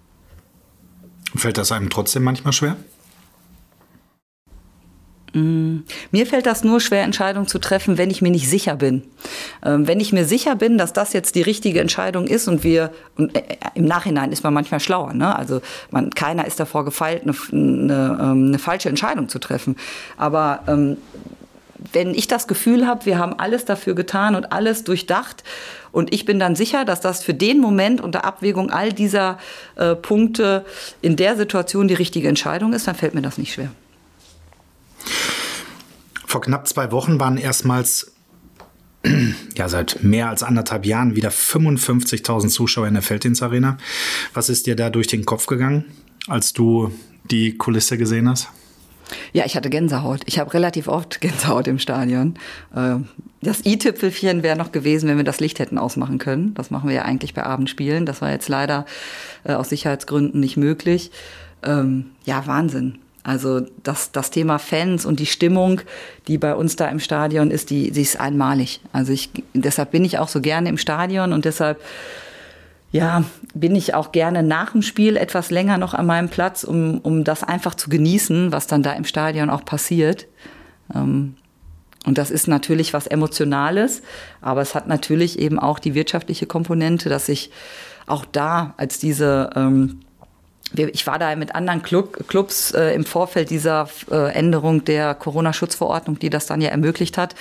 Fällt 1.35 1.57
das 1.57 1.71
einem 1.71 1.89
trotzdem 1.89 2.23
manchmal 2.23 2.53
schwer? 2.53 2.77
Mm, 5.35 5.83
mir 6.11 6.25
fällt 6.25 6.45
das 6.45 6.63
nur 6.63 6.79
schwer, 6.79 7.03
Entscheidungen 7.03 7.45
zu 7.47 7.59
treffen, 7.59 7.97
wenn 7.97 8.09
ich 8.09 8.21
mir 8.21 8.31
nicht 8.31 8.49
sicher 8.49 8.77
bin. 8.77 9.03
Ähm, 9.63 9.85
wenn 9.85 9.99
ich 9.99 10.13
mir 10.13 10.23
sicher 10.23 10.55
bin, 10.55 10.77
dass 10.77 10.93
das 10.93 11.11
jetzt 11.11 11.35
die 11.35 11.41
richtige 11.41 11.81
Entscheidung 11.81 12.25
ist 12.25 12.47
und 12.47 12.63
wir, 12.63 12.91
und 13.17 13.35
äh, 13.35 13.43
im 13.73 13.83
Nachhinein 13.83 14.31
ist 14.31 14.45
man 14.45 14.53
manchmal 14.53 14.79
schlauer, 14.79 15.13
ne? 15.13 15.35
Also 15.35 15.61
man, 15.91 16.11
keiner 16.11 16.47
ist 16.47 16.57
davor 16.61 16.85
gefeilt, 16.85 17.23
eine, 17.23 17.35
eine, 17.51 18.17
ähm, 18.21 18.47
eine 18.47 18.59
falsche 18.59 18.87
Entscheidung 18.87 19.27
zu 19.27 19.39
treffen. 19.39 19.75
Aber 20.15 20.61
ähm, 20.67 20.95
wenn 21.91 22.13
ich 22.13 22.27
das 22.27 22.47
Gefühl 22.47 22.87
habe, 22.87 23.05
wir 23.05 23.19
haben 23.19 23.37
alles 23.37 23.65
dafür 23.65 23.93
getan 23.93 24.35
und 24.35 24.53
alles 24.53 24.85
durchdacht 24.85 25.43
und 25.91 26.13
ich 26.13 26.23
bin 26.23 26.39
dann 26.39 26.55
sicher, 26.55 26.85
dass 26.85 27.01
das 27.01 27.21
für 27.21 27.33
den 27.33 27.59
Moment 27.59 27.99
unter 27.99 28.23
Abwägung 28.23 28.71
all 28.71 28.93
dieser 28.93 29.37
äh, 29.75 29.95
Punkte 29.95 30.63
in 31.01 31.17
der 31.17 31.35
Situation 31.35 31.89
die 31.89 31.93
richtige 31.93 32.29
Entscheidung 32.29 32.71
ist, 32.71 32.87
dann 32.87 32.95
fällt 32.95 33.13
mir 33.15 33.21
das 33.21 33.37
nicht 33.37 33.53
schwer. 33.53 33.71
Vor 36.25 36.41
knapp 36.41 36.67
zwei 36.67 36.91
Wochen 36.91 37.19
waren 37.19 37.37
erstmals 37.37 38.11
ja, 39.55 39.69
seit 39.69 40.03
mehr 40.03 40.29
als 40.29 40.43
anderthalb 40.43 40.85
Jahren 40.85 41.15
wieder 41.15 41.29
55.000 41.29 42.49
Zuschauer 42.49 42.87
in 42.87 42.93
der 42.93 43.03
Felddienstarena. 43.03 43.77
Was 44.33 44.49
ist 44.49 44.67
dir 44.67 44.75
da 44.75 44.89
durch 44.89 45.07
den 45.07 45.25
Kopf 45.25 45.45
gegangen, 45.45 45.85
als 46.27 46.53
du 46.53 46.91
die 47.31 47.57
Kulisse 47.57 47.97
gesehen 47.97 48.29
hast? 48.29 48.49
Ja, 49.33 49.45
ich 49.45 49.55
hatte 49.55 49.69
Gänsehaut. 49.69 50.21
Ich 50.25 50.39
habe 50.39 50.53
relativ 50.53 50.87
oft 50.87 51.21
Gänsehaut 51.21 51.67
im 51.67 51.79
Stadion. 51.79 52.35
Ähm, 52.75 53.07
das 53.41 53.65
i-Tüpfelchen 53.65 54.41
wäre 54.41 54.57
noch 54.57 54.71
gewesen, 54.71 55.07
wenn 55.07 55.17
wir 55.17 55.23
das 55.23 55.39
Licht 55.39 55.59
hätten 55.59 55.77
ausmachen 55.77 56.17
können. 56.17 56.53
Das 56.55 56.71
machen 56.71 56.89
wir 56.89 56.95
ja 56.95 57.01
eigentlich 57.03 57.33
bei 57.33 57.43
Abendspielen. 57.43 58.05
Das 58.05 58.21
war 58.21 58.31
jetzt 58.31 58.49
leider 58.49 58.85
äh, 59.43 59.53
aus 59.53 59.69
Sicherheitsgründen 59.69 60.39
nicht 60.39 60.57
möglich. 60.57 61.11
Ähm, 61.63 62.07
ja, 62.25 62.47
Wahnsinn. 62.47 62.99
Also 63.25 63.61
das, 63.81 64.11
das 64.11 64.29
Thema 64.29 64.59
Fans 64.59 65.03
und 65.03 65.19
die 65.19 65.25
Stimmung, 65.25 65.81
die 66.27 66.37
bei 66.37 66.53
uns 66.53 66.75
da 66.75 66.87
im 66.89 66.99
Stadion 66.99 67.49
ist, 67.49 67.71
die, 67.71 67.89
die 67.89 68.01
ist 68.01 68.19
einmalig. 68.19 68.81
Also 68.93 69.13
ich, 69.13 69.31
deshalb 69.55 69.89
bin 69.89 70.05
ich 70.05 70.19
auch 70.19 70.27
so 70.27 70.41
gerne 70.41 70.69
im 70.69 70.77
Stadion 70.77 71.33
und 71.33 71.43
deshalb 71.43 71.81
ja, 72.91 73.23
bin 73.55 73.75
ich 73.75 73.95
auch 73.95 74.11
gerne 74.11 74.43
nach 74.43 74.73
dem 74.73 74.83
Spiel 74.83 75.17
etwas 75.17 75.49
länger 75.49 75.79
noch 75.79 75.95
an 75.95 76.05
meinem 76.05 76.29
Platz, 76.29 76.63
um, 76.63 76.99
um 76.99 77.23
das 77.23 77.43
einfach 77.43 77.73
zu 77.73 77.89
genießen, 77.89 78.51
was 78.51 78.67
dann 78.67 78.83
da 78.83 78.93
im 78.93 79.05
Stadion 79.05 79.49
auch 79.49 79.65
passiert. 79.65 80.27
Ähm, 80.93 81.33
und 82.05 82.19
das 82.19 82.29
ist 82.29 82.47
natürlich 82.47 82.93
was 82.93 83.07
Emotionales, 83.07 84.03
aber 84.39 84.61
es 84.61 84.75
hat 84.75 84.87
natürlich 84.87 85.39
eben 85.39 85.57
auch 85.57 85.79
die 85.79 85.95
wirtschaftliche 85.95 86.45
Komponente, 86.45 87.09
dass 87.09 87.27
ich 87.27 87.49
auch 88.05 88.23
da 88.23 88.75
als 88.77 88.99
diese 88.99 89.49
ähm, 89.55 90.01
ich 90.77 91.07
war 91.07 91.19
da 91.19 91.35
mit 91.35 91.55
anderen 91.55 91.81
Club, 91.81 92.27
Clubs 92.27 92.71
äh, 92.71 92.93
im 92.93 93.05
Vorfeld 93.05 93.49
dieser 93.49 93.87
äh, 94.11 94.33
Änderung 94.33 94.85
der 94.85 95.15
Corona-Schutzverordnung, 95.15 96.19
die 96.19 96.29
das 96.29 96.45
dann 96.45 96.61
ja 96.61 96.69
ermöglicht 96.69 97.17
hat, 97.17 97.35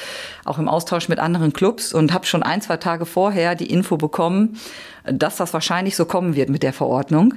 auch 0.45 0.59
im 0.59 0.68
Austausch 0.68 1.09
mit 1.09 1.18
anderen 1.18 1.53
Clubs 1.53 1.93
und 1.93 2.12
habe 2.12 2.26
schon 2.26 2.43
ein, 2.43 2.61
zwei 2.61 2.76
Tage 2.76 3.07
vorher 3.07 3.55
die 3.55 3.70
Info 3.70 3.97
bekommen, 3.97 4.59
dass 5.05 5.37
das 5.37 5.53
wahrscheinlich 5.53 5.97
so 5.97 6.05
kommen 6.05 6.35
wird 6.35 6.49
mit 6.49 6.62
der 6.62 6.72
Verordnung. 6.72 7.35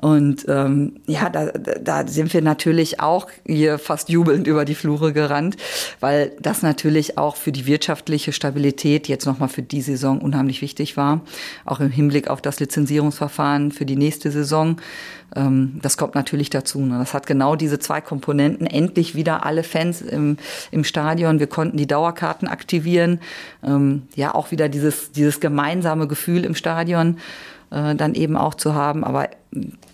Und 0.00 0.44
ähm, 0.48 1.00
ja, 1.06 1.30
da, 1.30 1.46
da 1.46 2.06
sind 2.06 2.32
wir 2.34 2.42
natürlich 2.42 3.00
auch 3.00 3.28
hier 3.46 3.78
fast 3.78 4.10
jubelnd 4.10 4.46
über 4.46 4.64
die 4.66 4.74
Flure 4.74 5.12
gerannt, 5.12 5.56
weil 6.00 6.32
das 6.40 6.62
natürlich 6.62 7.16
auch 7.16 7.36
für 7.36 7.50
die 7.50 7.66
wirtschaftliche 7.66 8.32
Stabilität 8.32 9.08
jetzt 9.08 9.24
nochmal 9.24 9.48
für 9.48 9.62
die 9.62 9.80
Saison 9.80 10.20
unheimlich 10.20 10.60
wichtig 10.60 10.98
war. 10.98 11.22
Auch 11.64 11.80
im 11.80 11.90
Hinblick 11.90 12.28
auf 12.28 12.42
das 12.42 12.60
Lizenzierungsverfahren 12.60 13.72
für 13.72 13.86
die 13.86 13.96
nächste 13.96 14.30
Saison. 14.30 14.76
Ähm, 15.36 15.78
das 15.82 15.96
kommt 15.96 16.14
natürlich 16.14 16.50
dazu. 16.50 16.80
Ne? 16.80 16.98
Das 16.98 17.14
hat 17.14 17.26
genau 17.26 17.54
diese 17.54 17.78
zwei 17.78 18.00
Komponenten. 18.00 18.66
Endlich 18.66 19.14
wieder 19.14 19.44
alle 19.44 19.62
Fans 19.62 20.00
im, 20.00 20.38
im 20.70 20.82
Stadion. 20.82 21.38
Wir 21.38 21.46
konnten 21.46 21.76
die 21.76 21.86
Dauerkarten 21.86 22.48
aktivieren. 22.48 23.20
Ähm, 23.62 24.02
ja, 24.14 24.34
auch 24.34 24.50
wieder 24.50 24.68
dieses, 24.68 25.12
dieses 25.12 25.40
gemeinsame 25.40 26.08
Gefühl 26.08 26.44
im 26.44 26.54
Stadion 26.54 27.18
äh, 27.70 27.94
dann 27.94 28.14
eben 28.14 28.36
auch 28.36 28.54
zu 28.54 28.74
haben. 28.74 29.04
Aber 29.04 29.28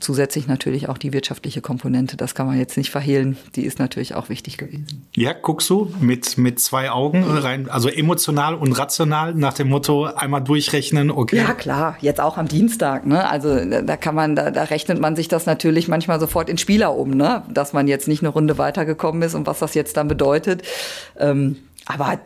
zusätzlich 0.03 0.47
natürlich 0.47 0.89
auch 0.89 0.99
die 0.99 1.13
wirtschaftliche 1.13 1.61
Komponente, 1.61 2.17
das 2.17 2.35
kann 2.35 2.47
man 2.47 2.59
jetzt 2.59 2.77
nicht 2.77 2.91
verhehlen, 2.91 3.37
die 3.57 3.65
ist 3.65 3.79
natürlich 3.79 4.15
auch 4.15 4.29
wichtig 4.29 4.59
gewesen. 4.59 5.07
Ja, 5.15 5.33
guckst 5.33 5.71
du 5.71 5.93
mit, 6.01 6.37
mit 6.39 6.61
zwei 6.61 6.91
Augen 6.91 7.25
rein, 7.25 7.69
also 7.69 7.89
emotional 7.89 8.55
und 8.55 8.73
rational 8.73 9.35
nach 9.35 9.55
dem 9.55 9.69
Motto 9.69 10.05
einmal 10.05 10.43
durchrechnen, 10.43 11.11
okay. 11.11 11.37
Ja, 11.37 11.55
klar, 11.55 11.97
jetzt 12.01 12.21
auch 12.21 12.37
am 12.37 12.49
Dienstag, 12.49 13.07
ne? 13.07 13.29
Also 13.29 13.65
da 13.83 13.97
kann 13.97 14.15
man, 14.15 14.37
da, 14.37 14.51
da 14.51 14.65
rechnet 14.65 15.01
man 15.01 15.17
sich 15.17 15.29
das 15.29 15.47
natürlich 15.47 15.89
manchmal 15.89 16.21
sofort 16.21 16.51
in 16.51 16.59
Spieler 16.59 16.95
um, 16.97 17.11
ne? 17.11 17.43
Dass 17.49 17.73
man 17.73 17.89
jetzt 17.89 18.09
nicht 18.09 18.23
eine 18.23 18.29
Runde 18.29 18.59
weitergekommen 18.59 19.23
ist 19.23 19.35
und 19.35 19.47
was 19.47 19.61
das 19.61 19.75
jetzt 19.75 19.97
dann 19.97 20.09
bedeutet. 20.09 20.63
Ähm, 21.19 21.57
aber 21.87 22.19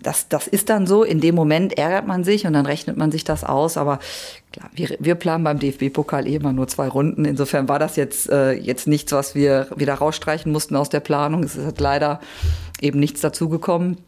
das, 0.00 0.28
das 0.28 0.46
ist 0.46 0.68
dann 0.68 0.86
so, 0.86 1.04
in 1.04 1.20
dem 1.20 1.34
Moment 1.34 1.76
ärgert 1.78 2.06
man 2.06 2.24
sich 2.24 2.46
und 2.46 2.52
dann 2.52 2.66
rechnet 2.66 2.96
man 2.96 3.10
sich 3.10 3.24
das 3.24 3.44
aus, 3.44 3.76
aber 3.76 3.98
klar, 4.52 4.70
wir, 4.74 4.96
wir 4.98 5.14
planen 5.14 5.44
beim 5.44 5.58
DFB-Pokal 5.58 6.26
eh 6.26 6.36
immer 6.36 6.52
nur 6.52 6.68
zwei 6.68 6.88
Runden. 6.88 7.24
Insofern 7.24 7.68
war 7.68 7.78
das 7.78 7.96
jetzt, 7.96 8.30
äh, 8.30 8.52
jetzt 8.52 8.86
nichts, 8.86 9.12
was 9.12 9.34
wir 9.34 9.68
wieder 9.76 9.94
rausstreichen 9.94 10.50
mussten 10.52 10.76
aus 10.76 10.88
der 10.88 11.00
Planung. 11.00 11.42
Es 11.42 11.56
ist 11.56 11.80
leider 11.80 12.20
eben 12.80 13.00
nichts 13.00 13.20
dazugekommen. 13.20 13.98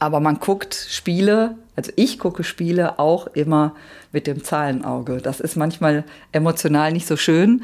Aber 0.00 0.20
man 0.20 0.38
guckt 0.38 0.74
Spiele, 0.74 1.56
also 1.74 1.90
ich 1.96 2.18
gucke 2.18 2.44
Spiele 2.44 2.98
auch 3.00 3.26
immer 3.28 3.74
mit 4.12 4.26
dem 4.26 4.44
Zahlenauge. 4.44 5.18
Das 5.18 5.40
ist 5.40 5.56
manchmal 5.56 6.04
emotional 6.30 6.92
nicht 6.92 7.06
so 7.06 7.16
schön 7.16 7.62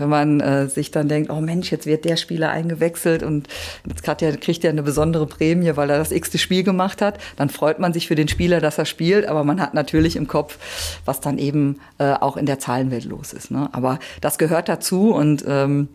wenn 0.00 0.08
man 0.08 0.40
äh, 0.40 0.68
sich 0.68 0.90
dann 0.90 1.08
denkt, 1.08 1.30
oh 1.30 1.40
Mensch, 1.40 1.70
jetzt 1.70 1.86
wird 1.86 2.04
der 2.04 2.16
Spieler 2.16 2.50
eingewechselt 2.50 3.22
und 3.22 3.48
jetzt 3.86 4.08
hat 4.08 4.22
er, 4.22 4.36
kriegt 4.36 4.64
er 4.64 4.70
eine 4.70 4.82
besondere 4.82 5.26
Prämie, 5.26 5.76
weil 5.76 5.90
er 5.90 5.98
das 5.98 6.12
x-te 6.12 6.38
Spiel 6.38 6.62
gemacht 6.62 7.02
hat, 7.02 7.18
dann 7.36 7.48
freut 7.48 7.78
man 7.78 7.92
sich 7.92 8.08
für 8.08 8.14
den 8.14 8.28
Spieler, 8.28 8.60
dass 8.60 8.78
er 8.78 8.86
spielt, 8.86 9.26
aber 9.26 9.44
man 9.44 9.60
hat 9.60 9.74
natürlich 9.74 10.16
im 10.16 10.26
Kopf, 10.26 10.58
was 11.04 11.20
dann 11.20 11.38
eben 11.38 11.80
äh, 11.98 12.12
auch 12.12 12.36
in 12.36 12.46
der 12.46 12.58
Zahlenwelt 12.58 13.04
los 13.04 13.32
ist. 13.32 13.50
Ne? 13.50 13.68
Aber 13.72 13.98
das 14.20 14.38
gehört 14.38 14.68
dazu 14.68 15.14
und 15.14 15.44
ähm, 15.46 15.88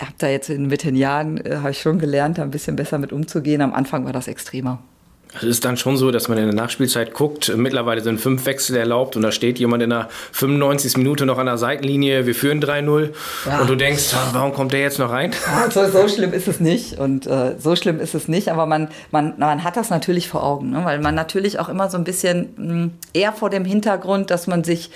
habe 0.00 0.12
da 0.18 0.28
jetzt 0.28 0.50
in, 0.50 0.66
mit 0.66 0.84
den 0.84 0.96
Jahren, 0.96 1.38
äh, 1.38 1.58
habe 1.58 1.70
ich 1.70 1.80
schon 1.80 1.98
gelernt, 1.98 2.38
da 2.38 2.42
ein 2.42 2.50
bisschen 2.50 2.76
besser 2.76 2.98
mit 2.98 3.12
umzugehen. 3.12 3.60
Am 3.60 3.72
Anfang 3.72 4.04
war 4.04 4.12
das 4.12 4.28
extremer. 4.28 4.82
Es 5.36 5.44
ist 5.44 5.64
dann 5.64 5.76
schon 5.76 5.96
so, 5.96 6.10
dass 6.10 6.28
man 6.28 6.38
in 6.38 6.46
der 6.46 6.54
Nachspielzeit 6.54 7.12
guckt. 7.12 7.52
Mittlerweile 7.56 8.02
sind 8.02 8.20
fünf 8.20 8.46
Wechsel 8.46 8.76
erlaubt 8.76 9.16
und 9.16 9.22
da 9.22 9.32
steht 9.32 9.58
jemand 9.58 9.82
in 9.82 9.90
der 9.90 10.08
95. 10.32 10.96
Minute 10.96 11.26
noch 11.26 11.38
an 11.38 11.46
der 11.46 11.58
Seitenlinie. 11.58 12.26
Wir 12.26 12.34
führen 12.34 12.62
3-0 12.62 13.10
ja. 13.46 13.60
und 13.60 13.70
du 13.70 13.74
denkst, 13.74 14.14
warum 14.32 14.52
kommt 14.52 14.72
der 14.72 14.80
jetzt 14.80 14.98
noch 14.98 15.10
rein? 15.10 15.32
So, 15.70 15.88
so 15.90 16.08
schlimm 16.08 16.32
ist 16.32 16.48
es 16.48 16.60
nicht 16.60 16.98
und 16.98 17.26
äh, 17.26 17.56
so 17.58 17.76
schlimm 17.76 18.00
ist 18.00 18.14
es 18.14 18.28
nicht, 18.28 18.48
aber 18.50 18.66
man, 18.66 18.88
man, 19.10 19.34
man 19.36 19.64
hat 19.64 19.76
das 19.76 19.90
natürlich 19.90 20.28
vor 20.28 20.42
Augen, 20.42 20.70
ne? 20.70 20.84
weil 20.84 21.00
man 21.00 21.14
natürlich 21.14 21.58
auch 21.58 21.68
immer 21.68 21.90
so 21.90 21.98
ein 21.98 22.04
bisschen 22.04 22.48
mh, 22.56 22.72
hm, 22.72 22.90
eher 23.12 23.32
vor 23.32 23.50
dem 23.50 23.64
Hintergrund, 23.64 24.30
dass 24.30 24.46
man 24.46 24.64
sich 24.64 24.90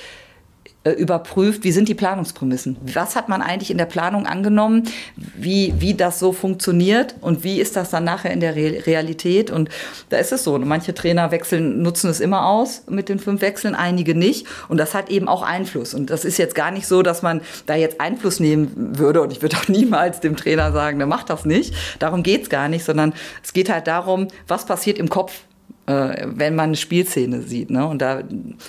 überprüft, 0.85 1.62
wie 1.64 1.72
sind 1.72 1.89
die 1.89 1.95
Planungsprämissen? 1.95 2.78
Was 2.95 3.14
hat 3.14 3.28
man 3.28 3.43
eigentlich 3.43 3.70
in 3.70 3.76
der 3.76 3.85
Planung 3.85 4.26
angenommen? 4.26 4.85
Wie, 5.16 5.74
wie 5.78 5.93
das 5.93 6.18
so 6.18 6.33
funktioniert 6.33 7.16
und 7.20 7.45
wie 7.45 7.61
ist 7.61 7.76
das 7.76 7.91
dann 7.91 8.05
nachher 8.05 8.31
in 8.31 8.41
der 8.41 8.57
Re 8.57 8.87
Realität? 8.87 9.51
Und 9.51 9.68
da 10.09 10.16
ist 10.16 10.33
es 10.33 10.43
so, 10.43 10.59
manche 10.59 10.95
Trainer 10.95 11.31
wechseln, 11.33 11.83
nutzen 11.83 12.09
es 12.09 12.20
immer 12.20 12.47
aus 12.47 12.85
mit 12.89 13.11
den 13.11 13.18
fünf 13.18 13.43
Wechseln, 13.43 13.74
einige 13.74 14.14
nicht. 14.14 14.47
Und 14.68 14.78
das 14.78 14.95
hat 14.95 15.11
eben 15.11 15.28
auch 15.28 15.43
Einfluss. 15.43 15.93
Und 15.93 16.09
das 16.09 16.24
ist 16.24 16.39
jetzt 16.39 16.55
gar 16.55 16.70
nicht 16.70 16.87
so, 16.87 17.03
dass 17.03 17.20
man 17.20 17.43
da 17.66 17.74
jetzt 17.74 18.01
Einfluss 18.01 18.41
nehmen 18.41 18.97
würde. 18.99 19.20
Und 19.20 19.33
ich 19.33 19.43
würde 19.43 19.59
auch 19.59 19.68
niemals 19.68 20.20
dem 20.20 20.35
Trainer 20.37 20.72
sagen, 20.72 20.97
der 20.99 21.07
macht 21.07 21.28
das 21.28 21.45
nicht. 21.45 21.74
Darum 21.99 22.22
geht's 22.22 22.49
gar 22.49 22.68
nicht, 22.68 22.87
sondern 22.87 23.12
es 23.45 23.53
geht 23.53 23.68
halt 23.68 23.87
darum, 23.87 24.28
was 24.49 24.64
passiert 24.64 24.99
im 24.99 25.11
Kopf 25.11 25.43
äh, 25.91 26.26
wenn 26.26 26.55
man 26.55 26.70
eine 26.70 26.76
Spielszene 26.76 27.43
sieht. 27.43 27.70
Ne? 27.70 27.84
Und 27.86 28.01
da, 28.01 28.22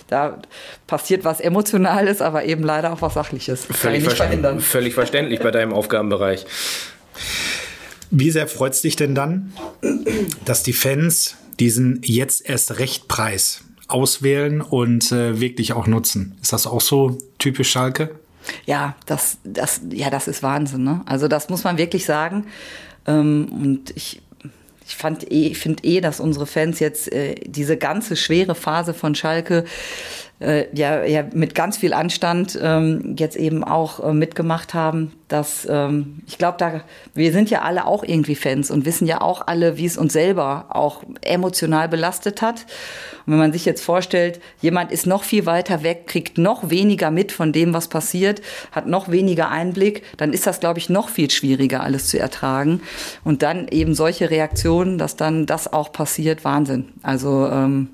da 0.07 0.39
passiert 0.87 1.23
was 1.23 1.39
Emotionales, 1.39 2.21
aber 2.21 2.45
eben 2.45 2.63
leider 2.63 2.91
auch 2.91 3.01
was 3.01 3.13
Sachliches. 3.13 3.65
Völlig, 3.65 4.03
verständlich, 4.03 4.65
völlig 4.65 4.93
verständlich 4.93 5.39
bei 5.39 5.51
deinem 5.51 5.73
Aufgabenbereich. 5.73 6.45
Wie 8.09 8.31
sehr 8.31 8.47
freut 8.47 8.73
es 8.73 8.81
dich 8.81 8.95
denn 8.95 9.15
dann, 9.15 9.53
dass 10.45 10.63
die 10.63 10.73
Fans 10.73 11.37
diesen 11.59 12.01
jetzt 12.03 12.49
erst 12.49 12.79
Rechtpreis 12.79 13.63
auswählen 13.87 14.61
und 14.61 15.11
äh, 15.11 15.39
wirklich 15.39 15.73
auch 15.73 15.87
nutzen? 15.87 16.37
Ist 16.41 16.53
das 16.53 16.65
auch 16.65 16.81
so 16.81 17.17
typisch 17.37 17.69
Schalke? 17.69 18.15
Ja, 18.65 18.95
das, 19.05 19.37
das, 19.43 19.81
ja, 19.91 20.09
das 20.09 20.27
ist 20.27 20.41
Wahnsinn. 20.41 20.83
Ne? 20.83 21.01
Also 21.05 21.27
das 21.27 21.49
muss 21.49 21.63
man 21.63 21.77
wirklich 21.77 22.05
sagen. 22.05 22.47
Ähm, 23.05 23.47
und 23.51 23.95
ich 23.95 24.21
ich 24.91 24.97
fand 24.97 25.31
eh, 25.31 25.53
finde 25.53 25.83
eh, 25.83 26.01
dass 26.01 26.19
unsere 26.19 26.45
Fans 26.45 26.79
jetzt 26.79 27.11
äh, 27.11 27.35
diese 27.45 27.77
ganze 27.77 28.15
schwere 28.15 28.55
Phase 28.55 28.93
von 28.93 29.15
Schalke 29.15 29.63
äh, 30.41 30.67
ja, 30.73 31.03
ja 31.03 31.23
mit 31.33 31.55
ganz 31.55 31.77
viel 31.77 31.93
Anstand 31.93 32.59
ähm, 32.61 33.15
jetzt 33.17 33.35
eben 33.37 33.63
auch 33.63 34.03
äh, 34.03 34.13
mitgemacht 34.13 34.73
haben. 34.73 35.13
Dass 35.27 35.65
ähm, 35.69 36.21
ich 36.27 36.37
glaube, 36.37 36.57
da 36.57 36.81
wir 37.13 37.31
sind 37.31 37.49
ja 37.49 37.61
alle 37.61 37.85
auch 37.85 38.03
irgendwie 38.03 38.35
Fans 38.35 38.69
und 38.69 38.85
wissen 38.85 39.07
ja 39.07 39.21
auch 39.21 39.47
alle, 39.47 39.77
wie 39.77 39.85
es 39.85 39.97
uns 39.97 40.13
selber 40.13 40.65
auch 40.69 41.03
emotional 41.21 41.87
belastet 41.87 42.41
hat. 42.41 42.65
Und 43.25 43.33
wenn 43.33 43.39
man 43.39 43.53
sich 43.53 43.65
jetzt 43.65 43.83
vorstellt, 43.83 44.41
jemand 44.61 44.91
ist 44.91 45.05
noch 45.05 45.23
viel 45.23 45.45
weiter 45.45 45.83
weg, 45.83 46.07
kriegt 46.07 46.37
noch 46.37 46.69
weniger 46.69 47.11
mit 47.11 47.31
von 47.31 47.53
dem, 47.53 47.73
was 47.73 47.87
passiert, 47.87 48.41
hat 48.71 48.87
noch 48.87 49.09
weniger 49.09 49.49
Einblick, 49.49 50.03
dann 50.17 50.33
ist 50.33 50.47
das, 50.47 50.59
glaube 50.59 50.79
ich, 50.79 50.89
noch 50.89 51.09
viel 51.09 51.29
schwieriger, 51.29 51.81
alles 51.81 52.07
zu 52.07 52.19
ertragen. 52.19 52.81
Und 53.23 53.43
dann 53.43 53.67
eben 53.67 53.93
solche 53.93 54.29
Reaktionen, 54.31 54.97
dass 54.97 55.15
dann 55.15 55.45
das 55.45 55.71
auch 55.71 55.91
passiert, 55.91 56.43
Wahnsinn. 56.43 56.89
Also 57.03 57.47
ähm, 57.47 57.89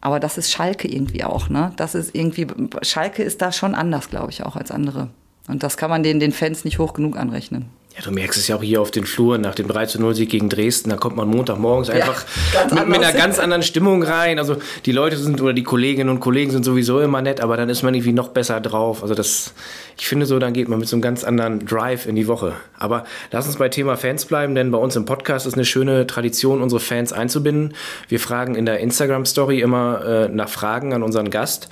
aber 0.00 0.20
das 0.20 0.38
ist 0.38 0.50
Schalke 0.50 0.88
irgendwie 0.88 1.24
auch, 1.24 1.48
ne? 1.48 1.72
Das 1.76 1.94
ist 1.94 2.14
irgendwie, 2.14 2.46
Schalke 2.82 3.22
ist 3.22 3.42
da 3.42 3.52
schon 3.52 3.74
anders, 3.74 4.08
glaube 4.08 4.30
ich, 4.30 4.44
auch 4.44 4.56
als 4.56 4.70
andere. 4.70 5.08
Und 5.48 5.62
das 5.62 5.76
kann 5.76 5.90
man 5.90 6.02
den, 6.02 6.20
den 6.20 6.32
Fans 6.32 6.64
nicht 6.64 6.78
hoch 6.78 6.94
genug 6.94 7.16
anrechnen. 7.16 7.66
Ja, 8.00 8.06
du 8.06 8.14
merkst 8.14 8.38
es 8.38 8.48
ja 8.48 8.56
auch 8.56 8.62
hier 8.62 8.80
auf 8.80 8.90
den 8.90 9.04
Fluren 9.04 9.42
nach 9.42 9.54
dem 9.54 9.68
3 9.68 9.98
0 9.98 10.14
Sieg 10.14 10.30
gegen 10.30 10.48
Dresden. 10.48 10.88
Da 10.88 10.96
kommt 10.96 11.16
man 11.16 11.28
Montagmorgens 11.28 11.90
einfach 11.90 12.24
ja, 12.54 12.74
mit, 12.74 12.88
mit, 12.88 13.04
einer 13.04 13.12
ganz 13.12 13.38
anderen 13.38 13.62
Stimmung 13.62 14.02
rein. 14.02 14.38
Also 14.38 14.56
die 14.86 14.92
Leute 14.92 15.18
sind 15.18 15.40
oder 15.42 15.52
die 15.52 15.64
Kolleginnen 15.64 16.08
und 16.08 16.20
Kollegen 16.20 16.50
sind 16.50 16.64
sowieso 16.64 17.00
immer 17.00 17.20
nett, 17.20 17.42
aber 17.42 17.58
dann 17.58 17.68
ist 17.68 17.82
man 17.82 17.92
irgendwie 17.94 18.14
noch 18.14 18.28
besser 18.28 18.60
drauf. 18.60 19.02
Also 19.02 19.14
das, 19.14 19.52
ich 19.98 20.06
finde 20.06 20.24
so, 20.24 20.38
dann 20.38 20.54
geht 20.54 20.68
man 20.68 20.78
mit 20.78 20.88
so 20.88 20.96
einem 20.96 21.02
ganz 21.02 21.24
anderen 21.24 21.66
Drive 21.66 22.06
in 22.06 22.16
die 22.16 22.26
Woche. 22.26 22.54
Aber 22.78 23.04
lass 23.32 23.46
uns 23.46 23.56
bei 23.56 23.68
Thema 23.68 23.96
Fans 23.98 24.24
bleiben, 24.24 24.54
denn 24.54 24.70
bei 24.70 24.78
uns 24.78 24.96
im 24.96 25.04
Podcast 25.04 25.46
ist 25.46 25.54
eine 25.54 25.66
schöne 25.66 26.06
Tradition, 26.06 26.62
unsere 26.62 26.80
Fans 26.80 27.12
einzubinden. 27.12 27.74
Wir 28.08 28.20
fragen 28.20 28.54
in 28.54 28.64
der 28.64 28.80
Instagram-Story 28.80 29.60
immer 29.60 30.04
äh, 30.04 30.28
nach 30.28 30.48
Fragen 30.48 30.94
an 30.94 31.02
unseren 31.02 31.28
Gast. 31.28 31.68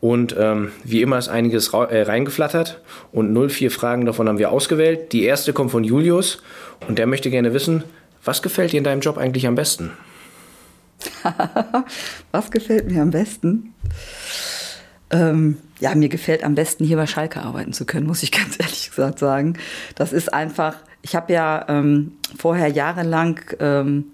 Und 0.00 0.36
ähm, 0.38 0.70
wie 0.84 1.02
immer 1.02 1.18
ist 1.18 1.28
einiges 1.28 1.68
äh, 1.68 2.02
reingeflattert 2.02 2.80
und 3.10 3.32
04 3.32 3.70
Fragen 3.70 4.06
davon 4.06 4.28
haben 4.28 4.38
wir 4.38 4.52
ausgewählt. 4.52 5.12
Die 5.12 5.24
erste 5.24 5.52
kommt 5.52 5.72
von 5.72 5.82
Julius 5.82 6.40
und 6.86 6.98
der 6.98 7.06
möchte 7.06 7.30
gerne 7.30 7.52
wissen, 7.52 7.82
was 8.24 8.42
gefällt 8.42 8.72
dir 8.72 8.78
in 8.78 8.84
deinem 8.84 9.00
Job 9.00 9.18
eigentlich 9.18 9.46
am 9.46 9.56
besten? 9.56 9.90
was 12.32 12.50
gefällt 12.50 12.90
mir 12.90 13.02
am 13.02 13.10
besten? 13.10 13.74
Ähm, 15.10 15.56
ja, 15.80 15.94
mir 15.94 16.08
gefällt 16.08 16.44
am 16.44 16.54
besten 16.54 16.84
hier 16.84 16.96
bei 16.96 17.06
Schalke 17.06 17.40
arbeiten 17.40 17.72
zu 17.72 17.84
können, 17.84 18.06
muss 18.06 18.22
ich 18.22 18.30
ganz 18.32 18.58
ehrlich 18.60 18.90
gesagt 18.90 19.18
sagen. 19.18 19.54
Das 19.96 20.12
ist 20.12 20.32
einfach, 20.32 20.76
ich 21.02 21.16
habe 21.16 21.32
ja 21.32 21.64
ähm, 21.68 22.12
vorher 22.36 22.68
jahrelang 22.68 23.40
ähm, 23.58 24.06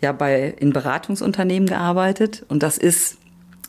ja 0.00 0.12
bei 0.12 0.54
in 0.58 0.72
Beratungsunternehmen 0.72 1.68
gearbeitet 1.68 2.44
und 2.48 2.62
das 2.62 2.78
ist 2.78 3.18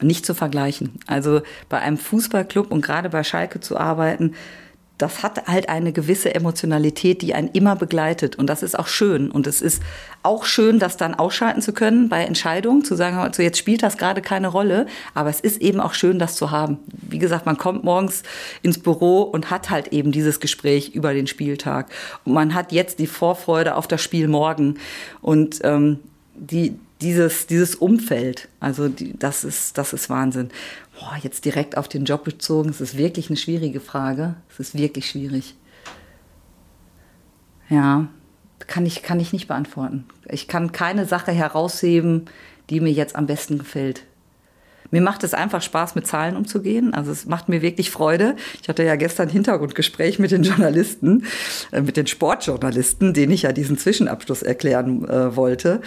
nicht 0.02 0.26
zu 0.26 0.34
vergleichen. 0.34 1.00
Also 1.08 1.42
bei 1.70 1.80
einem 1.80 1.98
Fußballclub 1.98 2.72
und 2.72 2.82
gerade 2.82 3.10
bei 3.10 3.24
Schalke 3.24 3.60
zu 3.60 3.78
arbeiten, 3.78 4.34
das 4.98 5.24
hat 5.24 5.48
halt 5.48 5.68
eine 5.68 5.92
gewisse 5.92 6.34
Emotionalität, 6.34 7.22
die 7.22 7.34
einen 7.34 7.50
immer 7.50 7.76
begleitet. 7.76 8.38
Und 8.38 8.48
das 8.48 8.64
ist 8.64 8.80
auch 8.80 8.88
schön. 8.88 9.30
Und 9.30 9.46
es 9.46 9.62
ist 9.62 9.82
auch 10.24 10.46
schön, 10.46 10.80
das 10.80 10.96
dann 10.96 11.14
ausschalten 11.14 11.62
zu 11.62 11.74
können 11.74 12.08
bei 12.08 12.24
Entscheidungen, 12.24 12.86
zu 12.86 12.96
sagen, 12.96 13.18
also 13.18 13.42
jetzt 13.42 13.58
spielt 13.58 13.84
das 13.84 13.98
gerade 13.98 14.22
keine 14.22 14.48
Rolle. 14.48 14.88
Aber 15.14 15.30
es 15.30 15.42
ist 15.42 15.62
eben 15.62 15.82
auch 15.82 15.94
schön, 15.94 16.18
das 16.18 16.36
zu 16.36 16.52
haben. 16.52 16.78
Wie 16.94 17.20
gesagt, 17.20 17.46
man 17.46 17.58
kommt 17.58 17.84
morgens 17.84 18.24
ins 18.62 18.80
Büro 18.80 19.24
und 19.24 19.50
hat 19.52 19.70
halt 19.70 19.90
eben 19.90 20.14
dieses 20.14 20.40
Gespräch 20.40 20.96
über 20.96 21.14
den 21.14 21.28
Spieltag. 21.28 21.92
Und 22.24 22.34
man 22.34 22.54
hat 22.54 22.72
jetzt 22.72 23.00
die 23.00 23.08
Vorfreude 23.08 23.76
auf 23.76 23.88
das 23.88 24.02
Spiel 24.02 24.30
morgen. 24.30 24.76
Und 25.22 25.60
ähm, 25.64 26.00
die, 26.36 26.78
dieses, 27.02 27.48
dieses 27.48 27.76
Umfeld, 27.76 28.48
also 28.60 28.88
die, 28.90 29.18
das, 29.18 29.44
ist, 29.44 29.78
das 29.78 29.94
ist 29.94 30.10
Wahnsinn. 30.10 30.50
Boah, 31.00 31.18
jetzt 31.22 31.46
direkt 31.46 31.78
auf 31.78 31.88
den 31.88 32.06
Job 32.06 32.24
bezogen, 32.24 32.70
es 32.70 32.82
ist 32.82 32.98
wirklich 32.98 33.30
eine 33.30 33.38
schwierige 33.38 33.80
Frage. 33.80 34.36
Es 34.50 34.60
ist 34.60 34.78
wirklich 34.78 35.10
schwierig. 35.10 35.56
Ja, 37.70 38.08
kann 38.60 38.86
ich, 38.86 39.04
kann 39.04 39.20
ich 39.20 39.34
nicht 39.34 39.48
beantworten. 39.48 40.06
Ich 40.30 40.48
kann 40.48 40.72
keine 40.72 41.06
Sache 41.06 41.32
herausheben, 41.32 42.26
die 42.70 42.80
mir 42.80 42.92
jetzt 42.92 43.16
am 43.16 43.28
besten 43.28 43.58
gefällt. 43.58 44.04
Mir 44.92 45.02
macht 45.02 45.24
es 45.24 45.34
einfach 45.34 45.62
Spaß, 45.62 45.96
mit 45.96 46.08
Zahlen 46.08 46.38
umzugehen. 46.38 46.94
Also 46.94 47.12
es 47.12 47.26
macht 47.26 47.50
mir 47.50 47.62
wirklich 47.62 47.92
Freude. 47.92 48.36
Ich 48.62 48.70
hatte 48.70 48.84
ja 48.84 48.96
gestern 48.96 49.28
ein 49.28 49.34
Hintergrundgespräch 49.34 50.20
mit 50.20 50.32
den 50.32 50.44
Journalisten, 50.44 51.26
äh, 51.72 51.82
mit 51.82 51.98
den 51.98 52.08
Sportjournalisten, 52.08 53.14
denen 53.14 53.32
ich 53.32 53.42
ja 53.42 53.52
diesen 53.52 53.78
Zwischenabschluss 53.78 54.44
erklären 54.44 55.08
äh, 55.08 55.36
wollte. 55.36 55.82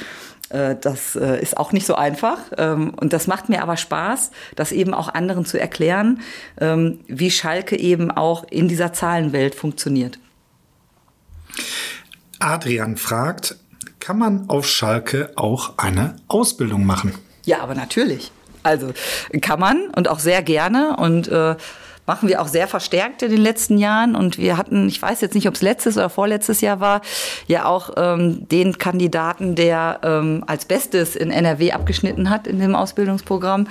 Äh, 0.50 0.76
das 0.80 1.16
äh, 1.16 1.40
ist 1.40 1.56
auch 1.56 1.72
nicht 1.72 1.86
so 1.86 1.94
einfach. 1.94 2.38
Ähm, 2.56 2.94
und 3.00 3.12
das 3.12 3.26
macht 3.26 3.48
mir 3.48 3.62
aber 3.62 3.76
Spaß, 3.76 4.30
das 4.56 4.72
eben 4.72 4.94
auch 4.94 5.08
anderen 5.08 5.44
zu 5.44 5.58
erklären, 5.60 6.20
ähm, 6.60 7.00
wie 7.06 7.30
Schalke 7.30 7.78
eben 7.78 8.10
auch 8.10 8.44
in 8.50 8.68
dieser 8.68 8.92
Zahlenwelt 8.92 9.54
funktioniert. 9.54 10.18
Adrian 12.38 12.96
fragt, 12.96 13.56
kann 14.00 14.18
man 14.18 14.48
auf 14.48 14.66
Schalke 14.66 15.32
auch 15.36 15.76
eine 15.76 16.16
Ausbildung 16.28 16.86
machen? 16.86 17.14
Ja, 17.44 17.60
aber 17.60 17.74
natürlich. 17.74 18.30
Also 18.62 18.92
kann 19.40 19.60
man 19.60 19.88
und 19.96 20.08
auch 20.08 20.18
sehr 20.18 20.42
gerne. 20.42 20.96
Und 20.96 21.28
äh, 21.28 21.56
machen 22.08 22.28
wir 22.28 22.40
auch 22.40 22.48
sehr 22.48 22.66
verstärkt 22.66 23.22
in 23.22 23.30
den 23.30 23.40
letzten 23.40 23.78
Jahren. 23.78 24.16
Und 24.16 24.38
wir 24.38 24.56
hatten, 24.56 24.88
ich 24.88 25.00
weiß 25.00 25.20
jetzt 25.20 25.34
nicht, 25.34 25.46
ob 25.46 25.54
es 25.54 25.62
letztes 25.62 25.96
oder 25.96 26.08
vorletztes 26.08 26.60
Jahr 26.62 26.80
war, 26.80 27.02
ja 27.46 27.66
auch 27.66 27.90
ähm, 27.96 28.48
den 28.48 28.78
Kandidaten, 28.78 29.54
der 29.54 30.00
ähm, 30.02 30.42
als 30.46 30.64
Bestes 30.64 31.14
in 31.14 31.30
NRW 31.30 31.72
abgeschnitten 31.72 32.30
hat 32.30 32.46
in 32.46 32.58
dem 32.58 32.74
Ausbildungsprogramm. 32.74 33.68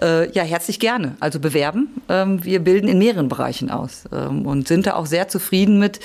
Äh, 0.00 0.30
ja, 0.32 0.44
herzlich 0.44 0.78
gerne. 0.78 1.16
Also 1.18 1.40
bewerben. 1.40 1.88
Ähm, 2.08 2.44
wir 2.44 2.60
bilden 2.60 2.88
in 2.88 2.98
mehreren 2.98 3.28
Bereichen 3.28 3.70
aus 3.70 4.04
ähm, 4.12 4.46
und 4.46 4.68
sind 4.68 4.86
da 4.86 4.94
auch 4.94 5.06
sehr 5.06 5.28
zufrieden 5.28 5.78
mit. 5.78 5.98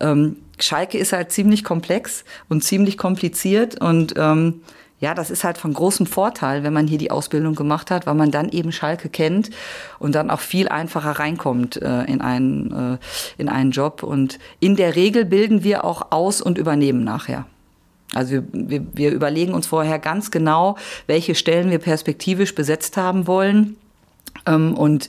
Ähm, 0.00 0.36
Schalke 0.60 0.98
ist 0.98 1.12
halt 1.12 1.32
ziemlich 1.32 1.64
komplex 1.64 2.24
und 2.48 2.62
ziemlich 2.62 2.96
kompliziert 2.96 3.80
und 3.80 4.14
ähm, 4.16 4.62
ja, 5.00 5.14
das 5.14 5.30
ist 5.30 5.44
halt 5.44 5.58
von 5.58 5.72
großem 5.72 6.06
Vorteil, 6.06 6.62
wenn 6.62 6.72
man 6.72 6.86
hier 6.86 6.98
die 6.98 7.10
Ausbildung 7.10 7.54
gemacht 7.54 7.90
hat, 7.90 8.06
weil 8.06 8.14
man 8.14 8.30
dann 8.30 8.48
eben 8.48 8.72
Schalke 8.72 9.08
kennt 9.08 9.50
und 9.98 10.14
dann 10.14 10.30
auch 10.30 10.40
viel 10.40 10.68
einfacher 10.68 11.12
reinkommt 11.12 11.76
äh, 11.82 12.04
in, 12.04 12.20
einen, 12.20 12.94
äh, 12.94 12.98
in 13.36 13.48
einen 13.48 13.70
Job. 13.70 14.02
Und 14.02 14.38
in 14.60 14.76
der 14.76 14.94
Regel 14.94 15.24
bilden 15.24 15.64
wir 15.64 15.84
auch 15.84 16.10
aus 16.10 16.40
und 16.40 16.58
übernehmen 16.58 17.04
nachher. 17.04 17.46
Also 18.14 18.34
wir, 18.34 18.44
wir, 18.52 18.86
wir 18.94 19.10
überlegen 19.10 19.52
uns 19.52 19.66
vorher 19.66 19.98
ganz 19.98 20.30
genau, 20.30 20.76
welche 21.06 21.34
Stellen 21.34 21.70
wir 21.70 21.80
perspektivisch 21.80 22.54
besetzt 22.54 22.96
haben 22.96 23.26
wollen 23.26 23.76
ähm, 24.46 24.74
und 24.74 25.08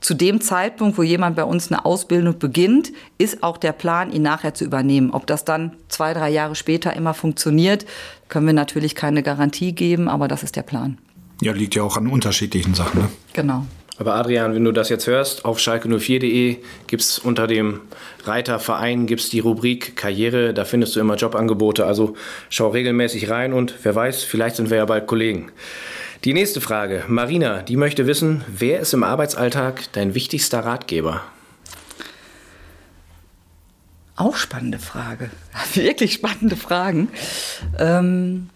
zu 0.00 0.12
dem 0.12 0.42
Zeitpunkt, 0.42 0.98
wo 0.98 1.02
jemand 1.02 1.36
bei 1.36 1.44
uns 1.44 1.72
eine 1.72 1.84
Ausbildung 1.84 2.38
beginnt, 2.38 2.92
ist 3.16 3.42
auch 3.42 3.56
der 3.56 3.72
Plan, 3.72 4.12
ihn 4.12 4.22
nachher 4.22 4.52
zu 4.52 4.64
übernehmen. 4.64 5.12
Ob 5.12 5.26
das 5.26 5.46
dann 5.46 5.72
zwei, 5.88 6.12
drei 6.12 6.28
Jahre 6.28 6.54
später 6.54 6.94
immer 6.94 7.14
funktioniert, 7.14 7.86
können 8.28 8.46
wir 8.46 8.54
natürlich 8.54 8.94
keine 8.94 9.22
Garantie 9.22 9.72
geben, 9.72 10.08
aber 10.08 10.28
das 10.28 10.42
ist 10.42 10.56
der 10.56 10.62
Plan. 10.62 10.98
Ja, 11.40 11.52
liegt 11.52 11.74
ja 11.74 11.82
auch 11.82 11.96
an 11.96 12.06
unterschiedlichen 12.06 12.74
Sachen. 12.74 13.02
Ne? 13.02 13.08
Genau. 13.32 13.66
Aber 13.96 14.14
Adrian, 14.16 14.54
wenn 14.54 14.64
du 14.64 14.72
das 14.72 14.88
jetzt 14.88 15.06
hörst, 15.06 15.44
auf 15.44 15.58
schalke04.de 15.58 16.56
gibt 16.88 17.02
es 17.02 17.18
unter 17.18 17.46
dem 17.46 17.80
Reiter 18.24 18.58
Verein 18.58 19.06
gibt's 19.06 19.30
die 19.30 19.38
Rubrik 19.38 19.94
Karriere, 19.94 20.52
da 20.52 20.64
findest 20.64 20.96
du 20.96 21.00
immer 21.00 21.14
Jobangebote. 21.14 21.86
Also 21.86 22.14
schau 22.48 22.70
regelmäßig 22.70 23.30
rein 23.30 23.52
und 23.52 23.74
wer 23.82 23.94
weiß, 23.94 24.24
vielleicht 24.24 24.56
sind 24.56 24.70
wir 24.70 24.78
ja 24.78 24.84
bald 24.84 25.06
Kollegen. 25.06 25.52
Die 26.24 26.32
nächste 26.32 26.60
Frage. 26.60 27.04
Marina, 27.06 27.62
die 27.62 27.76
möchte 27.76 28.06
wissen, 28.06 28.42
wer 28.48 28.80
ist 28.80 28.94
im 28.94 29.04
Arbeitsalltag 29.04 29.92
dein 29.92 30.14
wichtigster 30.14 30.60
Ratgeber? 30.60 31.22
Auch 34.16 34.36
spannende 34.36 34.78
Frage. 34.78 35.30
Wirklich 35.74 36.14
spannende 36.14 36.56
Fragen. 36.56 37.08
Ähm, 37.78 38.48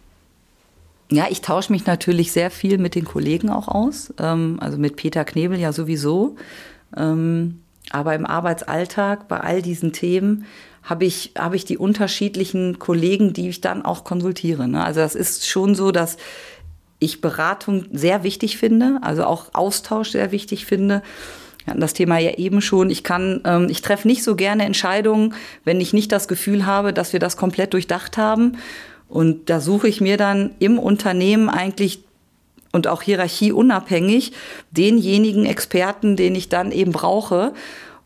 ja, 1.11 1.27
ich 1.31 1.41
tausche 1.41 1.73
mich 1.73 1.87
natürlich 1.87 2.33
sehr 2.33 2.51
viel 2.51 2.79
mit 2.79 2.95
den 2.95 3.05
Kollegen 3.05 3.51
auch 3.51 3.69
aus. 3.69 4.13
Ähm, 4.19 4.59
also 4.61 4.79
mit 4.79 4.97
Peter 4.97 5.25
Knebel 5.25 5.59
ja 5.59 5.73
sowieso. 5.73 6.37
Ähm, 6.97 7.61
aber 7.91 8.15
im 8.15 8.27
Arbeitsalltag 8.27 9.29
bei 9.29 9.41
all 9.41 9.63
diesen 9.63 9.93
Themen 9.93 10.45
habe 10.83 11.05
ich, 11.05 11.33
habe 11.37 11.57
ich 11.57 11.65
die 11.65 11.79
unterschiedlichen 11.79 12.79
Kollegen, 12.79 13.33
die 13.33 13.49
ich 13.49 13.61
dann 13.61 13.85
auch 13.85 14.05
konsultiere. 14.05 14.69
Ne? 14.69 14.85
Also 14.85 15.01
das 15.01 15.15
ist 15.15 15.49
schon 15.49 15.75
so, 15.75 15.91
dass 15.91 16.19
ich 16.99 17.21
Beratung 17.21 17.87
sehr 17.93 18.23
wichtig 18.23 18.59
finde, 18.59 18.99
also 19.03 19.25
auch 19.25 19.55
Austausch 19.55 20.11
sehr 20.11 20.33
wichtig 20.33 20.67
finde. 20.67 21.03
Wir 21.69 21.73
hatten 21.73 21.83
das 21.83 21.93
Thema 21.93 22.17
ja 22.17 22.31
eben 22.39 22.63
schon. 22.63 22.89
Ich 22.89 23.05
kann, 23.05 23.43
ähm, 23.45 23.67
ich 23.69 23.83
treffe 23.83 24.09
nicht 24.09 24.25
so 24.25 24.37
gerne 24.37 24.65
Entscheidungen, 24.65 25.35
wenn 25.65 25.83
ich 25.83 25.93
nicht 25.93 26.11
das 26.13 26.27
Gefühl 26.27 26.65
habe, 26.65 26.95
dass 26.95 27.13
wir 27.13 27.21
das 27.21 27.37
komplett 27.37 27.75
durchdacht 27.75 28.17
haben. 28.17 28.57
Und 29.07 29.51
da 29.51 29.61
suche 29.61 29.87
ich 29.87 30.01
mir 30.01 30.17
dann 30.17 30.53
im 30.61 30.79
Unternehmen 30.79 31.51
eigentlich 31.51 32.05
und 32.73 32.87
auch 32.87 33.03
hierarchieunabhängig 33.03 34.33
denjenigen 34.71 35.45
Experten, 35.45 36.17
den 36.17 36.35
ich 36.35 36.49
dann 36.49 36.73
eben 36.73 36.93
brauche, 36.93 37.53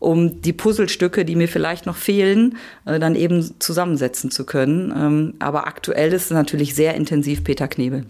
um 0.00 0.42
die 0.42 0.52
Puzzlestücke, 0.52 1.24
die 1.24 1.36
mir 1.36 1.46
vielleicht 1.46 1.86
noch 1.86 1.96
fehlen, 1.96 2.56
äh, 2.84 2.98
dann 2.98 3.14
eben 3.14 3.48
zusammensetzen 3.60 4.32
zu 4.32 4.44
können. 4.44 4.92
Ähm, 4.96 5.34
aber 5.38 5.68
aktuell 5.68 6.12
ist 6.12 6.24
es 6.24 6.30
natürlich 6.32 6.74
sehr 6.74 6.94
intensiv 6.94 7.44
Peter 7.44 7.68
Knebel. 7.68 8.06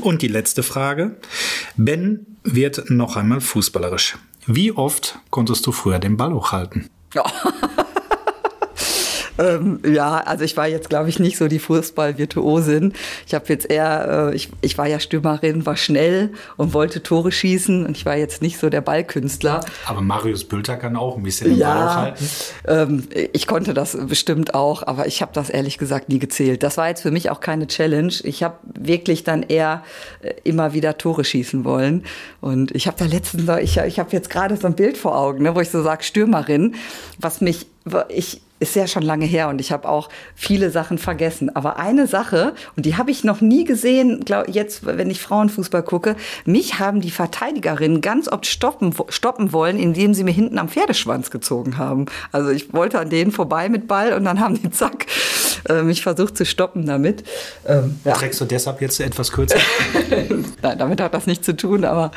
Und 0.00 0.22
die 0.22 0.28
letzte 0.28 0.64
Frage. 0.64 1.16
Ben 1.76 2.26
wird 2.44 2.90
noch 2.90 3.16
einmal 3.16 3.40
fußballerisch. 3.40 4.18
Wie 4.46 4.72
oft 4.72 5.18
konntest 5.30 5.66
du 5.66 5.72
früher 5.72 5.98
den 5.98 6.16
Ball 6.16 6.32
hochhalten? 6.32 6.88
Ja. 7.14 7.24
Ähm, 9.42 9.80
ja, 9.84 10.18
also 10.18 10.44
ich 10.44 10.56
war 10.56 10.68
jetzt, 10.68 10.88
glaube 10.88 11.08
ich, 11.08 11.18
nicht 11.18 11.36
so 11.36 11.48
die 11.48 11.58
Fußball-Virtuosin. 11.58 12.92
Ich 13.26 13.34
habe 13.34 13.44
jetzt 13.48 13.70
eher, 13.70 14.30
äh, 14.30 14.34
ich, 14.34 14.50
ich 14.60 14.78
war 14.78 14.86
ja 14.86 15.00
Stürmerin, 15.00 15.66
war 15.66 15.76
schnell 15.76 16.30
und 16.56 16.74
wollte 16.74 17.02
Tore 17.02 17.32
schießen 17.32 17.86
und 17.86 17.96
ich 17.96 18.06
war 18.06 18.16
jetzt 18.16 18.42
nicht 18.42 18.58
so 18.58 18.70
der 18.70 18.80
Ballkünstler. 18.80 19.60
Aber 19.86 20.00
Marius 20.00 20.44
Bülter 20.44 20.76
kann 20.76 20.96
auch 20.96 21.16
ein 21.16 21.22
bisschen 21.22 21.50
den 21.50 21.58
ja, 21.58 21.74
Ball 21.74 21.86
hochhalten. 21.86 22.28
Ähm, 22.66 23.08
ich 23.32 23.46
konnte 23.46 23.74
das 23.74 23.96
bestimmt 24.06 24.54
auch, 24.54 24.86
aber 24.86 25.06
ich 25.06 25.22
habe 25.22 25.32
das 25.34 25.50
ehrlich 25.50 25.78
gesagt 25.78 26.08
nie 26.08 26.18
gezählt. 26.18 26.62
Das 26.62 26.76
war 26.76 26.88
jetzt 26.88 27.02
für 27.02 27.10
mich 27.10 27.30
auch 27.30 27.40
keine 27.40 27.66
Challenge. 27.66 28.12
Ich 28.22 28.42
habe 28.42 28.56
wirklich 28.64 29.24
dann 29.24 29.42
eher 29.42 29.82
äh, 30.22 30.34
immer 30.44 30.72
wieder 30.72 30.98
Tore 30.98 31.24
schießen 31.24 31.64
wollen. 31.64 32.04
Und 32.40 32.72
ich 32.72 32.86
habe 32.86 32.96
da 32.98 33.06
letztens, 33.06 33.48
ich, 33.60 33.78
ich 33.78 33.98
habe 33.98 34.10
jetzt 34.12 34.30
gerade 34.30 34.56
so 34.56 34.66
ein 34.66 34.74
Bild 34.74 34.96
vor 34.96 35.16
Augen, 35.16 35.42
ne, 35.42 35.54
wo 35.54 35.60
ich 35.60 35.70
so 35.70 35.82
sage, 35.82 36.04
Stürmerin, 36.04 36.74
was 37.18 37.40
mich, 37.40 37.66
ich, 38.08 38.40
ist 38.62 38.76
ja 38.76 38.86
schon 38.86 39.02
lange 39.02 39.26
her 39.26 39.48
und 39.48 39.60
ich 39.60 39.72
habe 39.72 39.88
auch 39.88 40.08
viele 40.34 40.70
Sachen 40.70 40.96
vergessen. 40.96 41.54
Aber 41.54 41.76
eine 41.78 42.06
Sache, 42.06 42.54
und 42.76 42.86
die 42.86 42.96
habe 42.96 43.10
ich 43.10 43.24
noch 43.24 43.40
nie 43.40 43.64
gesehen, 43.64 44.20
glaub, 44.24 44.48
jetzt, 44.48 44.86
wenn 44.86 45.10
ich 45.10 45.20
Frauenfußball 45.20 45.82
gucke, 45.82 46.16
mich 46.44 46.78
haben 46.78 47.00
die 47.00 47.10
Verteidigerinnen 47.10 48.00
ganz 48.00 48.28
oft 48.28 48.46
stoppen, 48.46 48.94
stoppen 49.08 49.52
wollen, 49.52 49.78
indem 49.78 50.14
sie 50.14 50.22
mir 50.22 50.30
hinten 50.30 50.58
am 50.58 50.68
Pferdeschwanz 50.68 51.30
gezogen 51.30 51.76
haben. 51.76 52.06
Also 52.30 52.50
ich 52.50 52.72
wollte 52.72 53.00
an 53.00 53.10
denen 53.10 53.32
vorbei 53.32 53.68
mit 53.68 53.88
Ball 53.88 54.12
und 54.12 54.24
dann 54.24 54.38
haben 54.38 54.60
die 54.62 54.70
zack 54.70 55.06
äh, 55.68 55.82
mich 55.82 56.02
versucht 56.02 56.36
zu 56.36 56.44
stoppen 56.44 56.86
damit. 56.86 57.24
Ähm, 57.66 57.98
ja. 58.04 58.12
Trägst 58.12 58.40
du 58.40 58.44
deshalb 58.44 58.80
jetzt 58.80 59.00
etwas 59.00 59.32
kürzer? 59.32 59.58
Nein, 60.62 60.78
damit 60.78 61.00
hat 61.00 61.14
das 61.14 61.26
nichts 61.26 61.44
zu 61.46 61.56
tun, 61.56 61.84
aber 61.84 62.12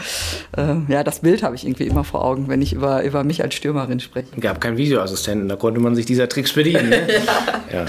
äh, 0.55 0.75
ja, 0.87 1.03
das 1.03 1.19
Bild 1.19 1.41
habe 1.41 1.55
ich 1.55 1.65
irgendwie 1.65 1.87
immer 1.87 2.03
vor 2.03 2.23
Augen, 2.23 2.47
wenn 2.47 2.61
ich 2.61 2.73
über, 2.73 3.03
über 3.03 3.23
mich 3.23 3.43
als 3.43 3.55
Stürmerin 3.55 3.99
spreche. 3.99 4.27
Es 4.35 4.41
gab 4.41 4.61
keinen 4.61 4.77
Videoassistenten, 4.77 5.49
da 5.49 5.55
konnte 5.55 5.79
man 5.79 5.95
sich 5.95 6.05
dieser 6.05 6.29
Tricks 6.35 6.53
bedienen. 6.53 6.89
Ne? 6.89 7.07
ja. 7.73 7.85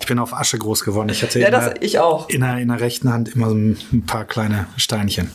Ich 0.00 0.06
bin 0.06 0.18
auf 0.18 0.34
Asche 0.34 0.58
groß 0.58 0.82
geworden. 0.84 1.08
Ich 1.10 1.22
hatte 1.22 1.38
Ja, 1.38 1.46
in, 1.46 1.52
das- 1.52 1.74
der, 1.74 1.82
ich 1.82 1.98
auch. 2.00 2.28
In, 2.28 2.40
der, 2.40 2.58
in 2.58 2.68
der 2.68 2.80
rechten 2.80 3.12
Hand 3.12 3.34
immer 3.36 3.48
so 3.48 3.54
ein 3.54 3.76
paar 4.06 4.24
kleine 4.24 4.66
Steinchen. 4.76 5.30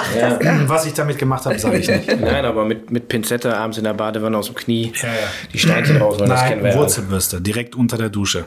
Was 0.67 0.85
ich 0.85 0.93
damit 0.93 1.17
gemacht 1.17 1.45
habe, 1.45 1.57
sage 1.59 1.77
ich 1.77 1.87
nicht. 1.87 2.07
Nein, 2.19 2.43
aber 2.43 2.65
mit, 2.65 2.91
mit 2.91 3.07
Pinzette 3.07 3.55
abends 3.55 3.77
in 3.77 3.83
der 3.85 3.93
Badewanne 3.93 4.37
aus 4.37 4.47
dem 4.47 4.55
Knie 4.55 4.91
Ja, 5.01 5.07
ja. 5.07 5.13
die 5.53 5.59
Steinchen 5.59 5.97
rausholen, 5.97 6.29
das 6.29 6.41
kennen 6.43 6.61
wir 6.61 6.69
Nein, 6.69 6.75
ja. 6.75 6.81
Wurzelbürste, 6.81 7.39
direkt 7.39 7.75
unter 7.75 7.97
der 7.97 8.09
Dusche. 8.09 8.45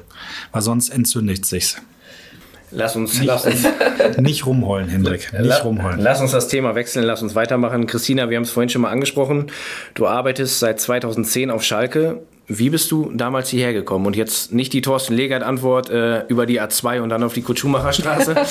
Weil 0.53 0.63
sonst 0.63 0.91
entzündigt 0.91 1.47
sich's. 1.47 1.77
Lass 2.71 2.97
uns, 2.97 3.23
lass 3.23 3.47
uns, 3.47 3.67
Nicht 4.19 4.45
rumheulen, 4.45 4.91
Hendrik. 4.91 5.33
Nicht 5.33 5.45
La- 5.47 5.57
rumheulen. 5.63 6.01
Lass 6.01 6.21
uns 6.21 6.33
das 6.33 6.49
Thema 6.49 6.75
wechseln, 6.75 7.05
lass 7.07 7.23
uns 7.23 7.35
weitermachen. 7.35 7.87
Christina, 7.87 8.29
wir 8.29 8.37
haben 8.37 8.43
es 8.45 8.51
vorhin 8.51 8.69
schon 8.69 8.83
mal 8.83 8.91
angesprochen. 8.91 9.47
Du 9.95 10.07
arbeitest 10.07 10.59
seit 10.59 10.79
2010 10.79 11.51
auf 11.51 11.63
Schalke. 11.65 12.21
Wie 12.49 12.71
bist 12.71 12.91
du 12.91 13.11
damals 13.13 13.51
hierher 13.51 13.75
gekommen? 13.75 14.07
Und 14.07 14.17
jetzt 14.17 14.53
nicht 14.53 14.73
die 14.73 14.81
Thorsten 14.81 15.15
Legert-Antwort 15.15 15.91
äh, 15.91 16.25
über 16.29 16.47
die 16.47 16.61
A2 16.61 17.01
und 17.03 17.11
dann 17.11 17.23
auf 17.23 17.35
die 17.35 17.43
Kutschumacher 17.43 17.93
Straße. 17.93 18.35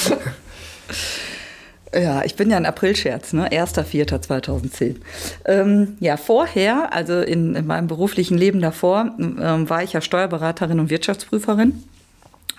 Ja, 1.93 2.23
ich 2.25 2.35
bin 2.35 2.49
ja 2.49 2.57
ein 2.57 2.65
Aprilscherz, 2.65 3.31
ne? 3.31 3.49
1.4.2010. 3.49 4.97
Ähm, 5.45 5.95
ja, 6.01 6.17
vorher, 6.17 6.93
also 6.93 7.21
in, 7.21 7.55
in 7.55 7.65
meinem 7.65 7.87
beruflichen 7.87 8.37
Leben 8.37 8.59
davor, 8.59 9.15
ähm, 9.17 9.69
war 9.69 9.83
ich 9.83 9.93
ja 9.93 10.01
Steuerberaterin 10.01 10.81
und 10.81 10.89
Wirtschaftsprüferin. 10.89 11.81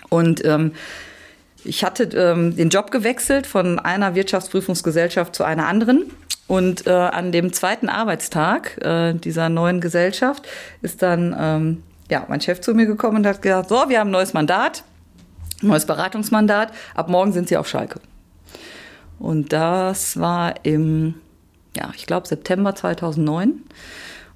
Und 0.09 0.43
ähm, 0.45 0.73
ich 1.63 1.83
hatte 1.83 2.05
ähm, 2.05 2.55
den 2.55 2.69
Job 2.69 2.89
gewechselt 2.89 3.45
von 3.45 3.77
einer 3.79 4.15
Wirtschaftsprüfungsgesellschaft 4.15 5.35
zu 5.35 5.43
einer 5.43 5.67
anderen. 5.67 6.05
Und 6.49 6.87
äh, 6.87 6.89
an 6.89 7.31
dem 7.31 7.53
zweiten 7.53 7.89
Arbeitstag 7.89 8.83
äh, 8.83 9.13
dieser 9.13 9.49
neuen 9.49 9.81
Gesellschaft 9.81 10.47
ist 10.81 11.03
dann 11.03 11.35
ähm, 11.39 11.83
ja, 12.09 12.25
mein 12.27 12.41
Chef 12.41 12.59
zu 12.59 12.73
mir 12.73 12.87
gekommen 12.87 13.17
und 13.17 13.27
hat 13.27 13.43
gesagt, 13.43 13.69
so, 13.69 13.87
wir 13.87 13.99
haben 13.99 14.07
ein 14.07 14.13
neues 14.13 14.33
Mandat, 14.33 14.83
neues 15.61 15.85
Beratungsmandat, 15.85 16.73
ab 16.95 17.07
morgen 17.07 17.33
sind 17.33 17.49
Sie 17.49 17.55
auf 17.55 17.69
Schalke. 17.69 17.99
Und 19.19 19.53
das 19.53 20.19
war 20.19 20.55
im, 20.65 21.13
ja, 21.77 21.91
ich 21.95 22.07
glaube 22.07 22.27
September 22.27 22.73
2009. 22.73 23.61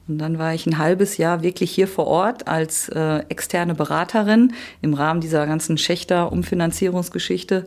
Und 0.07 0.19
dann 0.19 0.37
war 0.37 0.53
ich 0.53 0.67
ein 0.67 0.77
halbes 0.77 1.17
Jahr 1.17 1.41
wirklich 1.41 1.71
hier 1.71 1.87
vor 1.87 2.05
Ort 2.05 2.47
als 2.47 2.89
äh, 2.89 3.23
externe 3.29 3.73
Beraterin 3.73 4.53
im 4.83 4.93
Rahmen 4.93 5.19
dieser 5.19 5.47
ganzen 5.47 5.79
Schächter-Umfinanzierungsgeschichte. 5.79 7.65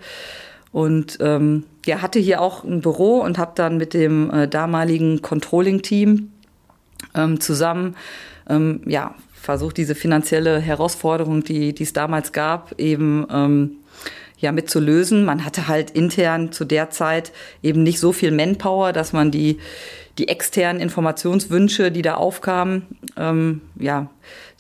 Und 0.77 1.17
ähm, 1.23 1.65
ja, 1.87 2.03
hatte 2.03 2.19
hier 2.19 2.43
auch 2.43 2.63
ein 2.63 2.83
Büro 2.83 3.21
und 3.21 3.39
habe 3.39 3.53
dann 3.55 3.79
mit 3.79 3.95
dem 3.95 4.31
äh, 4.31 4.47
damaligen 4.47 5.23
Controlling-Team 5.23 6.31
ähm, 7.15 7.41
zusammen 7.41 7.97
ähm, 8.51 8.83
ja, 8.85 9.15
versucht, 9.33 9.79
diese 9.79 9.95
finanzielle 9.95 10.61
Herausforderung, 10.61 11.43
die 11.43 11.75
es 11.81 11.95
damals 11.95 12.33
gab, 12.33 12.79
eben 12.79 13.27
ähm, 13.31 13.77
ja, 14.37 14.53
mit 14.53 14.69
zu 14.69 14.79
lösen. 14.79 15.25
Man 15.25 15.47
hatte 15.47 15.67
halt 15.67 15.93
intern 15.93 16.53
zu 16.53 16.67
der 16.67 16.91
Zeit 16.91 17.33
eben 17.63 17.83
nicht 17.83 17.99
so 17.99 18.13
viel 18.13 18.31
Manpower, 18.31 18.93
dass 18.93 19.15
man 19.15 19.31
die, 19.31 19.57
die 20.19 20.29
externen 20.29 20.83
Informationswünsche, 20.83 21.91
die 21.91 22.03
da 22.03 22.17
aufkamen, 22.17 22.83
ähm, 23.17 23.63
ja, 23.81 24.11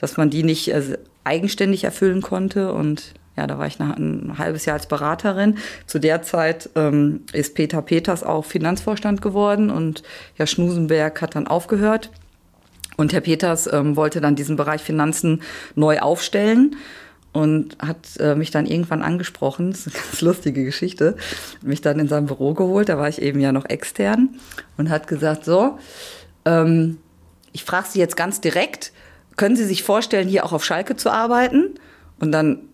dass 0.00 0.16
man 0.16 0.30
die 0.30 0.44
nicht 0.44 0.68
äh, 0.68 0.96
eigenständig 1.24 1.84
erfüllen 1.84 2.22
konnte. 2.22 2.72
Und 2.72 3.12
ja, 3.36 3.46
da 3.46 3.58
war 3.58 3.66
ich 3.66 3.78
ein 3.78 4.34
halbes 4.38 4.64
Jahr 4.64 4.74
als 4.74 4.86
Beraterin. 4.86 5.58
Zu 5.86 5.98
der 5.98 6.22
Zeit 6.22 6.70
ähm, 6.74 7.22
ist 7.32 7.54
Peter 7.54 7.82
Peters 7.82 8.22
auch 8.22 8.44
Finanzvorstand 8.44 9.20
geworden 9.20 9.70
und 9.70 10.02
Herr 10.34 10.46
Schnusenberg 10.46 11.20
hat 11.20 11.34
dann 11.34 11.46
aufgehört. 11.46 12.10
Und 12.96 13.12
Herr 13.12 13.20
Peters 13.20 13.70
ähm, 13.70 13.94
wollte 13.96 14.20
dann 14.20 14.36
diesen 14.36 14.56
Bereich 14.56 14.80
Finanzen 14.80 15.42
neu 15.74 15.98
aufstellen 15.98 16.76
und 17.32 17.76
hat 17.78 18.16
äh, 18.18 18.34
mich 18.34 18.50
dann 18.50 18.64
irgendwann 18.64 19.02
angesprochen, 19.02 19.70
das 19.70 19.86
ist 19.86 19.94
eine 19.94 20.02
ganz 20.02 20.20
lustige 20.22 20.64
Geschichte, 20.64 21.16
mich 21.60 21.82
dann 21.82 21.98
in 21.98 22.08
sein 22.08 22.24
Büro 22.24 22.54
geholt, 22.54 22.88
da 22.88 22.96
war 22.96 23.10
ich 23.10 23.20
eben 23.20 23.40
ja 23.40 23.52
noch 23.52 23.66
extern 23.66 24.30
und 24.78 24.88
hat 24.88 25.06
gesagt, 25.06 25.44
so, 25.44 25.78
ähm, 26.46 26.96
ich 27.52 27.64
frage 27.64 27.88
Sie 27.90 27.98
jetzt 27.98 28.16
ganz 28.16 28.40
direkt, 28.40 28.92
können 29.36 29.56
Sie 29.56 29.66
sich 29.66 29.82
vorstellen, 29.82 30.28
hier 30.28 30.46
auch 30.46 30.52
auf 30.52 30.64
Schalke 30.64 30.96
zu 30.96 31.10
arbeiten? 31.10 31.74
Und 32.18 32.32
dann 32.32 32.65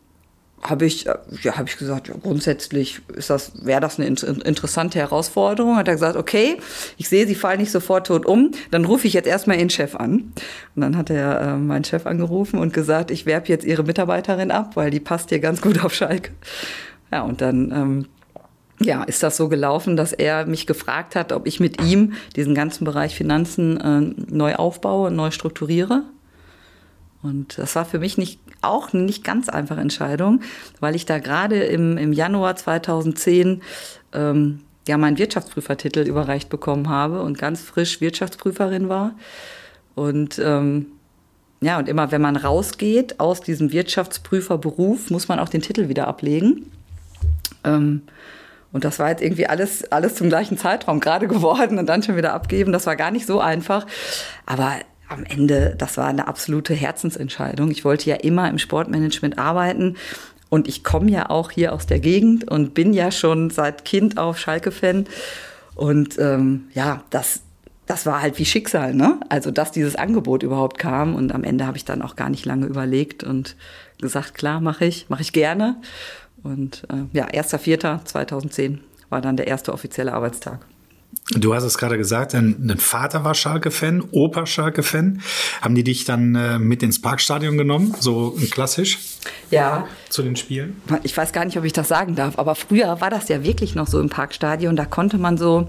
habe 0.63 0.87
ich, 0.87 1.07
äh, 1.07 1.15
ja, 1.43 1.57
habe 1.57 1.69
ich 1.69 1.77
gesagt, 1.77 2.09
ja, 2.09 2.15
grundsätzlich 2.23 3.01
ist 3.15 3.31
das, 3.31 3.53
wäre 3.65 3.81
das 3.81 3.99
eine 3.99 4.09
in- 4.09 4.17
interessante 4.17 4.99
Herausforderung. 4.99 5.77
Hat 5.77 5.89
er 5.89 5.95
gesagt, 5.95 6.17
okay, 6.17 6.59
ich 6.99 7.09
sehe, 7.09 7.27
Sie 7.27 7.35
fallen 7.35 7.61
nicht 7.61 7.73
sofort 7.73 8.07
tot 8.07 8.27
um, 8.27 8.53
dann 8.71 8.85
rufe 8.85 9.07
ich 9.07 9.13
jetzt 9.13 9.27
erstmal 9.27 9.59
Ihren 9.59 9.71
Chef 9.71 9.97
an. 9.97 10.33
Und 10.75 10.83
dann 10.83 10.97
hat 10.97 11.11
er 11.11 11.41
äh, 11.41 11.57
meinen 11.57 11.85
Chef 11.85 12.07
angerufen 12.07 12.59
und 12.59 12.73
gesagt, 12.73 13.11
ich 13.11 13.27
werbe 13.27 13.49
jetzt 13.49 13.65
Ihre 13.65 13.83
Mitarbeiterin 13.83 14.51
ab, 14.51 14.77
weil 14.77 14.91
die 14.91 15.01
passt 15.01 15.31
hier 15.31 15.41
ganz 15.41 15.61
gut 15.61 15.85
auf 15.85 15.93
Schalke. 15.95 16.31
Ja, 17.11 17.23
und 17.23 17.41
dann 17.41 17.73
ähm, 17.73 18.07
ja, 18.81 19.03
ist 19.03 19.23
das 19.23 19.37
so 19.37 19.49
gelaufen, 19.49 19.97
dass 19.97 20.13
er 20.13 20.47
mich 20.47 20.67
gefragt 20.67 21.15
hat, 21.17 21.33
ob 21.33 21.47
ich 21.47 21.61
mit 21.61 21.83
ihm 21.83 22.15
diesen 22.37 22.55
ganzen 22.55 22.85
Bereich 22.85 23.15
Finanzen 23.15 23.81
äh, 23.81 24.25
neu 24.33 24.55
aufbaue, 24.55 25.11
neu 25.11 25.31
strukturiere. 25.31 26.05
Und 27.23 27.59
das 27.59 27.77
war 27.77 27.85
für 27.85 28.01
mich 28.01 28.19
nicht, 28.19 28.41
auch 28.63 28.93
eine 28.93 29.03
nicht 29.03 29.25
ganz 29.25 29.49
einfache 29.49 29.81
Entscheidung, 29.81 30.41
weil 30.81 30.95
ich 30.95 31.07
da 31.07 31.19
gerade 31.19 31.63
im, 31.65 31.99
im 31.99 32.13
Januar 32.13 32.57
2010 32.57 33.63
ähm, 34.13 34.61
ja 34.89 34.97
meinen 34.99 35.19
Wirtschaftsprüfertitel 35.19 36.01
überreicht 36.01 36.49
bekommen 36.49 36.89
habe 36.89 37.23
und 37.23 37.39
ganz 37.39 37.61
frisch 37.61 38.01
Wirtschaftsprüferin 38.01 38.89
war. 38.89 39.15
Und 39.95 40.39
ähm, 40.39 40.87
ja, 41.61 41.79
und 41.79 41.89
immer 41.89 42.11
wenn 42.11 42.21
man 42.21 42.37
rausgeht 42.37 43.21
aus 43.21 43.41
diesem 43.41 43.73
Wirtschaftsprüferberuf, 43.73 45.11
muss 45.11 45.29
man 45.29 45.39
auch 45.39 45.49
den 45.49 45.63
Titel 45.63 45.89
wieder 45.89 46.09
ablegen. 46.09 46.71
Ähm, 47.63 48.03
und 48.73 48.85
das 48.85 48.99
war 48.99 49.11
jetzt 49.11 49.23
irgendwie 49.23 49.47
alles, 49.47 49.91
alles 49.93 50.15
zum 50.15 50.29
gleichen 50.29 50.59
Zeitraum 50.59 50.99
gerade 50.99 51.29
geworden 51.29 51.79
und 51.79 51.87
dann 51.87 52.03
schon 52.03 52.17
wieder 52.17 52.33
abgeben. 52.33 52.73
Das 52.73 52.87
war 52.87 52.97
gar 52.97 53.11
nicht 53.11 53.27
so 53.27 53.41
einfach. 53.41 53.87
Aber 54.47 54.73
am 55.13 55.25
Ende, 55.25 55.75
das 55.77 55.97
war 55.97 56.07
eine 56.07 56.29
absolute 56.29 56.75
Herzensentscheidung. 56.75 57.71
Ich 57.71 57.85
wollte 57.85 58.09
ja 58.09 58.17
immer 58.17 58.49
im 58.49 58.59
Sportmanagement 58.59 59.39
arbeiten. 59.39 59.97
Und 60.49 60.69
ich 60.69 60.85
komme 60.85 61.11
ja 61.11 61.31
auch 61.31 61.51
hier 61.51 61.73
aus 61.73 61.87
der 61.87 61.99
Gegend 61.99 62.51
und 62.51 62.75
bin 62.75 62.93
ja 62.93 63.11
schon 63.11 63.49
seit 63.49 63.87
Kind 63.87 64.19
auf 64.19 64.39
Schalke-Fan. 64.39 65.07
Und 65.75 66.19
ähm, 66.19 66.65
ja, 66.75 67.05
das, 67.09 67.41
das 67.87 68.05
war 68.05 68.21
halt 68.21 68.39
wie 68.39 68.45
Schicksal, 68.45 68.95
ne? 68.95 69.19
Also, 69.31 69.51
dass 69.51 69.73
dieses 69.73 69.97
Angebot 69.97 70.43
überhaupt 70.43 70.79
kam. 70.79 71.15
Und 71.15 71.33
am 71.33 71.45
Ende 71.45 71.67
habe 71.67 71.79
ich 71.79 71.87
dann 71.87 72.03
auch 72.03 72.17
gar 72.17 72.29
nicht 72.29 72.45
lange 72.45 72.67
überlegt 72.67 73.25
und 73.25 73.57
gesagt, 73.99 74.35
klar, 74.35 74.61
mache 74.61 74.85
ich, 74.85 75.09
mache 75.09 75.23
ich 75.23 75.33
gerne. 75.33 75.77
Und 76.43 76.83
äh, 76.91 77.17
ja, 77.17 77.29
1.4.2010 77.29 78.79
war 79.09 79.21
dann 79.23 79.37
der 79.37 79.47
erste 79.47 79.73
offizielle 79.73 80.13
Arbeitstag. 80.13 80.67
Du 81.35 81.55
hast 81.55 81.63
es 81.65 81.79
gerade 81.79 81.97
gesagt, 81.99 82.35
dein, 82.35 82.57
dein 82.67 82.79
Vater 82.79 83.25
war 83.25 83.35
Schalke-Fan, 83.35 84.03
Opa 84.13 84.45
Schalke-Fan. 84.47 85.21
Haben 85.61 85.75
die 85.75 85.85
dich 85.85 86.05
dann 86.05 86.35
äh, 86.35 86.59
mit 86.59 86.83
ins 86.83 87.01
Parkstadion 87.01 87.57
genommen, 87.57 87.95
so 88.01 88.37
klassisch 88.51 88.99
Ja, 89.51 89.87
zu 90.09 90.23
den 90.23 90.37
Spielen? 90.37 90.81
ich 91.05 91.17
weiß 91.17 91.33
gar 91.33 91.45
nicht, 91.45 91.57
ob 91.59 91.65
ich 91.65 91.73
das 91.73 91.89
sagen 91.89 92.15
darf, 92.17 92.39
aber 92.39 92.55
früher 92.55 93.01
war 93.01 93.09
das 93.11 93.29
ja 93.29 93.45
wirklich 93.45 93.75
noch 93.75 93.87
so 93.87 94.01
im 94.01 94.09
Parkstadion. 94.09 94.75
Da 94.77 94.85
konnte 94.85 95.17
man 95.19 95.39
so 95.39 95.69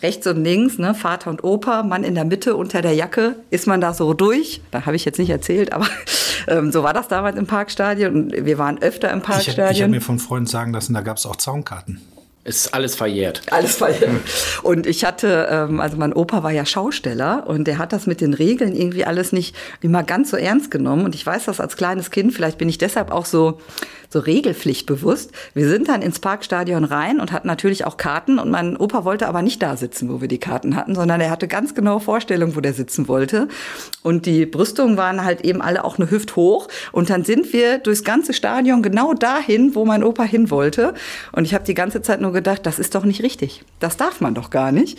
rechts 0.00 0.26
und 0.26 0.42
links, 0.44 0.78
ne, 0.78 0.94
Vater 0.94 1.30
und 1.30 1.44
Opa, 1.44 1.82
Mann 1.82 2.02
in 2.04 2.14
der 2.14 2.24
Mitte 2.24 2.56
unter 2.56 2.82
der 2.82 2.94
Jacke, 2.94 3.36
ist 3.50 3.66
man 3.66 3.80
da 3.80 3.94
so 3.94 4.14
durch. 4.14 4.60
Da 4.70 4.86
habe 4.86 4.96
ich 4.96 5.04
jetzt 5.04 5.18
nicht 5.18 5.30
erzählt, 5.30 5.72
aber 5.72 5.86
ähm, 6.48 6.72
so 6.72 6.82
war 6.82 6.92
das 6.92 7.08
damals 7.08 7.36
im 7.36 7.46
Parkstadion. 7.46 8.14
Und 8.14 8.46
wir 8.46 8.58
waren 8.58 8.80
öfter 8.82 9.10
im 9.10 9.18
Ich 9.18 9.24
habe 9.24 9.34
hab 9.36 9.44
Parkstadion. 9.44 9.90
mir 9.90 10.00
von 10.00 10.18
Freunden 10.18 10.46
sagen 10.46 10.72
lassen, 10.72 10.94
da 10.94 11.00
gab 11.00 11.16
es 11.16 11.26
auch 11.26 11.36
Zaunkarten. 11.36 12.00
Ist 12.44 12.74
alles 12.74 12.96
verjährt. 12.96 13.42
Alles 13.52 13.76
verjährt. 13.76 14.10
Und 14.64 14.88
ich 14.88 15.04
hatte, 15.04 15.46
ähm, 15.48 15.78
also 15.78 15.96
mein 15.96 16.12
Opa 16.12 16.42
war 16.42 16.50
ja 16.50 16.66
Schausteller 16.66 17.44
und 17.46 17.68
der 17.68 17.78
hat 17.78 17.92
das 17.92 18.06
mit 18.06 18.20
den 18.20 18.34
Regeln 18.34 18.74
irgendwie 18.74 19.04
alles 19.04 19.30
nicht 19.30 19.54
immer 19.80 20.02
ganz 20.02 20.30
so 20.30 20.36
ernst 20.36 20.72
genommen. 20.72 21.04
Und 21.04 21.14
ich 21.14 21.24
weiß 21.24 21.44
das 21.44 21.60
als 21.60 21.76
kleines 21.76 22.10
Kind, 22.10 22.32
vielleicht 22.32 22.58
bin 22.58 22.68
ich 22.68 22.78
deshalb 22.78 23.12
auch 23.12 23.26
so, 23.26 23.60
so 24.12 24.18
regelpflichtbewusst. 24.18 25.30
Wir 25.54 25.68
sind 25.68 25.88
dann 25.88 26.02
ins 26.02 26.18
Parkstadion 26.18 26.82
rein 26.82 27.20
und 27.20 27.30
hatten 27.30 27.46
natürlich 27.46 27.84
auch 27.86 27.96
Karten 27.96 28.40
und 28.40 28.50
mein 28.50 28.76
Opa 28.76 29.04
wollte 29.04 29.28
aber 29.28 29.42
nicht 29.42 29.62
da 29.62 29.76
sitzen, 29.76 30.10
wo 30.10 30.20
wir 30.20 30.28
die 30.28 30.38
Karten 30.38 30.74
hatten, 30.74 30.96
sondern 30.96 31.20
er 31.20 31.30
hatte 31.30 31.46
ganz 31.46 31.76
genaue 31.76 32.00
Vorstellungen, 32.00 32.56
wo 32.56 32.60
der 32.60 32.74
sitzen 32.74 33.06
wollte. 33.06 33.46
Und 34.02 34.26
die 34.26 34.46
Brüstungen 34.46 34.96
waren 34.96 35.24
halt 35.24 35.42
eben 35.42 35.62
alle 35.62 35.84
auch 35.84 35.98
eine 35.98 36.10
Hüft 36.10 36.34
hoch. 36.34 36.66
Und 36.90 37.08
dann 37.08 37.24
sind 37.24 37.52
wir 37.52 37.78
durchs 37.78 38.02
ganze 38.02 38.32
Stadion 38.32 38.82
genau 38.82 39.14
dahin, 39.14 39.76
wo 39.76 39.84
mein 39.84 40.02
Opa 40.02 40.24
hin 40.24 40.50
wollte. 40.50 40.94
Und 41.30 41.44
ich 41.44 41.54
habe 41.54 41.64
die 41.64 41.74
ganze 41.74 42.02
Zeit 42.02 42.20
nur 42.20 42.31
gedacht, 42.32 42.66
das 42.66 42.78
ist 42.78 42.94
doch 42.94 43.04
nicht 43.04 43.22
richtig. 43.22 43.62
Das 43.80 43.96
darf 43.96 44.20
man 44.20 44.34
doch 44.34 44.50
gar 44.50 44.72
nicht. 44.72 44.98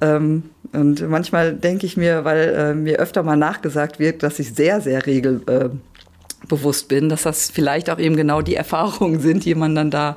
Ähm, 0.00 0.44
und 0.72 1.08
manchmal 1.08 1.54
denke 1.54 1.86
ich 1.86 1.96
mir, 1.96 2.24
weil 2.24 2.54
äh, 2.54 2.74
mir 2.74 2.98
öfter 2.98 3.22
mal 3.22 3.36
nachgesagt 3.36 3.98
wird, 3.98 4.22
dass 4.22 4.38
ich 4.38 4.54
sehr, 4.54 4.80
sehr 4.80 5.06
regel, 5.06 5.42
äh, 5.46 5.68
bewusst 6.48 6.86
bin, 6.88 7.08
dass 7.08 7.22
das 7.22 7.50
vielleicht 7.50 7.90
auch 7.90 7.98
eben 7.98 8.14
genau 8.16 8.40
die 8.40 8.54
Erfahrungen 8.54 9.20
sind, 9.20 9.44
die 9.44 9.54
man 9.56 9.74
dann 9.74 9.90
da 9.90 10.16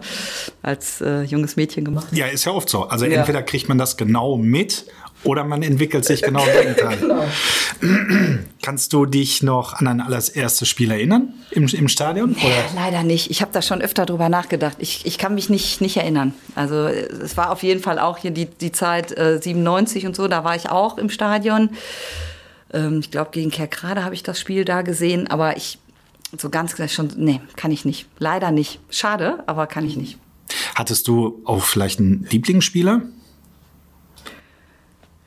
als 0.62 1.02
äh, 1.02 1.22
junges 1.24 1.56
Mädchen 1.56 1.86
gemacht 1.86 2.08
hat. 2.12 2.18
Ja, 2.18 2.28
ist 2.28 2.46
ja 2.46 2.52
oft 2.52 2.70
so. 2.70 2.84
Also 2.84 3.06
Ja. 3.06 3.20
entweder 3.20 3.42
kriegt 3.42 3.68
man 3.68 3.78
das 3.80 3.98
genau 3.98 4.38
mit 4.38 4.86
Oder 5.24 5.44
man 5.44 5.64
entwickelt 5.64 6.06
sich 6.06 6.22
genau 6.22 6.46
im 6.46 6.62
Gegenteil. 6.62 6.98
genau. 7.02 7.26
Kannst 8.62 8.94
du 8.94 9.06
dich 9.06 9.44
noch 9.44 9.74
an 9.74 9.88
ein 9.88 10.02
allererstes 10.02 10.68
Spiel 10.68 10.92
erinnern 10.92 11.34
im, 11.52 11.68
im 11.68 11.90
Stadion? 11.90 12.32
Oder? 12.34 12.66
leider 12.76 13.04
nicht. 13.04 13.30
Ich 13.30 13.42
habe 13.42 13.52
da 13.52 13.62
schon 13.62 13.82
öfter 13.82 14.06
drüber 14.06 14.30
nachgedacht. 14.30 14.78
Ich, 14.80 15.06
ich 15.06 15.18
kann 15.18 15.36
mich 15.36 15.50
nicht, 15.50 15.82
nicht 15.82 15.98
erinnern. 15.98 16.34
Also 16.56 16.86
es 16.86 17.36
war 17.36 17.52
auf 17.52 17.64
jeden 17.64 17.82
Fall 17.82 18.00
auch 18.00 18.18
hier 18.18 18.32
die, 18.32 18.46
die 18.46 18.72
Zeit 18.72 19.18
äh, 19.18 19.40
97 19.42 20.06
und 20.06 20.16
so, 20.16 20.28
da 20.28 20.44
war 20.44 20.56
ich 20.56 20.70
auch 20.70 20.98
im 20.98 21.10
Stadion. 21.10 21.72
Ähm, 22.74 23.00
ich 23.00 23.12
glaube, 23.12 23.32
gegen 23.32 23.52
Kerkrade 23.52 24.06
habe 24.06 24.16
ich 24.16 24.24
das 24.24 24.40
Spiel 24.40 24.64
da 24.64 24.84
gesehen, 24.84 25.28
aber 25.28 25.58
ich 25.58 25.80
so 26.38 26.50
ganz 26.50 26.76
schon, 26.94 27.12
nee, 27.18 27.42
kann 27.56 27.72
ich 27.72 27.86
nicht. 27.86 28.08
Leider 28.20 28.52
nicht. 28.52 28.80
Schade, 28.90 29.44
aber 29.48 29.68
kann 29.68 29.86
ich 29.86 29.98
nicht. 29.98 30.18
Hattest 30.76 31.08
du 31.08 31.42
auch 31.46 31.64
vielleicht 31.64 32.00
einen 32.00 32.26
Lieblingsspieler? 32.30 33.02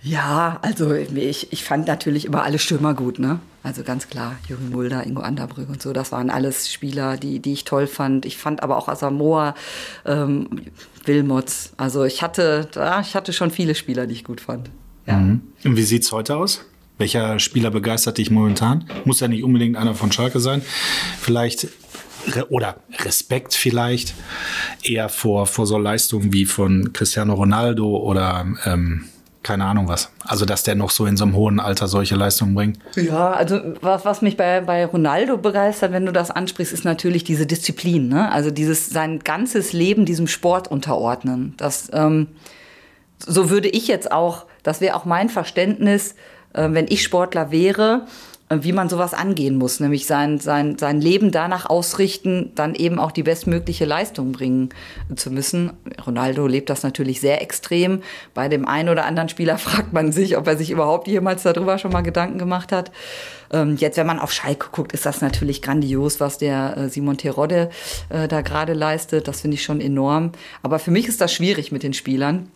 Ja, 0.03 0.59
also 0.63 0.93
ich, 0.93 1.53
ich 1.53 1.65
fand 1.65 1.87
natürlich 1.87 2.25
immer 2.25 2.43
alle 2.43 2.59
Stürmer 2.59 2.95
gut, 2.95 3.21
ne? 3.21 3.39
Also 3.63 3.85
ganz 3.85 4.09
klar, 4.09 4.37
Juri 4.49 4.65
Mulder, 4.65 5.07
Ingo 5.07 5.23
Anderbrück 5.23 5.69
und 5.69 5.81
so, 5.81 5.93
das 5.93 6.11
waren 6.11 6.31
alles 6.31 6.73
Spieler, 6.73 7.17
die, 7.17 7.39
die 7.39 7.53
ich 7.53 7.63
toll 7.65 7.87
fand. 7.87 8.27
Ich 8.27 8.37
fand 8.37 8.65
aber 8.65 8.77
auch 8.77 8.89
Asamoah, 8.89 9.55
ähm, 10.05 10.49
Wilmots. 11.05 11.73
Also 11.77 12.05
ich 12.05 12.23
hatte, 12.23 12.69
ja, 12.75 13.01
ich 13.01 13.15
hatte 13.15 13.33
schon 13.33 13.53
viele 13.53 13.77
Spieler, 13.77 14.09
die 14.09 14.15
ich 14.15 14.25
gut 14.25 14.41
fand. 14.41 14.71
Ja. 15.07 15.19
Mhm. 15.19 15.43
Und 15.65 15.77
wie 15.77 15.83
sieht's 15.83 16.11
heute 16.11 16.37
aus? 16.37 16.65
Welcher 16.99 17.39
Spieler 17.39 17.71
begeistert 17.71 18.19
dich 18.19 18.31
momentan? 18.31 18.85
Muss 19.05 19.21
ja 19.21 19.29
nicht 19.29 19.45
unbedingt 19.45 19.77
einer 19.77 19.95
von 19.95 20.11
Schalke 20.11 20.41
sein. 20.41 20.63
Vielleicht 21.21 21.69
oder 22.51 22.77
Respekt 23.01 23.55
vielleicht 23.55 24.15
eher 24.83 25.09
vor, 25.09 25.47
vor 25.47 25.67
so 25.67 25.79
Leistungen 25.79 26.33
wie 26.33 26.45
von 26.45 26.93
Cristiano 26.93 27.35
Ronaldo 27.35 27.97
oder 27.97 28.47
ähm, 28.65 29.07
keine 29.43 29.65
Ahnung 29.65 29.89
was. 29.89 30.11
Also, 30.25 30.45
dass 30.45 30.63
der 30.63 30.75
noch 30.75 30.91
so 30.91 31.07
in 31.07 31.17
so 31.17 31.25
einem 31.25 31.35
hohen 31.35 31.61
Alter 31.61 31.89
solche 31.89 32.15
Leistungen 32.15 32.55
bringt. 32.55 32.79
Ja, 32.95 33.33
also 33.33 33.61
was, 33.81 34.05
was 34.05 34.23
mich 34.23 34.37
bei, 34.37 34.61
bei 34.61 34.87
Ronaldo 34.87 35.37
begeistert, 35.37 35.93
wenn 35.93 36.07
du 36.07 36.13
das 36.13 36.31
ansprichst, 36.31 36.73
ist 36.73 36.85
natürlich 36.85 37.25
diese 37.25 37.47
Disziplin. 37.47 38.09
Ne? 38.09 38.31
Also 38.31 38.51
dieses 38.51 38.91
sein 38.91 39.19
ganzes 39.19 39.73
Leben 39.73 40.05
diesem 40.05 40.29
Sport 40.29 40.69
unterordnen. 40.69 41.55
Das, 41.57 41.91
ähm, 41.93 42.29
so 43.19 43.51
würde 43.51 43.69
ich 43.69 43.89
jetzt 43.89 44.13
auch, 44.13 44.47
das 44.63 44.81
wäre 44.81 44.97
auch 44.97 45.05
mein 45.05 45.29
Verständnis, 45.29 46.15
äh, 46.53 46.69
wenn 46.71 46.87
ich 46.89 47.03
Sportler 47.03 47.51
wäre, 47.51 48.07
wie 48.61 48.73
man 48.73 48.89
sowas 48.89 49.15
angehen 49.15 49.57
muss, 49.57 49.81
nämlich 49.81 50.07
sein, 50.07 50.39
sein, 50.39 50.79
sein 50.79 51.01
Leben 51.01 51.31
danach 51.31 51.69
ausrichten, 51.69 52.53
dann 52.55 52.75
eben 52.75 52.99
auch 52.99 53.13
die 53.13 53.23
bestmögliche 53.23 53.85
Leistung 53.85 54.33
bringen 54.33 54.71
zu 55.15 55.31
müssen. 55.31 55.73
Ronaldo 56.07 56.47
lebt 56.47 56.71
das 56.71 56.83
natürlich 56.83 57.21
sehr 57.21 57.41
extrem. 57.41 58.03
Bei 58.35 58.49
dem 58.49 58.67
einen 58.67 58.89
oder 58.89 59.05
anderen 59.05 59.29
Spieler 59.29 59.59
fragt 59.59 59.93
man 59.93 60.13
sich, 60.13 60.37
ob 60.37 60.47
er 60.47 60.57
sich 60.57 60.71
überhaupt 60.71 61.09
jemals 61.09 61.43
darüber 61.43 61.79
schon 61.79 61.93
mal 61.93 62.03
Gedanken 62.03 62.39
gemacht 62.39 62.73
hat. 62.73 62.91
Ähm, 63.53 63.77
jetzt, 63.77 63.97
wenn 63.97 64.07
man 64.07 64.19
auf 64.19 64.33
Schalke 64.33 64.69
guckt, 64.73 64.93
ist 64.93 65.07
das 65.07 65.21
natürlich 65.21 65.63
grandios, 65.63 66.21
was 66.21 66.39
der 66.39 66.77
äh, 66.77 66.89
Simon 66.89 67.19
Terodde 67.19 67.71
äh, 68.09 68.27
da 68.29 68.41
gerade 68.41 68.73
leistet. 68.73 69.29
Das 69.29 69.43
finde 69.43 69.55
ich 69.55 69.63
schon 69.63 69.81
enorm. 69.81 70.33
Aber 70.63 70.79
für 70.79 70.91
mich 70.91 71.07
ist 71.07 71.21
das 71.21 71.33
schwierig 71.33 71.71
mit 71.71 71.83
den 71.83 71.93
Spielern. 71.93 72.49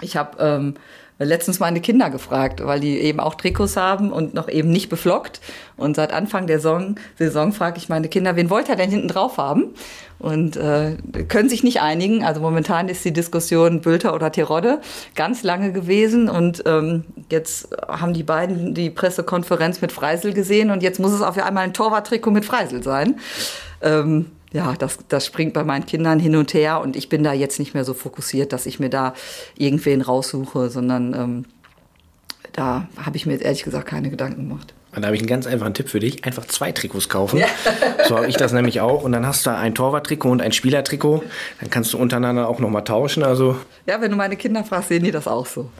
Ich 0.00 0.16
habe 0.16 0.36
ähm, 0.38 0.74
letztens 1.18 1.60
meine 1.60 1.80
Kinder 1.80 2.10
gefragt, 2.10 2.64
weil 2.64 2.80
die 2.80 2.98
eben 2.98 3.20
auch 3.20 3.34
Trikots 3.34 3.76
haben 3.76 4.12
und 4.12 4.34
noch 4.34 4.48
eben 4.48 4.70
nicht 4.70 4.88
beflockt. 4.88 5.40
Und 5.76 5.96
seit 5.96 6.12
Anfang 6.12 6.46
der 6.46 6.58
Saison, 6.58 6.96
Saison 7.18 7.52
frage 7.52 7.78
ich 7.78 7.88
meine 7.88 8.08
Kinder, 8.08 8.36
wen 8.36 8.50
wollt 8.50 8.68
ihr 8.68 8.76
denn 8.76 8.90
hinten 8.90 9.08
drauf 9.08 9.38
haben? 9.38 9.74
Und 10.18 10.56
äh, 10.56 10.96
können 11.28 11.48
sich 11.48 11.62
nicht 11.62 11.80
einigen. 11.80 12.24
Also 12.24 12.40
momentan 12.40 12.88
ist 12.88 13.04
die 13.04 13.12
Diskussion 13.12 13.80
Bülter 13.80 14.14
oder 14.14 14.32
Terodde 14.32 14.80
ganz 15.14 15.42
lange 15.42 15.72
gewesen. 15.72 16.28
Und 16.28 16.62
ähm, 16.66 17.04
jetzt 17.30 17.68
haben 17.88 18.12
die 18.12 18.22
beiden 18.22 18.74
die 18.74 18.90
Pressekonferenz 18.90 19.80
mit 19.80 19.92
Freisel 19.92 20.32
gesehen 20.32 20.70
und 20.70 20.82
jetzt 20.82 21.00
muss 21.00 21.12
es 21.12 21.22
auf 21.22 21.38
einmal 21.38 21.64
ein 21.64 21.74
Torwarttrikot 21.74 22.30
mit 22.30 22.44
Freisel 22.44 22.82
sein. 22.82 23.18
Ähm, 23.82 24.26
ja, 24.56 24.74
das, 24.74 24.98
das 25.08 25.26
springt 25.26 25.52
bei 25.52 25.64
meinen 25.64 25.84
Kindern 25.84 26.18
hin 26.18 26.34
und 26.34 26.54
her 26.54 26.80
und 26.80 26.96
ich 26.96 27.10
bin 27.10 27.22
da 27.22 27.34
jetzt 27.34 27.58
nicht 27.58 27.74
mehr 27.74 27.84
so 27.84 27.92
fokussiert, 27.92 28.54
dass 28.54 28.64
ich 28.64 28.80
mir 28.80 28.88
da 28.88 29.12
irgendwen 29.58 30.00
raussuche, 30.00 30.70
sondern 30.70 31.12
ähm, 31.12 31.44
da 32.52 32.88
habe 32.96 33.18
ich 33.18 33.26
mir 33.26 33.34
jetzt 33.34 33.44
ehrlich 33.44 33.64
gesagt 33.64 33.86
keine 33.86 34.08
Gedanken 34.08 34.48
gemacht. 34.48 34.72
Da 34.92 35.02
habe 35.02 35.14
ich 35.14 35.20
einen 35.20 35.28
ganz 35.28 35.46
einfachen 35.46 35.74
Tipp 35.74 35.90
für 35.90 36.00
dich. 36.00 36.24
Einfach 36.24 36.46
zwei 36.46 36.72
Trikots 36.72 37.10
kaufen. 37.10 37.38
Ja. 37.38 37.48
So 38.08 38.16
habe 38.16 38.28
ich 38.28 38.36
das 38.36 38.52
nämlich 38.52 38.80
auch. 38.80 39.02
Und 39.02 39.12
dann 39.12 39.26
hast 39.26 39.44
du 39.44 39.50
ein 39.50 39.74
Torwarttrikot 39.74 40.30
und 40.30 40.40
ein 40.40 40.52
Spielertrikot. 40.52 41.22
Dann 41.60 41.68
kannst 41.68 41.92
du 41.92 41.98
untereinander 41.98 42.48
auch 42.48 42.60
nochmal 42.60 42.82
tauschen. 42.82 43.22
Also 43.22 43.56
ja, 43.84 44.00
wenn 44.00 44.10
du 44.10 44.16
meine 44.16 44.36
Kinder 44.36 44.64
fragst, 44.64 44.88
sehen 44.88 45.04
die 45.04 45.10
das 45.10 45.28
auch 45.28 45.44
so. 45.44 45.70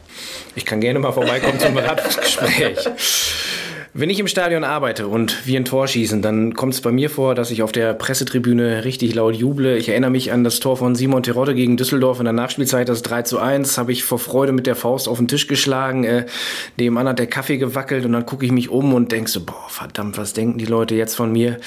Ich 0.53 0.67
kann 0.67 0.81
gerne 0.81 0.99
mal 0.99 1.13
vorbeikommen 1.13 1.59
zum 1.59 1.73
Beratungsgespräch. 1.73 2.77
Wenn 3.93 4.09
ich 4.09 4.19
im 4.19 4.27
Stadion 4.27 4.63
arbeite 4.63 5.07
und 5.07 5.47
wir 5.47 5.59
ein 5.59 5.65
Tor 5.65 5.87
schießen, 5.87 6.21
dann 6.21 6.53
kommt 6.53 6.73
es 6.73 6.81
bei 6.81 6.91
mir 6.91 7.09
vor, 7.09 7.35
dass 7.35 7.51
ich 7.51 7.63
auf 7.63 7.71
der 7.71 7.93
Pressetribüne 7.93 8.83
richtig 8.83 9.15
laut 9.15 9.35
juble. 9.35 9.77
Ich 9.77 9.89
erinnere 9.89 10.11
mich 10.11 10.31
an 10.31 10.43
das 10.43 10.59
Tor 10.59 10.77
von 10.77 10.93
Simon 10.93 11.23
Terodde 11.23 11.55
gegen 11.55 11.77
Düsseldorf 11.77 12.19
in 12.19 12.25
der 12.25 12.33
Nachspielzeit, 12.33 12.89
das 12.89 13.01
3 13.01 13.21
zu 13.23 13.39
1, 13.39 13.77
habe 13.77 13.91
ich 13.91 14.03
vor 14.03 14.19
Freude 14.19 14.51
mit 14.51 14.67
der 14.67 14.75
Faust 14.75 15.07
auf 15.07 15.17
den 15.17 15.27
Tisch 15.27 15.47
geschlagen. 15.47 16.03
Äh, 16.03 16.25
nebenan 16.77 17.07
hat 17.07 17.19
der 17.19 17.27
Kaffee 17.27 17.57
gewackelt 17.57 18.05
und 18.05 18.11
dann 18.11 18.25
gucke 18.25 18.45
ich 18.45 18.51
mich 18.51 18.69
um 18.69 18.93
und 18.93 19.11
denke 19.11 19.29
so, 19.29 19.43
boah, 19.43 19.65
verdammt, 19.69 20.17
was 20.17 20.33
denken 20.33 20.57
die 20.59 20.65
Leute 20.65 20.95
jetzt 20.95 21.15
von 21.15 21.31
mir? 21.31 21.57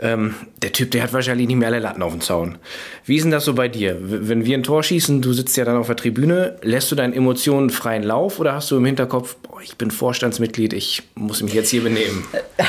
Ähm, 0.00 0.34
der 0.62 0.72
Typ, 0.72 0.90
der 0.90 1.04
hat 1.04 1.12
wahrscheinlich 1.12 1.46
nicht 1.46 1.56
mehr 1.56 1.68
alle 1.68 1.78
Latten 1.78 2.02
auf 2.02 2.12
dem 2.12 2.20
Zaun. 2.20 2.58
Wie 3.04 3.16
ist 3.16 3.22
denn 3.22 3.30
das 3.30 3.44
so 3.44 3.54
bei 3.54 3.68
dir? 3.68 3.96
Wenn 4.00 4.44
wir 4.44 4.56
ein 4.56 4.62
Tor 4.62 4.82
schießen, 4.82 5.22
du 5.22 5.32
sitzt 5.32 5.56
ja 5.56 5.64
dann 5.64 5.76
auf 5.76 5.86
der 5.86 5.96
Tribüne, 5.96 6.56
lässt 6.62 6.90
du 6.90 6.96
deinen 6.96 7.12
Emotionen 7.12 7.70
freien 7.70 8.02
Lauf 8.02 8.38
oder 8.40 8.54
hast 8.54 8.70
du 8.70 8.76
im 8.76 8.84
Hinterkopf, 8.84 9.36
boah, 9.36 9.60
ich 9.62 9.76
bin 9.76 9.90
Vorstandsmitglied, 9.90 10.72
ich 10.72 11.02
muss 11.14 11.42
mich 11.42 11.54
jetzt 11.60 11.70
hier 11.70 11.82
benehmen? 11.82 12.24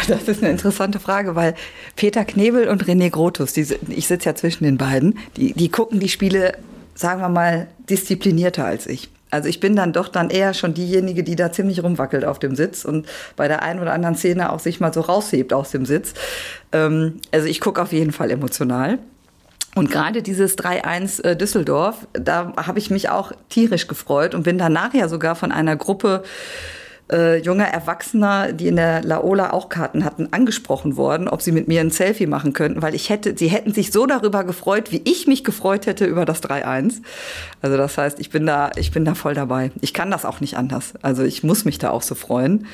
Das 0.07 0.27
ist 0.27 0.41
eine 0.41 0.51
interessante 0.51 0.99
Frage, 0.99 1.35
weil 1.35 1.55
Peter 1.95 2.23
Knebel 2.25 2.67
und 2.67 2.85
René 2.85 3.09
Grotus, 3.09 3.53
die, 3.53 3.67
ich 3.89 4.07
sitze 4.07 4.29
ja 4.29 4.35
zwischen 4.35 4.63
den 4.63 4.77
beiden, 4.77 5.19
die, 5.35 5.53
die 5.53 5.69
gucken 5.69 5.99
die 5.99 6.09
Spiele, 6.09 6.53
sagen 6.95 7.21
wir 7.21 7.29
mal, 7.29 7.67
disziplinierter 7.89 8.65
als 8.65 8.87
ich. 8.87 9.09
Also 9.31 9.47
ich 9.47 9.59
bin 9.59 9.75
dann 9.75 9.93
doch 9.93 10.09
dann 10.09 10.29
eher 10.29 10.53
schon 10.53 10.73
diejenige, 10.73 11.23
die 11.23 11.35
da 11.35 11.51
ziemlich 11.51 11.81
rumwackelt 11.81 12.25
auf 12.25 12.37
dem 12.37 12.55
Sitz 12.55 12.83
und 12.83 13.07
bei 13.37 13.47
der 13.47 13.63
einen 13.63 13.79
oder 13.79 13.93
anderen 13.93 14.15
Szene 14.15 14.51
auch 14.51 14.59
sich 14.59 14.79
mal 14.79 14.93
so 14.93 15.01
raushebt 15.01 15.53
aus 15.53 15.71
dem 15.71 15.85
Sitz. 15.85 16.13
Ähm, 16.73 17.19
also 17.31 17.47
ich 17.47 17.61
gucke 17.61 17.81
auf 17.81 17.93
jeden 17.93 18.11
Fall 18.11 18.29
emotional. 18.29 18.99
Und 19.73 19.89
gerade 19.89 20.21
dieses 20.21 20.57
3-1 20.57 21.23
äh, 21.23 21.35
Düsseldorf, 21.37 22.07
da 22.11 22.53
habe 22.57 22.77
ich 22.77 22.89
mich 22.89 23.09
auch 23.09 23.31
tierisch 23.47 23.87
gefreut 23.87 24.35
und 24.35 24.43
bin 24.43 24.57
dann 24.57 24.73
nachher 24.73 25.07
sogar 25.07 25.35
von 25.35 25.53
einer 25.53 25.77
Gruppe 25.77 26.23
äh, 27.11 27.37
junger 27.37 27.65
Erwachsener, 27.65 28.53
die 28.53 28.67
in 28.67 28.75
der 28.75 29.03
Laola 29.03 29.51
auch 29.51 29.69
Karten 29.69 30.05
hatten, 30.05 30.29
angesprochen 30.31 30.95
worden, 30.95 31.27
ob 31.27 31.41
sie 31.41 31.51
mit 31.51 31.67
mir 31.67 31.81
ein 31.81 31.91
Selfie 31.91 32.27
machen 32.27 32.53
könnten, 32.53 32.81
weil 32.81 32.95
ich 32.95 33.09
hätte, 33.09 33.37
sie 33.37 33.49
hätten 33.49 33.73
sich 33.73 33.91
so 33.91 34.05
darüber 34.05 34.43
gefreut, 34.43 34.91
wie 34.91 35.01
ich 35.03 35.27
mich 35.27 35.43
gefreut 35.43 35.85
hätte 35.85 36.05
über 36.05 36.25
das 36.25 36.41
3-1. 36.41 37.01
Also 37.61 37.77
das 37.77 37.97
heißt, 37.97 38.19
ich 38.19 38.29
bin 38.29 38.45
da, 38.45 38.71
ich 38.75 38.91
bin 38.91 39.05
da 39.05 39.15
voll 39.15 39.33
dabei. 39.33 39.71
Ich 39.81 39.93
kann 39.93 40.11
das 40.11 40.25
auch 40.25 40.39
nicht 40.39 40.57
anders. 40.57 40.93
Also 41.01 41.23
ich 41.23 41.43
muss 41.43 41.65
mich 41.65 41.77
da 41.77 41.91
auch 41.91 42.01
so 42.01 42.15
freuen, 42.15 42.67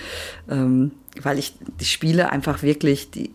ähm, 0.50 0.92
weil 1.22 1.40
ich 1.40 1.56
die 1.80 1.86
Spiele 1.86 2.32
einfach 2.32 2.62
wirklich, 2.64 3.12
die, 3.12 3.32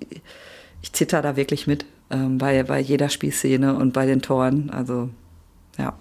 ich 0.82 0.92
zitter 0.92 1.22
da 1.22 1.36
wirklich 1.36 1.66
mit 1.66 1.84
ähm, 2.11 2.38
bei, 2.38 2.62
bei 2.62 2.78
jeder 2.78 3.09
Spielszene 3.09 3.74
und 3.74 3.92
bei 3.92 4.07
den 4.07 4.22
Toren. 4.22 4.70
Also 4.70 5.09
ja. 5.78 5.94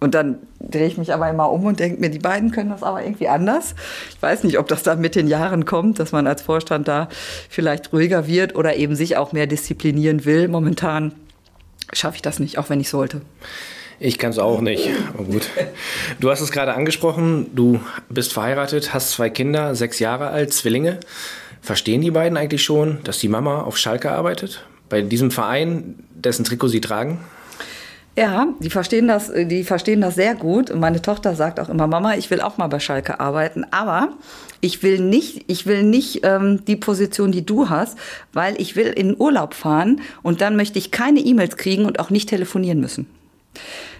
Und 0.00 0.14
dann 0.14 0.38
drehe 0.60 0.86
ich 0.86 0.96
mich 0.96 1.12
aber 1.12 1.28
immer 1.28 1.50
um 1.50 1.66
und 1.66 1.78
denke 1.78 2.00
mir, 2.00 2.08
die 2.08 2.18
beiden 2.18 2.50
können 2.50 2.70
das 2.70 2.82
aber 2.82 3.02
irgendwie 3.02 3.28
anders. 3.28 3.74
Ich 4.08 4.20
weiß 4.20 4.44
nicht, 4.44 4.58
ob 4.58 4.66
das 4.66 4.82
dann 4.82 5.00
mit 5.00 5.14
den 5.14 5.28
Jahren 5.28 5.66
kommt, 5.66 5.98
dass 5.98 6.12
man 6.12 6.26
als 6.26 6.40
Vorstand 6.40 6.88
da 6.88 7.08
vielleicht 7.50 7.92
ruhiger 7.92 8.26
wird 8.26 8.56
oder 8.56 8.76
eben 8.76 8.96
sich 8.96 9.18
auch 9.18 9.32
mehr 9.32 9.46
disziplinieren 9.46 10.24
will. 10.24 10.48
Momentan 10.48 11.12
schaffe 11.92 12.16
ich 12.16 12.22
das 12.22 12.38
nicht, 12.38 12.56
auch 12.56 12.70
wenn 12.70 12.80
ich 12.80 12.88
sollte. 12.88 13.20
Ich 13.98 14.18
kann 14.18 14.30
es 14.30 14.38
auch 14.38 14.62
nicht. 14.62 14.88
Aber 15.12 15.24
gut. 15.24 15.50
Du 16.18 16.30
hast 16.30 16.40
es 16.40 16.50
gerade 16.50 16.72
angesprochen, 16.72 17.54
du 17.54 17.80
bist 18.08 18.32
verheiratet, 18.32 18.94
hast 18.94 19.10
zwei 19.10 19.28
Kinder, 19.28 19.74
sechs 19.74 19.98
Jahre 19.98 20.28
alt, 20.28 20.54
Zwillinge. 20.54 20.98
Verstehen 21.60 22.00
die 22.00 22.10
beiden 22.10 22.38
eigentlich 22.38 22.62
schon, 22.62 23.00
dass 23.04 23.18
die 23.18 23.28
Mama 23.28 23.60
auf 23.60 23.76
Schalke 23.76 24.10
arbeitet? 24.10 24.64
Bei 24.88 25.02
diesem 25.02 25.30
Verein, 25.30 25.96
dessen 26.14 26.46
Trikot 26.46 26.68
sie 26.68 26.80
tragen? 26.80 27.18
Ja, 28.20 28.48
die 28.58 28.68
verstehen 28.68 29.08
das, 29.08 29.32
die 29.34 29.64
verstehen 29.64 30.02
das 30.02 30.14
sehr 30.14 30.34
gut. 30.34 30.70
Und 30.70 30.78
meine 30.78 31.00
Tochter 31.00 31.34
sagt 31.34 31.58
auch 31.58 31.70
immer, 31.70 31.86
Mama, 31.86 32.16
ich 32.16 32.30
will 32.30 32.42
auch 32.42 32.58
mal 32.58 32.66
bei 32.66 32.78
Schalke 32.78 33.18
arbeiten, 33.18 33.64
aber 33.70 34.10
ich 34.60 34.82
will 34.82 35.00
nicht, 35.00 35.44
ich 35.46 35.64
will 35.64 35.84
nicht 35.84 36.20
ähm, 36.22 36.62
die 36.66 36.76
Position, 36.76 37.32
die 37.32 37.46
du 37.46 37.70
hast, 37.70 37.96
weil 38.34 38.60
ich 38.60 38.76
will 38.76 38.88
in 38.88 39.18
Urlaub 39.18 39.54
fahren 39.54 40.02
und 40.20 40.42
dann 40.42 40.54
möchte 40.54 40.78
ich 40.78 40.90
keine 40.90 41.20
E-Mails 41.20 41.56
kriegen 41.56 41.86
und 41.86 41.98
auch 41.98 42.10
nicht 42.10 42.28
telefonieren 42.28 42.78
müssen. 42.78 43.06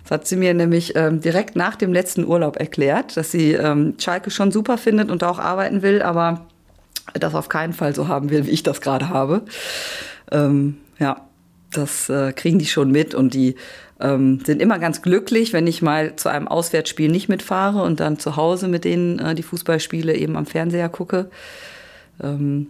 Das 0.02 0.10
hat 0.10 0.26
sie 0.26 0.36
mir 0.36 0.52
nämlich 0.52 0.94
ähm, 0.96 1.22
direkt 1.22 1.56
nach 1.56 1.76
dem 1.76 1.94
letzten 1.94 2.26
Urlaub 2.26 2.56
erklärt, 2.56 3.16
dass 3.16 3.30
sie 3.30 3.52
ähm, 3.52 3.94
Schalke 3.98 4.30
schon 4.30 4.52
super 4.52 4.76
findet 4.76 5.10
und 5.10 5.24
auch 5.24 5.38
arbeiten 5.38 5.80
will, 5.80 6.02
aber 6.02 6.46
das 7.14 7.34
auf 7.34 7.48
keinen 7.48 7.72
Fall 7.72 7.94
so 7.94 8.06
haben 8.06 8.28
will, 8.28 8.46
wie 8.46 8.50
ich 8.50 8.64
das 8.64 8.82
gerade 8.82 9.08
habe. 9.08 9.46
Ähm, 10.30 10.76
ja, 10.98 11.24
das 11.72 12.10
äh, 12.10 12.34
kriegen 12.34 12.58
die 12.58 12.66
schon 12.66 12.90
mit 12.90 13.14
und 13.14 13.32
die 13.32 13.56
ähm, 14.00 14.40
sind 14.44 14.60
immer 14.60 14.78
ganz 14.78 15.02
glücklich, 15.02 15.52
wenn 15.52 15.66
ich 15.66 15.82
mal 15.82 16.16
zu 16.16 16.28
einem 16.28 16.48
Auswärtsspiel 16.48 17.10
nicht 17.10 17.28
mitfahre 17.28 17.82
und 17.82 18.00
dann 18.00 18.18
zu 18.18 18.36
Hause 18.36 18.68
mit 18.68 18.84
denen 18.84 19.18
äh, 19.18 19.34
die 19.34 19.42
Fußballspiele 19.42 20.14
eben 20.14 20.36
am 20.36 20.46
Fernseher 20.46 20.88
gucke. 20.88 21.30
Ähm, 22.22 22.68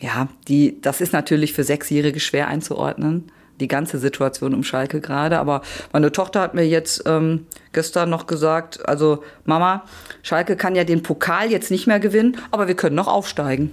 ja, 0.00 0.28
die, 0.46 0.80
das 0.80 1.00
ist 1.00 1.12
natürlich 1.12 1.52
für 1.52 1.64
Sechsjährige 1.64 2.20
schwer 2.20 2.48
einzuordnen, 2.48 3.30
die 3.60 3.68
ganze 3.68 3.98
Situation 3.98 4.54
um 4.54 4.62
Schalke 4.62 5.00
gerade. 5.00 5.38
Aber 5.38 5.62
meine 5.92 6.12
Tochter 6.12 6.40
hat 6.40 6.54
mir 6.54 6.66
jetzt 6.66 7.02
ähm, 7.06 7.46
gestern 7.72 8.10
noch 8.10 8.26
gesagt, 8.26 8.88
also 8.88 9.24
Mama, 9.44 9.84
Schalke 10.22 10.56
kann 10.56 10.76
ja 10.76 10.84
den 10.84 11.02
Pokal 11.02 11.50
jetzt 11.50 11.70
nicht 11.70 11.86
mehr 11.86 12.00
gewinnen, 12.00 12.36
aber 12.50 12.68
wir 12.68 12.76
können 12.76 12.96
noch 12.96 13.08
aufsteigen. 13.08 13.72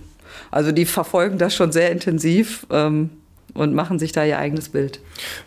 Also 0.52 0.72
die 0.72 0.86
verfolgen 0.86 1.38
das 1.38 1.56
schon 1.56 1.72
sehr 1.72 1.92
intensiv. 1.92 2.66
Ähm, 2.72 3.12
und 3.56 3.74
machen 3.74 3.98
sich 3.98 4.12
da 4.12 4.24
ihr 4.24 4.38
eigenes 4.38 4.70
Bild. 4.70 5.00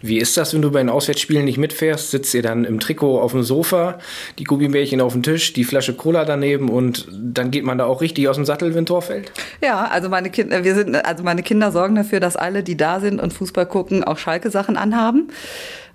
Wie 0.02 0.18
ist 0.18 0.36
das, 0.36 0.54
wenn 0.54 0.62
du 0.62 0.72
bei 0.72 0.80
den 0.80 0.88
Auswärtsspielen 0.88 1.44
nicht 1.44 1.58
mitfährst? 1.58 2.10
Sitzt 2.10 2.34
ihr 2.34 2.42
dann 2.42 2.64
im 2.64 2.80
Trikot 2.80 3.20
auf 3.20 3.32
dem 3.32 3.42
Sofa, 3.42 3.98
die 4.38 4.44
Gummibärchen 4.44 5.00
auf 5.00 5.12
dem 5.12 5.22
Tisch, 5.22 5.52
die 5.52 5.64
Flasche 5.64 5.94
Cola 5.94 6.24
daneben 6.24 6.70
und 6.70 7.06
dann 7.12 7.50
geht 7.50 7.64
man 7.64 7.78
da 7.78 7.84
auch 7.84 8.00
richtig 8.00 8.28
aus 8.28 8.36
dem 8.36 8.44
Sattel, 8.44 8.74
wenn 8.74 8.86
Tor 8.86 9.02
fällt? 9.02 9.30
Ja, 9.62 9.84
also 9.84 10.08
meine 10.08 10.30
Kinder, 10.30 10.64
wir 10.64 10.74
sind, 10.74 10.96
also 10.96 11.22
meine 11.22 11.42
Kinder 11.42 11.70
sorgen 11.70 11.94
dafür, 11.94 12.18
dass 12.18 12.36
alle, 12.36 12.62
die 12.62 12.76
da 12.76 13.00
sind 13.00 13.20
und 13.20 13.32
Fußball 13.32 13.66
gucken, 13.66 14.02
auch 14.02 14.18
Schalke-Sachen 14.18 14.76
anhaben. 14.76 15.28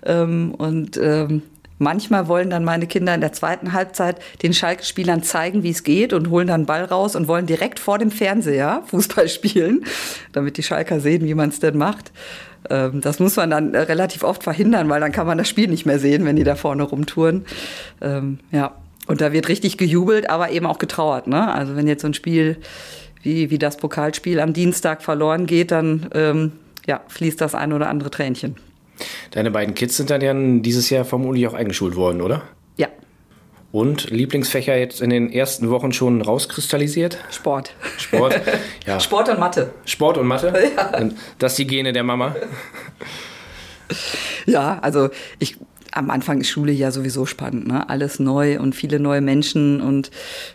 Ähm, 0.06 0.54
und 0.56 0.96
ähm, 0.96 1.42
Manchmal 1.78 2.28
wollen 2.28 2.50
dann 2.50 2.64
meine 2.64 2.86
Kinder 2.86 3.14
in 3.14 3.20
der 3.20 3.32
zweiten 3.32 3.72
Halbzeit 3.72 4.20
den 4.42 4.54
Schalke-Spielern 4.54 5.22
zeigen, 5.22 5.62
wie 5.62 5.70
es 5.70 5.82
geht 5.82 6.12
und 6.12 6.30
holen 6.30 6.46
dann 6.46 6.66
Ball 6.66 6.84
raus 6.84 7.16
und 7.16 7.26
wollen 7.26 7.46
direkt 7.46 7.80
vor 7.80 7.98
dem 7.98 8.10
Fernseher 8.10 8.82
Fußball 8.86 9.28
spielen, 9.28 9.84
damit 10.32 10.56
die 10.56 10.62
Schalker 10.62 11.00
sehen, 11.00 11.24
wie 11.24 11.34
man 11.34 11.48
es 11.48 11.58
denn 11.58 11.76
macht. 11.76 12.12
Ähm, 12.70 13.00
das 13.00 13.18
muss 13.18 13.36
man 13.36 13.50
dann 13.50 13.74
äh, 13.74 13.80
relativ 13.80 14.22
oft 14.22 14.42
verhindern, 14.42 14.88
weil 14.88 15.00
dann 15.00 15.12
kann 15.12 15.26
man 15.26 15.38
das 15.38 15.48
Spiel 15.48 15.68
nicht 15.68 15.84
mehr 15.84 15.98
sehen, 15.98 16.24
wenn 16.24 16.36
die 16.36 16.44
da 16.44 16.54
vorne 16.54 16.84
rumtouren. 16.84 17.44
Ähm, 18.00 18.38
ja, 18.52 18.76
und 19.06 19.20
da 19.20 19.32
wird 19.32 19.48
richtig 19.48 19.76
gejubelt, 19.76 20.30
aber 20.30 20.50
eben 20.50 20.66
auch 20.66 20.78
getrauert. 20.78 21.26
Ne? 21.26 21.52
Also 21.52 21.76
wenn 21.76 21.86
jetzt 21.86 22.02
so 22.02 22.08
ein 22.08 22.14
Spiel 22.14 22.56
wie, 23.22 23.50
wie 23.50 23.58
das 23.58 23.76
Pokalspiel 23.76 24.40
am 24.40 24.52
Dienstag 24.52 25.02
verloren 25.02 25.46
geht, 25.46 25.70
dann 25.70 26.08
ähm, 26.14 26.52
ja, 26.86 27.00
fließt 27.08 27.40
das 27.40 27.54
ein 27.54 27.72
oder 27.72 27.88
andere 27.88 28.10
Tränchen. 28.10 28.56
Deine 29.32 29.50
beiden 29.50 29.74
Kids 29.74 29.96
sind 29.96 30.10
dann 30.10 30.20
ja 30.20 30.32
dieses 30.34 30.90
Jahr 30.90 31.04
vermutlich 31.04 31.46
auch 31.46 31.54
eingeschult 31.54 31.96
worden, 31.96 32.20
oder? 32.20 32.42
Ja. 32.76 32.88
Und 33.72 34.10
Lieblingsfächer 34.10 34.76
jetzt 34.76 35.00
in 35.00 35.10
den 35.10 35.32
ersten 35.32 35.70
Wochen 35.70 35.92
schon 35.92 36.22
rauskristallisiert? 36.22 37.18
Sport. 37.30 37.74
Sport, 37.98 38.40
ja. 38.86 39.00
Sport 39.00 39.28
und 39.28 39.40
Mathe. 39.40 39.72
Sport 39.84 40.18
und 40.18 40.26
Mathe? 40.26 40.52
Ja. 40.76 41.10
Das 41.38 41.52
ist 41.52 41.58
die 41.58 41.66
Gene 41.66 41.92
der 41.92 42.04
Mama? 42.04 42.36
Ja, 44.46 44.78
also 44.80 45.10
ich, 45.38 45.56
am 45.92 46.10
Anfang 46.10 46.40
ist 46.40 46.48
Schule 46.48 46.72
ja 46.72 46.90
sowieso 46.90 47.26
spannend, 47.26 47.66
ne? 47.66 47.88
Alles 47.88 48.18
neu 48.18 48.60
und 48.60 48.74
viele 48.74 48.98
neue 49.00 49.20
Menschen 49.20 49.80
und 49.80 50.10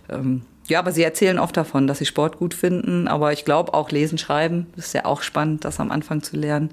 ähm, 0.10 0.44
ja, 0.70 0.80
aber 0.80 0.92
sie 0.92 1.04
erzählen 1.04 1.40
oft 1.40 1.58
davon, 1.58 1.88
dass 1.88 1.98
sie 1.98 2.06
Sport 2.06 2.38
gut 2.38 2.54
finden. 2.54 3.08
Aber 3.08 3.34
ich 3.34 3.44
glaube 3.44 3.74
auch 3.74 3.90
Lesen, 3.90 4.20
Schreiben 4.20 4.68
ist 4.78 4.94
ja 4.94 5.06
auch 5.06 5.24
spannend, 5.24 5.66
das 5.66 5.80
am 5.80 5.90
Anfang 5.90 6.22
zu 6.22 6.38
lernen. 6.38 6.70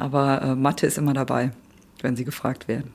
Aber 0.00 0.40
äh, 0.42 0.54
Mathe 0.54 0.86
ist 0.86 0.96
immer 0.96 1.12
dabei, 1.12 1.50
wenn 2.00 2.16
sie 2.16 2.24
gefragt 2.24 2.68
werden. 2.68 2.92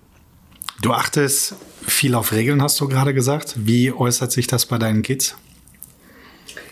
Du 0.82 0.92
achtest 0.92 1.56
viel 1.86 2.16
auf 2.16 2.32
Regeln, 2.32 2.62
hast 2.62 2.82
du 2.82 2.88
gerade 2.88 3.14
gesagt. 3.14 3.54
Wie 3.58 3.92
äußert 3.92 4.32
sich 4.32 4.48
das 4.48 4.66
bei 4.66 4.80
deinen 4.80 5.04
Kids? 5.04 5.38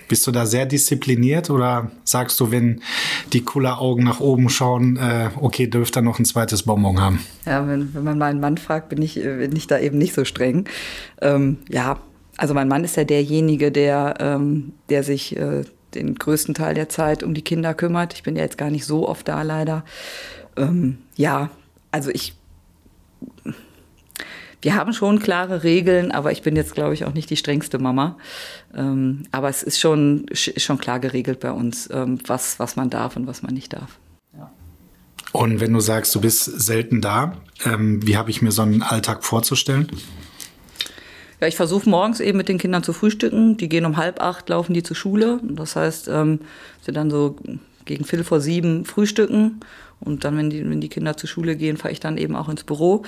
Bist 0.08 0.26
du 0.26 0.32
da 0.32 0.46
sehr 0.46 0.66
diszipliniert 0.66 1.50
oder 1.50 1.92
sagst 2.04 2.40
du, 2.40 2.52
wenn 2.52 2.82
die 3.32 3.42
cooler 3.42 3.80
Augen 3.80 4.04
nach 4.04 4.20
oben 4.20 4.50
schauen, 4.50 4.98
äh, 4.98 5.30
okay, 5.40 5.68
dürft 5.68 5.98
ihr 5.98 6.02
noch 6.02 6.20
ein 6.20 6.26
zweites 6.26 6.64
Bonbon 6.64 7.00
haben? 7.00 7.20
Ja, 7.46 7.66
wenn, 7.68 7.94
wenn 7.94 8.04
man 8.04 8.18
meinen 8.18 8.40
Mann 8.40 8.58
fragt, 8.58 8.90
bin 8.90 9.02
ich, 9.02 9.18
äh, 9.18 9.38
bin 9.38 9.56
ich 9.56 9.68
da 9.68 9.80
eben 9.80 10.00
nicht 10.00 10.14
so 10.14 10.26
streng. 10.26 10.66
Ähm, 11.22 11.60
ja, 11.70 12.00
also 12.38 12.56
mein 12.56 12.68
Mann 12.68 12.84
ist 12.84 12.98
ja 12.98 13.04
derjenige, 13.04 13.72
der, 13.72 14.16
ähm, 14.20 14.74
der 14.90 15.04
sich 15.04 15.38
äh, 15.38 15.64
den 15.96 16.16
größten 16.16 16.54
Teil 16.54 16.76
der 16.76 16.90
Zeit 16.90 17.24
um 17.24 17.34
die 17.34 17.42
Kinder 17.42 17.74
kümmert. 17.74 18.14
Ich 18.14 18.24
bin 18.24 18.36
ja 18.36 18.44
jetzt 18.44 18.58
gar 18.58 18.70
nicht 18.70 18.86
so 18.86 19.08
oft 19.08 19.28
da, 19.28 19.42
leider. 19.42 19.84
Ähm, 20.56 20.98
ja, 21.16 21.50
also 21.92 22.10
ich. 22.12 22.36
Wir 24.62 24.76
haben 24.76 24.94
schon 24.94 25.20
klare 25.20 25.64
Regeln, 25.64 26.12
aber 26.12 26.32
ich 26.32 26.42
bin 26.42 26.56
jetzt, 26.56 26.74
glaube 26.74 26.94
ich, 26.94 27.04
auch 27.04 27.14
nicht 27.14 27.30
die 27.30 27.36
strengste 27.36 27.80
Mama. 27.80 28.18
Ähm, 28.74 29.24
aber 29.32 29.50
es 29.50 29.62
ist 29.62 29.80
schon, 29.80 30.26
schon 30.34 30.78
klar 30.78 31.00
geregelt 31.00 31.42
bei 31.42 31.52
uns, 31.52 31.90
ähm, 31.92 32.20
was, 32.28 32.60
was 32.60 32.78
man 32.78 32.90
darf 32.90 33.18
und 33.18 33.28
was 33.28 33.44
man 33.44 33.54
nicht 33.54 33.74
darf. 33.74 34.00
Und 35.34 35.60
wenn 35.60 35.74
du 35.74 35.80
sagst, 35.80 36.14
du 36.14 36.22
bist 36.22 36.44
selten 36.44 37.02
da, 37.02 37.34
ähm, 37.66 38.06
wie 38.06 38.18
habe 38.18 38.30
ich 38.30 38.42
mir 38.42 38.52
so 38.52 38.62
einen 38.62 38.84
Alltag 38.84 39.26
vorzustellen? 39.26 39.88
Ja, 41.44 41.48
ich 41.50 41.58
versuche 41.58 41.90
morgens 41.90 42.22
eben 42.22 42.38
mit 42.38 42.48
den 42.48 42.58
Kindern 42.58 42.84
zu 42.84 42.94
frühstücken. 42.94 43.58
Die 43.58 43.68
gehen 43.68 43.86
um 43.86 43.98
halb 43.98 44.22
acht, 44.22 44.48
laufen 44.48 44.74
die 44.74 44.82
zur 44.82 44.96
Schule. 44.96 45.42
Das 45.44 45.76
heißt, 45.76 46.08
ähm, 46.08 46.40
sie 46.80 46.94
dann 46.94 47.12
so 47.12 47.36
gegen 47.84 48.06
Viertel 48.06 48.24
vor 48.24 48.40
sieben 48.40 48.86
frühstücken. 48.86 49.60
Und 50.00 50.24
dann, 50.24 50.38
wenn 50.38 50.50
die, 50.50 50.64
wenn 50.70 50.80
die 50.80 50.88
Kinder 50.88 51.18
zur 51.18 51.28
Schule 51.28 51.58
gehen, 51.58 51.76
fahre 51.76 51.92
ich 51.92 52.00
dann 52.00 52.18
eben 52.18 52.38
auch 52.38 52.48
ins 52.48 52.64
Büro. 52.64 53.04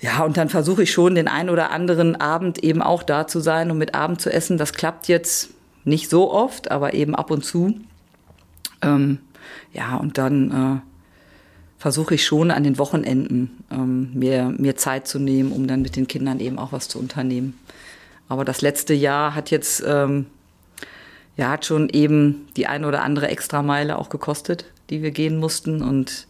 Ja, 0.00 0.24
und 0.24 0.38
dann 0.38 0.48
versuche 0.48 0.84
ich 0.84 0.92
schon, 0.92 1.14
den 1.14 1.28
einen 1.28 1.50
oder 1.50 1.72
anderen 1.72 2.16
Abend 2.16 2.64
eben 2.64 2.80
auch 2.80 3.02
da 3.02 3.26
zu 3.26 3.40
sein 3.40 3.70
und 3.70 3.76
mit 3.76 3.94
Abend 3.94 4.22
zu 4.22 4.32
essen. 4.32 4.56
Das 4.56 4.72
klappt 4.72 5.06
jetzt 5.06 5.50
nicht 5.84 6.08
so 6.08 6.32
oft, 6.32 6.70
aber 6.70 6.94
eben 6.94 7.14
ab 7.14 7.30
und 7.30 7.44
zu. 7.44 7.74
Ähm, 8.80 9.18
ja, 9.74 9.96
und 9.96 10.16
dann 10.16 10.80
äh, 10.80 10.89
versuche 11.80 12.14
ich 12.14 12.26
schon 12.26 12.50
an 12.50 12.62
den 12.62 12.76
Wochenenden 12.76 13.64
ähm, 13.72 14.10
mir, 14.12 14.54
mir 14.56 14.76
Zeit 14.76 15.08
zu 15.08 15.18
nehmen, 15.18 15.50
um 15.50 15.66
dann 15.66 15.80
mit 15.80 15.96
den 15.96 16.06
Kindern 16.06 16.38
eben 16.38 16.58
auch 16.58 16.72
was 16.72 16.88
zu 16.88 16.98
unternehmen. 16.98 17.58
Aber 18.28 18.44
das 18.44 18.60
letzte 18.60 18.92
Jahr 18.92 19.34
hat 19.34 19.50
jetzt, 19.50 19.82
ähm, 19.86 20.26
ja, 21.38 21.48
hat 21.48 21.64
schon 21.64 21.88
eben 21.88 22.46
die 22.54 22.66
eine 22.66 22.86
oder 22.86 23.02
andere 23.02 23.28
Extrameile 23.28 23.98
auch 23.98 24.10
gekostet, 24.10 24.66
die 24.90 25.02
wir 25.02 25.10
gehen 25.10 25.38
mussten. 25.38 25.80
Und 25.80 26.26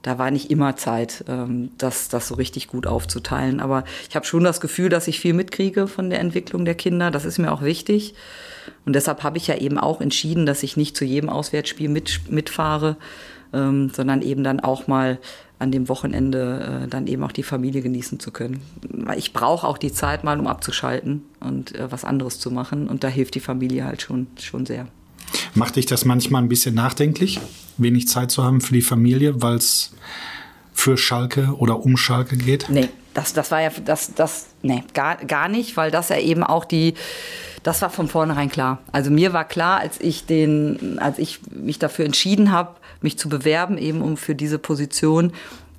da 0.00 0.18
war 0.18 0.30
nicht 0.30 0.50
immer 0.50 0.74
Zeit, 0.74 1.22
ähm, 1.28 1.72
das, 1.76 2.08
das 2.08 2.28
so 2.28 2.34
richtig 2.36 2.66
gut 2.66 2.86
aufzuteilen. 2.86 3.60
Aber 3.60 3.84
ich 4.08 4.16
habe 4.16 4.24
schon 4.24 4.42
das 4.42 4.62
Gefühl, 4.62 4.88
dass 4.88 5.06
ich 5.06 5.20
viel 5.20 5.34
mitkriege 5.34 5.86
von 5.86 6.08
der 6.08 6.20
Entwicklung 6.20 6.64
der 6.64 6.76
Kinder. 6.76 7.10
Das 7.10 7.26
ist 7.26 7.36
mir 7.36 7.52
auch 7.52 7.60
wichtig. 7.60 8.14
Und 8.86 8.94
deshalb 8.94 9.22
habe 9.22 9.36
ich 9.36 9.48
ja 9.48 9.56
eben 9.56 9.76
auch 9.76 10.00
entschieden, 10.00 10.46
dass 10.46 10.62
ich 10.62 10.78
nicht 10.78 10.96
zu 10.96 11.04
jedem 11.04 11.28
Auswärtsspiel 11.28 11.90
mit, 11.90 12.30
mitfahre, 12.30 12.96
ähm, 13.52 13.90
sondern 13.94 14.22
eben 14.22 14.44
dann 14.44 14.60
auch 14.60 14.86
mal 14.86 15.18
an 15.58 15.70
dem 15.70 15.88
Wochenende 15.88 16.82
äh, 16.84 16.88
dann 16.88 17.06
eben 17.06 17.22
auch 17.22 17.32
die 17.32 17.44
Familie 17.44 17.82
genießen 17.82 18.18
zu 18.18 18.32
können. 18.32 18.60
Ich 19.16 19.32
brauche 19.32 19.66
auch 19.66 19.78
die 19.78 19.92
Zeit 19.92 20.24
mal, 20.24 20.38
um 20.40 20.48
abzuschalten 20.48 21.22
und 21.40 21.74
äh, 21.74 21.90
was 21.90 22.04
anderes 22.04 22.40
zu 22.40 22.50
machen. 22.50 22.88
Und 22.88 23.04
da 23.04 23.08
hilft 23.08 23.36
die 23.36 23.40
Familie 23.40 23.84
halt 23.84 24.02
schon, 24.02 24.26
schon 24.40 24.66
sehr. 24.66 24.88
Macht 25.54 25.76
dich 25.76 25.86
das 25.86 26.04
manchmal 26.04 26.42
ein 26.42 26.48
bisschen 26.48 26.74
nachdenklich, 26.74 27.40
wenig 27.78 28.08
Zeit 28.08 28.30
zu 28.30 28.42
haben 28.42 28.60
für 28.60 28.74
die 28.74 28.82
Familie, 28.82 29.40
weil 29.40 29.54
es 29.54 29.94
für 30.72 30.96
Schalke 30.96 31.54
oder 31.58 31.80
um 31.84 31.96
Schalke 31.96 32.36
geht? 32.36 32.66
Nee, 32.68 32.88
das, 33.14 33.32
das 33.32 33.50
war 33.50 33.60
ja, 33.60 33.70
das, 33.84 34.14
das, 34.14 34.48
nee, 34.62 34.82
gar, 34.94 35.16
gar 35.16 35.48
nicht, 35.48 35.76
weil 35.76 35.90
das 35.90 36.08
ja 36.08 36.18
eben 36.18 36.42
auch 36.42 36.64
die, 36.64 36.94
das 37.62 37.82
war 37.82 37.90
von 37.90 38.08
vornherein 38.08 38.50
klar. 38.50 38.78
Also 38.90 39.10
mir 39.10 39.32
war 39.32 39.44
klar, 39.44 39.78
als 39.78 40.00
ich 40.00 40.26
den, 40.26 40.98
als 40.98 41.18
ich 41.18 41.40
mich 41.50 41.78
dafür 41.78 42.04
entschieden 42.04 42.50
habe, 42.50 42.76
mich 43.02 43.18
zu 43.18 43.28
bewerben, 43.28 43.78
eben 43.78 44.02
um 44.02 44.16
für 44.16 44.34
diese 44.34 44.58
Position, 44.58 45.32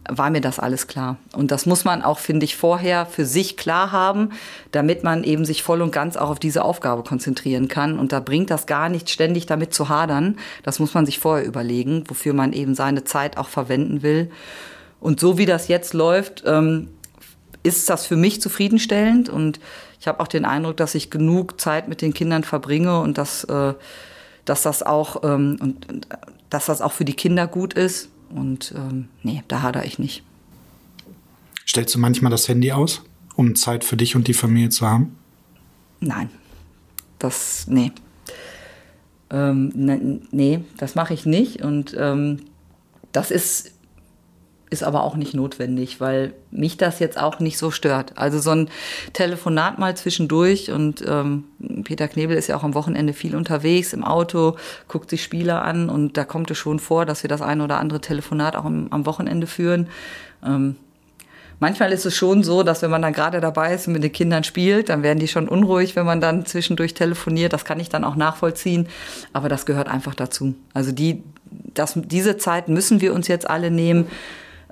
war 0.09 0.29
mir 0.29 0.41
das 0.41 0.59
alles 0.59 0.87
klar. 0.87 1.17
Und 1.33 1.51
das 1.51 1.65
muss 1.65 1.85
man 1.85 2.01
auch, 2.01 2.19
finde 2.19 2.43
ich, 2.43 2.57
vorher 2.57 3.05
für 3.05 3.25
sich 3.25 3.55
klar 3.55 3.91
haben, 3.91 4.31
damit 4.71 5.03
man 5.03 5.23
eben 5.23 5.45
sich 5.45 5.63
voll 5.63 5.81
und 5.81 5.91
ganz 5.91 6.17
auch 6.17 6.29
auf 6.29 6.39
diese 6.39 6.63
Aufgabe 6.65 7.03
konzentrieren 7.03 7.67
kann. 7.67 7.97
Und 7.97 8.11
da 8.11 8.19
bringt 8.19 8.49
das 8.49 8.65
gar 8.65 8.89
nicht, 8.89 9.09
ständig 9.09 9.45
damit 9.45 9.73
zu 9.73 9.89
hadern. 9.89 10.37
Das 10.63 10.79
muss 10.79 10.93
man 10.93 11.05
sich 11.05 11.19
vorher 11.19 11.45
überlegen, 11.45 12.03
wofür 12.07 12.33
man 12.33 12.51
eben 12.51 12.75
seine 12.75 13.05
Zeit 13.05 13.37
auch 13.37 13.47
verwenden 13.47 14.03
will. 14.03 14.29
Und 14.99 15.19
so 15.19 15.37
wie 15.37 15.45
das 15.45 15.67
jetzt 15.67 15.93
läuft, 15.93 16.43
ähm, 16.45 16.89
ist 17.63 17.89
das 17.89 18.05
für 18.05 18.17
mich 18.17 18.41
zufriedenstellend. 18.41 19.29
Und 19.29 19.61
ich 20.01 20.07
habe 20.07 20.19
auch 20.19 20.27
den 20.27 20.43
Eindruck, 20.43 20.75
dass 20.77 20.95
ich 20.95 21.11
genug 21.11 21.61
Zeit 21.61 21.87
mit 21.87 22.01
den 22.01 22.13
Kindern 22.13 22.43
verbringe 22.43 22.99
und 22.99 23.17
dass, 23.17 23.45
äh, 23.45 23.73
dass 24.43 24.63
das 24.63 24.83
auch 24.83 25.23
ähm, 25.23 25.57
und, 25.61 26.07
dass 26.53 26.67
das 26.67 26.81
auch 26.81 26.91
für 26.91 27.05
die 27.05 27.15
Kinder 27.15 27.47
gut 27.47 27.73
ist. 27.73 28.09
Und 28.29 28.73
ähm, 28.77 29.09
nee, 29.23 29.43
da 29.47 29.63
hadere 29.63 29.85
ich 29.85 29.97
nicht. 29.97 30.23
Stellst 31.67 31.95
du 31.95 31.99
manchmal 31.99 32.29
das 32.29 32.47
Handy 32.47 32.71
aus, 32.71 33.03
um 33.35 33.55
Zeit 33.55 33.83
für 33.83 33.97
dich 33.97 34.15
und 34.15 34.27
die 34.27 34.33
Familie 34.33 34.69
zu 34.69 34.87
haben? 34.87 35.17
Nein. 35.99 36.29
Das, 37.17 37.65
nee. 37.67 37.91
Ähm, 39.31 39.71
ne, 39.73 40.19
nee, 40.31 40.59
das 40.77 40.93
mache 40.93 41.13
ich 41.13 41.25
nicht. 41.25 41.63
Und 41.63 41.95
ähm, 41.97 42.41
das 43.11 43.31
ist, 43.31 43.72
ist 44.73 44.83
aber 44.83 45.03
auch 45.03 45.15
nicht 45.15 45.33
notwendig, 45.33 46.01
weil 46.01 46.33
mich 46.51 46.75
das 46.75 46.99
jetzt 46.99 47.17
auch 47.17 47.39
nicht 47.39 47.57
so 47.57 47.71
stört. 47.71 48.17
Also 48.17 48.39
so 48.39 48.49
ein 48.49 48.69
Telefonat 49.13 49.79
mal 49.79 49.95
zwischendurch 49.95 50.71
und 50.71 51.03
ähm, 51.07 51.45
Peter 51.83 52.07
Knebel 52.07 52.35
ist 52.35 52.47
ja 52.47 52.57
auch 52.57 52.63
am 52.63 52.73
Wochenende 52.73 53.13
viel 53.13 53.35
unterwegs 53.35 53.93
im 53.93 54.03
Auto, 54.03 54.57
guckt 54.87 55.09
sich 55.09 55.23
Spiele 55.23 55.61
an 55.61 55.89
und 55.89 56.17
da 56.17 56.25
kommt 56.25 56.51
es 56.51 56.57
schon 56.57 56.79
vor, 56.79 57.05
dass 57.05 57.23
wir 57.23 57.29
das 57.29 57.41
ein 57.41 57.61
oder 57.61 57.79
andere 57.79 58.01
Telefonat 58.01 58.55
auch 58.55 58.65
am, 58.65 58.87
am 58.89 59.05
Wochenende 59.05 59.47
führen. 59.47 59.87
Ähm, 60.43 60.75
manchmal 61.59 61.93
ist 61.93 62.05
es 62.05 62.15
schon 62.15 62.43
so, 62.43 62.63
dass 62.63 62.81
wenn 62.81 62.91
man 62.91 63.03
dann 63.03 63.13
gerade 63.13 63.39
dabei 63.39 63.75
ist 63.75 63.87
und 63.87 63.93
mit 63.93 64.03
den 64.03 64.11
Kindern 64.11 64.43
spielt, 64.43 64.89
dann 64.89 65.03
werden 65.03 65.19
die 65.19 65.27
schon 65.27 65.47
unruhig, 65.47 65.95
wenn 65.95 66.05
man 66.05 66.19
dann 66.19 66.47
zwischendurch 66.47 66.95
telefoniert. 66.95 67.53
Das 67.53 67.63
kann 67.63 67.79
ich 67.79 67.89
dann 67.89 68.03
auch 68.03 68.15
nachvollziehen, 68.15 68.87
aber 69.33 69.49
das 69.49 69.67
gehört 69.67 69.87
einfach 69.87 70.15
dazu. 70.15 70.55
Also 70.73 70.91
die, 70.91 71.23
das, 71.73 71.93
diese 71.95 72.37
Zeit 72.37 72.67
müssen 72.67 73.01
wir 73.01 73.13
uns 73.13 73.27
jetzt 73.27 73.47
alle 73.47 73.69
nehmen, 73.69 74.07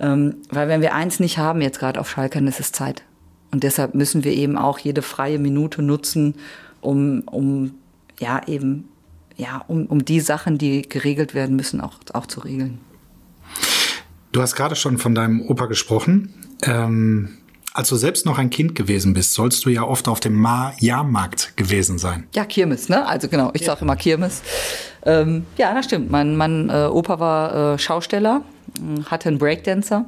ähm, 0.02 0.36
weil 0.50 0.68
wenn 0.68 0.82
wir 0.82 0.94
eins 0.94 1.20
nicht 1.20 1.38
haben 1.38 1.62
jetzt 1.62 1.80
gerade 1.80 2.00
auf 2.00 2.10
Schalke, 2.10 2.40
dann 2.40 2.48
ist 2.48 2.60
es 2.60 2.74
Zeit. 2.74 3.04
Und 3.52 3.64
deshalb 3.64 3.96
müssen 3.96 4.24
wir 4.24 4.34
eben 4.34 4.58
auch 4.58 4.80
jede 4.80 5.02
freie 5.02 5.40
Minute 5.40 5.82
nutzen, 5.82 6.36
um, 6.82 7.22
um 7.28 7.76
ja 8.20 8.42
eben 8.48 8.90
ja, 9.38 9.64
um, 9.68 9.86
um 9.88 10.06
die 10.06 10.20
Sachen, 10.20 10.58
die 10.58 10.84
geregelt 10.84 11.34
werden 11.34 11.56
müssen, 11.56 11.82
auch, 11.82 11.96
auch 12.14 12.28
zu 12.28 12.42
regeln. 12.42 12.80
Du 14.32 14.42
hast 14.42 14.56
gerade 14.56 14.76
schon 14.76 14.98
von 14.98 15.16
deinem 15.16 15.42
Opa 15.42 15.66
gesprochen. 15.66 16.34
Ähm, 16.64 17.38
als 17.74 17.90
du 17.90 17.96
selbst 17.96 18.26
noch 18.26 18.38
ein 18.38 18.50
Kind 18.50 18.76
gewesen 18.76 19.14
bist, 19.14 19.34
sollst 19.34 19.66
du 19.66 19.70
ja 19.70 19.84
oft 19.84 20.08
auf 20.08 20.20
dem 20.20 20.46
Jahrmarkt 20.80 21.56
gewesen 21.58 21.98
sein. 21.98 22.28
Ja, 22.36 22.46
Kirmes, 22.46 22.90
ne? 22.90 23.06
Also 23.06 23.30
genau, 23.30 23.50
ich 23.54 23.66
sage 23.66 23.82
immer 23.82 23.96
Kirmes. 23.96 24.42
Ähm, 25.06 25.46
ja, 25.58 25.74
das 25.74 25.86
stimmt. 25.86 26.12
Mein, 26.12 26.36
mein 26.36 26.70
äh, 26.70 26.90
Opa 26.92 27.20
war 27.20 27.74
äh, 27.74 27.80
Schausteller, 27.80 28.44
hatte 29.10 29.30
einen 29.30 29.38
Breakdancer 29.38 30.06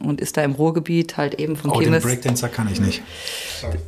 und 0.00 0.20
ist 0.20 0.36
da 0.36 0.42
im 0.42 0.52
Ruhrgebiet 0.52 1.16
halt 1.16 1.34
eben 1.34 1.56
von 1.56 1.70
oh, 1.70 1.78
Kirmes. 1.78 2.02
Den 2.02 2.10
Breakdancer 2.10 2.48
kann 2.48 2.68
ich 2.70 2.80
nicht. 2.80 3.02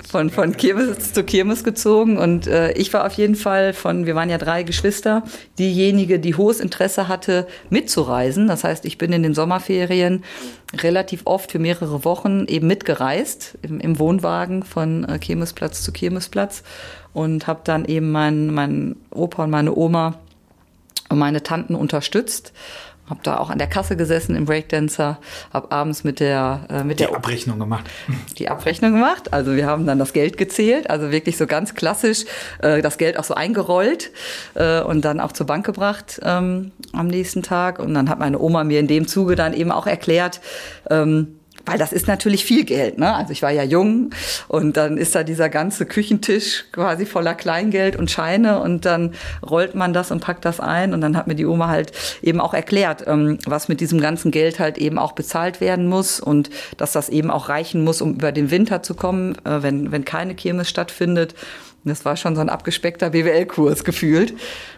Von, 0.08 0.30
von 0.30 0.56
Kirmes 0.56 1.12
zu 1.12 1.24
Kirmes 1.24 1.64
gezogen 1.64 2.16
und 2.16 2.46
äh, 2.46 2.72
ich 2.72 2.92
war 2.92 3.04
auf 3.04 3.12
jeden 3.14 3.34
Fall 3.34 3.72
von, 3.72 4.06
wir 4.06 4.14
waren 4.14 4.30
ja 4.30 4.38
drei 4.38 4.62
Geschwister, 4.62 5.22
diejenige, 5.58 6.18
die 6.18 6.34
hohes 6.34 6.60
Interesse 6.60 7.08
hatte, 7.08 7.46
mitzureisen. 7.70 8.46
Das 8.46 8.64
heißt, 8.64 8.84
ich 8.84 8.98
bin 8.98 9.12
in 9.12 9.22
den 9.22 9.34
Sommerferien 9.34 10.24
relativ 10.74 11.22
oft 11.24 11.52
für 11.52 11.58
mehrere 11.58 12.04
Wochen 12.04 12.46
eben 12.46 12.66
mitgereist 12.66 13.58
im, 13.62 13.80
im 13.80 13.98
Wohnwagen 13.98 14.62
von 14.62 15.04
äh, 15.04 15.18
Kirmesplatz 15.18 15.82
zu 15.82 15.92
Kirmesplatz 15.92 16.62
und 17.12 17.46
habe 17.46 17.60
dann 17.64 17.84
eben 17.84 18.12
meinen 18.12 18.54
mein 18.54 18.96
Opa 19.10 19.44
und 19.44 19.50
meine 19.50 19.74
Oma 19.74 20.18
und 21.08 21.18
meine 21.18 21.42
Tanten 21.42 21.74
unterstützt 21.74 22.52
habe 23.08 23.20
da 23.22 23.38
auch 23.38 23.50
an 23.50 23.58
der 23.58 23.68
Kasse 23.68 23.96
gesessen 23.96 24.34
im 24.34 24.46
Breakdancer, 24.46 25.18
habe 25.52 25.70
abends 25.70 26.04
mit 26.04 26.20
der 26.20 26.66
äh, 26.68 26.84
mit 26.84 26.98
die 27.00 27.04
der 27.04 27.14
Abrechnung 27.14 27.58
gemacht. 27.58 27.86
Die 28.38 28.48
Abrechnung 28.48 28.92
gemacht. 28.92 29.32
Also 29.32 29.54
wir 29.56 29.66
haben 29.66 29.86
dann 29.86 29.98
das 29.98 30.12
Geld 30.12 30.36
gezählt, 30.36 30.90
also 30.90 31.10
wirklich 31.10 31.36
so 31.36 31.46
ganz 31.46 31.74
klassisch 31.74 32.24
äh, 32.60 32.82
das 32.82 32.98
Geld 32.98 33.18
auch 33.18 33.24
so 33.24 33.34
eingerollt 33.34 34.10
äh, 34.54 34.80
und 34.80 35.04
dann 35.04 35.20
auch 35.20 35.32
zur 35.32 35.46
Bank 35.46 35.64
gebracht 35.64 36.20
ähm, 36.22 36.72
am 36.92 37.06
nächsten 37.06 37.42
Tag. 37.42 37.78
Und 37.78 37.94
dann 37.94 38.08
hat 38.08 38.18
meine 38.18 38.38
Oma 38.38 38.64
mir 38.64 38.80
in 38.80 38.86
dem 38.88 39.06
Zuge 39.06 39.36
dann 39.36 39.54
eben 39.54 39.70
auch 39.70 39.86
erklärt, 39.86 40.40
ähm, 40.90 41.38
weil 41.66 41.78
das 41.78 41.92
ist 41.92 42.06
natürlich 42.06 42.44
viel 42.44 42.64
Geld. 42.64 42.98
Ne? 42.98 43.14
Also 43.14 43.32
ich 43.32 43.42
war 43.42 43.50
ja 43.50 43.64
jung 43.64 44.10
und 44.48 44.76
dann 44.76 44.96
ist 44.96 45.14
da 45.14 45.24
dieser 45.24 45.48
ganze 45.48 45.84
Küchentisch 45.84 46.64
quasi 46.72 47.04
voller 47.04 47.34
Kleingeld 47.34 47.96
und 47.96 48.10
Scheine 48.10 48.60
und 48.60 48.84
dann 48.86 49.14
rollt 49.48 49.74
man 49.74 49.92
das 49.92 50.10
und 50.10 50.20
packt 50.20 50.44
das 50.44 50.60
ein 50.60 50.94
und 50.94 51.00
dann 51.00 51.16
hat 51.16 51.26
mir 51.26 51.34
die 51.34 51.46
Oma 51.46 51.68
halt 51.68 51.92
eben 52.22 52.40
auch 52.40 52.54
erklärt, 52.54 53.04
ähm, 53.06 53.38
was 53.44 53.68
mit 53.68 53.80
diesem 53.80 54.00
ganzen 54.00 54.30
Geld 54.30 54.58
halt 54.60 54.78
eben 54.78 54.98
auch 54.98 55.12
bezahlt 55.12 55.60
werden 55.60 55.88
muss 55.88 56.20
und 56.20 56.50
dass 56.76 56.92
das 56.92 57.08
eben 57.08 57.30
auch 57.30 57.48
reichen 57.48 57.82
muss, 57.84 58.00
um 58.00 58.14
über 58.14 58.32
den 58.32 58.50
Winter 58.50 58.82
zu 58.82 58.94
kommen, 58.94 59.34
äh, 59.44 59.62
wenn, 59.62 59.90
wenn 59.92 60.04
keine 60.04 60.34
Kirmes 60.34 60.70
stattfindet. 60.70 61.34
Das 61.90 62.04
war 62.04 62.16
schon 62.16 62.34
so 62.34 62.40
ein 62.40 62.48
abgespeckter 62.48 63.10
BWL-Kurs 63.10 63.84
gefühlt 63.84 64.34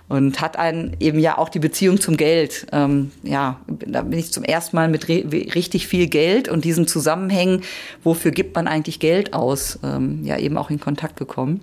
und 0.08 0.40
hat 0.40 0.58
einen 0.58 0.96
eben 1.00 1.18
ja 1.18 1.38
auch 1.38 1.48
die 1.48 1.58
Beziehung 1.58 2.00
zum 2.00 2.16
Geld. 2.16 2.66
Ähm, 2.72 3.12
ja, 3.22 3.60
da 3.66 4.02
bin 4.02 4.18
ich 4.18 4.32
zum 4.32 4.44
ersten 4.44 4.76
Mal 4.76 4.88
mit 4.88 5.08
richtig 5.08 5.86
viel 5.86 6.06
Geld 6.06 6.48
und 6.48 6.64
diesen 6.64 6.86
Zusammenhängen, 6.86 7.62
wofür 8.04 8.30
gibt 8.30 8.54
man 8.54 8.68
eigentlich 8.68 9.00
Geld 9.00 9.32
aus, 9.32 9.78
ähm, 9.82 10.24
ja 10.24 10.38
eben 10.38 10.56
auch 10.58 10.70
in 10.70 10.80
Kontakt 10.80 11.16
gekommen. 11.16 11.60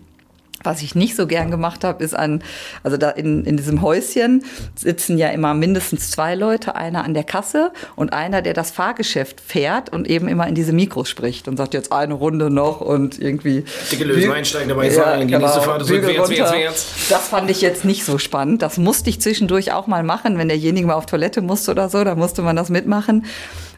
Was 0.66 0.82
ich 0.82 0.96
nicht 0.96 1.16
so 1.16 1.28
gern 1.28 1.52
gemacht 1.52 1.84
habe, 1.84 2.04
ist 2.04 2.16
an, 2.16 2.44
also 2.84 2.98
da 2.98 3.10
in, 3.10 3.46
in 3.46 3.58
diesem 3.58 3.82
Häuschen 3.82 4.44
sitzen 4.76 5.18
ja 5.18 5.30
immer 5.30 5.54
mindestens 5.54 6.12
zwei 6.12 6.36
Leute, 6.36 6.76
einer 6.76 7.04
an 7.04 7.14
der 7.14 7.24
Kasse 7.24 7.72
und 7.96 8.14
einer, 8.14 8.42
der 8.42 8.54
das 8.54 8.72
Fahrgeschäft 8.72 9.42
fährt 9.42 9.90
und 9.90 10.08
eben 10.10 10.28
immer 10.28 10.48
in 10.48 10.56
diese 10.56 10.74
Mikros 10.74 11.10
spricht 11.10 11.48
und 11.48 11.58
sagt 11.58 11.74
jetzt 11.74 11.92
eine 11.92 12.14
Runde 12.14 12.50
noch 12.50 12.82
und 12.82 13.20
irgendwie. 13.20 13.66
Dicke 13.92 14.04
Lösung 14.04 14.34
einsteigen 14.34 14.70
dabei 14.70 14.88
ja, 14.88 14.94
sagen, 14.94 15.28
die 15.28 15.36
nächste 15.36 15.60
genau. 15.60 15.72
Fahrt 15.72 15.90
rückwärts, 15.90 16.30
wärts, 16.30 16.52
wärts. 16.52 16.88
Das 17.10 17.28
fand 17.28 17.50
ich 17.50 17.62
jetzt 17.62 17.86
nicht 17.86 18.04
so 18.06 18.18
spannend. 18.18 18.62
Das 18.62 18.78
musste 18.78 19.10
ich 19.10 19.22
zwischendurch 19.22 19.72
auch 19.72 19.88
mal 19.88 20.04
machen, 20.04 20.38
wenn 20.38 20.48
derjenige 20.48 20.88
mal 20.88 20.96
auf 20.96 21.06
Toilette 21.06 21.42
musste 21.42 21.72
oder 21.72 21.90
so, 21.90 22.04
da 22.04 22.16
musste 22.16 22.42
man 22.42 22.56
das 22.56 22.70
mitmachen. 22.70 23.26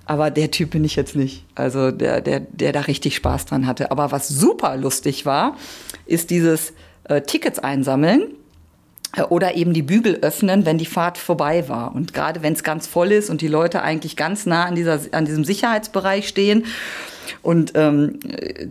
Aber 0.08 0.32
der 0.32 0.52
Typ 0.52 0.72
bin 0.72 0.84
ich 0.86 0.96
jetzt 0.96 1.16
nicht. 1.16 1.46
Also 1.54 1.92
der, 1.92 2.22
der, 2.22 2.40
der 2.40 2.72
da 2.72 2.82
richtig 2.82 3.16
Spaß 3.16 3.46
dran 3.46 3.68
hatte. 3.68 3.92
Aber 3.92 4.12
was 4.12 4.30
super 4.30 4.78
lustig 4.78 5.26
war, 5.26 5.58
ist 6.06 6.30
dieses 6.30 6.74
äh, 7.04 7.22
Tickets 7.22 7.60
einsammeln 7.60 8.24
oder 9.30 9.56
eben 9.56 9.74
die 9.74 9.82
Bügel 9.82 10.20
öffnen, 10.22 10.66
wenn 10.66 10.78
die 10.78 10.86
Fahrt 10.86 11.18
vorbei 11.18 11.68
war. 11.70 11.96
Und 11.96 12.14
gerade 12.14 12.44
wenn 12.44 12.54
es 12.54 12.64
ganz 12.64 12.88
voll 12.88 13.12
ist 13.12 13.30
und 13.30 13.42
die 13.42 13.48
Leute 13.48 13.82
eigentlich 13.82 14.16
ganz 14.16 14.46
nah 14.46 14.66
an, 14.66 14.76
dieser, 14.76 15.00
an 15.12 15.26
diesem 15.26 15.44
Sicherheitsbereich 15.44 16.28
stehen 16.28 16.66
und 17.42 17.74
ähm, 17.76 18.20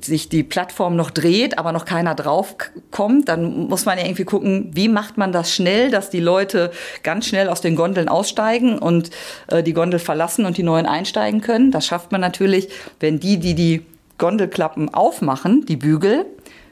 sich 0.01 0.29
die 0.29 0.43
Plattform 0.43 0.97
noch 0.97 1.11
dreht, 1.11 1.59
aber 1.59 1.73
noch 1.73 1.85
keiner 1.85 2.15
drauf 2.15 2.57
kommt, 2.91 3.29
dann 3.29 3.69
muss 3.69 3.87
man 3.87 3.99
ja 3.99 4.05
irgendwie 4.05 4.25
gucken, 4.25 4.71
wie 4.73 4.89
macht 4.89 5.19
man 5.19 5.33
das 5.33 5.53
schnell, 5.53 5.91
dass 5.91 6.11
die 6.11 6.21
Leute 6.21 6.71
ganz 7.03 7.27
schnell 7.27 7.49
aus 7.49 7.61
den 7.61 7.77
Gondeln 7.77 8.09
aussteigen 8.09 8.79
und 8.79 9.11
äh, 9.49 9.63
die 9.63 9.73
Gondel 9.73 9.99
verlassen 9.99 10.45
und 10.45 10.57
die 10.57 10.63
neuen 10.63 10.87
einsteigen 10.87 11.41
können. 11.41 11.71
Das 11.71 11.87
schafft 11.87 12.13
man 12.13 12.21
natürlich, 12.21 12.69
wenn 13.01 13.19
die, 13.19 13.39
die 13.39 13.55
die 13.55 13.85
Gondelklappen 14.19 14.95
aufmachen, 14.95 15.67
die 15.67 15.77
Bügel, 15.77 16.27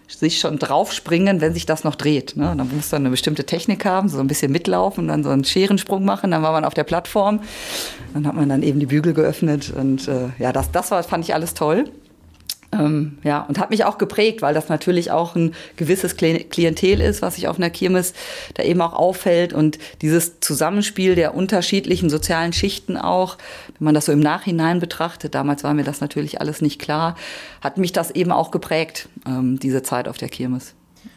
sich 0.07 0.39
schon 0.39 0.59
draufspringen, 0.59 1.41
wenn 1.41 1.55
sich 1.55 1.67
das 1.67 1.85
noch 1.85 1.95
dreht. 1.95 2.37
Ne? 2.37 2.55
Dann 2.57 2.71
muss 2.75 2.93
man 2.93 3.03
eine 3.03 3.11
bestimmte 3.11 3.45
Technik 3.45 3.85
haben, 3.85 4.09
so 4.09 4.19
ein 4.19 4.27
bisschen 4.27 4.53
mitlaufen, 4.53 5.09
dann 5.09 5.25
so 5.25 5.31
einen 5.31 5.45
Scherensprung 5.45 6.05
machen, 6.05 6.31
dann 6.31 6.43
war 6.43 6.53
man 6.53 6.65
auf 6.65 6.75
der 6.75 6.85
Plattform. 6.85 7.41
Dann 8.13 8.27
hat 8.27 8.35
man 8.35 8.49
dann 8.49 8.63
eben 8.63 8.81
die 8.81 8.87
Bügel 8.87 9.15
geöffnet 9.15 9.73
und 9.75 10.09
äh, 10.09 10.29
ja, 10.39 10.53
das, 10.53 10.71
das 10.71 10.91
war, 10.91 11.03
fand 11.03 11.25
ich 11.25 11.35
alles 11.35 11.55
toll. 11.55 11.87
Ähm, 12.75 13.19
ja, 13.23 13.43
und 13.43 13.59
hat 13.59 13.71
mich 13.71 13.85
auch 13.85 13.99
geprägt, 13.99 14.43
weil 14.43 14.55
das 14.55 14.69
natürlich 14.69 15.11
auch 15.11 15.37
ein 15.37 15.55
gewisses 15.77 16.17
Klientel 16.17 17.01
ist, 17.01 17.23
was 17.23 17.37
sich 17.37 17.47
auf 17.47 17.57
einer 17.57 17.71
Kirmes 17.71 18.15
da 18.55 18.63
eben 18.63 18.81
auch 18.81 18.95
auffällt 18.95 19.53
und 19.53 19.79
dieses 20.03 20.41
Zusammenspiel 20.41 21.15
der 21.15 21.35
unterschiedlichen 21.35 22.11
sozialen 22.11 22.53
Schichten 22.53 22.97
auch, 22.97 23.39
wenn 23.79 23.87
man 23.87 23.95
das 23.95 24.07
so 24.07 24.13
im 24.13 24.21
Nachhinein 24.21 24.81
betrachtet, 24.81 25.35
damals 25.35 25.65
war 25.65 25.75
mir 25.75 25.85
das 25.85 26.01
natürlich 26.01 26.41
alles 26.41 26.63
nicht 26.63 26.81
klar, 26.81 27.17
hat 27.61 27.79
mich 27.79 27.93
das 27.93 28.11
eben 28.11 28.33
auch 28.33 28.51
geprägt, 28.51 29.09
ähm, 29.27 29.59
diese 29.59 29.83
Zeit 29.83 30.09
auf 30.09 30.19
der 30.19 30.29
Kirmes. 30.29 30.75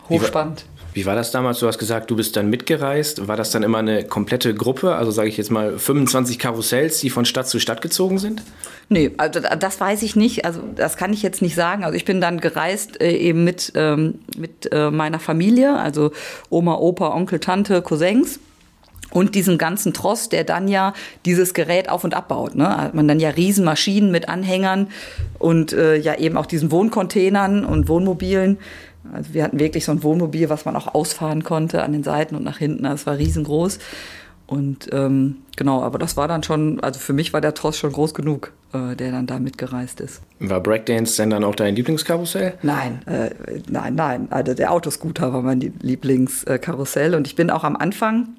Hochspannend. 0.10 0.66
Wie 0.94 1.06
war 1.06 1.14
das 1.14 1.30
damals? 1.30 1.60
Du 1.60 1.68
hast 1.68 1.78
gesagt, 1.78 2.10
du 2.10 2.16
bist 2.16 2.36
dann 2.36 2.50
mitgereist. 2.50 3.28
War 3.28 3.38
das 3.38 3.52
dann 3.52 3.62
immer 3.62 3.78
eine 3.78 4.04
komplette 4.04 4.56
Gruppe? 4.56 4.96
Also 4.96 5.12
sage 5.12 5.30
ich 5.30 5.38
jetzt 5.38 5.52
mal 5.52 5.78
25 5.78 6.40
Karussells, 6.40 7.02
die 7.02 7.12
von 7.12 7.24
Stadt 7.24 7.48
zu 7.48 7.60
Stadt 7.60 7.84
gezogen 7.84 8.18
sind? 8.18 8.42
Nee, 8.90 9.12
also 9.18 9.40
das 9.40 9.80
weiß 9.80 10.02
ich 10.02 10.16
nicht. 10.16 10.46
Also 10.46 10.62
das 10.76 10.98
kann 10.98 11.14
ich 11.14 11.22
jetzt 11.22 11.44
nicht 11.44 11.54
sagen. 11.54 11.84
Also 11.84 11.96
ich 11.96 12.04
bin 12.04 12.20
dann 12.20 12.40
gereist 12.40 13.00
äh, 13.00 13.12
eben 13.12 13.44
mit, 13.44 13.74
ähm, 13.76 14.16
mit 14.38 14.72
äh, 14.72 14.90
meiner 14.90 15.20
Familie, 15.20 15.78
also 15.78 16.14
Oma, 16.50 16.74
Opa, 16.76 17.14
Onkel, 17.14 17.40
Tante, 17.40 17.84
Cousins 17.84 18.40
und 19.12 19.36
diesen 19.36 19.58
ganzen 19.58 19.94
Tross, 19.94 20.30
der 20.30 20.44
dann 20.44 20.68
ja 20.68 20.94
dieses 21.26 21.54
Gerät 21.54 21.90
auf 21.90 22.04
und 22.04 22.14
abbaut. 22.14 22.56
Ne? 22.56 22.78
Hat 22.78 22.94
man 22.94 23.08
dann 23.08 23.20
ja 23.20 23.30
Riesenmaschinen 23.30 24.12
mit 24.12 24.30
Anhängern 24.30 24.88
und 25.40 25.74
äh, 25.74 25.96
ja 25.96 26.16
eben 26.16 26.38
auch 26.38 26.46
diesen 26.46 26.72
Wohncontainern 26.72 27.66
und 27.66 27.88
Wohnmobilen. 27.88 28.58
Also 29.14 29.34
wir 29.34 29.44
hatten 29.44 29.60
wirklich 29.60 29.86
so 29.86 29.92
ein 29.92 30.04
Wohnmobil, 30.04 30.50
was 30.50 30.66
man 30.66 30.76
auch 30.76 30.94
ausfahren 30.94 31.44
konnte 31.44 31.84
an 31.84 31.94
den 31.94 32.04
Seiten 32.04 32.36
und 32.36 32.44
nach 32.44 32.58
hinten. 32.58 32.84
Das 32.84 33.06
war 33.06 33.18
riesengroß. 33.18 33.80
Und 34.48 34.88
ähm, 34.94 35.38
genau, 35.58 35.84
aber 35.84 36.00
das 36.00 36.16
war 36.16 36.30
dann 36.30 36.42
schon, 36.42 36.80
also 36.80 37.02
für 37.02 37.12
mich 37.12 37.34
war 37.34 37.42
der 37.42 37.54
Tross 37.54 37.78
schon 37.78 37.92
groß 37.92 38.14
genug, 38.14 38.54
äh, 38.74 38.96
der 38.96 39.12
dann 39.12 39.28
da 39.28 39.40
mitgereist 39.40 40.00
ist. 40.00 40.22
War 40.40 40.62
Breakdance 40.62 41.18
denn 41.18 41.30
dann 41.30 41.44
auch 41.44 41.56
dein 41.56 41.76
Lieblingskarussell? 41.76 42.54
Nein, 42.64 43.02
äh, 43.08 43.32
nein, 43.70 43.96
nein. 43.96 44.28
Also 44.30 44.54
der 44.54 44.72
Autoscooter 44.72 45.34
war 45.34 45.42
mein 45.42 45.60
Lieblingskarussell. 45.60 47.14
Und 47.14 47.28
ich 47.28 47.36
bin 47.36 47.50
auch 47.50 47.66
am 47.66 47.76
Anfang 47.76 48.30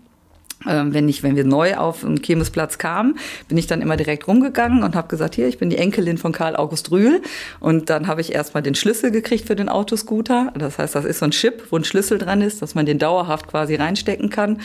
wenn 0.65 1.09
ich, 1.09 1.23
wenn 1.23 1.37
wir 1.37 1.45
neu 1.45 1.77
auf 1.77 2.01
den 2.01 2.21
Kirmesplatz 2.21 2.79
kamen, 2.79 3.19
bin 3.49 3.57
ich 3.59 3.67
dann 3.67 3.81
immer 3.81 3.97
direkt 3.97 4.27
rumgegangen 4.27 4.83
und 4.83 4.97
habe 4.97 5.09
gesagt, 5.09 5.37
hier, 5.37 5.47
ich 5.47 5.59
bin 5.59 5.71
die 5.71 5.79
Enkelin 5.79 6.19
von 6.19 6.33
Karl 6.33 6.57
August 6.57 6.91
Rühl. 6.91 7.23
Und 7.61 7.91
dann 7.91 8.09
habe 8.09 8.21
ich 8.21 8.35
erstmal 8.35 8.63
den 8.63 8.75
Schlüssel 8.75 9.11
gekriegt 9.11 9.47
für 9.47 9.57
den 9.57 9.69
Autoscooter. 9.69 10.53
Das 10.59 10.79
heißt, 10.79 10.95
das 10.95 11.05
ist 11.05 11.21
so 11.21 11.27
ein 11.27 11.31
Chip, 11.31 11.65
wo 11.71 11.77
ein 11.77 11.85
Schlüssel 11.85 12.19
dran 12.19 12.43
ist, 12.43 12.61
dass 12.61 12.75
man 12.75 12.87
den 12.87 12.99
dauerhaft 12.99 13.47
quasi 13.47 13.77
reinstecken 13.77 14.31
kann. 14.31 14.61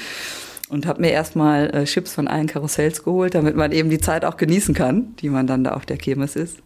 Und 0.70 0.88
habe 0.88 1.02
mir 1.02 1.12
erstmal 1.12 1.70
äh, 1.76 1.84
Chips 1.84 2.14
von 2.14 2.28
allen 2.28 2.48
Karussells 2.48 3.04
geholt, 3.04 3.36
damit 3.36 3.56
man 3.56 3.72
eben 3.72 3.90
die 3.90 4.00
Zeit 4.00 4.26
auch 4.26 4.38
genießen 4.38 4.74
kann, 4.74 5.16
die 5.18 5.30
man 5.30 5.46
dann 5.46 5.64
da 5.64 5.72
auf 5.72 5.86
der 5.86 5.98
Kirmes 5.98 6.36
ist. 6.36 6.58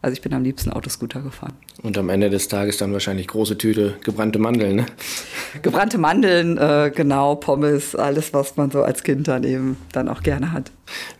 Also 0.00 0.12
ich 0.12 0.22
bin 0.22 0.32
am 0.32 0.44
liebsten 0.44 0.70
Autoscooter 0.70 1.20
gefahren. 1.20 1.54
Und 1.82 1.98
am 1.98 2.08
Ende 2.08 2.30
des 2.30 2.46
Tages 2.46 2.76
dann 2.76 2.92
wahrscheinlich 2.92 3.26
große 3.26 3.58
Tüte 3.58 3.96
gebrannte 4.04 4.38
Mandeln, 4.38 4.76
ne? 4.76 4.86
gebrannte 5.62 5.98
Mandeln, 5.98 6.56
äh, 6.56 6.92
genau, 6.94 7.34
Pommes, 7.34 7.96
alles, 7.96 8.32
was 8.32 8.56
man 8.56 8.70
so 8.70 8.82
als 8.82 9.02
Kind 9.02 9.26
dann 9.26 9.42
eben 9.42 9.76
dann 9.92 10.08
auch 10.08 10.22
gerne 10.22 10.52
hat. 10.52 10.70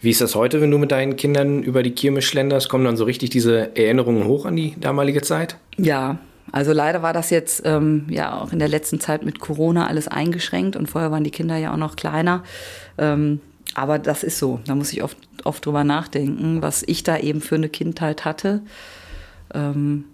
Wie 0.01 0.11
ist 0.11 0.21
das 0.21 0.37
heute, 0.37 0.61
wenn 0.61 0.71
du 0.71 0.79
mit 0.79 0.93
deinen 0.93 1.17
Kindern 1.17 1.63
über 1.63 1.83
die 1.83 1.91
Kirmes 1.91 2.25
schlenderst? 2.25 2.69
Kommen 2.69 2.85
dann 2.85 2.97
so 2.97 3.05
richtig 3.05 3.31
diese 3.31 3.77
Erinnerungen 3.77 4.25
hoch 4.25 4.47
an 4.47 4.55
die 4.55 4.75
damalige 4.79 5.23
Zeit? 5.23 5.57
Ja, 5.77 6.19
also 6.53 6.73
leider 6.73 7.03
war 7.03 7.13
das 7.13 7.31
jetzt 7.31 7.63
ähm, 7.65 8.07
ja 8.09 8.41
auch 8.41 8.53
in 8.53 8.59
der 8.59 8.69
letzten 8.69 9.01
Zeit 9.01 9.25
mit 9.25 9.41
Corona 9.41 9.87
alles 9.87 10.09
eingeschränkt 10.09 10.77
und 10.77 10.89
vorher 10.89 11.11
waren 11.11 11.25
die 11.25 11.31
Kinder 11.31 11.57
ja 11.57 11.73
auch 11.73 11.79
noch 11.79 11.97
kleiner. 11.97 12.43
Ähm, 12.97 13.41
aber 13.79 13.99
das 13.99 14.23
ist 14.23 14.39
so. 14.39 14.61
Da 14.67 14.75
muss 14.75 14.93
ich 14.93 15.03
oft, 15.03 15.17
oft 15.45 15.65
drüber 15.65 15.85
nachdenken, 15.85 16.63
was 16.63 16.83
ich 16.87 17.03
da 17.03 17.19
eben 17.19 17.41
für 17.41 17.55
eine 17.55 17.69
Kindheit 17.69 18.25
hatte. 18.25 18.63
Ähm, 19.55 20.05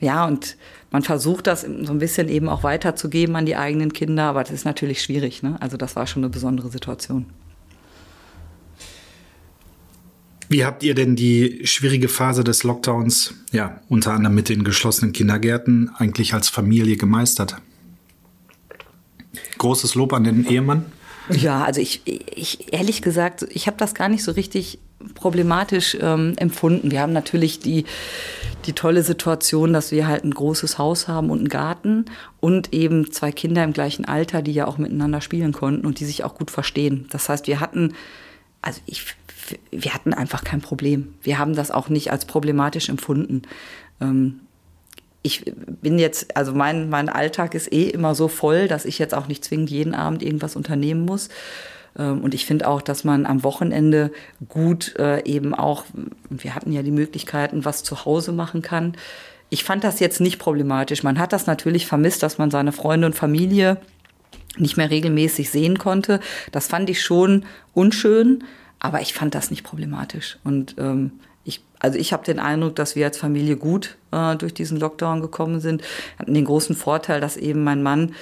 ja, 0.00 0.26
und 0.26 0.56
man 0.90 1.02
versucht 1.02 1.46
das 1.46 1.62
so 1.62 1.92
ein 1.92 1.98
bisschen 1.98 2.28
eben 2.28 2.48
auch 2.48 2.62
weiterzugeben 2.62 3.36
an 3.36 3.46
die 3.46 3.56
eigenen 3.56 3.92
Kinder, 3.92 4.24
aber 4.24 4.42
das 4.42 4.52
ist 4.52 4.64
natürlich 4.64 5.02
schwierig. 5.02 5.42
Ne? 5.42 5.56
Also 5.60 5.76
das 5.76 5.96
war 5.96 6.06
schon 6.06 6.22
eine 6.22 6.30
besondere 6.30 6.70
Situation. 6.70 7.26
Wie 10.48 10.64
habt 10.64 10.82
ihr 10.82 10.94
denn 10.94 11.16
die 11.16 11.62
schwierige 11.64 12.08
Phase 12.08 12.44
des 12.44 12.64
Lockdowns, 12.64 13.34
ja, 13.50 13.80
unter 13.88 14.12
anderem 14.12 14.34
mit 14.34 14.50
den 14.50 14.62
geschlossenen 14.62 15.12
Kindergärten, 15.12 15.90
eigentlich 15.96 16.34
als 16.34 16.48
Familie 16.48 16.96
gemeistert? 16.96 17.56
Großes 19.58 19.94
Lob 19.94 20.12
an 20.12 20.24
den 20.24 20.46
Ehemann. 20.46 20.84
Ja, 21.30 21.64
also 21.64 21.80
ich, 21.80 22.02
ich 22.06 22.72
ehrlich 22.72 23.02
gesagt, 23.02 23.46
ich 23.50 23.66
habe 23.66 23.76
das 23.76 23.94
gar 23.94 24.08
nicht 24.08 24.24
so 24.24 24.32
richtig 24.32 24.78
problematisch 25.14 25.96
ähm, 26.00 26.34
empfunden. 26.36 26.90
Wir 26.90 27.00
haben 27.00 27.12
natürlich 27.12 27.60
die, 27.60 27.84
die 28.66 28.72
tolle 28.72 29.02
Situation, 29.02 29.72
dass 29.72 29.90
wir 29.90 30.06
halt 30.06 30.24
ein 30.24 30.32
großes 30.32 30.78
Haus 30.78 31.08
haben 31.08 31.30
und 31.30 31.38
einen 31.38 31.48
Garten 31.48 32.06
und 32.40 32.72
eben 32.72 33.10
zwei 33.12 33.32
Kinder 33.32 33.64
im 33.64 33.72
gleichen 33.72 34.04
Alter, 34.04 34.42
die 34.42 34.52
ja 34.52 34.66
auch 34.66 34.78
miteinander 34.78 35.20
spielen 35.20 35.52
konnten 35.52 35.86
und 35.86 36.00
die 36.00 36.04
sich 36.04 36.24
auch 36.24 36.34
gut 36.34 36.50
verstehen. 36.50 37.06
Das 37.10 37.28
heißt, 37.28 37.46
wir 37.46 37.60
hatten, 37.60 37.94
also 38.62 38.80
ich, 38.86 39.04
wir 39.70 39.92
hatten 39.92 40.14
einfach 40.14 40.44
kein 40.44 40.60
Problem. 40.60 41.14
Wir 41.22 41.38
haben 41.38 41.54
das 41.54 41.70
auch 41.70 41.88
nicht 41.88 42.10
als 42.10 42.24
problematisch 42.24 42.88
empfunden. 42.88 43.42
Ähm, 44.00 44.40
ich 45.26 45.50
bin 45.80 45.98
jetzt, 45.98 46.36
also 46.36 46.52
mein, 46.52 46.90
mein 46.90 47.08
Alltag 47.08 47.54
ist 47.54 47.72
eh 47.72 47.88
immer 47.88 48.14
so 48.14 48.28
voll, 48.28 48.68
dass 48.68 48.84
ich 48.84 48.98
jetzt 48.98 49.14
auch 49.14 49.26
nicht 49.26 49.42
zwingend 49.42 49.70
jeden 49.70 49.94
Abend 49.94 50.22
irgendwas 50.22 50.54
unternehmen 50.54 51.06
muss. 51.06 51.30
Ähm, 51.98 52.22
und 52.22 52.34
ich 52.34 52.44
finde 52.44 52.68
auch, 52.68 52.82
dass 52.82 53.04
man 53.04 53.24
am 53.24 53.42
Wochenende 53.42 54.12
gut 54.48 54.94
äh, 54.98 55.24
eben 55.24 55.54
auch, 55.54 55.84
wir 56.28 56.54
hatten 56.54 56.72
ja 56.72 56.82
die 56.82 56.90
Möglichkeiten, 56.90 57.64
was 57.64 57.82
zu 57.82 58.04
Hause 58.04 58.32
machen 58.32 58.60
kann. 58.60 58.96
Ich 59.48 59.64
fand 59.64 59.82
das 59.82 59.98
jetzt 59.98 60.20
nicht 60.20 60.38
problematisch. 60.38 61.02
Man 61.02 61.18
hat 61.18 61.32
das 61.32 61.46
natürlich 61.46 61.86
vermisst, 61.86 62.22
dass 62.22 62.36
man 62.36 62.50
seine 62.50 62.72
Freunde 62.72 63.06
und 63.06 63.14
Familie 63.14 63.78
nicht 64.58 64.76
mehr 64.76 64.90
regelmäßig 64.90 65.48
sehen 65.48 65.78
konnte. 65.78 66.20
Das 66.52 66.66
fand 66.66 66.90
ich 66.90 67.02
schon 67.02 67.46
unschön, 67.72 68.44
aber 68.78 69.00
ich 69.00 69.14
fand 69.14 69.34
das 69.34 69.50
nicht 69.50 69.64
problematisch. 69.64 70.38
Und 70.44 70.76
ähm, 70.78 71.12
also 71.84 71.98
ich 71.98 72.14
habe 72.14 72.24
den 72.24 72.38
Eindruck, 72.38 72.76
dass 72.76 72.96
wir 72.96 73.04
als 73.04 73.18
Familie 73.18 73.58
gut 73.58 73.98
äh, 74.10 74.36
durch 74.36 74.54
diesen 74.54 74.80
Lockdown 74.80 75.20
gekommen 75.20 75.60
sind. 75.60 75.82
Hatten 76.18 76.32
den 76.32 76.46
großen 76.46 76.74
Vorteil, 76.74 77.20
dass 77.20 77.36
eben 77.36 77.62
mein 77.62 77.82
Mann 77.82 78.14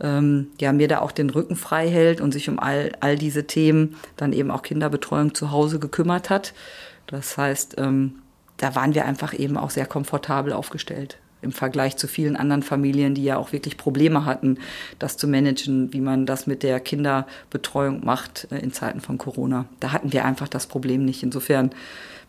ähm, 0.00 0.46
ja 0.60 0.72
mir 0.72 0.86
da 0.86 1.00
auch 1.00 1.10
den 1.10 1.28
Rücken 1.28 1.56
frei 1.56 1.88
hält 1.88 2.20
und 2.20 2.30
sich 2.30 2.48
um 2.48 2.60
all, 2.60 2.92
all 3.00 3.16
diese 3.16 3.48
Themen, 3.48 3.96
dann 4.16 4.32
eben 4.32 4.52
auch 4.52 4.62
Kinderbetreuung 4.62 5.34
zu 5.34 5.50
Hause 5.50 5.80
gekümmert 5.80 6.30
hat. 6.30 6.54
Das 7.08 7.36
heißt, 7.36 7.78
ähm, 7.78 8.20
da 8.58 8.76
waren 8.76 8.94
wir 8.94 9.06
einfach 9.06 9.36
eben 9.36 9.56
auch 9.56 9.70
sehr 9.70 9.86
komfortabel 9.86 10.52
aufgestellt 10.52 11.18
im 11.42 11.52
Vergleich 11.52 11.96
zu 11.96 12.06
vielen 12.06 12.36
anderen 12.36 12.62
Familien, 12.62 13.14
die 13.14 13.24
ja 13.24 13.38
auch 13.38 13.52
wirklich 13.52 13.76
Probleme 13.76 14.24
hatten, 14.24 14.58
das 14.98 15.16
zu 15.16 15.26
managen, 15.26 15.92
wie 15.92 16.00
man 16.00 16.26
das 16.26 16.46
mit 16.46 16.62
der 16.62 16.78
Kinderbetreuung 16.78 18.04
macht 18.04 18.46
äh, 18.52 18.58
in 18.58 18.72
Zeiten 18.72 19.00
von 19.00 19.18
Corona. 19.18 19.64
Da 19.80 19.92
hatten 19.92 20.12
wir 20.12 20.24
einfach 20.24 20.48
das 20.48 20.66
Problem 20.66 21.04
nicht. 21.04 21.22
Insofern 21.22 21.70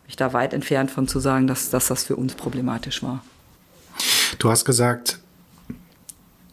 ich 0.08 0.16
da 0.16 0.32
weit 0.32 0.52
entfernt 0.52 0.90
von 0.90 1.08
zu 1.08 1.20
sagen, 1.20 1.46
dass, 1.46 1.70
dass 1.70 1.88
das 1.88 2.04
für 2.04 2.16
uns 2.16 2.34
problematisch 2.34 3.02
war. 3.02 3.24
Du 4.38 4.50
hast 4.50 4.64
gesagt, 4.64 5.18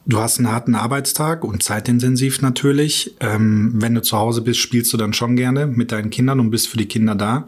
du 0.05 0.19
hast 0.19 0.37
einen 0.37 0.51
harten 0.51 0.75
Arbeitstag 0.75 1.43
und 1.43 1.63
zeitintensiv 1.63 2.41
natürlich. 2.41 3.15
Ähm, 3.19 3.73
wenn 3.75 3.95
du 3.95 4.01
zu 4.01 4.17
Hause 4.17 4.41
bist, 4.41 4.59
spielst 4.59 4.91
du 4.93 4.97
dann 4.97 5.13
schon 5.13 5.35
gerne 5.35 5.67
mit 5.67 5.91
deinen 5.91 6.09
Kindern 6.09 6.39
und 6.39 6.51
bist 6.51 6.67
für 6.67 6.77
die 6.77 6.87
Kinder 6.87 7.15
da. 7.15 7.47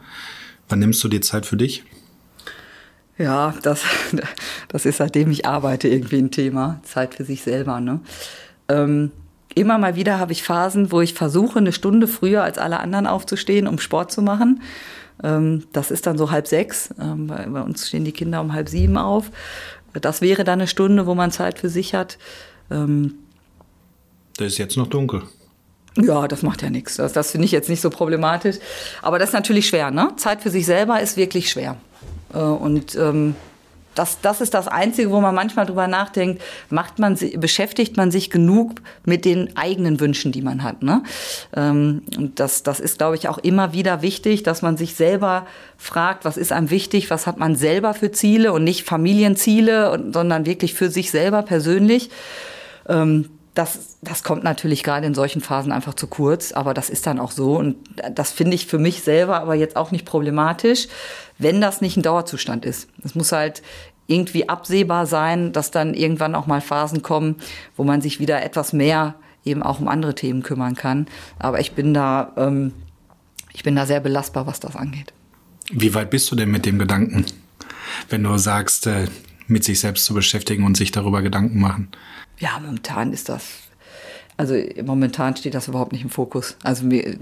Wann 0.70 0.80
nimmst 0.80 1.04
du 1.04 1.08
dir 1.08 1.22
Zeit 1.22 1.46
für 1.46 1.58
dich? 1.58 1.84
Ja, 3.18 3.54
das, 3.62 3.84
das 4.68 4.86
ist 4.86 4.98
seitdem 4.98 5.32
ich 5.32 5.46
arbeite 5.46 5.88
irgendwie 5.88 6.18
ein 6.18 6.32
Thema. 6.32 6.80
Zeit 6.84 7.16
für 7.16 7.26
sich 7.26 7.44
selber. 7.44 7.80
Ne? 7.80 8.00
Ähm, 8.68 9.12
immer 9.54 9.78
mal 9.78 9.96
wieder 9.96 10.20
habe 10.20 10.32
ich 10.32 10.44
Phasen, 10.44 10.92
wo 10.92 11.02
ich 11.02 11.14
versuche, 11.14 11.60
eine 11.60 11.74
Stunde 11.74 12.08
früher 12.08 12.44
als 12.44 12.58
alle 12.58 12.80
anderen 12.80 13.08
aufzustehen, 13.08 13.68
um 13.68 13.80
Sport 13.80 14.12
zu 14.12 14.22
machen. 14.22 14.62
Ähm, 15.24 15.64
das 15.74 15.92
ist 15.92 16.08
dann 16.08 16.18
so 16.18 16.32
halb 16.32 16.48
sechs. 16.48 16.94
Ähm, 17.00 17.28
bei, 17.28 17.62
uns 17.62 17.88
stehen 17.88 18.06
die 18.06 18.12
Kinder 18.12 18.42
um 18.42 18.54
halb 18.54 18.70
sieben 18.70 18.98
auf. 18.98 19.32
Das 19.94 20.22
wäre 20.22 20.44
dann 20.44 20.60
eine 20.60 20.68
Stunde, 20.68 21.06
wo 21.06 21.16
man 21.16 21.32
Zeit 21.32 21.60
für 21.60 21.70
sich 21.70 21.94
hat. 21.94 22.18
Ähm, 22.70 23.16
da 24.38 24.46
ist 24.46 24.58
jetzt 24.58 24.78
noch 24.78 24.88
dunkel. 24.88 25.24
Ja, 25.98 26.28
das 26.28 26.42
macht 26.42 26.62
ja 26.62 26.70
nichts. 26.70 26.96
Das, 26.96 27.12
das 27.12 27.32
finde 27.32 27.46
ich 27.46 27.52
jetzt 27.52 27.70
nicht 27.70 27.82
so 27.82 27.90
problematisch. 27.90 28.58
Aber 29.02 29.20
das 29.20 29.30
ist 29.30 29.34
natürlich 29.34 29.68
schwer. 29.68 29.92
Ne? 29.92 30.14
Zeit 30.16 30.42
für 30.42 30.50
sich 30.50 30.66
selber 30.66 31.02
ist 31.02 31.18
wirklich 31.18 31.50
schwer. 31.52 31.76
Äh, 32.34 32.38
und 32.38 32.96
ähm, 32.96 33.36
das, 33.96 34.22
das 34.22 34.42
ist 34.42 34.54
das 34.54 34.68
Einzige, 34.68 35.12
wo 35.12 35.20
man 35.22 35.36
manchmal 35.36 35.66
drüber 35.66 35.88
nachdenkt, 35.88 36.42
macht 36.70 37.00
man, 37.00 37.18
beschäftigt 37.38 37.98
man 37.98 38.12
sich 38.12 38.30
genug 38.30 38.82
mit 39.06 39.26
den 39.26 39.56
eigenen 39.58 40.00
Wünschen, 40.00 40.32
die 40.32 40.42
man 40.42 40.64
hat. 40.64 40.82
Ne? 40.82 41.04
Ähm, 41.56 42.04
und 42.18 42.40
das, 42.40 42.64
das 42.64 42.80
ist, 42.80 42.98
glaube 42.98 43.16
ich, 43.16 43.28
auch 43.28 43.38
immer 43.38 43.74
wieder 43.74 44.02
wichtig, 44.02 44.44
dass 44.44 44.62
man 44.62 44.78
sich 44.78 44.96
selber 44.96 45.46
fragt, 45.78 46.26
was 46.26 46.38
ist 46.38 46.52
einem 46.52 46.70
wichtig, 46.70 47.10
was 47.10 47.28
hat 47.28 47.38
man 47.38 47.56
selber 47.56 47.94
für 47.94 48.12
Ziele 48.12 48.54
und 48.54 48.64
nicht 48.64 48.86
Familienziele, 48.86 50.12
sondern 50.14 50.46
wirklich 50.46 50.74
für 50.74 50.90
sich 50.90 51.12
selber 51.12 51.42
persönlich. 51.42 52.10
Ähm, 52.88 53.30
das, 53.54 53.91
das 54.02 54.24
kommt 54.24 54.44
natürlich 54.44 54.84
gerade 54.84 55.06
in 55.06 55.14
solchen 55.14 55.42
Phasen 55.42 55.72
einfach 55.72 55.94
zu 55.94 56.08
kurz, 56.08 56.52
aber 56.52 56.74
das 56.74 56.90
ist 56.90 57.06
dann 57.06 57.20
auch 57.20 57.32
so. 57.32 57.56
Und 57.56 57.78
das 58.14 58.32
finde 58.32 58.56
ich 58.56 58.66
für 58.66 58.80
mich 58.80 59.04
selber 59.04 59.40
aber 59.40 59.54
jetzt 59.54 59.76
auch 59.76 59.92
nicht 59.92 60.06
problematisch, 60.06 60.88
wenn 61.38 61.62
das 61.62 61.82
nicht 61.82 61.98
ein 61.98 62.02
Dauerzustand 62.02 62.66
ist. 62.66 62.90
Es 63.04 63.14
muss 63.14 63.32
halt 63.32 63.62
irgendwie 64.08 64.50
absehbar 64.50 65.06
sein, 65.06 65.54
dass 65.54 65.70
dann 65.70 65.94
irgendwann 65.94 66.34
auch 66.34 66.48
mal 66.48 66.62
Phasen 66.62 67.04
kommen, 67.04 67.36
wo 67.78 67.84
man 67.84 68.02
sich 68.02 68.20
wieder 68.20 68.44
etwas 68.44 68.74
mehr 68.74 69.16
eben 69.46 69.62
auch 69.62 69.80
um 69.80 69.88
andere 69.88 70.16
Themen 70.16 70.42
kümmern 70.42 70.76
kann. 70.76 71.08
Aber 71.38 71.60
ich 71.60 71.74
bin 71.74 71.94
da, 71.94 72.34
ähm, 72.38 72.74
ich 73.54 73.64
bin 73.64 73.76
da 73.76 73.86
sehr 73.86 74.00
belastbar, 74.00 74.48
was 74.48 74.60
das 74.60 74.76
angeht. 74.76 75.14
Wie 75.72 75.94
weit 75.94 76.10
bist 76.10 76.30
du 76.32 76.36
denn 76.36 76.50
mit 76.50 76.66
dem 76.66 76.80
Gedanken, 76.80 77.26
wenn 78.10 78.24
du 78.24 78.36
sagst, 78.38 78.88
äh, 78.88 79.08
mit 79.48 79.64
sich 79.64 79.80
selbst 79.80 80.06
zu 80.06 80.14
beschäftigen 80.14 80.64
und 80.64 80.76
sich 80.76 80.92
darüber 80.92 81.22
Gedanken 81.22 81.60
machen? 81.60 81.90
Ja, 82.40 82.60
momentan 82.60 83.14
ist 83.14 83.30
das 83.30 83.61
also 84.38 84.56
momentan 84.84 85.36
steht 85.36 85.54
das 85.54 85.68
überhaupt 85.68 85.92
nicht 85.92 86.04
im 86.04 86.10
Fokus. 86.10 86.58
Also 86.64 86.90
wir, 86.90 87.16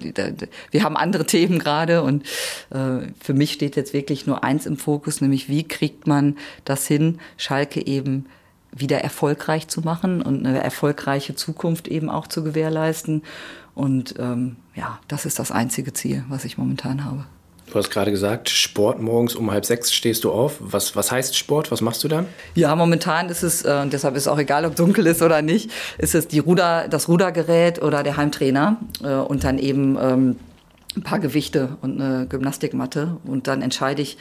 wir 0.71 0.83
haben 0.83 0.95
andere 0.95 1.25
Themen 1.25 1.59
gerade 1.59 2.03
und 2.03 2.23
äh, 2.69 3.07
für 3.19 3.33
mich 3.33 3.53
steht 3.53 3.75
jetzt 3.75 3.93
wirklich 3.93 4.25
nur 4.25 4.43
eins 4.43 4.65
im 4.65 4.77
Fokus, 4.77 5.21
nämlich 5.21 5.49
wie 5.49 5.67
kriegt 5.67 6.07
man 6.07 6.37
das 6.65 6.87
hin, 6.87 7.19
Schalke 7.37 7.85
eben 7.85 8.25
wieder 8.71 8.99
erfolgreich 8.99 9.67
zu 9.67 9.81
machen 9.81 10.21
und 10.21 10.45
eine 10.45 10.63
erfolgreiche 10.63 11.35
Zukunft 11.35 11.87
eben 11.87 12.09
auch 12.09 12.27
zu 12.27 12.43
gewährleisten. 12.43 13.23
Und 13.75 14.15
ähm, 14.19 14.57
ja, 14.75 14.99
das 15.07 15.25
ist 15.25 15.39
das 15.39 15.51
einzige 15.51 15.93
Ziel, 15.93 16.23
was 16.29 16.45
ich 16.45 16.57
momentan 16.57 17.05
habe. 17.05 17.25
Du 17.71 17.75
hast 17.75 17.91
gerade 17.91 18.09
gesagt, 18.09 18.49
Sport 18.49 18.99
morgens 18.99 19.35
um 19.35 19.51
halb 19.51 19.63
sechs 19.63 19.93
stehst 19.93 20.23
du 20.23 20.31
auf. 20.31 20.57
Was, 20.59 20.95
was 20.95 21.11
heißt 21.11 21.37
Sport? 21.37 21.71
Was 21.71 21.81
machst 21.81 22.03
du 22.03 22.07
dann? 22.07 22.25
Ja, 22.55 22.75
momentan 22.75 23.29
ist 23.29 23.43
es, 23.43 23.63
äh, 23.63 23.85
deshalb 23.87 24.15
ist 24.15 24.27
auch 24.27 24.39
egal, 24.39 24.65
ob 24.65 24.75
dunkel 24.75 25.05
ist 25.05 25.21
oder 25.21 25.43
nicht, 25.43 25.69
ist 25.99 26.15
es 26.15 26.27
die 26.27 26.39
Ruder, 26.39 26.87
das 26.87 27.07
Rudergerät 27.07 27.81
oder 27.81 28.01
der 28.01 28.17
Heimtrainer 28.17 28.77
äh, 29.03 29.13
und 29.13 29.43
dann 29.43 29.59
eben 29.59 29.97
ähm, 30.01 30.35
ein 30.95 31.03
paar 31.03 31.19
Gewichte 31.19 31.77
und 31.81 32.01
eine 32.01 32.25
Gymnastikmatte. 32.27 33.17
Und 33.23 33.47
dann 33.47 33.61
entscheide 33.61 34.01
ich 34.01 34.17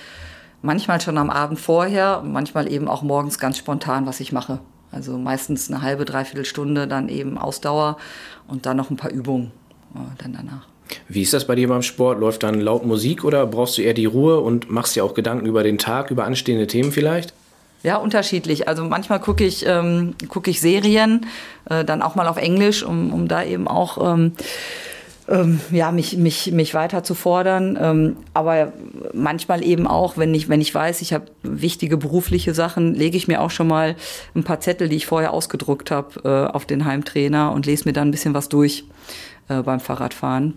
manchmal 0.61 1.01
schon 1.01 1.17
am 1.17 1.31
Abend 1.31 1.59
vorher, 1.59 2.23
manchmal 2.23 2.71
eben 2.71 2.87
auch 2.87 3.03
morgens 3.03 3.39
ganz 3.39 3.57
spontan, 3.57 4.05
was 4.07 4.21
ich 4.21 4.31
mache. 4.31 4.61
Also 4.91 5.17
meistens 5.17 5.71
eine 5.71 5.81
halbe, 5.81 6.05
dreiviertel 6.05 6.45
Stunde, 6.45 6.87
dann 6.87 7.09
eben 7.09 7.39
Ausdauer 7.39 7.97
und 8.47 8.67
dann 8.67 8.77
noch 8.77 8.91
ein 8.91 8.97
paar 8.97 9.11
Übungen 9.11 9.53
äh, 9.95 10.23
dann 10.23 10.35
danach. 10.35 10.67
Wie 11.09 11.23
ist 11.23 11.33
das 11.33 11.47
bei 11.47 11.55
dir 11.55 11.69
beim 11.69 11.83
Sport? 11.83 12.21
Läuft 12.21 12.43
dann 12.43 12.61
laut 12.61 12.85
Musik 12.85 13.25
oder 13.25 13.47
brauchst 13.47 13.79
du 13.79 13.83
eher 13.83 13.95
die 13.95 14.07
Ruhe 14.07 14.41
und 14.41 14.71
machst 14.71 14.97
dir 14.97 15.05
auch 15.05 15.15
Gedanken 15.15 15.47
über 15.47 15.63
den 15.63 15.79
Tag, 15.79 16.11
über 16.11 16.25
anstehende 16.25 16.67
Themen 16.67 16.93
vielleicht? 16.93 17.33
Ja, 17.83 17.97
unterschiedlich. 17.97 18.67
Also 18.67 18.85
manchmal 18.85 19.21
gucke 19.21 19.45
ich, 19.45 19.65
ähm, 19.67 20.15
guck 20.29 20.49
ich 20.49 20.61
Serien, 20.61 21.27
äh, 21.71 21.85
dann 21.85 22.03
auch 22.03 22.17
mal 22.17 22.27
auf 22.27 22.37
Englisch, 22.37 22.83
um, 22.83 23.13
um 23.13 23.29
da 23.29 23.45
eben 23.45 23.69
auch 23.69 24.15
ähm, 24.15 24.33
ähm, 25.29 25.61
ja, 25.71 25.93
mich, 25.93 26.17
mich, 26.17 26.51
mich 26.53 26.75
weiter 26.75 27.05
zu 27.05 27.15
fordern. 27.15 27.79
Ähm, 27.81 28.17
aber 28.35 28.73
manchmal 29.13 29.63
eben 29.65 29.87
auch, 29.87 30.17
wenn 30.17 30.35
ich, 30.35 30.49
wenn 30.49 30.61
ich 30.61 30.75
weiß, 30.75 31.03
ich 31.03 31.13
habe 31.13 31.27
wichtige 31.43 31.97
berufliche 31.99 32.55
Sachen, 32.55 32.95
lege 32.95 33.17
ich 33.17 33.29
mir 33.29 33.41
auch 33.43 33.51
schon 33.51 33.69
mal 33.69 33.95
ein 34.35 34.43
paar 34.43 34.61
Zettel, 34.61 34.89
die 34.89 34.97
ich 34.97 35.07
vorher 35.07 35.33
ausgedruckt 35.33 35.91
habe, 35.91 36.21
äh, 36.25 36.53
auf 36.53 36.65
den 36.65 36.85
Heimtrainer 36.85 37.53
und 37.53 37.67
lese 37.67 37.85
mir 37.85 37.93
dann 37.93 38.09
ein 38.09 38.13
bisschen 38.13 38.35
was 38.35 38.49
durch 38.49 38.85
äh, 39.49 39.63
beim 39.63 39.81
Fahrradfahren. 39.81 40.55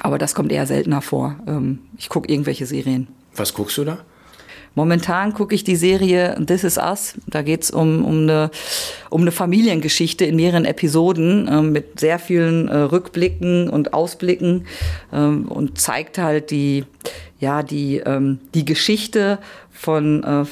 Aber 0.00 0.18
das 0.18 0.34
kommt 0.34 0.52
eher 0.52 0.66
seltener 0.66 1.02
vor. 1.02 1.36
Ähm, 1.46 1.80
ich 1.96 2.08
gucke 2.08 2.30
irgendwelche 2.30 2.66
Serien. 2.66 3.08
Was 3.34 3.54
guckst 3.54 3.78
du 3.78 3.84
da? 3.84 3.98
Momentan 4.74 5.34
gucke 5.34 5.56
ich 5.56 5.64
die 5.64 5.74
Serie 5.74 6.36
This 6.46 6.62
Is 6.62 6.76
Us. 6.76 7.14
Da 7.26 7.42
geht's 7.42 7.70
um, 7.70 8.04
um, 8.04 8.22
eine, 8.22 8.50
um 9.10 9.22
eine 9.22 9.32
Familiengeschichte 9.32 10.24
in 10.24 10.36
mehreren 10.36 10.64
Episoden 10.64 11.48
äh, 11.48 11.62
mit 11.62 11.98
sehr 11.98 12.20
vielen 12.20 12.68
äh, 12.68 12.76
Rückblicken 12.76 13.68
und 13.70 13.92
Ausblicken 13.92 14.66
ähm, 15.12 15.48
und 15.48 15.80
zeigt 15.80 16.18
halt 16.18 16.52
die, 16.52 16.84
ja, 17.40 17.64
die, 17.64 17.96
ähm, 17.96 18.38
die 18.54 18.64
Geschichte 18.64 19.38
von, 19.72 20.22
äh, 20.22 20.44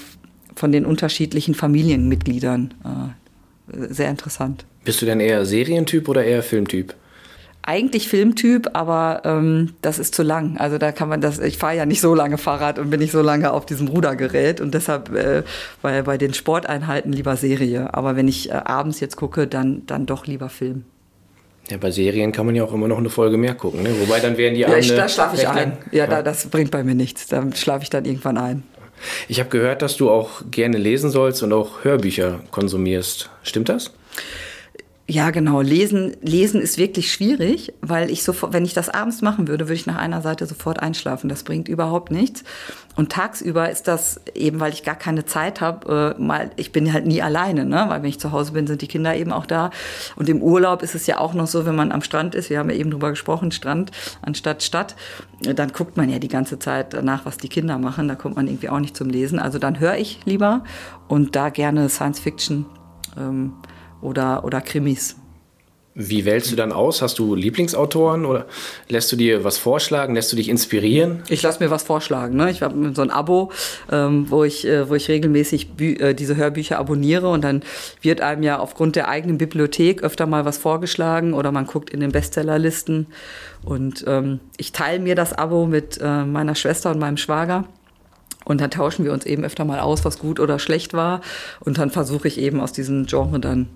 von 0.56 0.72
den 0.72 0.86
unterschiedlichen 0.86 1.54
Familienmitgliedern. 1.54 2.74
Äh, 2.84 3.86
sehr 3.92 4.10
interessant. 4.10 4.64
Bist 4.84 5.02
du 5.02 5.06
denn 5.06 5.20
eher 5.20 5.44
Serientyp 5.46 6.08
oder 6.08 6.24
eher 6.24 6.42
Filmtyp? 6.42 6.94
Eigentlich 7.66 8.08
Filmtyp, 8.08 8.70
aber 8.72 9.22
ähm, 9.24 9.74
das 9.82 9.98
ist 9.98 10.14
zu 10.14 10.22
lang. 10.22 10.56
Also 10.58 10.78
da 10.78 10.92
kann 10.92 11.08
man 11.08 11.20
das, 11.20 11.38
ich 11.38 11.58
fahre 11.58 11.76
ja 11.76 11.86
nicht 11.86 12.00
so 12.00 12.14
lange 12.14 12.38
Fahrrad 12.38 12.78
und 12.78 12.90
bin 12.90 13.00
nicht 13.00 13.12
so 13.12 13.22
lange 13.22 13.52
auf 13.52 13.66
diesem 13.66 13.88
Rudergerät 13.88 14.60
und 14.60 14.72
deshalb 14.72 15.14
äh, 15.14 15.42
bei, 15.82 16.02
bei 16.02 16.16
den 16.16 16.32
Sporteinheiten 16.32 17.12
lieber 17.12 17.36
Serie. 17.36 17.92
Aber 17.92 18.16
wenn 18.16 18.28
ich 18.28 18.50
äh, 18.50 18.54
abends 18.54 19.00
jetzt 19.00 19.16
gucke, 19.16 19.46
dann, 19.46 19.84
dann 19.86 20.06
doch 20.06 20.26
lieber 20.26 20.48
Film. 20.48 20.84
Ja, 21.68 21.78
bei 21.78 21.90
Serien 21.90 22.30
kann 22.30 22.46
man 22.46 22.54
ja 22.54 22.62
auch 22.62 22.72
immer 22.72 22.86
noch 22.86 22.98
eine 22.98 23.10
Folge 23.10 23.36
mehr 23.36 23.54
gucken, 23.54 23.82
ne? 23.82 23.90
Wobei 24.00 24.20
dann 24.20 24.36
werden 24.36 24.54
die 24.54 24.60
ja, 24.60 24.68
Abende... 24.68 24.94
da 24.94 25.08
schlafe 25.08 25.36
ich 25.36 25.48
ein. 25.48 25.76
Ja, 25.90 26.04
ja. 26.04 26.06
Da, 26.06 26.22
das 26.22 26.46
bringt 26.46 26.70
bei 26.70 26.84
mir 26.84 26.94
nichts. 26.94 27.26
Da 27.26 27.44
schlafe 27.54 27.82
ich 27.82 27.90
dann 27.90 28.04
irgendwann 28.04 28.38
ein. 28.38 28.62
Ich 29.28 29.40
habe 29.40 29.50
gehört, 29.50 29.82
dass 29.82 29.96
du 29.96 30.08
auch 30.08 30.42
gerne 30.50 30.78
lesen 30.78 31.10
sollst 31.10 31.42
und 31.42 31.52
auch 31.52 31.84
Hörbücher 31.84 32.40
konsumierst. 32.52 33.30
Stimmt 33.42 33.68
das? 33.68 33.92
Ja, 35.08 35.30
genau. 35.30 35.60
Lesen, 35.60 36.16
lesen 36.20 36.60
ist 36.60 36.78
wirklich 36.78 37.12
schwierig, 37.12 37.72
weil 37.80 38.10
ich 38.10 38.24
sofort, 38.24 38.52
wenn 38.52 38.64
ich 38.64 38.74
das 38.74 38.88
abends 38.88 39.22
machen 39.22 39.46
würde, 39.46 39.66
würde 39.66 39.74
ich 39.74 39.86
nach 39.86 39.98
einer 39.98 40.20
Seite 40.20 40.46
sofort 40.46 40.82
einschlafen. 40.82 41.28
Das 41.28 41.44
bringt 41.44 41.68
überhaupt 41.68 42.10
nichts. 42.10 42.42
Und 42.96 43.12
tagsüber 43.12 43.70
ist 43.70 43.86
das 43.86 44.20
eben, 44.34 44.58
weil 44.58 44.72
ich 44.72 44.82
gar 44.82 44.96
keine 44.96 45.24
Zeit 45.24 45.60
habe, 45.60 46.16
äh, 46.18 46.20
mal, 46.20 46.50
ich 46.56 46.72
bin 46.72 46.92
halt 46.92 47.06
nie 47.06 47.22
alleine, 47.22 47.64
ne? 47.64 47.84
Weil 47.86 48.02
wenn 48.02 48.08
ich 48.08 48.18
zu 48.18 48.32
Hause 48.32 48.50
bin, 48.50 48.66
sind 48.66 48.82
die 48.82 48.88
Kinder 48.88 49.14
eben 49.14 49.30
auch 49.30 49.46
da. 49.46 49.70
Und 50.16 50.28
im 50.28 50.42
Urlaub 50.42 50.82
ist 50.82 50.96
es 50.96 51.06
ja 51.06 51.18
auch 51.18 51.34
noch 51.34 51.46
so, 51.46 51.66
wenn 51.66 51.76
man 51.76 51.92
am 51.92 52.02
Strand 52.02 52.34
ist, 52.34 52.50
wir 52.50 52.58
haben 52.58 52.70
ja 52.70 52.74
eben 52.74 52.90
drüber 52.90 53.10
gesprochen, 53.10 53.52
Strand 53.52 53.92
anstatt 54.22 54.64
Stadt, 54.64 54.96
dann 55.40 55.72
guckt 55.72 55.96
man 55.96 56.10
ja 56.10 56.18
die 56.18 56.26
ganze 56.26 56.58
Zeit 56.58 56.94
danach, 56.94 57.24
was 57.24 57.36
die 57.36 57.48
Kinder 57.48 57.78
machen. 57.78 58.08
Da 58.08 58.16
kommt 58.16 58.34
man 58.34 58.48
irgendwie 58.48 58.70
auch 58.70 58.80
nicht 58.80 58.96
zum 58.96 59.08
Lesen. 59.08 59.38
Also 59.38 59.60
dann 59.60 59.78
höre 59.78 59.98
ich 59.98 60.18
lieber 60.24 60.64
und 61.06 61.36
da 61.36 61.50
gerne 61.50 61.88
Science 61.90 62.18
Fiction. 62.18 62.66
Ähm, 63.16 63.52
oder, 64.00 64.44
oder 64.44 64.60
Krimis. 64.60 65.16
Wie 65.98 66.26
wählst 66.26 66.52
du 66.52 66.56
dann 66.56 66.72
aus? 66.72 67.00
Hast 67.00 67.18
du 67.18 67.34
Lieblingsautoren 67.34 68.26
oder 68.26 68.44
lässt 68.90 69.10
du 69.10 69.16
dir 69.16 69.44
was 69.44 69.56
vorschlagen? 69.56 70.14
Lässt 70.14 70.30
du 70.30 70.36
dich 70.36 70.50
inspirieren? 70.50 71.22
Ich 71.30 71.40
lasse 71.40 71.64
mir 71.64 71.70
was 71.70 71.84
vorschlagen. 71.84 72.36
Ne? 72.36 72.50
Ich 72.50 72.60
habe 72.60 72.92
so 72.94 73.00
ein 73.00 73.10
Abo, 73.10 73.50
ähm, 73.90 74.26
wo, 74.28 74.44
ich, 74.44 74.66
äh, 74.66 74.90
wo 74.90 74.94
ich 74.94 75.08
regelmäßig 75.08 75.70
äh, 75.80 76.12
diese 76.12 76.36
Hörbücher 76.36 76.78
abonniere 76.78 77.30
und 77.30 77.42
dann 77.42 77.62
wird 78.02 78.20
einem 78.20 78.42
ja 78.42 78.58
aufgrund 78.58 78.94
der 78.94 79.08
eigenen 79.08 79.38
Bibliothek 79.38 80.02
öfter 80.02 80.26
mal 80.26 80.44
was 80.44 80.58
vorgeschlagen 80.58 81.32
oder 81.32 81.50
man 81.50 81.64
guckt 81.64 81.88
in 81.88 82.00
den 82.00 82.12
Bestsellerlisten. 82.12 83.06
Und 83.64 84.04
ähm, 84.06 84.40
ich 84.58 84.72
teile 84.72 84.98
mir 84.98 85.14
das 85.14 85.32
Abo 85.32 85.64
mit 85.64 85.98
äh, 86.02 86.24
meiner 86.24 86.56
Schwester 86.56 86.90
und 86.90 86.98
meinem 86.98 87.16
Schwager. 87.16 87.64
Und 88.44 88.60
dann 88.60 88.70
tauschen 88.70 89.06
wir 89.06 89.14
uns 89.14 89.24
eben 89.24 89.44
öfter 89.44 89.64
mal 89.64 89.80
aus, 89.80 90.04
was 90.04 90.18
gut 90.18 90.40
oder 90.40 90.58
schlecht 90.58 90.92
war. 90.92 91.22
Und 91.60 91.78
dann 91.78 91.90
versuche 91.90 92.28
ich 92.28 92.38
eben 92.38 92.60
aus 92.60 92.72
diesem 92.74 93.06
Genre 93.06 93.40
dann 93.40 93.70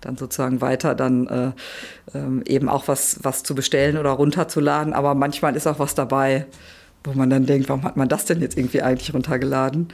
dann 0.00 0.16
sozusagen 0.16 0.60
weiter 0.60 0.94
dann 0.94 1.26
äh, 1.26 2.16
ähm, 2.16 2.42
eben 2.46 2.68
auch 2.68 2.88
was, 2.88 3.18
was 3.22 3.42
zu 3.42 3.54
bestellen 3.54 3.98
oder 3.98 4.10
runterzuladen. 4.10 4.92
Aber 4.92 5.14
manchmal 5.14 5.56
ist 5.56 5.66
auch 5.66 5.78
was 5.78 5.94
dabei, 5.94 6.46
wo 7.04 7.12
man 7.12 7.30
dann 7.30 7.46
denkt, 7.46 7.68
warum 7.68 7.84
hat 7.84 7.96
man 7.96 8.08
das 8.08 8.24
denn 8.24 8.40
jetzt 8.40 8.58
irgendwie 8.58 8.82
eigentlich 8.82 9.14
runtergeladen? 9.14 9.88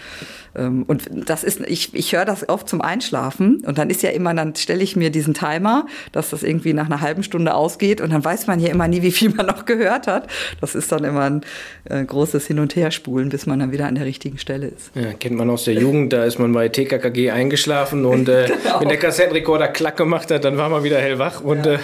Ähm, 0.56 0.84
und 0.86 1.08
das 1.12 1.44
ist, 1.44 1.60
ich, 1.60 1.94
ich 1.94 2.12
höre 2.12 2.24
das 2.24 2.48
oft 2.48 2.68
zum 2.68 2.80
Einschlafen 2.80 3.62
und 3.66 3.78
dann 3.78 3.90
ist 3.90 4.02
ja 4.02 4.10
immer, 4.10 4.34
dann 4.34 4.54
stelle 4.54 4.82
ich 4.82 4.96
mir 4.96 5.10
diesen 5.10 5.34
Timer, 5.34 5.86
dass 6.12 6.30
das 6.30 6.42
irgendwie 6.42 6.72
nach 6.72 6.86
einer 6.86 7.00
halben 7.00 7.22
Stunde 7.22 7.54
ausgeht 7.54 8.00
und 8.00 8.10
dann 8.10 8.24
weiß 8.24 8.46
man 8.46 8.58
ja 8.58 8.70
immer 8.70 8.88
nie, 8.88 9.02
wie 9.02 9.12
viel 9.12 9.30
man 9.30 9.46
noch 9.54 9.64
gehört 9.64 10.06
hat. 10.06 10.28
Das 10.60 10.74
ist 10.74 10.90
dann 10.92 11.04
immer 11.04 11.22
ein 11.22 11.40
äh, 11.84 12.04
großes 12.04 12.46
Hin- 12.46 12.58
und 12.58 12.74
Herspulen, 12.74 13.28
bis 13.28 13.46
man 13.46 13.58
dann 13.58 13.72
wieder 13.72 13.86
an 13.86 13.94
der 13.94 14.06
richtigen 14.06 14.38
Stelle 14.38 14.68
ist. 14.68 14.90
Ja, 14.94 15.12
kennt 15.12 15.36
man 15.36 15.50
aus 15.50 15.64
der 15.64 15.74
Jugend, 15.74 16.12
da 16.12 16.24
ist 16.24 16.38
man 16.38 16.52
bei 16.52 16.68
TKKG 16.68 17.30
eingeschlafen 17.30 18.04
und 18.06 18.28
äh, 18.28 18.46
genau. 18.62 18.80
wenn 18.80 18.88
der 18.88 18.98
Kassettenrekorder 18.98 19.68
klack 19.68 19.96
gemacht 19.96 20.30
hat, 20.30 20.44
dann 20.44 20.56
war 20.56 20.68
man 20.68 20.84
wieder 20.84 20.98
hellwach 20.98 21.40
und 21.42 21.66
ja. 21.66 21.74
äh, 21.74 21.78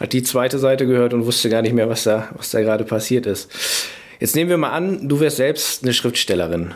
hat 0.00 0.12
die 0.12 0.22
zweite 0.22 0.58
Seite 0.58 0.86
gehört 0.86 1.12
und 1.12 1.26
wusste 1.26 1.50
gar 1.50 1.62
nicht 1.62 1.74
mehr, 1.74 1.88
was 1.88 2.04
da, 2.04 2.28
was 2.36 2.50
da 2.50 2.60
gerade 2.60 2.84
passiert 2.84 3.26
ist. 3.26 3.50
Jetzt 4.20 4.36
nehmen 4.36 4.50
wir 4.50 4.58
mal 4.58 4.70
an, 4.70 5.08
du 5.08 5.20
wärst 5.20 5.38
selbst 5.38 5.82
eine 5.82 5.92
Schriftstellerin. 5.92 6.74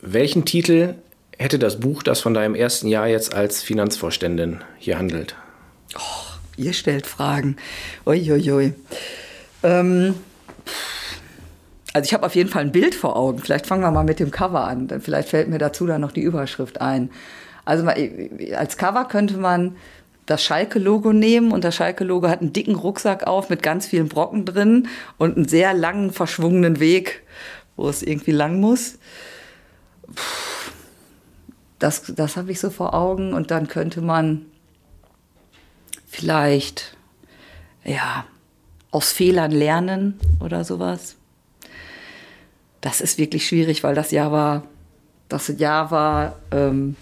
Welchen 0.00 0.44
Titel 0.44 0.94
hätte 1.38 1.58
das 1.58 1.80
Buch, 1.80 2.02
das 2.02 2.20
von 2.20 2.34
deinem 2.34 2.54
ersten 2.54 2.88
Jahr 2.88 3.06
jetzt 3.06 3.32
als 3.32 3.62
Finanzvorständin 3.62 4.60
hier 4.78 4.98
handelt? 4.98 5.34
Oh, 5.96 6.36
ihr 6.56 6.72
stellt 6.72 7.06
Fragen. 7.06 7.56
Uiuiui. 8.06 8.74
Ähm, 9.62 10.14
also 11.92 12.06
ich 12.06 12.14
habe 12.14 12.26
auf 12.26 12.34
jeden 12.34 12.48
Fall 12.48 12.62
ein 12.62 12.72
Bild 12.72 12.94
vor 12.94 13.16
Augen. 13.16 13.38
Vielleicht 13.38 13.66
fangen 13.66 13.82
wir 13.82 13.90
mal 13.90 14.04
mit 14.04 14.20
dem 14.20 14.30
Cover 14.30 14.64
an. 14.66 14.88
Vielleicht 15.00 15.28
fällt 15.28 15.48
mir 15.48 15.58
dazu 15.58 15.86
dann 15.86 16.00
noch 16.00 16.12
die 16.12 16.22
Überschrift 16.22 16.80
ein. 16.80 17.10
Also 17.64 17.86
als 18.56 18.76
Cover 18.78 19.04
könnte 19.04 19.36
man 19.36 19.76
das 20.28 20.44
Schalke-Logo 20.44 21.14
nehmen 21.14 21.52
und 21.52 21.64
das 21.64 21.74
Schalke-Logo 21.76 22.28
hat 22.28 22.42
einen 22.42 22.52
dicken 22.52 22.74
Rucksack 22.74 23.26
auf 23.26 23.48
mit 23.48 23.62
ganz 23.62 23.86
vielen 23.86 24.08
Brocken 24.08 24.44
drin 24.44 24.86
und 25.16 25.36
einen 25.36 25.48
sehr 25.48 25.72
langen, 25.72 26.12
verschwungenen 26.12 26.80
Weg, 26.80 27.22
wo 27.76 27.88
es 27.88 28.02
irgendwie 28.02 28.32
lang 28.32 28.60
muss. 28.60 28.98
Das, 31.78 32.12
das 32.14 32.36
habe 32.36 32.52
ich 32.52 32.60
so 32.60 32.68
vor 32.68 32.92
Augen 32.92 33.32
und 33.32 33.50
dann 33.50 33.68
könnte 33.68 34.02
man 34.02 34.44
vielleicht, 36.06 36.94
ja, 37.84 38.26
aus 38.90 39.10
Fehlern 39.10 39.50
lernen 39.50 40.20
oder 40.40 40.62
sowas. 40.62 41.16
Das 42.82 43.00
ist 43.00 43.16
wirklich 43.16 43.46
schwierig, 43.46 43.82
weil 43.82 43.94
das 43.94 44.10
Jahr 44.10 44.30
war, 44.30 44.64
das 45.30 45.48
Jahr 45.56 45.90
war, 45.90 46.36
ähm, 46.50 46.96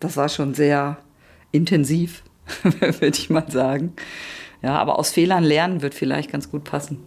das 0.00 0.18
war 0.18 0.28
schon 0.28 0.52
sehr 0.52 0.98
intensiv, 1.56 2.22
würde 2.62 3.18
ich 3.18 3.30
mal 3.30 3.50
sagen. 3.50 3.92
Ja, 4.62 4.78
aber 4.78 4.98
aus 4.98 5.10
Fehlern 5.10 5.44
lernen 5.44 5.82
wird 5.82 5.94
vielleicht 5.94 6.32
ganz 6.32 6.50
gut 6.50 6.64
passen. 6.64 6.98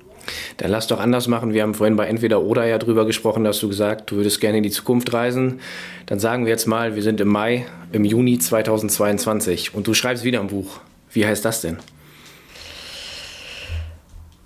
Dann 0.58 0.70
lass 0.72 0.88
doch 0.88 1.00
anders 1.00 1.28
machen. 1.28 1.54
Wir 1.54 1.64
haben 1.64 1.74
vorhin 1.74 1.96
bei 1.96 2.06
Entweder 2.06 2.42
oder 2.42 2.66
ja 2.66 2.78
drüber 2.78 3.06
gesprochen, 3.06 3.44
dass 3.44 3.60
du 3.60 3.68
gesagt, 3.68 4.12
du 4.12 4.18
würdest 4.18 4.40
gerne 4.42 4.58
in 4.58 4.64
die 4.64 4.70
Zukunft 4.70 5.12
reisen. 5.14 5.60
Dann 6.06 6.20
sagen 6.20 6.46
wir 6.46 6.52
jetzt 6.52 6.68
mal, 6.68 6.96
wir 6.96 7.04
sind 7.04 7.20
im 7.22 7.30
Mai, 7.30 7.66
im 7.92 8.06
Juni 8.06 8.38
2022 8.38 9.74
und 9.74 9.88
du 9.88 9.94
schreibst 9.94 10.24
wieder 10.24 10.40
ein 10.40 10.48
Buch. 10.48 10.82
Wie 11.12 11.26
heißt 11.26 11.44
das 11.44 11.62
denn? 11.62 11.78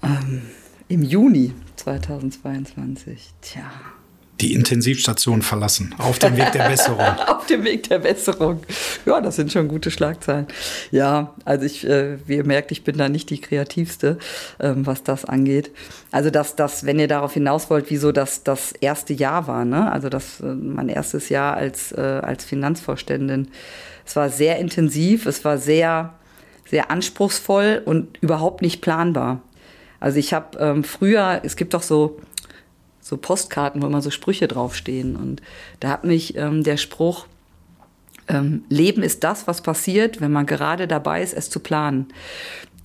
Ähm, 0.02 0.44
Im 0.88 1.04
Juni 1.04 1.54
2022. 1.76 3.32
Tja 3.42 3.72
die 4.44 4.54
Intensivstation 4.54 5.42
verlassen. 5.42 5.96
Auf 5.98 6.20
dem 6.20 6.36
Weg 6.36 6.52
der 6.52 6.68
Besserung. 6.68 7.00
Auf 7.28 7.46
dem 7.46 7.64
Weg 7.64 7.88
der 7.88 8.00
Besserung. 8.00 8.62
Ja, 9.06 9.22
das 9.22 9.38
sind 9.38 9.54
schon 9.54 9.70
gute 9.70 9.90
Schlagzeilen. 9.90 10.48
Ja, 10.92 11.34
also 11.46 11.66
ich, 11.66 11.88
äh, 11.88 12.18
wie 12.28 12.36
ihr 12.36 12.46
merkt, 12.46 12.74
ich 12.74 12.84
bin 12.84 12.98
da 12.98 13.08
nicht 13.08 13.30
die 13.30 13.40
kreativste, 13.40 14.18
ähm, 14.60 14.86
was 14.86 15.02
das 15.02 15.24
angeht. 15.24 15.72
Also 16.12 16.30
dass 16.30 16.58
das, 16.58 16.86
wenn 16.86 17.00
ihr 17.00 17.08
darauf 17.08 17.34
hinaus 17.34 17.70
wollt, 17.70 17.86
wieso 17.88 18.12
das 18.12 18.44
das 18.44 18.74
erste 18.74 19.14
Jahr 19.14 19.48
war, 19.48 19.64
ne? 19.64 19.90
Also 19.90 20.10
das 20.10 20.42
äh, 20.42 20.46
mein 20.46 20.90
erstes 20.90 21.30
Jahr 21.30 21.56
als 21.56 21.94
äh, 21.94 22.02
als 22.02 22.44
Finanzvorständin. 22.44 23.48
Es 24.06 24.18
war 24.18 24.30
sehr 24.30 24.60
intensiv, 24.60 25.26
es 25.26 25.46
war 25.46 25.58
sehr 25.58 26.16
sehr 26.70 26.92
anspruchsvoll 26.92 27.82
und 27.86 28.18
überhaupt 28.22 28.62
nicht 28.62 28.82
planbar. 28.82 29.42
Also 30.02 30.20
ich 30.20 30.34
habe 30.34 30.58
ähm, 30.60 30.84
früher, 30.84 31.40
es 31.44 31.56
gibt 31.56 31.74
doch 31.74 31.84
so 31.84 32.20
so 33.04 33.18
Postkarten, 33.18 33.82
wo 33.82 33.88
immer 33.88 34.02
so 34.02 34.10
Sprüche 34.10 34.48
draufstehen. 34.48 35.16
Und 35.16 35.42
da 35.82 35.90
hat 35.90 36.06
mich 36.06 36.36
ähm, 36.38 36.64
der 36.64 36.78
Spruch, 36.78 37.28
ähm, 38.30 38.64
Leben 38.70 39.04
ist 39.04 39.24
das, 39.26 39.46
was 39.46 39.62
passiert, 39.62 40.22
wenn 40.22 40.32
man 40.32 40.46
gerade 40.46 40.88
dabei 40.88 41.22
ist, 41.22 41.34
es 41.34 41.50
zu 41.50 41.60
planen. 41.60 42.08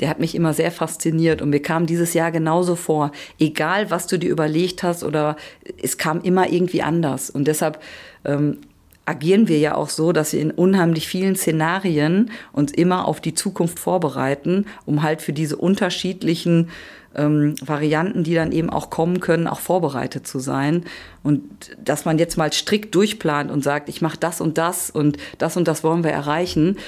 Der 0.01 0.09
hat 0.09 0.19
mich 0.19 0.35
immer 0.35 0.53
sehr 0.53 0.73
fasziniert 0.73 1.41
und 1.41 1.51
mir 1.51 1.63
kam 1.63 1.87
dieses 1.87 2.15
Jahr 2.15 2.33
genauso 2.33 2.75
vor. 2.75 3.13
Egal, 3.39 3.91
was 3.91 4.09
du 4.09 4.19
dir 4.19 4.31
überlegt 4.31 4.83
hast 4.83 5.05
oder 5.05 5.37
es 5.81 5.99
kam 5.99 6.21
immer 6.23 6.51
irgendwie 6.51 6.83
anders. 6.83 7.31
Und 7.31 7.47
deshalb 7.47 7.81
ähm, 8.25 8.59
agieren 9.07 9.47
wir 9.47 9.59
ja 9.59 9.77
auch 9.77 9.89
so, 9.89 10.13
dass 10.13 10.33
wir 10.33 10.41
in 10.41 10.51
unheimlich 10.51 11.07
vielen 11.07 11.37
Szenarien 11.37 12.31
uns 12.53 12.73
immer 12.73 13.07
auf 13.07 13.21
die 13.21 13.35
Zukunft 13.35 13.79
vorbereiten, 13.79 14.67
um 14.85 15.03
halt 15.03 15.23
für 15.23 15.33
diese 15.33 15.57
unterschiedlichen 15.57 16.71
ähm, 17.19 17.55
Varianten, 17.61 18.25
die 18.25 18.35
dann 18.35 18.53
eben 18.53 18.71
auch 18.71 18.89
kommen 18.89 19.21
können, 19.21 19.47
auch 19.47 19.61
vorbereitet 19.61 20.27
zu 20.27 20.39
sein. 20.39 20.85
Und 21.23 21.43
dass 21.83 22.05
man 22.05 22.19
jetzt 22.19 22.39
mal 22.39 22.53
strikt 22.53 22.95
durchplant 22.95 23.51
und 23.51 23.63
sagt, 23.63 23.89
ich 23.89 24.01
mache 24.01 24.17
das 24.19 24.41
und 24.41 24.57
das 24.57 24.89
und 24.89 25.19
das 25.39 25.57
und 25.57 25.69
das 25.69 25.85
wollen 25.85 26.05
wir 26.05 26.13
erreichen, 26.13 26.79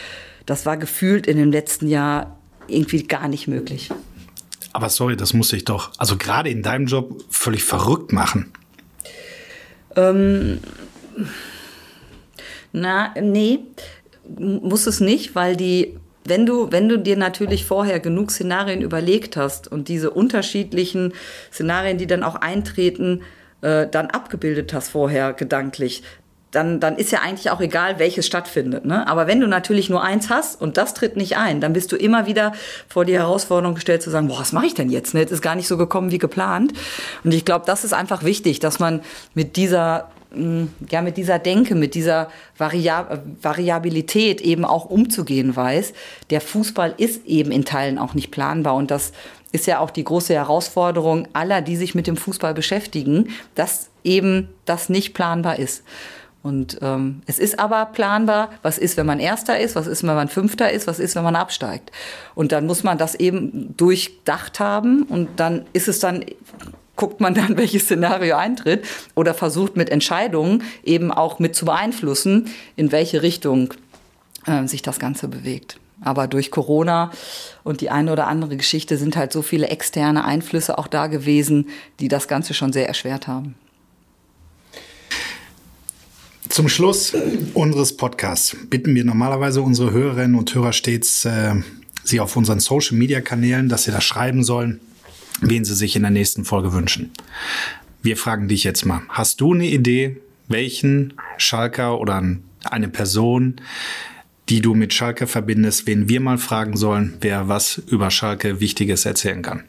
das 0.46 0.64
war 0.64 0.76
gefühlt 0.76 1.26
in 1.26 1.36
dem 1.36 1.52
letzten 1.52 1.88
Jahr 1.88 2.38
irgendwie 2.66 3.02
gar 3.02 3.28
nicht 3.28 3.48
möglich. 3.48 3.90
Aber 4.72 4.88
sorry, 4.88 5.16
das 5.16 5.34
muss 5.34 5.52
ich 5.52 5.64
doch, 5.64 5.90
also 5.98 6.16
gerade 6.16 6.48
in 6.48 6.62
deinem 6.62 6.86
Job, 6.86 7.22
völlig 7.28 7.64
verrückt 7.64 8.12
machen. 8.12 8.52
Ähm, 9.96 10.60
na, 12.72 13.12
nee, 13.20 13.60
muss 14.38 14.86
es 14.86 15.00
nicht, 15.00 15.34
weil 15.34 15.56
die, 15.56 15.98
wenn 16.24 16.46
du, 16.46 16.70
wenn 16.70 16.88
du 16.88 16.98
dir 16.98 17.16
natürlich 17.16 17.64
vorher 17.64 18.00
genug 18.00 18.30
Szenarien 18.30 18.82
überlegt 18.82 19.36
hast 19.36 19.70
und 19.70 19.88
diese 19.88 20.10
unterschiedlichen 20.10 21.14
Szenarien, 21.52 21.98
die 21.98 22.06
dann 22.06 22.22
auch 22.22 22.36
eintreten, 22.36 23.22
äh, 23.62 23.86
dann 23.86 24.06
abgebildet 24.08 24.72
hast 24.72 24.90
vorher 24.90 25.32
gedanklich, 25.32 26.02
dann, 26.50 26.80
dann 26.80 26.96
ist 26.96 27.12
ja 27.12 27.20
eigentlich 27.20 27.50
auch 27.50 27.60
egal, 27.60 27.98
welches 27.98 28.26
stattfindet. 28.26 28.84
Ne? 28.84 29.06
Aber 29.06 29.26
wenn 29.26 29.40
du 29.40 29.46
natürlich 29.46 29.88
nur 29.88 30.02
eins 30.02 30.30
hast 30.30 30.60
und 30.60 30.76
das 30.76 30.94
tritt 30.94 31.16
nicht 31.16 31.36
ein, 31.36 31.60
dann 31.60 31.72
bist 31.72 31.92
du 31.92 31.96
immer 31.96 32.26
wieder 32.26 32.52
vor 32.88 33.04
die 33.04 33.14
Herausforderung 33.14 33.76
gestellt 33.76 34.02
zu 34.02 34.10
sagen, 34.10 34.28
boah, 34.28 34.40
was 34.40 34.52
mache 34.52 34.66
ich 34.66 34.74
denn 34.74 34.90
jetzt? 34.90 35.14
Ne? 35.14 35.22
Das 35.22 35.32
ist 35.32 35.42
gar 35.42 35.54
nicht 35.54 35.68
so 35.68 35.76
gekommen 35.76 36.10
wie 36.10 36.18
geplant. 36.18 36.72
Und 37.22 37.32
ich 37.32 37.44
glaube, 37.44 37.66
das 37.66 37.84
ist 37.84 37.92
einfach 37.92 38.24
wichtig, 38.24 38.58
dass 38.58 38.80
man 38.80 39.00
mit 39.34 39.56
dieser 39.56 40.10
ja, 40.90 41.02
mit 41.02 41.16
dieser 41.16 41.38
Denke, 41.38 41.74
mit 41.74 41.94
dieser 41.94 42.30
Variab 42.56 43.22
Variabilität 43.42 44.40
eben 44.40 44.64
auch 44.64 44.84
umzugehen 44.84 45.56
weiß. 45.56 45.92
Der 46.30 46.40
Fußball 46.40 46.94
ist 46.96 47.26
eben 47.26 47.50
in 47.50 47.64
Teilen 47.64 47.98
auch 47.98 48.14
nicht 48.14 48.30
planbar 48.30 48.76
und 48.76 48.90
das 48.90 49.12
ist 49.52 49.66
ja 49.66 49.80
auch 49.80 49.90
die 49.90 50.04
große 50.04 50.34
Herausforderung 50.34 51.26
aller, 51.32 51.62
die 51.62 51.76
sich 51.76 51.94
mit 51.94 52.06
dem 52.06 52.16
Fußball 52.16 52.54
beschäftigen, 52.54 53.30
dass 53.54 53.90
eben 54.04 54.48
das 54.64 54.88
nicht 54.88 55.14
planbar 55.14 55.58
ist. 55.58 55.82
Und 56.42 56.78
ähm, 56.80 57.20
es 57.26 57.38
ist 57.38 57.58
aber 57.58 57.84
planbar, 57.86 58.50
was 58.62 58.78
ist, 58.78 58.96
wenn 58.96 59.04
man 59.04 59.20
Erster 59.20 59.58
ist, 59.58 59.76
was 59.76 59.86
ist, 59.86 60.02
wenn 60.04 60.14
man 60.14 60.28
Fünfter 60.28 60.70
ist, 60.70 60.86
was 60.86 60.98
ist, 60.98 61.14
wenn 61.14 61.24
man 61.24 61.36
absteigt. 61.36 61.92
Und 62.34 62.52
dann 62.52 62.66
muss 62.66 62.82
man 62.82 62.96
das 62.96 63.14
eben 63.14 63.76
durchdacht 63.76 64.58
haben 64.58 65.02
und 65.02 65.28
dann 65.36 65.66
ist 65.74 65.88
es 65.88 66.00
dann 66.00 66.24
guckt 67.00 67.20
man 67.20 67.34
dann, 67.34 67.56
welches 67.56 67.84
Szenario 67.84 68.36
eintritt 68.36 68.86
oder 69.16 69.34
versucht 69.34 69.76
mit 69.76 69.88
Entscheidungen 69.88 70.62
eben 70.84 71.10
auch 71.10 71.38
mit 71.38 71.56
zu 71.56 71.64
beeinflussen, 71.64 72.50
in 72.76 72.92
welche 72.92 73.22
Richtung 73.22 73.74
äh, 74.46 74.66
sich 74.68 74.82
das 74.82 74.98
Ganze 74.98 75.26
bewegt. 75.26 75.80
Aber 76.02 76.28
durch 76.28 76.50
Corona 76.50 77.10
und 77.62 77.80
die 77.80 77.90
eine 77.90 78.12
oder 78.12 78.26
andere 78.26 78.56
Geschichte 78.56 78.96
sind 78.96 79.16
halt 79.16 79.32
so 79.32 79.42
viele 79.42 79.68
externe 79.68 80.24
Einflüsse 80.24 80.78
auch 80.78 80.86
da 80.86 81.08
gewesen, 81.08 81.68
die 82.00 82.08
das 82.08 82.28
Ganze 82.28 82.54
schon 82.54 82.72
sehr 82.72 82.86
erschwert 82.86 83.26
haben. 83.26 83.54
Zum 86.48 86.68
Schluss 86.68 87.14
unseres 87.54 87.96
Podcasts 87.96 88.56
bitten 88.68 88.94
wir 88.94 89.04
normalerweise 89.04 89.62
unsere 89.62 89.92
Hörerinnen 89.92 90.36
und 90.36 90.54
Hörer 90.54 90.72
stets, 90.72 91.24
äh, 91.24 91.54
sie 92.02 92.20
auf 92.20 92.36
unseren 92.36 92.60
Social-Media-Kanälen, 92.60 93.68
dass 93.68 93.84
sie 93.84 93.90
da 93.90 94.00
schreiben 94.00 94.42
sollen, 94.42 94.80
wen 95.40 95.64
sie 95.64 95.74
sich 95.74 95.96
in 95.96 96.02
der 96.02 96.10
nächsten 96.10 96.44
Folge 96.44 96.72
wünschen. 96.72 97.10
Wir 98.02 98.16
fragen 98.16 98.48
dich 98.48 98.64
jetzt 98.64 98.84
mal, 98.84 99.02
hast 99.08 99.40
du 99.40 99.54
eine 99.54 99.66
Idee, 99.66 100.16
welchen 100.48 101.14
Schalker 101.36 101.98
oder 102.00 102.22
eine 102.64 102.88
Person, 102.88 103.60
die 104.48 104.60
du 104.60 104.74
mit 104.74 104.92
Schalke 104.92 105.26
verbindest, 105.26 105.86
wen 105.86 106.08
wir 106.08 106.20
mal 106.20 106.38
fragen 106.38 106.76
sollen, 106.76 107.16
wer 107.20 107.48
was 107.48 107.80
über 107.86 108.10
Schalke 108.10 108.60
Wichtiges 108.60 109.06
erzählen 109.06 109.42
kann? 109.42 109.64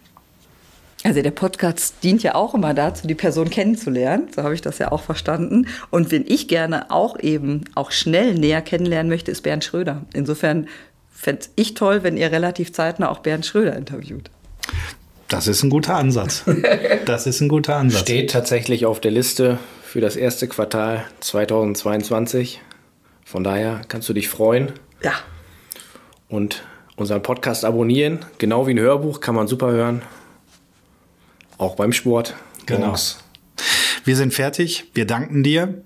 Also 1.04 1.22
der 1.22 1.32
Podcast 1.32 1.96
dient 2.04 2.22
ja 2.22 2.36
auch 2.36 2.54
immer 2.54 2.74
dazu, 2.74 3.08
die 3.08 3.16
Person 3.16 3.50
kennenzulernen. 3.50 4.28
So 4.36 4.44
habe 4.44 4.54
ich 4.54 4.62
das 4.62 4.78
ja 4.78 4.92
auch 4.92 5.02
verstanden. 5.02 5.68
Und 5.90 6.12
wen 6.12 6.26
ich 6.28 6.48
gerne 6.48 6.92
auch 6.92 7.20
eben 7.20 7.66
auch 7.74 7.92
schnell 7.92 8.36
näher 8.36 8.62
kennenlernen 8.62 9.10
möchte, 9.10 9.32
ist 9.32 9.42
Bernd 9.42 9.64
Schröder. 9.64 10.04
Insofern 10.14 10.68
fände 11.12 11.48
ich 11.56 11.74
toll, 11.74 12.04
wenn 12.04 12.18
ihr 12.18 12.32
relativ 12.32 12.72
zeitnah 12.72 13.10
auch 13.10 13.20
Bernd 13.20 13.46
Schröder 13.46 13.76
interviewt. 13.76 14.30
Das 15.32 15.48
ist 15.48 15.64
ein 15.64 15.70
guter 15.70 15.96
Ansatz. 15.96 16.44
Das 17.06 17.26
ist 17.26 17.40
ein 17.40 17.48
guter 17.48 17.78
Ansatz. 17.78 18.02
Steht 18.02 18.32
tatsächlich 18.32 18.86
auf 18.86 19.00
der 19.00 19.12
Liste 19.12 19.60
für 19.82 20.02
das 20.02 20.18
erste 20.18 20.48
Quartal 20.48 21.06
2022. 21.22 22.62
Von 23.24 23.44
daher 23.44 23.82
kannst 23.88 24.10
du 24.10 24.14
dich 24.14 24.28
freuen. 24.28 24.74
Ja. 25.02 25.14
Und 26.28 26.64
unseren 26.98 27.24
Podcast 27.24 27.64
abonnieren. 27.64 28.20
Genau 28.40 28.68
wie 28.68 28.72
ein 28.72 28.80
Hörbuch 28.80 29.22
kann 29.22 29.34
man 29.34 29.48
super 29.48 29.72
hören. 29.72 30.02
Auch 31.58 31.76
beim 31.76 31.94
Sport. 31.94 32.36
Genau. 32.66 32.88
Morgens. 32.88 33.24
Wir 34.04 34.18
sind 34.18 34.34
fertig. 34.34 34.92
Wir 34.94 35.08
danken 35.08 35.44
dir. 35.44 35.82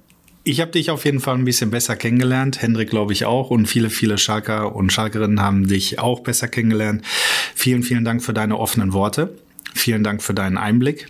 Ich 0.48 0.62
habe 0.62 0.70
dich 0.70 0.92
auf 0.92 1.06
jeden 1.06 1.22
Fall 1.22 1.34
ein 1.34 1.44
bisschen 1.44 1.72
besser 1.72 1.96
kennengelernt. 1.96 2.62
Hendrik 2.62 2.92
glaube 2.92 3.14
ich 3.14 3.26
auch. 3.26 3.50
Und 3.50 3.66
viele, 3.66 3.90
viele 3.90 4.20
Schalker 4.20 4.76
und 4.76 4.94
Schalkerinnen 4.94 5.42
haben 5.42 5.68
dich 5.68 5.98
auch 5.98 6.20
besser 6.20 6.48
kennengelernt. 6.48 7.04
Vielen, 7.56 7.82
vielen 7.82 8.06
Dank 8.06 8.24
für 8.24 8.32
deine 8.32 8.60
offenen 8.60 8.94
Worte. 8.94 9.40
Vielen 9.74 10.04
Dank 10.04 10.22
für 10.22 10.36
deinen 10.36 10.58
Einblick. 10.58 11.08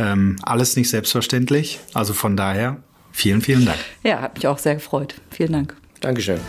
Ähm, 0.00 0.34
alles 0.42 0.74
nicht 0.74 0.90
selbstverständlich. 0.90 1.78
Also 1.94 2.12
von 2.12 2.36
daher, 2.36 2.82
vielen, 3.12 3.40
vielen 3.40 3.66
Dank. 3.66 3.78
Ja, 4.02 4.20
hat 4.20 4.34
mich 4.34 4.48
auch 4.48 4.58
sehr 4.58 4.74
gefreut. 4.74 5.14
Vielen 5.30 5.52
Dank. 5.52 5.76
Dankeschön. 6.00 6.40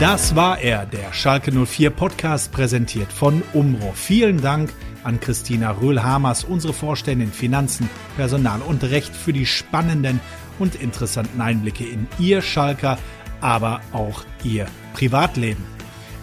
Das 0.00 0.36
war 0.36 0.60
er, 0.60 0.84
der 0.84 1.14
Schalke 1.14 1.50
04 1.50 1.88
Podcast, 1.88 2.52
präsentiert 2.52 3.10
von 3.10 3.42
Umro. 3.54 3.92
Vielen 3.94 4.42
Dank 4.42 4.70
an 5.04 5.18
Christina 5.18 5.70
Röhl-Hamers, 5.70 6.44
unsere 6.44 6.72
Vorständin 6.72 7.32
Finanzen, 7.32 7.88
Personal 8.16 8.60
und 8.60 8.84
Recht 8.84 9.14
für 9.16 9.32
die 9.32 9.46
spannenden 9.46 10.20
und 10.58 10.74
interessanten 10.74 11.40
Einblicke 11.40 11.84
in 11.84 12.06
ihr 12.18 12.42
Schalker, 12.42 12.98
aber 13.40 13.80
auch 13.92 14.24
ihr 14.44 14.66
Privatleben. 14.94 15.64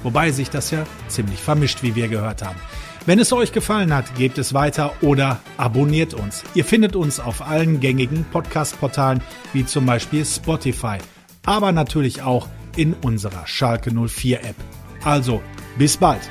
Wobei 0.03 0.31
sich 0.31 0.49
das 0.49 0.71
ja 0.71 0.85
ziemlich 1.07 1.39
vermischt, 1.39 1.83
wie 1.83 1.95
wir 1.95 2.07
gehört 2.07 2.41
haben. 2.41 2.59
Wenn 3.05 3.19
es 3.19 3.33
euch 3.33 3.51
gefallen 3.51 3.93
hat, 3.93 4.15
gebt 4.15 4.37
es 4.37 4.53
weiter 4.53 4.93
oder 5.01 5.39
abonniert 5.57 6.13
uns. 6.13 6.43
Ihr 6.53 6.65
findet 6.65 6.95
uns 6.95 7.19
auf 7.19 7.41
allen 7.41 7.79
gängigen 7.79 8.25
Podcast-Portalen 8.31 9.21
wie 9.53 9.65
zum 9.65 9.85
Beispiel 9.85 10.25
Spotify, 10.25 10.97
aber 11.45 11.71
natürlich 11.71 12.21
auch 12.21 12.47
in 12.75 12.93
unserer 12.93 13.47
Schalke 13.47 13.91
04 13.91 14.43
App. 14.43 14.55
Also, 15.03 15.41
bis 15.77 15.97
bald. 15.97 16.21